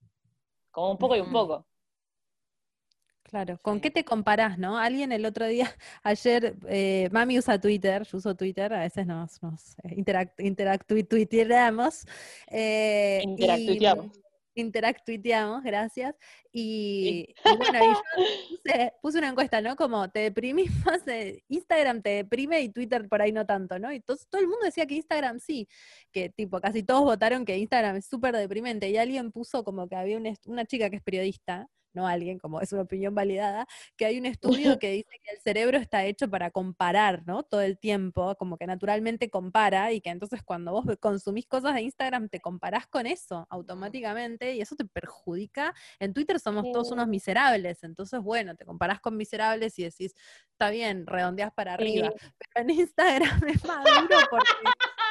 Como 0.70 0.92
un 0.92 0.98
poco 0.98 1.16
y 1.16 1.18
un 1.18 1.26
Ujú. 1.26 1.32
poco. 1.32 1.66
Claro, 3.24 3.59
¿con 3.60 3.76
Sí. 3.76 3.80
qué 3.80 3.90
te 3.90 4.04
comparás, 4.04 4.59
no? 4.59 4.78
Alguien 4.78 5.10
el 5.10 5.26
otro 5.26 5.48
día, 5.48 5.64
ayer, 6.04 6.54
eh, 6.68 7.09
mami 7.10 7.36
usa 7.36 7.60
Twitter, 7.60 8.04
yo 8.04 8.18
uso 8.18 8.36
Twitter, 8.36 8.72
a 8.72 8.82
veces 8.82 9.04
nos, 9.04 9.42
nos 9.42 9.76
eh, 9.80 9.88
eh, 9.88 9.94
Interactuiteamos. 13.24 14.22
Interactuiteamos, 14.55 15.62
gracias. 15.62 16.15
Y, 16.53 17.35
y 17.45 17.57
bueno, 17.57 17.79
y 17.79 17.89
yo 17.95 18.03
puse, 18.65 18.93
puse 19.01 19.19
una 19.19 19.29
encuesta, 19.29 19.61
¿no? 19.61 19.77
Como 19.77 20.11
te 20.11 20.20
deprimís 20.20 20.70
más, 20.87 21.07
eh, 21.09 21.43
Instagram 21.49 22.03
te 22.03 22.11
deprime 22.11 22.61
y 22.61 22.69
Twitter 22.69 23.09
por 23.09 23.23
ahí 23.23 23.33
no 23.33 23.47
tanto, 23.47 23.79
¿no? 23.79 23.93
Y 23.93 24.01
to- 24.01 24.16
todo 24.29 24.41
el 24.41 24.49
mundo 24.49 24.65
decía 24.66 24.87
que 24.87 24.95
Instagram 24.95 25.39
sí, 25.41 25.69
que 26.12 26.29
tipo 26.31 26.61
casi 26.61 26.83
todos 26.83 27.03
votaron 27.03 27.45
que 27.45 27.57
Instagram 27.59 27.97
es 27.97 28.07
súper 28.07 28.37
deprimente 28.37 28.89
y 28.91 28.97
alguien 28.97 29.33
puso 29.33 29.65
como 29.65 29.89
que 29.89 29.97
había 29.97 30.16
un 30.16 30.27
est- 30.27 30.47
una 30.47 30.65
chica 30.66 30.91
que 30.91 30.97
es 30.97 31.03
periodista, 31.03 31.69
no 31.94 32.06
alguien, 32.06 32.39
como 32.39 32.60
es 32.60 32.73
una 32.73 32.82
opinión 32.82 33.14
validada, 33.14 33.66
que 33.97 34.06
hay 34.06 34.19
un 34.19 34.27
estudio 34.27 34.78
que 34.78 34.90
dice 34.90 35.20
que 35.23 35.31
el 35.35 35.40
cerebro 35.40 35.78
está 35.78 36.05
hecho 36.05 36.28
para 36.28 36.51
comparar, 36.51 37.23
¿no? 37.27 37.43
Todo 37.43 37.60
el 37.60 37.78
tiempo, 37.78 38.35
como 38.36 38.56
que 38.56 38.66
naturalmente 38.66 39.31
compara 39.31 39.93
y 39.93 40.01
que 40.01 40.10
entonces 40.10 40.43
cuando 40.43 40.73
vos 40.73 40.85
consumís 41.01 41.47
cosas 41.47 41.74
de 41.74 41.82
Instagram 41.82 42.28
te 42.28 42.40
comparás 42.40 42.86
con 42.86 43.06
eso 43.06 43.47
automáticamente 43.51 44.55
y 44.55 44.60
eso 44.60 44.77
te 44.77 44.85
perjudica. 44.85 45.74
En 45.98 46.12
Twitter 46.14 46.39
somos 46.40 46.70
todos 46.73 46.90
unos 46.93 47.09
miserables, 47.09 47.82
entonces 47.85 48.20
bueno, 48.20 48.56
te 48.56 48.64
comparás 48.64 49.01
con 49.01 49.16
miserables 49.16 49.78
y 49.78 49.85
decís, 49.85 50.14
está 50.51 50.70
bien, 50.70 51.06
redondeás 51.06 51.52
para 51.52 51.74
arriba, 51.74 52.10
pero 52.39 52.69
en 52.69 52.70
Instagram 52.70 53.40
es 53.48 53.64
más 53.64 53.85
duro 53.85 54.16
porque 54.31 54.52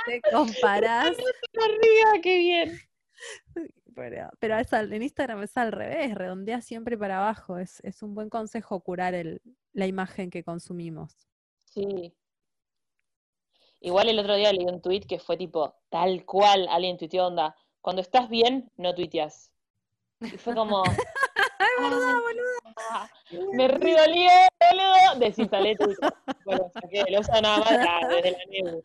te 0.05 0.21
comparás. 0.31 1.17
Arriba, 1.55 2.21
qué 2.21 2.37
bien. 2.37 2.90
Pero, 3.93 4.29
pero 4.39 4.57
es 4.57 4.71
al- 4.71 4.93
en 4.93 5.03
Instagram 5.03 5.43
es 5.43 5.57
al 5.57 5.73
revés, 5.73 6.15
redondea 6.15 6.61
siempre 6.61 6.97
para 6.97 7.17
abajo. 7.17 7.57
Es, 7.57 7.81
es 7.83 8.01
un 8.03 8.15
buen 8.15 8.29
consejo 8.29 8.79
curar 8.79 9.13
el, 9.13 9.41
la 9.73 9.85
imagen 9.85 10.29
que 10.29 10.45
consumimos. 10.45 11.27
Sí. 11.65 12.15
Igual 13.81 14.07
el 14.07 14.19
otro 14.19 14.35
día 14.35 14.53
leí 14.53 14.65
un 14.65 14.81
tweet 14.81 15.01
que 15.01 15.19
fue 15.19 15.35
tipo, 15.35 15.75
tal 15.89 16.23
cual, 16.25 16.67
alguien 16.69 16.97
tuiteó 16.97 17.27
onda, 17.27 17.53
cuando 17.81 18.01
estás 18.01 18.29
bien, 18.29 18.71
no 18.77 18.95
tuiteas. 18.95 19.51
Y 20.21 20.37
fue 20.37 20.55
como, 20.55 20.83
¡Ay, 21.59 21.67
boluda, 21.81 22.21
ah, 22.91 23.09
me 23.53 23.67
redolió, 23.67 24.29
boludo, 24.71 25.19
desinstalé 25.19 25.75
Twitter. 25.75 26.13
Bueno, 26.45 26.71
saqué, 26.73 27.03
lo 27.09 27.19
uso 27.19 27.41
nada 27.41 27.57
más 27.57 28.07
desde 28.07 28.31
la 28.31 28.45
nebu. 28.49 28.83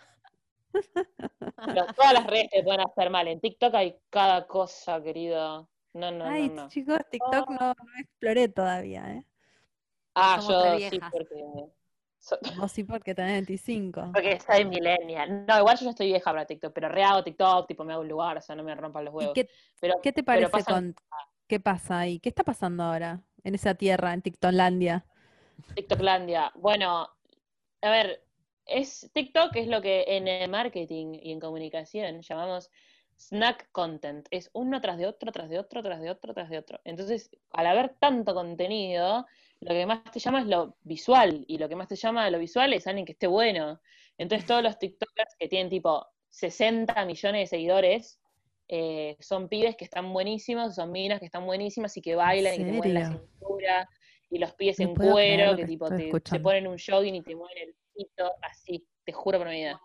Pero 1.55 1.87
todas 1.95 2.13
las 2.13 2.27
redes 2.27 2.49
te 2.51 2.63
pueden 2.63 2.81
hacer 2.81 3.11
mal. 3.11 3.29
En 3.29 3.41
TikTok 3.41 3.75
hay 3.75 3.97
cada 4.11 4.47
cosa, 4.47 5.03
querido. 5.03 5.69
No, 5.95 6.11
no, 6.11 6.27
Ay, 6.27 6.49
no, 6.49 6.63
no. 6.63 6.69
chicos, 6.69 6.99
TikTok 7.11 7.49
no, 7.51 7.69
no 7.69 7.75
exploré 7.99 8.49
todavía, 8.49 9.15
¿eh? 9.15 9.25
Ah, 10.15 10.37
Somos 10.41 10.81
yo 10.81 10.91
sí, 10.91 10.99
porque, 11.11 11.45
so- 12.19 12.39
Vos 12.61 12.73
sí 12.73 12.85
porque 12.85 13.15
tenés 13.15 13.33
25. 13.35 14.03
porque 14.13 14.39
soy 14.41 14.65
millennial. 14.65 15.45
No, 15.47 15.59
igual 15.59 15.77
yo 15.79 15.85
no 15.85 15.91
estoy 15.91 16.07
vieja 16.07 16.31
para 16.31 16.47
TikTok, 16.47 16.73
pero 16.73 16.89
re 16.89 17.05
hago 17.05 17.23
TikTok, 17.25 17.67
tipo 17.69 17.85
me 17.85 17.93
hago 17.93 18.03
un 18.03 18.09
lugar, 18.09 18.37
o 18.39 18.41
sea, 18.41 18.57
no 18.57 18.63
me 18.63 18.75
rompan 18.75 19.05
los 19.05 19.15
¿Y 19.15 19.17
huevos. 19.19 19.35
qué, 19.35 19.49
pero, 19.81 19.95
qué 20.03 20.13
te 20.13 20.23
pero 20.23 20.49
parece 20.49 20.53
pasan- 20.65 20.75
con 20.75 20.95
qué 21.49 21.61
pasa 21.61 21.99
ahí? 22.01 22.19
¿Qué 22.19 22.29
está 22.29 22.45
pasando 22.45 22.83
ahora 22.85 23.21
en 23.45 23.55
esa 23.55 23.75
tierra, 23.75 24.13
en 24.15 24.23
TikToklandia? 24.23 25.05
TikToklandia. 25.75 26.53
Bueno, 26.57 27.09
a 27.83 27.91
ver, 27.91 28.26
es 28.67 29.11
TikTok 29.15 29.55
es 29.57 29.69
lo 29.69 29.81
que 29.83 30.05
en 30.09 30.51
marketing 30.51 31.19
y 31.23 31.33
en 31.33 31.41
comunicación 31.41 32.21
llamamos 32.23 32.71
snack 33.17 33.71
content. 33.73 34.27
Es 34.31 34.51
uno 34.53 34.81
tras 34.81 34.99
de 34.99 35.07
otro, 35.07 35.33
tras 35.33 35.49
de 35.49 35.59
otro, 35.59 35.83
tras 35.83 36.01
de 36.01 36.11
otro, 36.11 36.35
tras 36.35 36.51
de 36.51 36.59
otro. 36.59 36.81
Entonces, 36.85 37.31
al 37.51 37.67
haber 37.67 37.95
tanto 37.99 38.35
contenido, 38.35 39.27
lo 39.61 39.69
que 39.71 39.87
más 39.87 40.03
te 40.11 40.19
llama 40.21 40.41
es 40.41 40.47
lo 40.47 40.77
visual. 40.83 41.45
Y 41.49 41.59
lo 41.59 41.69
que 41.69 41.77
más 41.77 41.89
te 41.89 41.97
llama 41.97 42.25
de 42.25 42.31
lo 42.31 42.39
visual 42.39 42.73
es 42.73 42.87
alguien 42.87 43.07
que 43.07 43.13
esté 43.13 43.27
bueno. 43.27 43.81
Entonces, 44.19 44.47
todos 44.47 44.63
los 44.63 44.79
TikTokers 44.79 45.35
que 45.39 45.49
tienen 45.49 45.71
tipo 45.71 46.07
60 46.29 47.05
millones 47.07 47.43
de 47.51 47.57
seguidores, 47.57 48.21
eh, 48.69 49.17
son 49.21 49.49
pibes 49.49 49.77
que 49.77 49.85
están 49.85 50.13
buenísimos, 50.13 50.75
son 50.75 50.91
minas 50.93 51.21
que 51.21 51.27
están 51.27 51.47
buenísimas 51.47 51.97
y 51.97 52.03
que 52.03 52.15
bailan 52.17 52.55
y 52.55 52.59
que 52.59 52.65
te 52.65 52.73
mueven 52.73 52.95
la 52.95 53.05
cintura 53.05 53.89
y 54.29 54.39
los 54.39 54.53
pies 54.55 54.79
No 54.79 54.85
en 54.85 54.95
cuero, 54.97 55.51
que, 55.53 55.63
que 55.63 55.67
tipo 55.67 55.93
te- 55.95 56.03
escuchando. 56.03 56.43
ponen 56.43 56.67
un 56.67 56.77
jogging 56.79 57.15
y 57.15 57.23
te 57.23 57.35
mueven 57.37 57.59
el 57.69 57.77
así, 58.43 58.87
te 59.05 59.13
juro 59.13 59.39
por 59.39 59.49
mi 59.49 59.57
vida. 59.57 59.81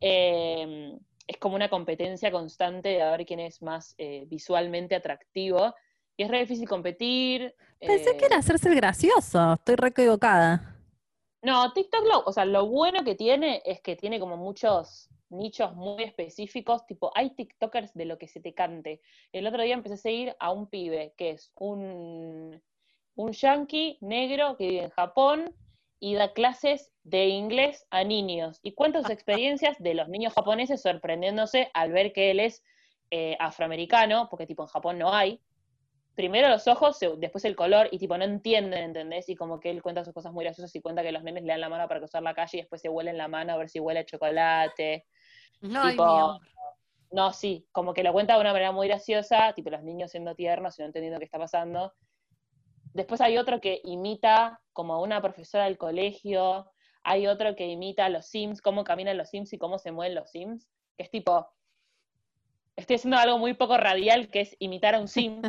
Eh, 0.00 0.98
es 1.26 1.36
como 1.38 1.54
una 1.54 1.68
competencia 1.68 2.32
constante 2.32 2.88
de 2.88 3.02
a 3.02 3.12
ver 3.12 3.24
quién 3.24 3.38
es 3.38 3.62
más 3.62 3.94
eh, 3.98 4.24
visualmente 4.26 4.96
atractivo. 4.96 5.74
Y 6.16 6.24
es 6.24 6.30
re 6.30 6.40
difícil 6.40 6.68
competir. 6.68 7.54
Pensé 7.78 8.16
que 8.16 8.24
eh, 8.24 8.28
era 8.28 8.38
hacerse 8.38 8.68
el 8.68 8.74
gracioso, 8.74 9.54
estoy 9.54 9.76
re 9.76 9.88
equivocada. 9.88 10.76
no, 11.42 11.72
TikTok, 11.72 12.04
lo, 12.04 12.20
o 12.24 12.32
sea, 12.32 12.44
lo 12.44 12.66
bueno 12.66 13.04
que 13.04 13.14
tiene 13.14 13.62
es 13.64 13.80
que 13.80 13.96
tiene 13.96 14.18
como 14.18 14.36
muchos 14.36 15.08
nichos 15.30 15.74
muy 15.76 16.02
específicos, 16.02 16.84
tipo, 16.86 17.12
hay 17.14 17.30
TikTokers 17.30 17.94
de 17.94 18.04
lo 18.04 18.18
que 18.18 18.28
se 18.28 18.40
te 18.40 18.52
cante. 18.52 19.00
El 19.32 19.46
otro 19.46 19.62
día 19.62 19.74
empecé 19.74 19.94
a 19.94 19.98
seguir 19.98 20.36
a 20.40 20.50
un 20.50 20.68
pibe 20.68 21.14
que 21.16 21.30
es 21.30 21.52
un, 21.54 22.60
un 23.14 23.32
yankee 23.32 23.98
negro 24.00 24.56
que 24.56 24.68
vive 24.68 24.82
en 24.82 24.90
Japón 24.90 25.54
y 26.00 26.14
da 26.14 26.32
clases 26.32 26.90
de 27.04 27.26
inglés 27.26 27.86
a 27.90 28.02
niños 28.04 28.58
y 28.62 28.72
cuenta 28.72 29.02
sus 29.02 29.10
experiencias 29.10 29.76
de 29.78 29.94
los 29.94 30.08
niños 30.08 30.32
japoneses 30.32 30.82
sorprendiéndose 30.82 31.70
al 31.74 31.92
ver 31.92 32.12
que 32.12 32.30
él 32.30 32.40
es 32.40 32.64
eh, 33.10 33.36
afroamericano, 33.38 34.28
porque 34.30 34.46
tipo 34.46 34.62
en 34.62 34.68
Japón 34.68 34.98
no 34.98 35.12
hay, 35.12 35.40
primero 36.14 36.48
los 36.48 36.66
ojos, 36.68 36.98
después 37.18 37.44
el 37.44 37.56
color, 37.56 37.88
y 37.90 37.98
tipo 37.98 38.16
no 38.16 38.24
entienden, 38.24 38.84
¿entendés? 38.84 39.28
Y 39.28 39.36
como 39.36 39.60
que 39.60 39.70
él 39.70 39.82
cuenta 39.82 40.04
sus 40.04 40.14
cosas 40.14 40.32
muy 40.32 40.44
graciosas 40.44 40.74
y 40.74 40.80
cuenta 40.80 41.02
que 41.02 41.12
los 41.12 41.22
nenes 41.22 41.44
le 41.44 41.52
dan 41.52 41.60
la 41.60 41.68
mano 41.68 41.86
para 41.86 42.00
cruzar 42.00 42.22
la 42.22 42.34
calle 42.34 42.58
y 42.58 42.60
después 42.60 42.80
se 42.80 42.88
huelen 42.88 43.16
la 43.16 43.28
mano 43.28 43.52
a 43.52 43.56
ver 43.56 43.68
si 43.68 43.78
huele 43.80 44.00
a 44.00 44.04
chocolate. 44.04 45.06
No, 45.60 45.88
tipo. 45.90 46.40
No, 47.12 47.32
sí, 47.32 47.66
como 47.72 47.92
que 47.92 48.04
lo 48.04 48.12
cuenta 48.12 48.34
de 48.34 48.40
una 48.40 48.52
manera 48.52 48.70
muy 48.70 48.86
graciosa, 48.86 49.52
tipo 49.52 49.68
los 49.68 49.82
niños 49.82 50.12
siendo 50.12 50.34
tiernos 50.34 50.78
y 50.78 50.82
no 50.82 50.86
entendiendo 50.86 51.18
qué 51.18 51.24
está 51.24 51.38
pasando. 51.38 51.92
Después 52.92 53.20
hay 53.20 53.38
otro 53.38 53.60
que 53.60 53.80
imita 53.84 54.60
como 54.72 54.94
a 54.94 55.00
una 55.00 55.20
profesora 55.20 55.64
del 55.64 55.78
colegio, 55.78 56.70
hay 57.02 57.26
otro 57.26 57.56
que 57.56 57.66
imita 57.66 58.06
a 58.06 58.08
los 58.08 58.26
Sims, 58.26 58.60
cómo 58.60 58.84
caminan 58.84 59.16
los 59.16 59.30
Sims 59.30 59.52
y 59.52 59.58
cómo 59.58 59.78
se 59.78 59.92
mueven 59.92 60.14
los 60.14 60.30
Sims, 60.30 60.68
que 60.96 61.04
es 61.04 61.10
tipo, 61.10 61.48
estoy 62.76 62.96
haciendo 62.96 63.16
algo 63.18 63.38
muy 63.38 63.54
poco 63.54 63.76
radial, 63.76 64.28
que 64.28 64.40
es 64.40 64.56
imitar 64.58 64.94
a 64.94 65.00
un 65.00 65.08
Sim, 65.08 65.42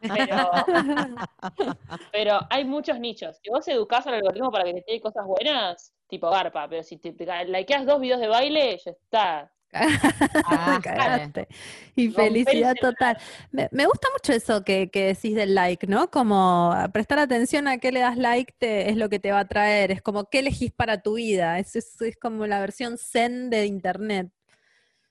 pero, 0.00 0.50
pero 2.12 2.40
hay 2.50 2.64
muchos 2.64 2.98
nichos. 2.98 3.38
Si 3.42 3.50
vos 3.50 3.66
educás 3.68 4.06
al 4.06 4.14
algoritmo 4.14 4.50
para 4.50 4.64
que 4.64 4.74
te 4.74 4.82
tire 4.82 5.00
cosas 5.00 5.26
buenas, 5.26 5.94
tipo 6.08 6.28
garpa, 6.30 6.68
pero 6.68 6.82
si 6.82 6.98
te, 6.98 7.12
te 7.12 7.44
likeás 7.46 7.86
dos 7.86 8.00
videos 8.00 8.20
de 8.20 8.28
baile, 8.28 8.78
ya 8.78 8.90
está. 8.90 9.52
Ah, 9.72 10.80
Cagaste. 10.82 11.48
Y 11.94 12.08
felicidad 12.10 12.74
total. 12.80 13.16
Me, 13.52 13.68
me 13.72 13.86
gusta 13.86 14.08
mucho 14.12 14.32
eso 14.32 14.64
que, 14.64 14.90
que 14.90 15.06
decís 15.06 15.34
del 15.34 15.54
like, 15.54 15.86
¿no? 15.86 16.10
Como 16.10 16.72
a 16.72 16.88
prestar 16.88 17.18
atención 17.18 17.68
a 17.68 17.78
qué 17.78 17.92
le 17.92 18.00
das 18.00 18.16
like 18.16 18.54
te- 18.58 18.88
es 18.90 18.96
lo 18.96 19.08
que 19.08 19.18
te 19.18 19.32
va 19.32 19.40
a 19.40 19.48
traer. 19.48 19.90
Es 19.92 20.02
como 20.02 20.24
qué 20.24 20.40
elegís 20.40 20.72
para 20.72 21.02
tu 21.02 21.14
vida. 21.14 21.58
Es, 21.58 21.76
es, 21.76 22.00
es 22.02 22.16
como 22.16 22.46
la 22.46 22.60
versión 22.60 22.98
zen 22.98 23.50
de 23.50 23.66
internet. 23.66 24.28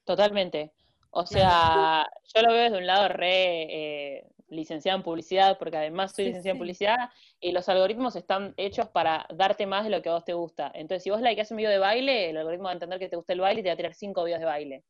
Totalmente. 0.04 0.72
O 1.12 1.26
sea, 1.26 2.06
yo 2.34 2.42
lo 2.42 2.54
veo 2.54 2.64
desde 2.64 2.78
un 2.78 2.88
lado 2.88 3.08
re 3.10 3.62
eh, 4.18 4.26
licenciada 4.50 4.98
en 4.98 5.04
publicidad, 5.04 5.58
porque 5.58 5.78
además 5.78 6.14
soy 6.16 6.26
Sí, 6.26 6.26
licenciada 6.26 6.54
en 6.54 6.58
publicidad, 6.60 6.98
y 7.40 7.52
los 7.52 7.70
algoritmos 7.70 8.16
están 8.16 8.54
hechos 8.58 8.90
para 8.90 9.26
darte 9.34 9.66
más 9.68 9.84
de 9.84 9.90
lo 9.92 10.02
que 10.02 10.10
a 10.10 10.14
vos 10.14 10.26
te 10.26 10.34
gusta. 10.34 10.72
Entonces, 10.74 11.04
si 11.04 11.10
vos 11.10 11.22
likeás 11.22 11.52
un 11.52 11.58
video 11.58 11.72
de 11.72 11.80
baile, 11.80 12.30
el 12.30 12.38
algoritmo 12.38 12.66
va 12.66 12.72
a 12.72 12.74
entender 12.74 13.00
que 13.00 13.10
te 13.10 13.16
gusta 13.16 13.34
el 13.34 13.42
baile 13.42 13.62
y 13.62 13.64
te 13.64 13.70
va 13.70 13.74
a 13.74 13.78
tirar 13.78 13.94
cinco 13.96 14.24
videos 14.24 14.40
de 14.40 14.46
baile. 14.46 14.84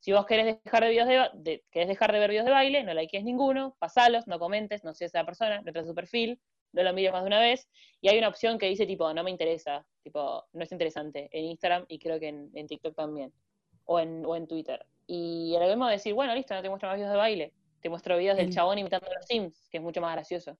Si 0.00 0.12
vos 0.12 0.26
querés 0.26 0.60
dejar 0.64 0.84
de, 0.84 0.90
videos 0.90 1.08
de, 1.08 1.30
de- 1.34 1.64
querés 1.70 1.88
dejar 1.88 2.12
de 2.12 2.18
ver 2.18 2.30
videos 2.30 2.44
de 2.46 2.52
baile, 2.52 2.82
no 2.84 2.92
likees 2.94 3.24
ninguno, 3.24 3.74
pasalos, 3.78 4.26
no 4.26 4.38
comentes, 4.38 4.84
no 4.84 4.92
seas 4.94 5.14
esa 5.14 5.24
persona, 5.24 5.62
no 5.62 5.80
a 5.80 5.84
su 5.84 5.94
perfil, 5.94 6.38
no 6.72 6.82
lo 6.82 6.92
mires 6.92 7.12
más 7.12 7.22
de 7.22 7.28
una 7.28 7.40
vez, 7.40 7.68
y 8.00 8.08
hay 8.08 8.18
una 8.18 8.28
opción 8.28 8.58
que 8.58 8.66
dice 8.66 8.86
tipo, 8.86 9.12
no 9.14 9.24
me 9.24 9.30
interesa, 9.30 9.86
tipo, 10.02 10.44
no 10.52 10.62
es 10.62 10.72
interesante, 10.72 11.28
en 11.32 11.44
Instagram 11.46 11.86
y 11.88 11.98
creo 11.98 12.20
que 12.20 12.28
en, 12.28 12.50
en 12.54 12.66
TikTok 12.66 12.94
también, 12.94 13.32
o 13.84 13.98
en, 14.00 14.24
o 14.26 14.36
en 14.36 14.46
Twitter. 14.46 14.84
Y 15.06 15.50
el 15.54 15.62
algoritmo 15.62 15.84
va 15.84 15.90
a 15.90 15.92
decir, 15.92 16.14
bueno, 16.14 16.34
listo, 16.34 16.54
no 16.54 16.62
te 16.62 16.68
muestro 16.68 16.88
más 16.88 16.96
videos 16.96 17.12
de 17.12 17.16
baile, 17.18 17.52
te 17.84 17.90
muestro 17.90 18.16
videos 18.16 18.38
del 18.38 18.46
El- 18.46 18.54
chabón 18.54 18.78
imitando 18.78 19.06
a 19.06 19.14
los 19.14 19.26
Sims, 19.26 19.68
que 19.70 19.76
es 19.76 19.82
mucho 19.82 20.00
más 20.00 20.14
gracioso. 20.14 20.56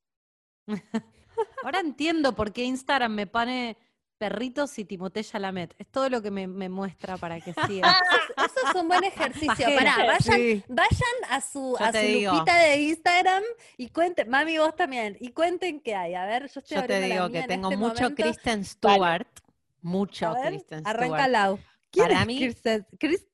Ahora 1.64 1.80
entiendo 1.80 2.34
por 2.34 2.52
qué 2.52 2.64
Instagram 2.64 3.12
me 3.14 3.26
pone 3.26 3.78
perritos 4.18 4.78
y 4.78 4.84
Timothée 4.84 5.24
Chalamet. 5.24 5.74
Es 5.78 5.86
todo 5.88 6.10
lo 6.10 6.20
que 6.20 6.30
me, 6.30 6.46
me 6.46 6.68
muestra 6.68 7.16
para 7.16 7.40
que 7.40 7.54
siga. 7.66 7.96
Eso 8.36 8.68
es 8.68 8.74
un 8.74 8.88
buen 8.88 9.04
ejercicio. 9.04 9.66
Pará, 9.74 9.96
vayan, 9.96 10.20
Sí. 10.20 10.62
vayan 10.68 11.18
a 11.30 11.40
su, 11.40 11.76
Yo 11.80 11.84
a 11.84 11.92
su 11.92 11.98
lupita 12.36 12.58
de 12.58 12.76
Instagram 12.82 13.42
y 13.78 13.88
cuenten, 13.88 14.28
mami 14.28 14.58
vos 14.58 14.76
también, 14.76 15.16
y 15.18 15.30
cuenten 15.30 15.80
qué 15.80 15.94
hay. 15.94 16.14
A 16.14 16.26
ver, 16.26 16.42
yo 16.50 16.60
estoy 16.60 16.76
Yo 16.76 16.86
te 16.86 17.00
digo 17.00 17.28
mía 17.28 17.32
que 17.32 17.38
en 17.38 17.46
tengo 17.48 17.68
este 17.70 17.76
mucho 17.78 18.02
momento. 18.02 18.22
Kristen 18.22 18.64
Stewart. 18.66 19.26
Mucho 19.80 20.26
A 20.28 20.34
ver, 20.34 20.48
Kristen 20.52 20.82
arranca 20.86 21.06
Stewart. 21.24 21.30
Lau. 21.30 21.58
¿Quién 21.90 22.06
Para 22.08 22.20
es 22.20 22.26
mí- 22.26 22.38
Kirsten, 22.38 22.86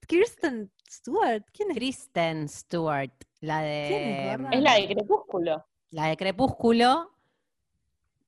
Kirsten 0.06 0.72
Stewart? 0.88 1.42
¿Quién 1.52 1.70
es? 1.72 1.76
Kristen 1.76 2.48
Stewart, 2.48 3.10
la 3.40 3.60
¿Quién 3.60 4.08
es, 4.08 4.38
de? 4.38 4.56
Es 4.56 4.62
la 4.62 4.74
de 4.74 4.86
Crepúsculo. 4.88 5.66
la 5.90 6.06
de 6.06 6.16
Crepúsculo. 6.16 7.10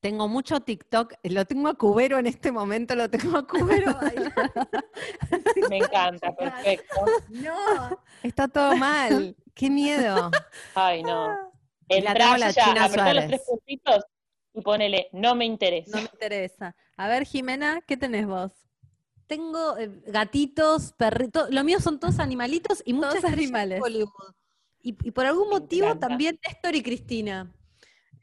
Tengo 0.01 0.27
mucho 0.27 0.59
TikTok, 0.61 1.15
lo 1.23 1.45
tengo 1.45 1.69
a 1.69 1.75
Cubero 1.75 2.19
en 2.19 2.27
este 2.27 2.51
momento, 2.51 2.97
lo 2.97 3.09
tengo 3.09 3.39
a 3.39 3.47
Cubero. 3.47 3.97
Me 5.71 5.79
encanta, 5.79 6.35
perfecto. 6.35 7.05
No, 7.29 8.01
Está 8.25 8.49
todo 8.49 8.77
mal. 8.77 9.37
Qué 9.55 9.71
miedo. 9.71 10.31
Ay, 10.75 11.05
no. 11.05 11.29
La 11.89 11.97
Entrá 11.97 12.15
tengo 12.15 12.37
la 12.39 12.51
ya, 12.51 12.65
China 12.65 13.15
los 13.15 13.27
tres 13.27 13.43
puntitos 13.47 14.05
y 14.55 14.61
ponele, 14.61 15.09
no 15.13 15.35
me 15.35 15.45
interesa. 15.45 15.91
no 15.97 16.03
me 16.03 16.11
interesa. 16.13 16.75
A 16.97 17.07
ver, 17.07 17.25
Jimena, 17.25 17.81
¿qué 17.87 17.97
tenés 17.97 18.27
vos? 18.27 18.51
Tengo 19.29 19.77
eh, 19.79 19.89
gatitos, 20.07 20.93
perritos. 20.95 21.49
Lo 21.51 21.63
mío 21.65 21.81
son 21.81 22.01
todos 22.01 22.19
animalitos 22.19 22.83
y 22.85 22.93
muchos 22.93 23.21
Todos 23.21 23.33
animales. 23.33 23.81
Hollywood. 23.81 24.35
Y, 24.83 24.97
y 25.03 25.11
por 25.13 25.27
algún 25.27 25.49
Me 25.49 25.61
motivo 25.61 25.87
encanta. 25.87 26.09
también 26.09 26.39
Néstor 26.47 26.75
y 26.75 26.83
Cristina. 26.83 27.53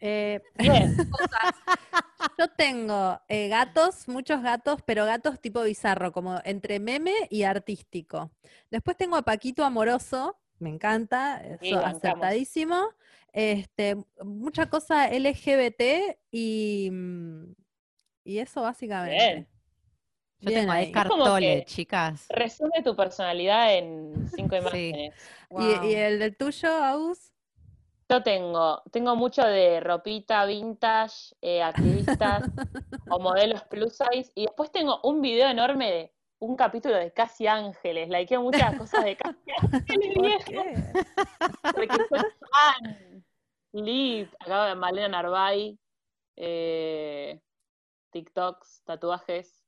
Eh, 0.01 0.41
Bien. 0.55 0.95
Yo 2.37 2.47
tengo 2.49 3.19
eh, 3.27 3.47
gatos, 3.49 4.07
muchos 4.07 4.41
gatos, 4.41 4.81
pero 4.85 5.05
gatos 5.05 5.39
tipo 5.41 5.63
bizarro, 5.63 6.11
como 6.11 6.39
entre 6.43 6.79
meme 6.79 7.13
y 7.29 7.43
artístico. 7.43 8.31
Después 8.71 8.97
tengo 8.97 9.15
a 9.17 9.21
Paquito 9.23 9.63
Amoroso, 9.65 10.37
me 10.59 10.69
encanta, 10.69 11.41
Sí, 11.61 11.73
acertadísimo. 11.73 12.89
Este, 13.31 13.95
mucha 14.23 14.69
cosa 14.69 15.07
LGBT 15.09 16.17
y, 16.31 16.89
mm, 16.91 17.53
y 18.23 18.39
eso 18.39 18.61
básicamente. 18.61 19.15
Bien. 19.15 19.47
Yo 20.41 20.49
Bien 20.49 20.61
tengo 20.61 20.71
a 20.71 20.75
ahí. 20.75 20.91
Que- 21.59 21.65
chicas. 21.65 22.25
Resume 22.29 22.81
tu 22.83 22.95
personalidad 22.95 23.75
en 23.75 24.27
cinco 24.29 24.55
Sí. 24.71 24.89
imágenes. 24.89 25.13
¿Y, 25.51 25.87
y 25.87 25.93
el 25.95 26.19
del 26.19 26.37
tuyo, 26.37 26.71
Agus? 26.71 27.31
Yo 28.07 28.23
tengo, 28.23 28.81
tengo 28.91 29.15
mucho 29.15 29.43
de 29.43 29.79
ropita 29.81 30.45
vintage, 30.45 31.35
eh, 31.41 31.61
activistas 31.61 32.43
o 33.11 33.19
modelos 33.19 33.63
plus 33.65 33.97
size. 33.97 34.31
Y 34.33 34.45
después 34.45 34.71
tengo 34.71 34.99
un 35.03 35.21
video 35.21 35.47
enorme 35.49 35.91
de 35.91 36.13
un 36.39 36.55
capítulo 36.55 36.95
de 36.95 37.11
Casi 37.11 37.45
Ángeles. 37.45 38.07
Likeo 38.09 38.41
muchas 38.41 38.75
cosas 38.77 39.03
de 39.03 39.17
Casi 39.17 39.37
Ángeles, 39.73 40.13
¿Por 40.15 40.23
vieja, 40.23 40.45
qué? 40.45 40.83
porque 41.75 41.97
soy 42.09 42.19
fan. 42.51 43.25
Liv, 43.73 44.33
acá 44.39 44.65
de 44.65 44.75
Malena 44.75 45.09
Narvay, 45.09 45.77
eh, 46.37 47.39
TikToks, 48.11 48.81
tatuajes. 48.85 49.58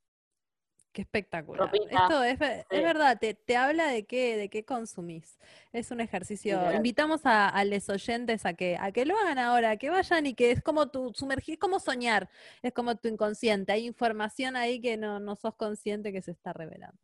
Qué 0.94 1.04
espectacular. 1.04 1.62
Ropita. 1.72 2.04
Esto 2.04 2.24
es, 2.24 2.38
ve- 2.38 2.60
es 2.70 2.78
Sí. 2.78 2.84
verdad, 2.84 3.18
te, 3.18 3.34
te 3.34 3.56
habla 3.56 3.88
de 3.88 4.06
qué, 4.06 4.36
de 4.36 4.50
qué 4.50 4.66
consumís. 4.66 5.38
Es 5.72 5.90
un 5.90 6.02
ejercicio. 6.02 6.70
Invitamos 6.74 7.26
a, 7.26 7.48
a 7.48 7.64
los 7.64 7.88
oyentes 7.88 8.46
a 8.46 8.54
que, 8.56 8.76
a 8.78 8.92
que 8.92 9.06
lo 9.06 9.18
hagan 9.18 9.40
ahora, 9.40 9.78
que 9.78 9.90
vayan 9.90 10.26
y 10.26 10.34
que 10.34 10.52
es 10.52 10.62
como 10.62 10.90
tu 10.90 11.14
sumergir, 11.14 11.54
es 11.54 11.60
como 11.60 11.80
soñar, 11.80 12.30
es 12.62 12.74
como 12.74 12.96
tu 12.98 13.08
inconsciente. 13.08 13.72
Hay 13.72 13.86
información 13.88 14.58
ahí 14.58 14.82
que 14.82 14.98
no, 14.98 15.20
no 15.22 15.38
sos 15.38 15.56
consciente 15.56 16.12
que 16.12 16.22
se 16.22 16.32
está 16.32 16.52
revelando. 16.52 16.98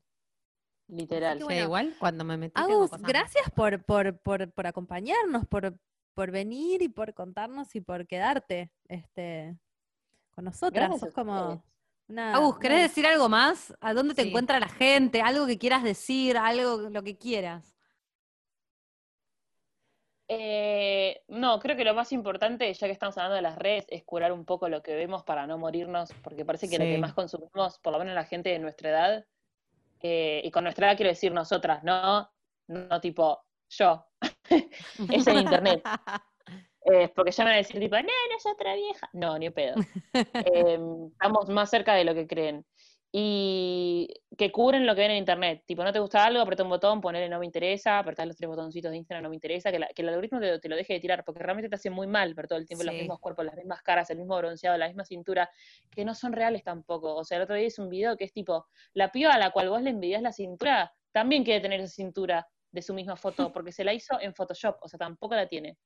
Literal. 0.89 1.37
Sí, 1.37 1.43
bueno. 1.45 1.61
igual 1.63 1.95
cuando 1.99 2.23
me 2.25 2.35
metí. 2.37 2.53
Agus, 2.59 2.91
gracias 2.99 3.49
por, 3.51 3.83
por, 3.85 4.17
por, 4.19 4.51
por 4.51 4.67
acompañarnos, 4.67 5.45
por, 5.47 5.77
por 6.13 6.31
venir 6.31 6.81
y 6.81 6.89
por 6.89 7.13
contarnos 7.13 7.73
y 7.75 7.81
por 7.81 8.05
quedarte 8.07 8.69
este, 8.89 9.57
con 10.31 10.43
nosotras. 10.45 10.89
Gracias 10.89 10.99
Sos 11.01 11.13
como 11.13 11.41
ustedes. 11.53 11.63
Una, 12.07 12.33
Agus, 12.35 12.57
¿querés 12.59 12.77
una- 12.77 12.87
decir 12.87 13.05
algo 13.05 13.29
más? 13.29 13.73
¿A 13.81 13.93
dónde 13.93 14.13
te 14.15 14.23
Sí. 14.23 14.29
encuentra 14.29 14.59
la 14.59 14.69
gente? 14.69 15.21
¿Algo 15.21 15.45
que 15.45 15.57
quieras 15.57 15.83
decir? 15.83 16.37
¿Algo, 16.37 16.89
lo 16.89 17.03
que 17.03 17.17
quieras? 17.17 17.73
Eh, 20.29 21.23
no, 21.29 21.57
creo 21.59 21.77
que 21.77 21.85
lo 21.85 21.93
más 21.93 22.11
importante, 22.11 22.73
ya 22.73 22.87
que 22.87 22.91
estamos 22.91 23.17
hablando 23.17 23.35
de 23.37 23.41
las 23.41 23.57
redes, 23.57 23.85
es 23.89 24.03
curar 24.03 24.33
un 24.33 24.43
poco 24.43 24.67
lo 24.67 24.83
que 24.83 24.93
vemos 24.93 25.23
para 25.23 25.47
no 25.47 25.57
morirnos, 25.57 26.09
porque 26.21 26.43
parece 26.43 26.69
que 26.69 26.77
lo 26.77 26.83
que 26.83 26.97
más 26.97 27.13
consumimos, 27.13 27.79
por 27.79 27.93
lo 27.93 27.99
menos 27.99 28.13
la 28.13 28.25
gente 28.25 28.49
de 28.49 28.59
nuestra 28.59 28.89
edad, 28.89 29.25
eh, 30.01 30.41
y 30.43 30.51
con 30.51 30.63
nuestra 30.65 30.87
edad 30.87 30.97
quiero 30.97 31.09
decir 31.11 31.31
nosotras, 31.31 31.81
no, 31.83 32.29
no 32.67 32.99
tipo 33.01 33.41
yo, 33.69 34.05
es 35.13 35.27
en 35.27 35.37
internet. 35.37 35.81
Eh, 36.89 37.09
porque 37.15 37.31
ya 37.31 37.43
me 37.43 37.49
van 37.49 37.55
a 37.55 37.57
decir 37.57 37.79
tipo, 37.79 37.95
no, 37.97 38.01
no 38.03 38.37
es 38.37 38.45
otra 38.45 38.75
vieja. 38.75 39.09
No, 39.13 39.37
ni 39.37 39.49
pedo. 39.49 39.75
Eh, 40.53 40.79
estamos 41.11 41.49
más 41.49 41.69
cerca 41.69 41.93
de 41.95 42.03
lo 42.03 42.13
que 42.13 42.27
creen. 42.27 42.65
Y 43.11 44.07
que 44.37 44.51
cubren 44.51 44.85
lo 44.85 44.93
que 44.93 45.01
ven 45.01 45.11
en 45.11 45.17
internet. 45.17 45.63
Tipo, 45.65 45.83
no 45.83 45.91
te 45.91 45.99
gusta 45.99 46.23
algo, 46.25 46.41
apretá 46.41 46.63
un 46.63 46.69
botón, 46.69 47.01
ponele 47.01 47.27
no 47.29 47.39
me 47.39 47.45
interesa, 47.45 47.99
apretá 47.99 48.25
los 48.25 48.35
tres 48.35 48.47
botoncitos 48.49 48.91
de 48.91 48.97
Instagram, 48.97 49.23
no 49.23 49.29
me 49.29 49.35
interesa, 49.35 49.71
que, 49.71 49.79
la- 49.79 49.87
que 49.87 50.01
el 50.01 50.09
algoritmo 50.09 50.39
te, 50.39 50.59
te 50.59 50.69
lo 50.69 50.75
deje 50.75 50.93
de 50.93 50.99
tirar, 50.99 51.23
porque 51.25 51.41
realmente 51.41 51.69
te 51.69 51.75
hace 51.75 51.89
muy 51.89 52.05
mal 52.05 52.33
ver 52.35 52.47
todo 52.47 52.59
el 52.59 52.65
tiempo 52.67 52.83
los 52.83 52.93
Sí. 52.93 52.99
mismos 53.01 53.19
cuerpos, 53.19 53.45
las 53.45 53.55
mismas 53.55 53.81
caras, 53.81 54.09
el 54.11 54.17
mismo 54.19 54.37
bronceado, 54.37 54.77
la 54.77 54.87
misma 54.87 55.05
cintura, 55.05 55.49
que 55.89 56.05
no 56.05 56.13
son 56.13 56.33
reales 56.33 56.63
tampoco. 56.63 57.15
O 57.15 57.23
sea, 57.23 57.37
el 57.37 57.43
otro 57.43 57.55
día 57.55 57.65
hice 57.65 57.81
un 57.81 57.89
video 57.89 58.15
que 58.17 58.25
es 58.25 58.33
tipo, 58.33 58.67
la 58.93 59.11
piba 59.11 59.33
a 59.33 59.39
la 59.39 59.51
cual 59.51 59.69
vos 59.69 59.81
le 59.81 59.89
envidias 59.89 60.21
la 60.21 60.31
cintura, 60.33 60.93
también 61.11 61.43
quiere 61.43 61.61
tener 61.61 61.79
esa 61.79 61.93
cintura 61.93 62.47
de 62.71 62.81
su 62.81 62.93
misma 62.93 63.15
foto, 63.15 63.51
porque 63.51 63.71
se 63.71 63.83
la 63.83 63.93
hizo 63.93 64.19
en 64.21 64.33
Photoshop, 64.35 64.77
o 64.81 64.87
sea, 64.87 64.99
tampoco 64.99 65.33
la 65.33 65.47
tiene. 65.47 65.77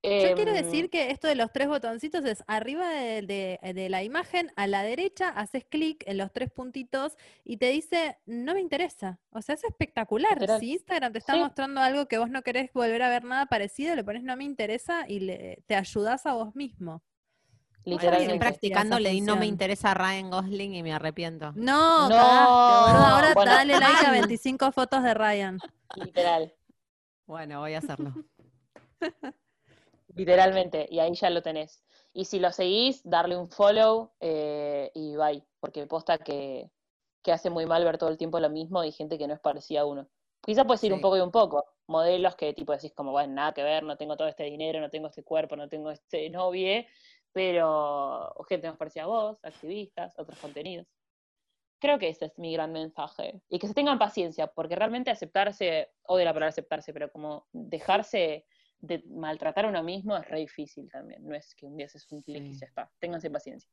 Yo 0.00 0.34
quiero 0.36 0.52
Em, 0.54 0.62
decir 0.64 0.90
que 0.90 1.10
esto 1.10 1.26
de 1.26 1.34
los 1.34 1.50
tres 1.52 1.66
botoncitos 1.66 2.24
es 2.24 2.44
arriba 2.46 2.88
de, 2.88 3.22
de- 3.22 3.72
de 3.74 3.88
la 3.88 4.04
imagen, 4.04 4.52
a 4.54 4.68
la 4.68 4.82
derecha, 4.84 5.28
haces 5.30 5.64
clic 5.64 6.04
en 6.06 6.18
los 6.18 6.32
tres 6.32 6.50
puntitos 6.52 7.16
y 7.44 7.56
te 7.56 7.70
dice, 7.70 8.16
no 8.24 8.54
me 8.54 8.60
interesa. 8.60 9.18
O 9.30 9.42
sea, 9.42 9.56
es 9.56 9.64
espectacular. 9.64 10.34
Literal. 10.34 10.60
Si 10.60 10.72
Instagram 10.72 11.12
te 11.12 11.18
está 11.18 11.32
Sí. 11.34 11.40
mostrando 11.40 11.80
algo 11.80 12.06
que 12.06 12.18
vos 12.18 12.30
no 12.30 12.42
querés 12.42 12.72
volver 12.72 13.02
a 13.02 13.08
ver 13.08 13.24
nada 13.24 13.46
parecido, 13.46 13.96
le 13.96 14.04
pones 14.04 14.22
no 14.22 14.36
me 14.36 14.44
interesa 14.44 15.04
y 15.08 15.18
le, 15.20 15.62
te 15.66 15.74
ayudás 15.74 16.26
a 16.26 16.34
vos 16.34 16.54
mismo. 16.54 17.02
Estoy 17.78 17.92
Literalmente. 17.94 18.38
practicando, 18.38 18.98
le 19.00 19.10
di 19.10 19.20
no 19.20 19.34
me 19.36 19.46
interesa 19.46 19.90
a 19.92 19.94
Ryan 19.94 20.30
Gosling 20.30 20.74
y 20.74 20.82
me 20.82 20.92
arrepiento. 20.92 21.52
No, 21.56 22.08
No. 22.08 22.14
cagaste. 22.14 23.02
Ahora 23.02 23.34
Bueno. 23.34 23.50
dale 23.52 23.72
like 23.80 24.06
a 24.06 24.10
25 24.38 24.70
fotos 24.72 25.02
de 25.02 25.14
Ryan. 25.14 25.58
Literal. 25.96 26.54
Bueno, 27.26 27.60
voy 27.60 27.74
a 27.74 27.78
hacerlo. 27.78 28.14
Literalmente, 30.18 30.86
y 30.90 30.98
ahí 30.98 31.14
ya 31.14 31.30
lo 31.30 31.42
tenés. 31.42 31.84
Y 32.12 32.24
si 32.24 32.40
lo 32.40 32.50
seguís, 32.50 33.02
darle 33.04 33.36
un 33.36 33.48
follow 33.48 34.12
eh, 34.18 34.90
y 34.94 35.16
bye, 35.16 35.46
porque 35.60 35.86
posta 35.86 36.18
que, 36.18 36.70
que 37.22 37.32
hace 37.32 37.50
muy 37.50 37.66
mal 37.66 37.84
ver 37.84 37.98
todo 37.98 38.10
el 38.10 38.18
tiempo 38.18 38.40
lo 38.40 38.50
mismo 38.50 38.82
y 38.82 38.90
gente 38.90 39.16
que 39.16 39.28
no 39.28 39.34
es 39.34 39.40
parecida 39.40 39.82
a 39.82 39.84
uno. 39.86 40.08
Quizá 40.42 40.64
puedes 40.64 40.82
ir 40.82 40.92
un 40.92 40.98
Sí. 40.98 41.02
poco 41.02 41.16
y 41.16 41.20
un 41.20 41.30
poco. 41.30 41.64
Modelos 41.86 42.34
que 42.34 42.52
tipo 42.52 42.72
decís 42.72 42.92
como, 42.94 43.12
bueno, 43.12 43.32
nada 43.34 43.52
que 43.54 43.62
ver, 43.62 43.84
no 43.84 43.96
tengo 43.96 44.16
todo 44.16 44.26
este 44.26 44.44
dinero, 44.44 44.80
no 44.80 44.90
tengo 44.90 45.06
este 45.06 45.22
cuerpo, 45.22 45.54
no 45.54 45.68
tengo 45.68 45.90
este 45.90 46.28
novie, 46.30 46.88
pero 47.32 48.32
o 48.34 48.42
gente 48.44 48.68
más 48.68 48.76
parecida 48.76 49.04
a 49.04 49.06
vos, 49.06 49.38
activistas, 49.44 50.18
otros 50.18 50.38
contenidos. 50.40 50.86
Creo 51.80 52.00
que 52.00 52.08
ese 52.08 52.24
es 52.24 52.38
mi 52.38 52.52
gran 52.52 52.72
mensaje. 52.72 53.40
Y 53.48 53.60
que 53.60 53.68
se 53.68 53.74
tengan 53.74 54.00
paciencia, 54.00 54.48
porque 54.48 54.74
realmente 54.74 55.12
aceptarse, 55.12 55.92
odio 56.08 56.24
la 56.24 56.32
palabra 56.32 56.48
aceptarse, 56.48 56.92
pero 56.92 57.12
como 57.12 57.46
dejarse 57.52 58.46
de 58.80 59.02
maltratar 59.08 59.64
a 59.64 59.68
uno 59.68 59.82
mismo 59.82 60.16
es 60.16 60.28
re 60.28 60.40
difícil 60.40 60.90
también. 60.90 61.26
No 61.26 61.34
es 61.34 61.54
que 61.54 61.66
un 61.66 61.76
día 61.76 61.86
haces 61.86 62.10
un 62.12 62.22
clic 62.22 62.44
y 62.44 62.58
ya 62.58 62.66
está. 62.66 62.90
Ténganse 62.98 63.30
paciencia. 63.30 63.70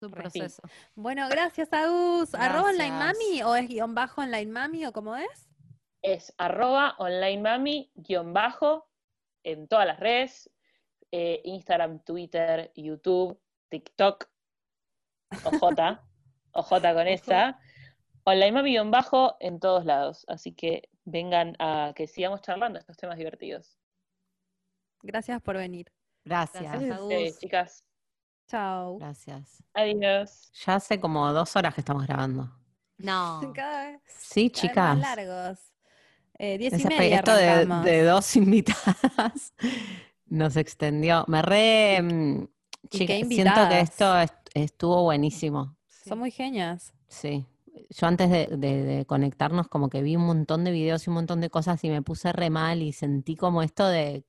Re 0.00 0.30
fin. 0.30 0.46
Bueno, 0.94 1.28
gracias, 1.28 1.72
Agus. 1.72 2.34
¿Arroba 2.34 2.70
online 2.70 2.96
Gracias. 2.96 3.18
mami 3.28 3.42
o 3.42 3.54
es 3.54 3.68
guion 3.68 3.94
bajo 3.94 4.20
online 4.20 4.50
mami 4.50 4.86
o 4.86 4.92
cómo 4.92 5.16
es? 5.16 5.48
Es 6.02 6.34
arroba 6.38 6.96
online 6.98 7.40
mami 7.40 7.92
guion 7.94 8.32
bajo 8.32 8.88
en 9.44 9.68
todas 9.68 9.86
las 9.86 10.00
redes, 10.00 10.50
eh, 11.12 11.40
Instagram, 11.44 12.00
Twitter, 12.04 12.72
YouTube, 12.74 13.40
TikTok, 13.68 14.28
OJ, 15.44 16.00
OJ 16.52 16.68
con 16.94 17.06
esa. 17.06 17.60
Online 18.24 18.52
mami 18.52 18.70
guion 18.72 18.90
bajo 18.90 19.36
en 19.38 19.60
todos 19.60 19.84
lados. 19.84 20.24
Así 20.28 20.52
que 20.52 20.88
vengan 21.04 21.54
a 21.58 21.92
que 21.94 22.06
sigamos 22.06 22.40
charlando 22.42 22.78
estos 22.78 22.96
temas 22.96 23.18
divertidos. 23.18 23.78
Gracias 25.02 25.40
por 25.42 25.56
venir. 25.56 25.92
Gracias. 26.24 26.62
Gracias. 26.62 26.98
A 26.98 27.02
ustedes, 27.02 27.38
chicas. 27.38 27.84
Chao. 28.48 28.98
Gracias. 28.98 29.62
Adiós. 29.74 30.52
Ya 30.64 30.74
hace 30.76 31.00
como 31.00 31.32
dos 31.32 31.56
horas 31.56 31.74
que 31.74 31.80
estamos 31.80 32.06
grabando. 32.06 32.50
No. 32.98 33.40
Cada 33.54 33.86
vez, 33.90 34.00
Sí, 34.06 34.50
cada 34.50 34.52
vez 34.52 34.52
chicas. 34.52 34.98
más 34.98 35.16
largos. 35.16 35.58
Eh, 36.38 36.58
diez 36.58 36.72
y 36.72 36.76
Ese 36.76 36.88
media 36.88 37.16
esto 37.16 37.34
de, 37.82 38.02
dos 38.04 38.36
invitadas 38.36 39.54
nos 40.26 40.56
extendió. 40.56 41.24
Me 41.28 41.42
re. 41.42 42.00
mm, 42.02 42.48
¿Y 42.84 42.88
chica, 42.88 43.14
siento 43.26 43.68
que 43.68 43.80
esto 43.80 44.18
est- 44.18 44.50
estuvo 44.54 45.02
buenísimo. 45.02 45.76
Son 45.86 46.18
muy 46.18 46.30
genias. 46.30 46.92
Sí. 47.08 47.46
Yo 47.90 48.06
antes 48.06 48.30
de, 48.30 49.04
conectarnos, 49.06 49.68
como 49.68 49.88
que 49.88 50.02
vi 50.02 50.16
un 50.16 50.26
montón 50.26 50.64
de 50.64 50.70
videos 50.70 51.06
y 51.06 51.10
un 51.10 51.14
montón 51.14 51.40
de 51.40 51.50
cosas 51.50 51.82
y 51.84 51.90
me 51.90 52.02
puse 52.02 52.32
re 52.32 52.50
mal 52.50 52.82
y 52.82 52.92
sentí 52.92 53.36
como 53.36 53.62
esto 53.62 53.86
de. 53.86 54.24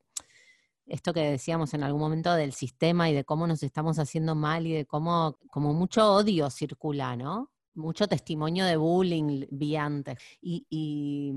Esto 0.86 1.14
que 1.14 1.22
decíamos 1.22 1.74
en 1.74 1.84
algún 1.84 2.02
momento 2.02 2.34
del 2.34 2.52
sistema 2.52 3.10
y 3.10 3.14
de 3.14 3.24
cómo 3.24 3.48
nos 3.48 3.64
estamos 3.64 4.00
haciendo 4.00 4.36
mal 4.36 4.68
y 4.68 4.74
de 4.74 4.86
cómo 4.86 5.38
como 5.50 5.74
mucho 5.74 6.14
odio 6.14 6.50
circula, 6.50 7.16
¿no? 7.16 7.52
Mucho 7.74 8.08
testimonio 8.08 8.66
de 8.66 8.76
bullying 8.76 9.46
vi 9.50 9.78
antes. 9.78 10.18
Y 10.42 11.34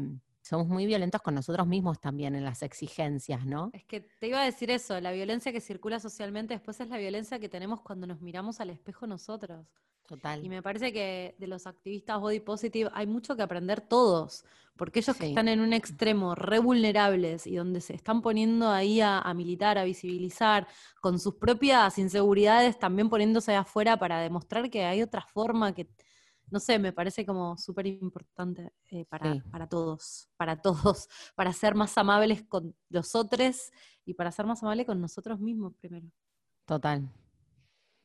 somos 0.46 0.68
muy 0.68 0.86
violentos 0.86 1.20
con 1.22 1.34
nosotros 1.34 1.66
mismos 1.66 2.00
también 2.00 2.36
en 2.36 2.44
las 2.44 2.62
exigencias, 2.62 3.44
¿no? 3.44 3.70
Es 3.72 3.84
que 3.84 4.00
te 4.00 4.28
iba 4.28 4.40
a 4.40 4.44
decir 4.44 4.70
eso, 4.70 5.00
la 5.00 5.10
violencia 5.10 5.50
que 5.50 5.60
circula 5.60 5.98
socialmente 5.98 6.54
después 6.54 6.78
es 6.80 6.88
la 6.88 6.98
violencia 6.98 7.40
que 7.40 7.48
tenemos 7.48 7.80
cuando 7.80 8.06
nos 8.06 8.20
miramos 8.20 8.60
al 8.60 8.70
espejo 8.70 9.08
nosotros. 9.08 9.66
Total. 10.06 10.44
Y 10.44 10.48
me 10.48 10.62
parece 10.62 10.92
que 10.92 11.34
de 11.38 11.46
los 11.48 11.66
activistas 11.66 12.20
body 12.20 12.40
positive 12.40 12.90
hay 12.94 13.06
mucho 13.06 13.34
que 13.36 13.42
aprender 13.42 13.80
todos, 13.80 14.44
porque 14.76 15.00
ellos 15.00 15.16
que 15.16 15.28
están 15.28 15.48
en 15.48 15.60
un 15.60 15.72
extremo 15.72 16.34
re 16.34 16.58
vulnerables 16.60 17.46
y 17.46 17.56
donde 17.56 17.80
se 17.80 17.94
están 17.94 18.22
poniendo 18.22 18.70
ahí 18.70 19.00
a, 19.00 19.18
a 19.18 19.34
militar, 19.34 19.78
a 19.78 19.84
visibilizar, 19.84 20.68
con 21.00 21.18
sus 21.18 21.34
propias 21.36 21.98
inseguridades 21.98 22.78
también 22.78 23.08
poniéndose 23.08 23.54
afuera 23.56 23.96
para 23.98 24.20
demostrar 24.20 24.70
que 24.70 24.84
hay 24.84 25.02
otra 25.02 25.22
forma 25.22 25.74
que, 25.74 25.88
no 26.50 26.60
sé, 26.60 26.78
me 26.78 26.92
parece 26.92 27.26
como 27.26 27.56
súper 27.58 27.86
importante 27.88 28.72
eh, 28.90 29.04
para, 29.06 29.32
Sí. 29.32 29.40
para 29.50 29.68
todos, 29.68 30.28
para 30.36 30.60
todos, 30.62 31.08
para 31.34 31.52
ser 31.52 31.74
más 31.74 31.98
amables 31.98 32.44
con 32.44 32.76
los 32.90 33.14
otros 33.16 33.72
y 34.04 34.14
para 34.14 34.30
ser 34.30 34.46
más 34.46 34.62
amables 34.62 34.86
con 34.86 35.00
nosotros 35.00 35.40
mismos 35.40 35.74
primero. 35.80 36.06
Total. 36.64 37.08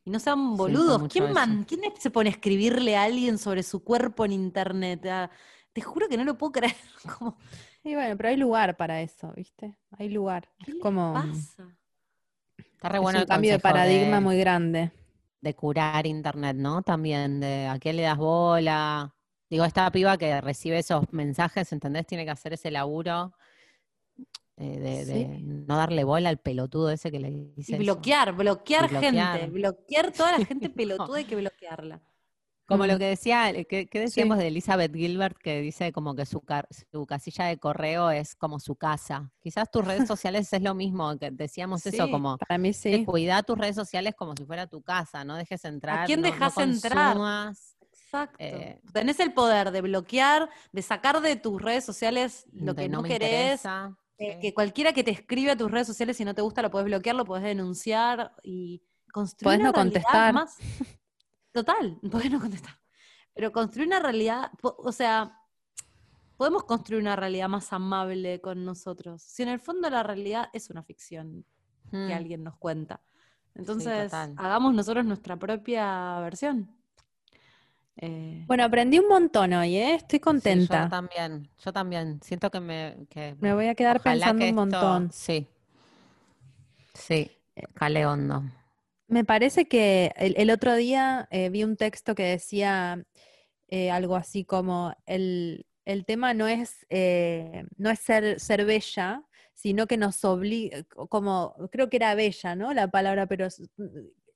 Y 0.04 0.10
no 0.10 0.20
sean 0.20 0.58
boludos. 0.58 1.04
¿Quién, 1.10 1.32
man- 1.34 1.64
¿Quién 1.64 1.82
se 2.00 2.10
pone 2.12 2.30
a 2.30 2.34
escribirle 2.34 2.96
a 2.98 3.04
alguien 3.04 3.38
sobre 3.38 3.64
su 3.64 3.84
cuerpo 3.84 4.26
en 4.26 4.32
internet? 4.34 5.06
Ah, 5.06 5.30
te 5.74 5.82
juro 5.82 6.08
que 6.10 6.18
no 6.18 6.24
lo 6.24 6.38
puedo 6.38 6.52
creer. 6.54 6.76
Como, 7.18 7.38
Y 7.84 7.96
bueno, 7.96 8.18
pero 8.18 8.30
hay 8.30 8.38
lugar 8.38 8.78
para 8.78 9.02
eso, 9.02 9.32
¿viste? 9.36 9.76
Hay 9.98 10.10
lugar. 10.10 10.50
¿Qué 10.64 10.72
Es 10.72 10.78
como 10.80 11.14
pasa? 11.14 11.78
Está 12.58 12.90
re 12.90 12.98
es 12.98 13.02
bueno 13.02 13.20
un 13.20 13.22
el 13.24 13.28
cambio 13.28 13.52
de 13.52 13.60
paradigma 13.60 14.20
muy 14.20 14.38
grande. 14.38 14.92
de 15.42 15.56
curar 15.56 16.06
internet, 16.06 16.56
¿no? 16.58 16.82
También 16.84 17.40
de 17.40 17.68
a 17.68 17.80
qué 17.80 17.94
le 17.94 18.04
das 18.04 18.18
bola. 18.18 19.16
Digo, 19.50 19.66
esta 19.66 19.92
piba 19.92 20.18
que 20.18 20.40
recibe 20.42 20.80
esos 20.80 21.12
mensajes, 21.12 21.72
¿entendés? 21.74 22.06
Tiene 22.08 22.26
que 22.26 22.32
hacer 22.32 22.54
ese 22.54 22.72
laburo 22.72 23.34
eh, 24.62 25.06
de, 25.06 25.40
no 25.42 25.76
darle 25.78 26.04
bola 26.04 26.30
al 26.30 26.38
pelotudo 26.38 26.90
ese 26.92 27.12
que 27.12 27.20
le 27.20 27.32
dice 27.56 27.72
Y 27.72 27.76
eso. 27.76 27.84
bloquear, 27.84 28.34
bloquear, 28.34 28.86
Y 28.86 28.88
bloquear. 28.90 29.40
gente. 29.40 29.52
Bloquear 29.52 30.12
toda 30.12 30.38
la 30.38 30.46
gente 30.46 30.70
pelotuda 30.70 31.18
hay 31.18 31.26
que 31.26 31.36
bloquearla. 31.36 32.02
Como 32.68 32.86
lo 32.86 32.96
Mm. 32.96 33.00
que 33.00 33.06
decía, 33.06 33.52
¿qué, 33.68 33.88
qué 33.90 34.00
decíamos 34.00 34.38
de 34.38 34.48
Elizabeth 34.48 34.94
Gilbert 34.96 35.38
que 35.38 35.60
dice 35.60 35.92
como 35.92 36.16
que 36.16 36.26
su, 36.26 36.40
car- 36.40 36.70
su 36.92 37.06
casilla 37.06 37.46
de 37.46 37.58
correo 37.58 38.12
es 38.12 38.34
como 38.34 38.62
su 38.62 38.76
casa? 38.76 39.30
Quizás 39.42 39.70
tus 39.70 39.84
redes 39.84 40.08
sociales 40.08 40.54
es 40.54 40.62
lo 40.62 40.74
mismo, 40.74 41.18
que 41.20 41.32
decíamos 41.32 41.86
eso, 41.86 42.10
como 42.10 42.38
Para 42.38 42.58
mí 42.58 42.70
que 42.70 42.74
sí. 42.74 43.04
cuida 43.06 43.44
tus 43.44 43.58
redes 43.58 43.76
sociales 43.76 44.14
como 44.16 44.36
si 44.38 44.46
fuera 44.46 44.68
tu 44.68 44.82
casa, 44.82 45.26
no 45.26 45.36
dejes 45.36 45.66
entrar, 45.66 46.06
quién 46.06 46.22
no- 46.22 46.28
no 46.30 46.34
dejas 46.34 46.58
entrar? 46.60 47.18
Exacto. 47.92 48.38
Eh, 48.40 48.80
Tenés 48.94 49.20
el 49.20 49.34
poder 49.34 49.72
de 49.72 49.82
bloquear, 49.82 50.50
de 50.72 50.82
sacar 50.82 51.20
de 51.22 51.36
tus 51.36 51.62
redes 51.62 51.84
sociales 51.84 52.46
lo 52.54 52.74
que 52.76 52.88
no, 52.88 53.02
me 53.02 53.10
querés. 53.10 53.30
interesa. 53.32 53.98
Eh, 54.22 54.40
que 54.42 54.54
cualquiera 54.54 54.94
que 54.94 55.04
te 55.04 55.12
escribe 55.12 55.52
a 55.52 55.58
tus 55.58 55.70
redes 55.72 55.88
sociales, 55.88 56.18
si 56.18 56.26
no 56.26 56.34
te 56.36 56.42
gusta, 56.42 56.62
lo 56.62 56.70
podés 56.72 56.86
bloquear, 56.86 57.16
lo 57.16 57.26
podés 57.26 57.44
denunciar 57.44 58.34
y 58.44 58.82
construir 59.12 59.46
Podés 59.46 59.60
una 59.60 59.70
no 59.70 59.74
realidad 59.74 60.02
contestar. 60.02 60.34
más. 60.34 60.58
Total, 61.54 62.00
podés 62.12 62.32
no 62.32 62.40
contestar. 62.40 62.80
Pero 63.34 63.52
construir 63.52 63.88
una 63.88 64.00
realidad, 64.00 64.52
o 64.62 64.92
sea, 64.92 65.38
podemos 66.38 66.64
construir 66.64 67.02
una 67.02 67.16
realidad 67.16 67.48
más 67.50 67.72
amable 67.74 68.42
con 68.42 68.64
nosotros. 68.66 69.22
Si 69.22 69.44
en 69.44 69.50
el 69.50 69.60
fondo 69.60 69.90
la 69.90 70.04
realidad 70.04 70.50
es 70.54 70.70
una 70.70 70.84
ficción 70.84 71.46
que 71.90 71.98
Mm. 71.98 72.12
alguien 72.14 72.44
nos 72.44 72.56
cuenta. 72.58 73.02
Entonces, 73.54 74.14
hagamos 74.14 74.74
nosotros 74.74 75.04
nuestra 75.06 75.38
propia 75.38 76.20
versión. 76.22 76.74
Eh, 77.98 78.44
Bueno, 78.48 78.64
aprendí 78.64 79.00
un 79.00 79.08
montón 79.08 79.54
hoy, 79.54 79.76
¿eh? 79.78 79.96
Estoy 79.96 80.18
Sí, 80.18 80.22
contenta. 80.22 80.84
yo 80.86 80.90
también, 80.90 81.50
yo 81.64 81.74
también. 81.74 82.20
Siento 82.24 82.50
que 82.50 82.60
me... 82.60 83.08
Que, 83.10 83.36
Me 83.40 83.54
voy 83.54 83.68
a 83.68 83.76
quedar 83.76 84.02
pensando 84.02 84.40
que 84.40 84.52
un 84.52 84.60
esto- 84.60 84.62
montón. 84.62 85.12
Sí. 85.12 85.48
Sí, 86.94 87.32
cale 87.74 88.06
hondo. 88.06 88.44
Me 89.08 89.26
parece 89.26 89.66
que 89.68 90.14
el, 90.16 90.36
el 90.38 90.50
otro 90.52 90.76
día 90.76 91.28
eh, 91.32 91.50
vi 91.50 91.64
un 91.64 91.76
texto 91.76 92.16
que 92.16 92.24
decía 92.24 93.04
eh, 93.68 93.92
algo 93.92 94.16
así 94.16 94.46
como 94.46 94.94
el, 95.06 95.66
el 95.86 96.06
tema 96.06 96.34
no 96.34 96.48
es, 96.48 96.86
eh, 96.90 97.66
no 97.78 97.90
es 97.90 98.00
ser, 98.00 98.40
ser 98.40 98.66
bella, 98.66 99.24
sino 99.54 99.86
que 99.88 99.98
nos 99.98 100.24
obliga, 100.26 100.84
como 101.10 101.56
creo 101.72 101.90
que 101.90 101.98
era 101.98 102.16
bella, 102.16 102.56
¿no? 102.56 102.74
La 102.74 102.88
palabra, 102.90 103.28
pero 103.28 103.48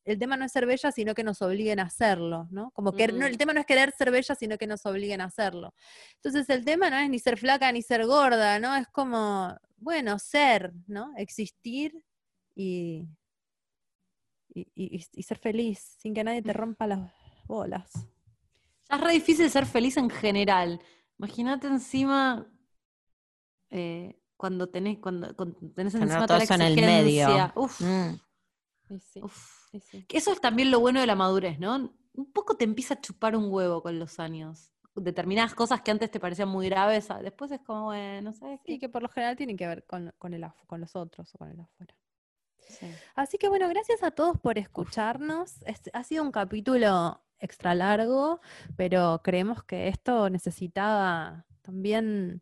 el 0.05 0.17
tema 0.19 0.37
no 0.37 0.45
es 0.45 0.51
ser 0.51 0.65
bella, 0.65 0.91
sino 0.91 1.13
que 1.15 1.23
nos 1.23 1.41
obliguen 1.41 1.79
a 1.79 1.83
hacerlo, 1.83 2.47
¿no? 2.51 2.71
Como 2.71 2.93
que 2.93 3.07
no, 3.07 3.25
el 3.25 3.33
Mm. 3.33 3.37
tema 3.37 3.53
no 3.53 3.59
es 3.59 3.65
querer 3.65 3.91
ser 3.91 4.11
bella, 4.11 4.35
sino 4.35 4.57
que 4.57 4.67
nos 4.67 4.85
obliguen 4.85 5.19
a 5.21 5.25
hacerlo. 5.25 5.73
Entonces 6.15 6.49
el 6.49 6.63
tema 6.63 6.89
no 6.89 6.97
es 6.97 7.09
ni 7.09 7.19
ser 7.19 7.37
flaca 7.37 7.71
ni 7.71 7.81
ser 7.81 8.05
gorda, 8.05 8.59
¿no? 8.59 8.75
Es 8.75 8.87
como, 8.89 9.57
bueno, 9.77 10.17
ser, 10.19 10.71
¿no? 10.87 11.11
Existir 11.17 11.93
y, 12.55 13.07
y, 14.53 14.67
y- 14.75 15.05
y 15.11 15.23
ser 15.23 15.39
feliz 15.39 15.79
sin 15.99 16.13
que 16.13 16.23
nadie 16.23 16.41
te 16.41 16.53
rompa 16.53 16.87
las 16.87 17.11
bolas. 17.47 17.91
Ya 18.89 18.97
es 18.97 19.01
re 19.01 19.11
difícil 19.13 19.49
ser 19.49 19.65
feliz 19.65 19.97
en 19.97 20.09
general. 20.09 20.79
Imagínate 21.17 21.67
encima 21.67 22.47
eh, 23.71 24.19
cuando 24.37 24.67
tenés, 24.69 24.99
cuando, 24.99 25.35
cuando 25.35 25.57
tenés 25.73 25.95
encima 25.95 26.25
toda 26.27 26.39
la 26.39 26.55
en 26.55 26.61
el 26.61 26.75
medio. 26.75 27.51
Uf, 27.55 27.81
Mm, 27.81 28.19
Y 28.89 28.99
sí, 28.99 29.21
uf. 29.23 29.54
Y 29.75 29.79
sí. 29.81 30.05
Que 30.05 30.17
Eso 30.17 30.31
es 30.31 30.41
también 30.41 30.71
lo 30.71 30.79
bueno 30.79 30.99
de 30.99 31.07
la 31.07 31.15
madurez, 31.15 31.59
¿no? 31.59 31.93
Un 32.13 32.31
poco 32.31 32.55
te 32.57 32.63
empieza 32.65 32.95
a 32.95 33.01
chupar 33.01 33.35
un 33.35 33.51
huevo 33.51 33.81
con 33.83 33.99
los 33.99 34.19
años. 34.19 34.71
Determinadas 34.95 35.53
cosas 35.53 35.81
que 35.81 35.91
antes 35.91 36.09
te 36.09 36.19
parecían 36.21 36.47
muy 36.49 36.69
graves, 36.69 37.11
ah, 37.11 37.21
después 37.21 37.51
es 37.51 37.59
como, 37.61 37.85
bueno, 37.85 38.31
¿sabes 38.33 38.59
Sí, 38.65 38.73
qué? 38.73 38.79
que 38.79 38.89
por 38.89 39.01
lo 39.03 39.09
general 39.09 39.35
tiene 39.35 39.55
que 39.57 39.67
ver 39.67 39.85
con, 39.85 40.13
con, 40.17 40.33
el, 40.33 40.43
afu- 40.43 40.65
con 40.67 40.79
los 40.79 40.95
otros 40.95 41.33
o 41.35 41.37
con 41.37 41.49
el 41.49 41.59
afuera. 41.59 41.95
Sí. 42.67 42.87
Así 43.15 43.37
que 43.37 43.49
bueno, 43.49 43.67
gracias 43.69 44.01
a 44.03 44.11
todos 44.11 44.39
por 44.39 44.57
escucharnos. 44.57 45.61
Es- 45.63 45.89
ha 45.93 46.03
sido 46.03 46.23
un 46.23 46.31
capítulo 46.31 47.21
extra 47.39 47.75
largo, 47.75 48.39
pero 48.77 49.21
creemos 49.23 49.63
que 49.65 49.89
esto 49.89 50.29
necesitaba 50.29 51.45
también 51.61 52.41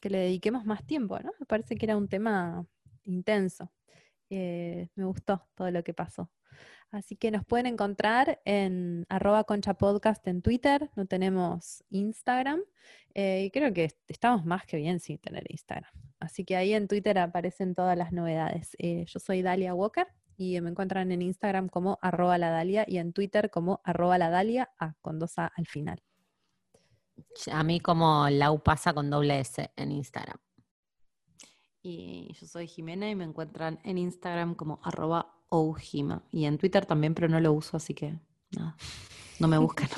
que 0.00 0.10
le 0.10 0.18
dediquemos 0.18 0.66
más 0.66 0.84
tiempo, 0.86 1.18
¿no? 1.20 1.32
Me 1.40 1.46
parece 1.46 1.76
que 1.76 1.86
era 1.86 1.96
un 1.96 2.08
tema 2.08 2.66
intenso. 3.04 3.72
Eh, 4.28 4.88
me 4.94 5.04
gustó 5.06 5.48
todo 5.54 5.70
lo 5.70 5.82
que 5.82 5.94
pasó. 5.94 6.30
Así 6.96 7.14
que 7.14 7.30
nos 7.30 7.44
pueden 7.44 7.66
encontrar 7.66 8.40
en 8.46 9.04
arroba 9.10 9.44
concha 9.44 9.74
podcast 9.74 10.26
en 10.26 10.40
Twitter, 10.40 10.90
no 10.96 11.04
tenemos 11.04 11.84
Instagram, 11.90 12.62
eh, 13.12 13.44
y 13.44 13.50
creo 13.50 13.70
que 13.74 13.84
est- 13.84 14.00
estamos 14.08 14.46
más 14.46 14.64
que 14.64 14.78
bien 14.78 14.98
sin 14.98 15.18
tener 15.18 15.44
Instagram. 15.50 15.90
Así 16.20 16.46
que 16.46 16.56
ahí 16.56 16.72
en 16.72 16.88
Twitter 16.88 17.18
aparecen 17.18 17.74
todas 17.74 17.98
las 17.98 18.12
novedades. 18.12 18.74
Eh, 18.78 19.04
yo 19.06 19.20
soy 19.20 19.42
Dalia 19.42 19.74
Walker 19.74 20.06
y 20.38 20.58
me 20.62 20.70
encuentran 20.70 21.12
en 21.12 21.20
Instagram 21.20 21.68
como 21.68 21.98
arroba 22.00 22.38
la 22.38 22.48
Dalia 22.48 22.86
y 22.88 22.96
en 22.96 23.12
Twitter 23.12 23.50
como 23.50 23.82
arroba 23.84 24.16
la 24.16 24.30
Dalia 24.30 24.70
A, 24.78 24.94
con 25.02 25.18
dos 25.18 25.38
A 25.38 25.48
al 25.54 25.66
final. 25.66 26.02
A 27.52 27.62
mí 27.62 27.78
como 27.80 28.30
Lau 28.30 28.62
pasa 28.62 28.94
con 28.94 29.10
doble 29.10 29.38
S 29.40 29.70
en 29.76 29.92
Instagram. 29.92 30.38
Y 31.82 32.32
yo 32.40 32.46
soy 32.46 32.66
Jimena 32.66 33.10
y 33.10 33.14
me 33.14 33.24
encuentran 33.24 33.80
en 33.84 33.98
Instagram 33.98 34.54
como 34.54 34.80
arroba 34.82 35.35
y 36.32 36.44
en 36.44 36.58
Twitter 36.58 36.86
también, 36.86 37.14
pero 37.14 37.28
no 37.28 37.40
lo 37.40 37.52
uso, 37.52 37.76
así 37.76 37.94
que 37.94 38.18
no, 38.56 38.76
no 39.38 39.48
me 39.48 39.58
buscan. 39.58 39.88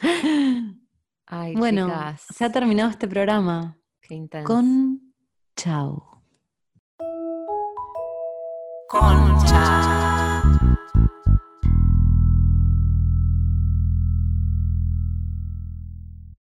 Ay, 1.26 1.54
bueno, 1.54 1.92
se 2.32 2.44
ha 2.44 2.50
terminado 2.50 2.90
este 2.90 3.06
programa. 3.06 3.76
Qué 4.00 4.14
intenso. 4.14 4.46
Con 4.46 5.14
chao. 5.54 6.22
Con 8.88 9.46
chao. 9.46 9.99